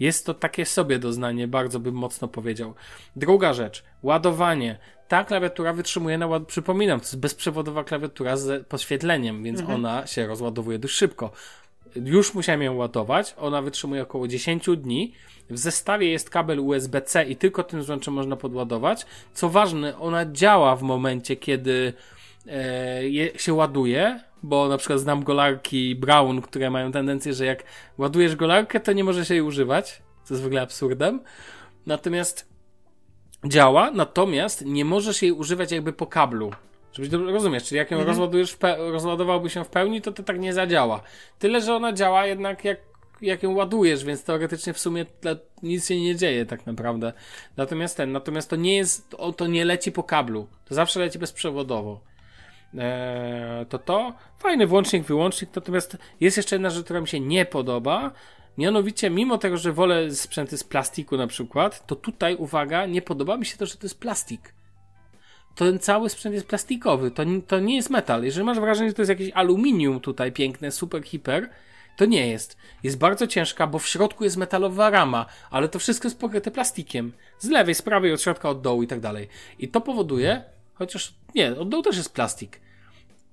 jest 0.00 0.26
to 0.26 0.34
takie 0.34 0.66
sobie 0.66 0.98
doznanie, 0.98 1.48
bardzo 1.48 1.80
bym 1.80 1.94
mocno 1.94 2.28
powiedział. 2.28 2.74
Druga 3.16 3.52
rzecz, 3.52 3.84
ładowanie. 4.02 4.78
Ta 5.08 5.24
klawiatura 5.24 5.72
wytrzymuje 5.72 6.18
na 6.18 6.26
ład... 6.26 6.46
Przypominam, 6.46 7.00
to 7.00 7.04
jest 7.04 7.18
bezprzewodowa 7.18 7.84
klawiatura 7.84 8.36
z 8.36 8.66
podświetleniem, 8.66 9.42
więc 9.42 9.60
ona 9.68 10.06
się 10.06 10.26
rozładowuje 10.26 10.78
dość 10.78 10.94
szybko. 10.94 11.32
Już 11.96 12.34
musiałem 12.34 12.62
ją 12.62 12.74
ładować, 12.74 13.34
ona 13.38 13.62
wytrzymuje 13.62 14.02
około 14.02 14.28
10 14.28 14.66
dni. 14.76 15.12
W 15.50 15.58
zestawie 15.58 16.10
jest 16.10 16.30
kabel 16.30 16.60
USB-C 16.60 17.24
i 17.24 17.36
tylko 17.36 17.64
tym 17.64 17.82
złączem 17.82 18.14
można 18.14 18.36
podładować. 18.36 19.06
Co 19.34 19.48
ważne, 19.48 19.98
ona 19.98 20.32
działa 20.32 20.76
w 20.76 20.82
momencie, 20.82 21.36
kiedy 21.36 21.92
e, 22.46 23.38
się 23.38 23.54
ładuje, 23.54 24.20
bo 24.42 24.68
na 24.68 24.78
przykład 24.78 25.00
znam 25.00 25.24
golarki 25.24 25.94
Brown, 25.94 26.40
które 26.42 26.70
mają 26.70 26.92
tendencję, 26.92 27.34
że 27.34 27.46
jak 27.46 27.64
ładujesz 27.98 28.36
golarkę, 28.36 28.80
to 28.80 28.92
nie 28.92 29.04
możesz 29.04 29.30
jej 29.30 29.40
używać, 29.40 30.02
co 30.24 30.34
jest 30.34 30.42
w 30.42 30.46
ogóle 30.46 30.62
absurdem. 30.62 31.20
Natomiast 31.86 32.48
działa, 33.46 33.90
natomiast 33.90 34.64
nie 34.64 34.84
możesz 34.84 35.22
jej 35.22 35.32
używać 35.32 35.72
jakby 35.72 35.92
po 35.92 36.06
kablu. 36.06 36.50
Żebyś 36.92 37.10
rozumiesz, 37.12 37.64
czyli 37.64 37.76
jak 37.78 37.90
ją 37.90 38.04
rozładujesz, 38.04 38.52
w 38.52 38.58
pe- 38.58 38.90
rozładowałby 38.92 39.50
się 39.50 39.64
w 39.64 39.68
pełni, 39.68 40.00
to 40.02 40.12
to 40.12 40.22
tak 40.22 40.40
nie 40.40 40.52
zadziała. 40.52 41.02
Tyle, 41.38 41.60
że 41.60 41.74
ona 41.74 41.92
działa 41.92 42.26
jednak 42.26 42.64
jak, 42.64 42.78
jak 43.22 43.42
ją 43.42 43.54
ładujesz, 43.54 44.04
więc 44.04 44.24
teoretycznie 44.24 44.72
w 44.72 44.78
sumie 44.78 45.06
nic 45.62 45.88
się 45.88 46.00
nie 46.00 46.16
dzieje 46.16 46.46
tak 46.46 46.66
naprawdę. 46.66 47.12
Natomiast 47.56 47.96
ten, 47.96 48.12
natomiast 48.12 48.50
to 48.50 48.56
nie 48.56 48.76
jest, 48.76 49.10
to, 49.10 49.32
to 49.32 49.46
nie 49.46 49.64
leci 49.64 49.92
po 49.92 50.02
kablu. 50.02 50.48
To 50.64 50.74
zawsze 50.74 51.00
leci 51.00 51.18
bezprzewodowo. 51.18 52.00
Eee, 52.78 53.66
to 53.66 53.78
to, 53.78 54.12
fajny 54.38 54.66
włącznik, 54.66 55.04
wyłącznik, 55.04 55.50
natomiast 55.56 55.96
jest 56.20 56.36
jeszcze 56.36 56.56
jedna 56.56 56.70
rzecz, 56.70 56.84
która 56.84 57.00
mi 57.00 57.08
się 57.08 57.20
nie 57.20 57.44
podoba, 57.44 58.12
mianowicie 58.58 59.10
mimo 59.10 59.38
tego, 59.38 59.56
że 59.56 59.72
wolę 59.72 60.10
sprzęty 60.10 60.58
z 60.58 60.64
plastiku 60.64 61.16
na 61.16 61.26
przykład, 61.26 61.86
to 61.86 61.96
tutaj, 61.96 62.36
uwaga, 62.36 62.86
nie 62.86 63.02
podoba 63.02 63.36
mi 63.36 63.46
się 63.46 63.56
to, 63.56 63.66
że 63.66 63.76
to 63.76 63.86
jest 63.86 64.00
plastik. 64.00 64.54
Ten 65.60 65.78
cały 65.78 66.10
sprzęt 66.10 66.34
jest 66.34 66.46
plastikowy, 66.46 67.10
to, 67.10 67.22
to 67.46 67.60
nie 67.60 67.76
jest 67.76 67.90
metal. 67.90 68.24
Jeżeli 68.24 68.46
masz 68.46 68.60
wrażenie, 68.60 68.90
że 68.90 68.94
to 68.94 69.02
jest 69.02 69.08
jakieś 69.08 69.30
aluminium 69.34 70.00
tutaj 70.00 70.32
piękne, 70.32 70.70
super, 70.70 71.02
hiper, 71.02 71.50
to 71.96 72.04
nie 72.04 72.28
jest. 72.28 72.56
Jest 72.82 72.98
bardzo 72.98 73.26
ciężka, 73.26 73.66
bo 73.66 73.78
w 73.78 73.88
środku 73.88 74.24
jest 74.24 74.36
metalowa 74.36 74.90
rama, 74.90 75.26
ale 75.50 75.68
to 75.68 75.78
wszystko 75.78 76.08
jest 76.08 76.20
pokryte 76.20 76.50
plastikiem. 76.50 77.12
Z 77.38 77.48
lewej, 77.48 77.74
z 77.74 77.82
prawej, 77.82 78.12
od 78.12 78.22
środka, 78.22 78.48
od 78.48 78.60
dołu 78.60 78.82
i 78.82 78.86
tak 78.86 79.00
dalej. 79.00 79.28
I 79.58 79.68
to 79.68 79.80
powoduje, 79.80 80.44
chociaż 80.74 81.14
nie, 81.34 81.56
od 81.58 81.68
dołu 81.68 81.82
też 81.82 81.96
jest 81.96 82.14
plastik. 82.14 82.60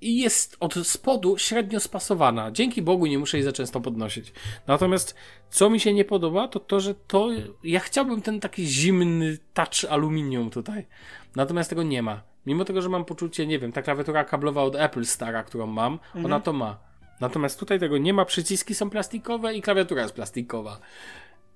I 0.02 0.18
jest 0.18 0.58
od 0.60 0.74
spodu 0.88 1.38
średnio 1.38 1.80
spasowana. 1.80 2.52
Dzięki 2.52 2.82
Bogu 2.82 3.06
nie 3.06 3.20
muszę 3.20 3.38
jej 3.38 3.44
za 3.44 3.52
często 3.52 3.82
podnosić. 3.82 4.34
Natomiast 4.68 5.16
co 5.50 5.70
mi 5.70 5.80
się 5.80 5.94
nie 5.94 6.06
podoba, 6.06 6.48
to 6.48 6.60
to, 6.60 6.80
że 6.80 6.96
to. 6.96 7.30
Ja 7.64 7.80
chciałbym 7.80 8.22
ten 8.22 8.40
taki 8.40 8.66
zimny 8.66 9.38
touch 9.54 9.86
aluminium 9.90 10.50
tutaj. 10.50 10.88
Natomiast 11.36 11.70
tego 11.70 11.84
nie 11.84 12.02
ma. 12.02 12.24
Mimo 12.46 12.66
tego, 12.66 12.82
że 12.82 12.90
mam 12.90 13.06
poczucie, 13.06 13.48
nie 13.48 13.60
wiem, 13.60 13.72
ta 13.72 13.82
klawiatura 13.82 14.24
kablowa 14.24 14.64
od 14.64 14.76
Apple 14.76 15.06
stara, 15.06 15.44
którą 15.44 15.68
mam, 15.68 16.00
ona 16.26 16.40
to 16.40 16.54
ma. 16.54 16.80
Natomiast 17.22 17.60
tutaj 17.60 17.80
tego 17.80 17.98
nie 17.98 18.14
ma, 18.14 18.26
przyciski 18.26 18.76
są 18.76 18.90
plastikowe 18.90 19.56
i 19.56 19.62
klawiatura 19.62 20.02
jest 20.02 20.14
plastikowa. 20.14 20.80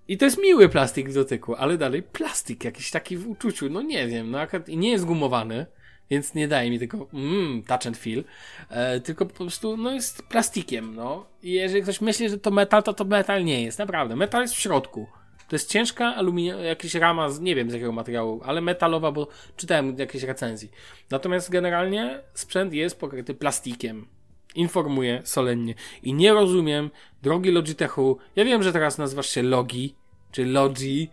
I 0.08 0.18
to 0.18 0.26
jest 0.26 0.38
miły 0.38 0.70
plastik 0.70 1.10
w 1.10 1.14
dotyku, 1.14 1.56
ale 1.56 1.78
dalej 1.78 2.04
plastik 2.04 2.64
jakiś 2.64 2.92
taki 2.92 3.18
w 3.18 3.30
uczuciu, 3.30 3.70
no 3.70 3.82
nie 3.82 4.08
wiem, 4.08 4.32
no 4.32 4.40
nie 4.68 4.92
jest 4.92 5.06
gumowany, 5.06 5.66
więc 6.12 6.34
nie 6.34 6.48
daje 6.48 6.72
mi 6.72 6.80
tego 6.80 7.08
mm, 7.14 7.64
touch 7.64 7.88
and 7.88 7.98
feel, 7.98 8.24
e, 8.70 9.00
tylko 9.00 9.26
po 9.26 9.34
prostu 9.34 9.78
no 9.78 9.92
jest 9.92 10.24
plastikiem, 10.24 10.96
no. 10.96 11.26
I 11.44 11.52
jeżeli 11.52 11.82
ktoś 11.84 12.02
myśli, 12.02 12.30
że 12.30 12.38
to 12.38 12.52
metal, 12.52 12.84
to 12.84 12.94
to 12.94 13.06
metal 13.06 13.46
nie 13.46 13.64
jest, 13.64 13.80
naprawdę. 13.80 14.16
Metal 14.16 14.42
jest 14.42 14.54
w 14.54 14.60
środku. 14.60 15.08
To 15.48 15.56
jest 15.56 15.70
ciężka 15.70 16.16
aluminium, 16.16 16.62
jakaś 16.62 16.96
rama, 16.96 17.30
z, 17.30 17.40
nie 17.40 17.56
wiem 17.56 17.70
z 17.70 17.74
jakiego 17.74 17.92
materiału, 17.92 18.42
ale 18.46 18.62
metalowa, 18.62 19.12
bo 19.12 19.28
czytałem 19.58 19.98
jakieś 19.98 20.24
recenzji. 20.24 20.72
Natomiast 21.10 21.50
generalnie 21.50 22.20
sprzęt 22.34 22.74
jest 22.74 23.00
pokryty 23.00 23.34
plastikiem. 23.34 24.08
Informuję 24.56 25.22
solennie. 25.24 25.76
I 26.04 26.14
nie 26.14 26.34
rozumiem, 26.34 26.90
drogi 27.22 27.52
Logitechu, 27.52 28.18
ja 28.36 28.46
wiem, 28.46 28.64
że 28.64 28.74
teraz 28.74 28.98
nazywasz 28.98 29.30
się 29.30 29.44
Logi, 29.44 29.96
czy 30.32 30.46
Logi, 30.46 31.10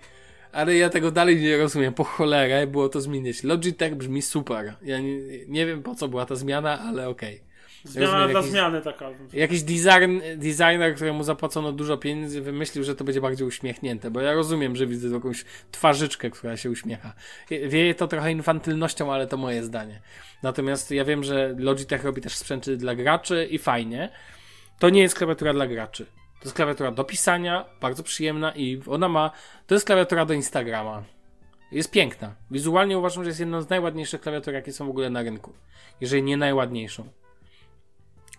ale 0.52 0.76
ja 0.76 0.90
tego 0.90 1.10
dalej 1.10 1.40
nie 1.40 1.56
rozumiem. 1.58 1.94
Po 1.94 2.04
cholerę 2.04 2.66
było 2.66 2.88
to 2.88 3.00
zmienić. 3.00 3.42
Logitech 3.42 3.94
brzmi 3.94 4.22
super. 4.22 4.74
Ja 4.82 4.98
nie, 5.00 5.18
nie 5.48 5.66
wiem 5.66 5.82
po 5.82 5.94
co 5.94 6.08
była 6.08 6.26
ta 6.26 6.34
zmiana, 6.34 6.80
ale 6.80 7.08
okej. 7.08 7.48
Zmiana 7.84 8.06
Rozumiem, 8.12 8.30
dla 8.30 8.40
jakiś- 8.40 8.50
zmiany 8.52 8.80
taka. 8.82 9.10
Jakiś 9.32 9.62
design, 9.62 10.20
designer, 10.36 10.94
któremu 10.94 11.22
zapłacono 11.24 11.72
dużo 11.72 11.96
pieniędzy, 11.96 12.40
wymyślił, 12.40 12.84
że 12.84 12.94
to 12.94 13.04
będzie 13.04 13.20
bardziej 13.20 13.46
uśmiechnięte, 13.46 14.10
bo 14.10 14.20
ja 14.20 14.32
rozumiem, 14.32 14.76
że 14.76 14.86
widzę 14.86 15.08
jakąś 15.08 15.44
twarzyczkę, 15.70 16.30
która 16.30 16.56
się 16.56 16.70
uśmiecha. 16.70 17.12
Wieje 17.50 17.94
to 17.94 18.08
trochę 18.08 18.32
infantylnością, 18.32 19.12
ale 19.12 19.26
to 19.26 19.36
moje 19.36 19.64
zdanie. 19.64 20.00
Natomiast 20.42 20.90
ja 20.90 21.04
wiem, 21.04 21.24
że 21.24 21.54
Logitech 21.58 22.04
robi 22.04 22.20
też 22.22 22.34
sprzęty 22.36 22.76
dla 22.76 22.94
graczy 22.94 23.48
i 23.50 23.58
fajnie. 23.58 24.10
To 24.78 24.90
nie 24.90 25.02
jest 25.02 25.14
klawiatura 25.14 25.52
dla 25.52 25.66
graczy. 25.66 26.06
To 26.40 26.44
jest 26.44 26.56
klawiatura 26.56 26.90
do 26.90 27.04
pisania, 27.04 27.64
bardzo 27.80 28.02
przyjemna 28.02 28.52
i 28.56 28.82
ona 28.86 29.08
ma. 29.08 29.30
To 29.66 29.74
jest 29.74 29.86
klawiatura 29.86 30.24
do 30.24 30.34
Instagrama. 30.34 31.02
Jest 31.72 31.90
piękna. 31.90 32.34
Wizualnie 32.50 32.98
uważam, 32.98 33.24
że 33.24 33.30
jest 33.30 33.40
jedną 33.40 33.62
z 33.62 33.68
najładniejszych 33.70 34.20
klawiatur, 34.20 34.54
jakie 34.54 34.72
są 34.72 34.86
w 34.86 34.90
ogóle 34.90 35.10
na 35.10 35.22
rynku. 35.22 35.52
Jeżeli 36.00 36.22
nie 36.22 36.36
najładniejszą. 36.36 37.04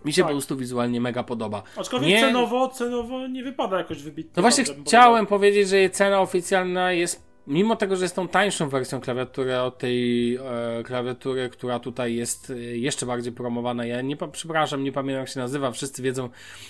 Mi 0.04 0.12
się 0.12 0.22
Tak. 0.22 0.28
po 0.28 0.34
prostu 0.34 0.56
wizualnie 0.56 1.00
mega 1.00 1.22
podoba. 1.22 1.62
Aczkolwiek 1.76 2.08
Nie- 2.10 2.20
cenowo, 2.20 2.68
cenowo 2.68 3.26
nie 3.26 3.44
wypada 3.44 3.78
jakoś 3.78 4.02
wybitnie. 4.02 4.32
No 4.36 4.42
właśnie 4.42 4.64
chciałem 4.86 5.26
powiedzieć, 5.26 5.68
że 5.68 5.76
jej 5.76 5.90
cena 5.90 6.20
oficjalna 6.20 6.92
jest 6.92 7.29
mimo 7.46 7.76
tego, 7.76 7.96
że 7.96 8.04
jest 8.04 8.16
tą 8.16 8.28
tańszą 8.28 8.68
wersją 8.68 9.00
klawiatury 9.00 9.60
od 9.60 9.78
tej 9.78 10.34
e, 10.36 10.40
klawiatury, 10.84 11.48
która 11.48 11.78
tutaj 11.78 12.14
jest 12.14 12.50
e, 12.50 12.54
jeszcze 12.58 13.06
bardziej 13.06 13.32
promowana, 13.32 13.86
ja 13.86 14.02
nie, 14.02 14.16
przepraszam, 14.32 14.84
nie 14.84 14.92
pamiętam 14.92 15.20
jak 15.20 15.28
się 15.28 15.40
nazywa, 15.40 15.70
wszyscy 15.70 16.02
wiedzą 16.02 16.28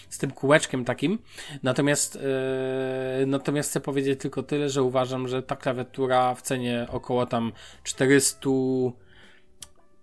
z 0.09 0.19
tym 0.19 0.31
kółeczkiem 0.31 0.85
takim, 0.85 1.19
natomiast 1.63 2.17
e, 2.17 3.27
natomiast 3.27 3.71
chcę 3.71 3.81
powiedzieć 3.81 4.21
tylko 4.21 4.43
tyle, 4.43 4.69
że 4.69 4.83
uważam, 4.83 5.29
że 5.29 5.43
ta 5.43 5.57
klawiatura 5.57 6.35
w 6.35 6.43
cenie 6.43 6.87
około 6.91 7.27
tam 7.27 7.53
400 7.85 8.51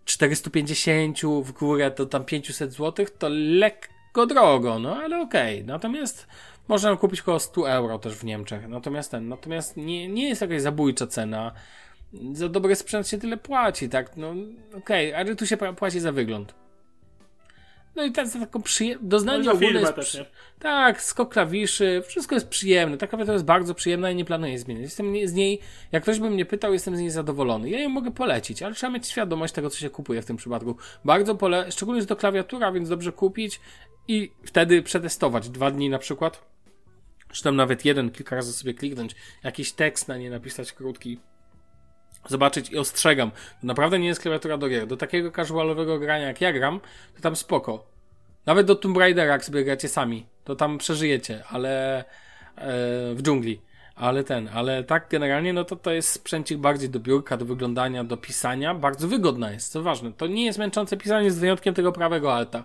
450 0.07 1.21
w 1.43 1.51
górę 1.51 1.91
to 1.91 2.05
tam 2.05 2.25
500 2.25 2.73
zł, 2.73 3.05
to 3.19 3.29
lekko 3.29 4.25
drogo, 4.25 4.79
no 4.79 4.95
ale 4.95 5.21
okej. 5.21 5.55
Okay. 5.55 5.67
Natomiast 5.67 6.27
można 6.67 6.95
kupić 6.95 7.21
około 7.21 7.39
100 7.39 7.71
euro 7.71 7.99
też 7.99 8.13
w 8.13 8.23
Niemczech. 8.23 8.67
Natomiast 8.67 9.11
ten, 9.11 9.27
natomiast 9.27 9.77
nie, 9.77 10.07
nie 10.07 10.29
jest 10.29 10.41
jakaś 10.41 10.61
zabójcza 10.61 11.07
cena. 11.07 11.51
Za 12.33 12.49
dobry 12.49 12.75
sprzęt 12.75 13.07
się 13.07 13.17
tyle 13.17 13.37
płaci, 13.37 13.89
tak? 13.89 14.17
No 14.17 14.29
okej, 14.77 15.09
okay, 15.09 15.17
ale 15.17 15.35
tu 15.35 15.47
się 15.47 15.57
płaci 15.57 15.99
za 15.99 16.11
wygląd. 16.11 16.53
No 17.97 18.03
i 18.03 18.11
tak, 18.11 18.27
za 18.27 18.39
taką 18.39 18.61
przyjemność. 18.61 19.09
Doznanie 19.09 19.43
no 19.43 19.51
ogólne 19.51 19.79
jest. 19.79 19.95
Też, 19.95 20.25
tak, 20.59 21.01
skok 21.01 21.33
klawiszy, 21.33 22.03
wszystko 22.07 22.35
jest 22.35 22.47
przyjemne. 22.47 22.97
Ta 22.97 23.07
klawiatura 23.07 23.33
jest 23.33 23.45
bardzo 23.45 23.73
przyjemna 23.73 24.11
i 24.11 24.15
nie 24.15 24.25
planuję 24.25 24.59
zmieniać. 24.59 24.83
Jestem 24.83 25.27
z 25.27 25.33
niej, 25.33 25.59
jak 25.91 26.03
ktoś 26.03 26.19
by 26.19 26.29
mnie 26.29 26.45
pytał, 26.45 26.73
jestem 26.73 26.97
z 26.97 26.99
niej 26.99 27.09
zadowolony. 27.09 27.69
Ja 27.69 27.79
ją 27.79 27.89
mogę 27.89 28.11
polecić, 28.11 28.63
ale 28.63 28.75
trzeba 28.75 28.93
mieć 28.93 29.07
świadomość 29.07 29.53
tego, 29.53 29.69
co 29.69 29.77
się 29.77 29.89
kupuje 29.89 30.21
w 30.21 30.25
tym 30.25 30.37
przypadku. 30.37 30.75
Bardzo 31.05 31.35
pole, 31.35 31.71
szczególnie 31.71 31.97
jest 31.97 32.09
to 32.09 32.15
klawiatura, 32.15 32.71
więc 32.71 32.89
dobrze 32.89 33.11
kupić 33.11 33.59
i 34.07 34.31
wtedy 34.43 34.81
przetestować. 34.81 35.49
Dwa 35.49 35.71
dni 35.71 35.89
na 35.89 35.99
przykład 35.99 36.56
czy 37.31 37.43
tam 37.43 37.55
nawet 37.55 37.85
jeden, 37.85 38.11
kilka 38.11 38.35
razy 38.35 38.53
sobie 38.53 38.73
kliknąć, 38.73 39.15
jakiś 39.43 39.71
tekst 39.71 40.07
na 40.07 40.17
nie 40.17 40.29
napisać 40.29 40.73
krótki, 40.73 41.19
zobaczyć 42.27 42.69
i 42.69 42.77
ostrzegam. 42.77 43.31
To 43.31 43.67
naprawdę 43.67 43.99
nie 43.99 44.07
jest 44.07 44.21
klawiatura 44.21 44.57
do 44.57 44.69
gier. 44.69 44.87
Do 44.87 44.97
takiego 44.97 45.31
casualowego 45.31 45.99
grania 45.99 46.27
jak 46.27 46.41
ja 46.41 46.53
gram, 46.53 46.79
to 47.15 47.21
tam 47.21 47.35
spoko. 47.35 47.87
Nawet 48.45 48.67
do 48.67 48.75
Tomb 48.75 48.97
Raidera, 48.97 49.33
jak 49.33 49.45
sobie 49.45 49.63
gracie 49.63 49.89
sami, 49.89 50.25
to 50.43 50.55
tam 50.55 50.77
przeżyjecie, 50.77 51.43
ale 51.49 51.99
e, 51.99 52.03
w 53.15 53.19
dżungli. 53.21 53.61
Ale 53.95 54.23
ten, 54.23 54.49
ale 54.53 54.83
tak 54.83 55.07
generalnie, 55.09 55.53
no 55.53 55.63
to 55.63 55.75
to 55.75 55.91
jest 55.91 56.09
sprzęcik 56.09 56.57
bardziej 56.57 56.89
do 56.89 56.99
biurka, 56.99 57.37
do 57.37 57.45
wyglądania, 57.45 58.03
do 58.03 58.17
pisania. 58.17 58.75
Bardzo 58.75 59.07
wygodna 59.07 59.51
jest, 59.51 59.71
co 59.71 59.83
ważne. 59.83 60.13
To 60.13 60.27
nie 60.27 60.45
jest 60.45 60.59
męczące 60.59 60.97
pisanie 60.97 61.31
z 61.31 61.39
wyjątkiem 61.39 61.73
tego 61.73 61.91
prawego 61.91 62.35
alta. 62.35 62.63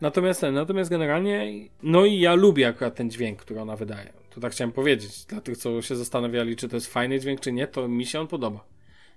Natomiast, 0.00 0.42
natomiast 0.52 0.90
generalnie, 0.90 1.52
no 1.82 2.04
i 2.04 2.20
ja 2.20 2.34
lubię 2.34 2.68
akurat 2.68 2.94
ten 2.94 3.10
dźwięk, 3.10 3.38
który 3.38 3.60
ona 3.60 3.76
wydaje. 3.76 4.12
To 4.30 4.40
tak 4.40 4.52
chciałem 4.52 4.72
powiedzieć. 4.72 5.24
Dla 5.24 5.40
tych, 5.40 5.56
co 5.56 5.82
się 5.82 5.96
zastanawiali, 5.96 6.56
czy 6.56 6.68
to 6.68 6.76
jest 6.76 6.92
fajny 6.92 7.20
dźwięk, 7.20 7.40
czy 7.40 7.52
nie, 7.52 7.66
to 7.66 7.88
mi 7.88 8.06
się 8.06 8.20
on 8.20 8.26
podoba. 8.26 8.64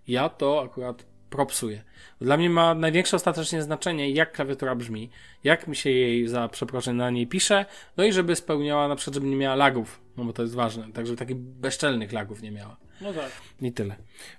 Ja 0.07 0.29
to 0.29 0.61
akurat 0.61 1.05
propsuję. 1.29 1.83
Dla 2.21 2.37
mnie 2.37 2.49
ma 2.49 2.75
największe 2.75 3.15
ostatecznie 3.15 3.61
znaczenie, 3.61 4.11
jak 4.11 4.31
klawiatura 4.31 4.75
brzmi, 4.75 5.09
jak 5.43 5.67
mi 5.67 5.75
się 5.75 5.89
jej 5.89 6.27
za 6.27 6.47
przeproszenie 6.47 6.97
na 6.97 7.09
niej 7.09 7.27
pisze, 7.27 7.65
no 7.97 8.03
i 8.03 8.13
żeby 8.13 8.35
spełniała 8.35 8.87
na 8.87 8.95
przykład, 8.95 9.13
żeby 9.13 9.27
nie 9.27 9.35
miała 9.35 9.55
lagów, 9.55 10.01
no 10.17 10.25
bo 10.25 10.33
to 10.33 10.41
jest 10.41 10.55
ważne, 10.55 10.91
tak 10.93 11.05
żeby 11.05 11.17
takich 11.17 11.35
bezczelnych 11.35 12.11
lagów 12.11 12.41
nie 12.41 12.51
miała. 12.51 12.77
No 13.01 13.13
tak. 13.13 13.31
I 13.61 13.71
tyle. 13.71 13.95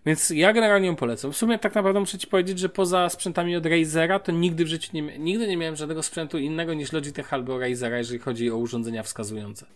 Więc 0.07 0.31
ja 0.31 0.53
generalnie 0.53 0.87
ją 0.87 0.97
polecam. 0.97 1.33
W 1.33 1.37
sumie 1.37 1.59
tak 1.59 1.75
naprawdę 1.75 2.01
muszę 2.01 2.19
Ci 2.19 2.27
powiedzieć, 2.27 2.59
że 2.59 2.69
poza 2.69 3.09
sprzętami 3.09 3.57
od 3.57 3.67
Razera, 3.67 4.19
to 4.19 4.33
nigdy 4.33 4.65
w 4.65 4.69
życiu 4.69 4.91
nie, 4.95 5.19
nigdy 5.19 5.49
nie 5.49 5.57
miałem 5.57 5.77
żadnego 5.77 6.03
sprzętu 6.03 6.39
innego 6.39 6.75
niż 6.75 6.93
Logitech 6.93 7.33
albo 7.33 7.59
Razera, 7.59 7.99
jeżeli 7.99 8.19
chodzi 8.19 8.51
o 8.51 8.57
urządzenia 8.57 9.03
wskazujące. 9.03 9.67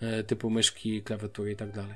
E, 0.00 0.22
typu 0.22 0.50
myszki, 0.50 1.02
klawiatury 1.02 1.52
i 1.52 1.56
tak 1.56 1.72
dalej. 1.72 1.94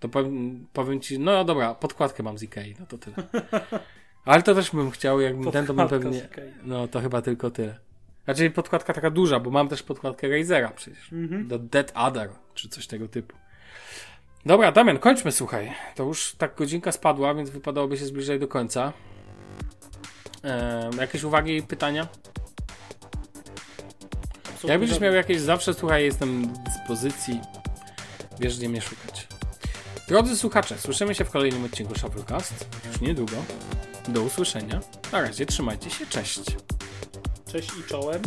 To 0.00 0.08
powiem, 0.08 0.66
powiem 0.72 1.00
Ci, 1.00 1.18
no 1.18 1.44
dobra, 1.44 1.74
podkładkę 1.74 2.22
mam 2.22 2.38
z 2.38 2.42
Ikei, 2.42 2.74
no 2.80 2.86
to 2.86 2.98
tyle. 2.98 3.16
Ale 4.24 4.42
to 4.42 4.54
też 4.54 4.70
bym 4.70 4.90
chciał, 4.90 5.20
jakbym 5.20 5.52
ten, 5.52 5.66
to 5.66 5.74
bym 5.74 5.88
pewnie, 5.88 6.28
no 6.62 6.88
to 6.88 7.00
chyba 7.00 7.22
tylko 7.22 7.50
tyle. 7.50 7.78
Znaczy 8.24 8.50
podkładka 8.50 8.92
taka 8.92 9.10
duża, 9.10 9.40
bo 9.40 9.50
mam 9.50 9.68
też 9.68 9.82
podkładkę 9.82 10.28
Razera 10.28 10.70
przecież. 10.70 11.12
Mm 11.12 11.28
-hmm. 11.28 11.46
Do 11.46 11.58
Dead 11.58 11.92
Adder, 11.94 12.30
czy 12.54 12.68
coś 12.68 12.86
tego 12.86 13.08
typu. 13.08 13.36
Dobra, 14.46 14.72
Damian, 14.72 14.98
kończmy, 14.98 15.32
słuchaj. 15.32 15.72
To 15.94 16.02
już 16.02 16.34
tak 16.38 16.54
godzinka 16.54 16.92
spadła, 16.92 17.34
więc 17.34 17.50
wypadałoby 17.50 17.96
się 17.96 18.06
zbliżać 18.06 18.40
do 18.40 18.48
końca. 18.48 18.92
Eee, 20.44 20.96
jakieś 20.96 21.22
uwagi, 21.22 21.62
pytania? 21.62 22.08
Jak 24.64 24.80
będziesz 24.80 25.00
miał 25.00 25.14
jakieś, 25.14 25.40
zawsze 25.40 25.74
słuchaj, 25.74 26.04
jestem 26.04 26.54
w 26.54 26.58
dyspozycji. 26.58 27.40
Wiesz, 28.40 28.58
gdzie 28.58 28.68
mnie 28.68 28.80
szukać. 28.80 29.28
Drodzy 30.08 30.36
słuchacze, 30.36 30.78
słyszymy 30.78 31.14
się 31.14 31.24
w 31.24 31.30
kolejnym 31.30 31.64
odcinku 31.64 31.98
Shufflecast. 31.98 32.68
Już 32.86 33.00
niedługo. 33.00 33.36
Do 34.08 34.22
usłyszenia. 34.22 34.80
Na 35.12 35.20
razie, 35.20 35.46
trzymajcie 35.46 35.90
się, 35.90 36.06
cześć. 36.06 36.40
Cześć 37.52 37.70
i 37.80 37.88
czołem. 37.88 38.22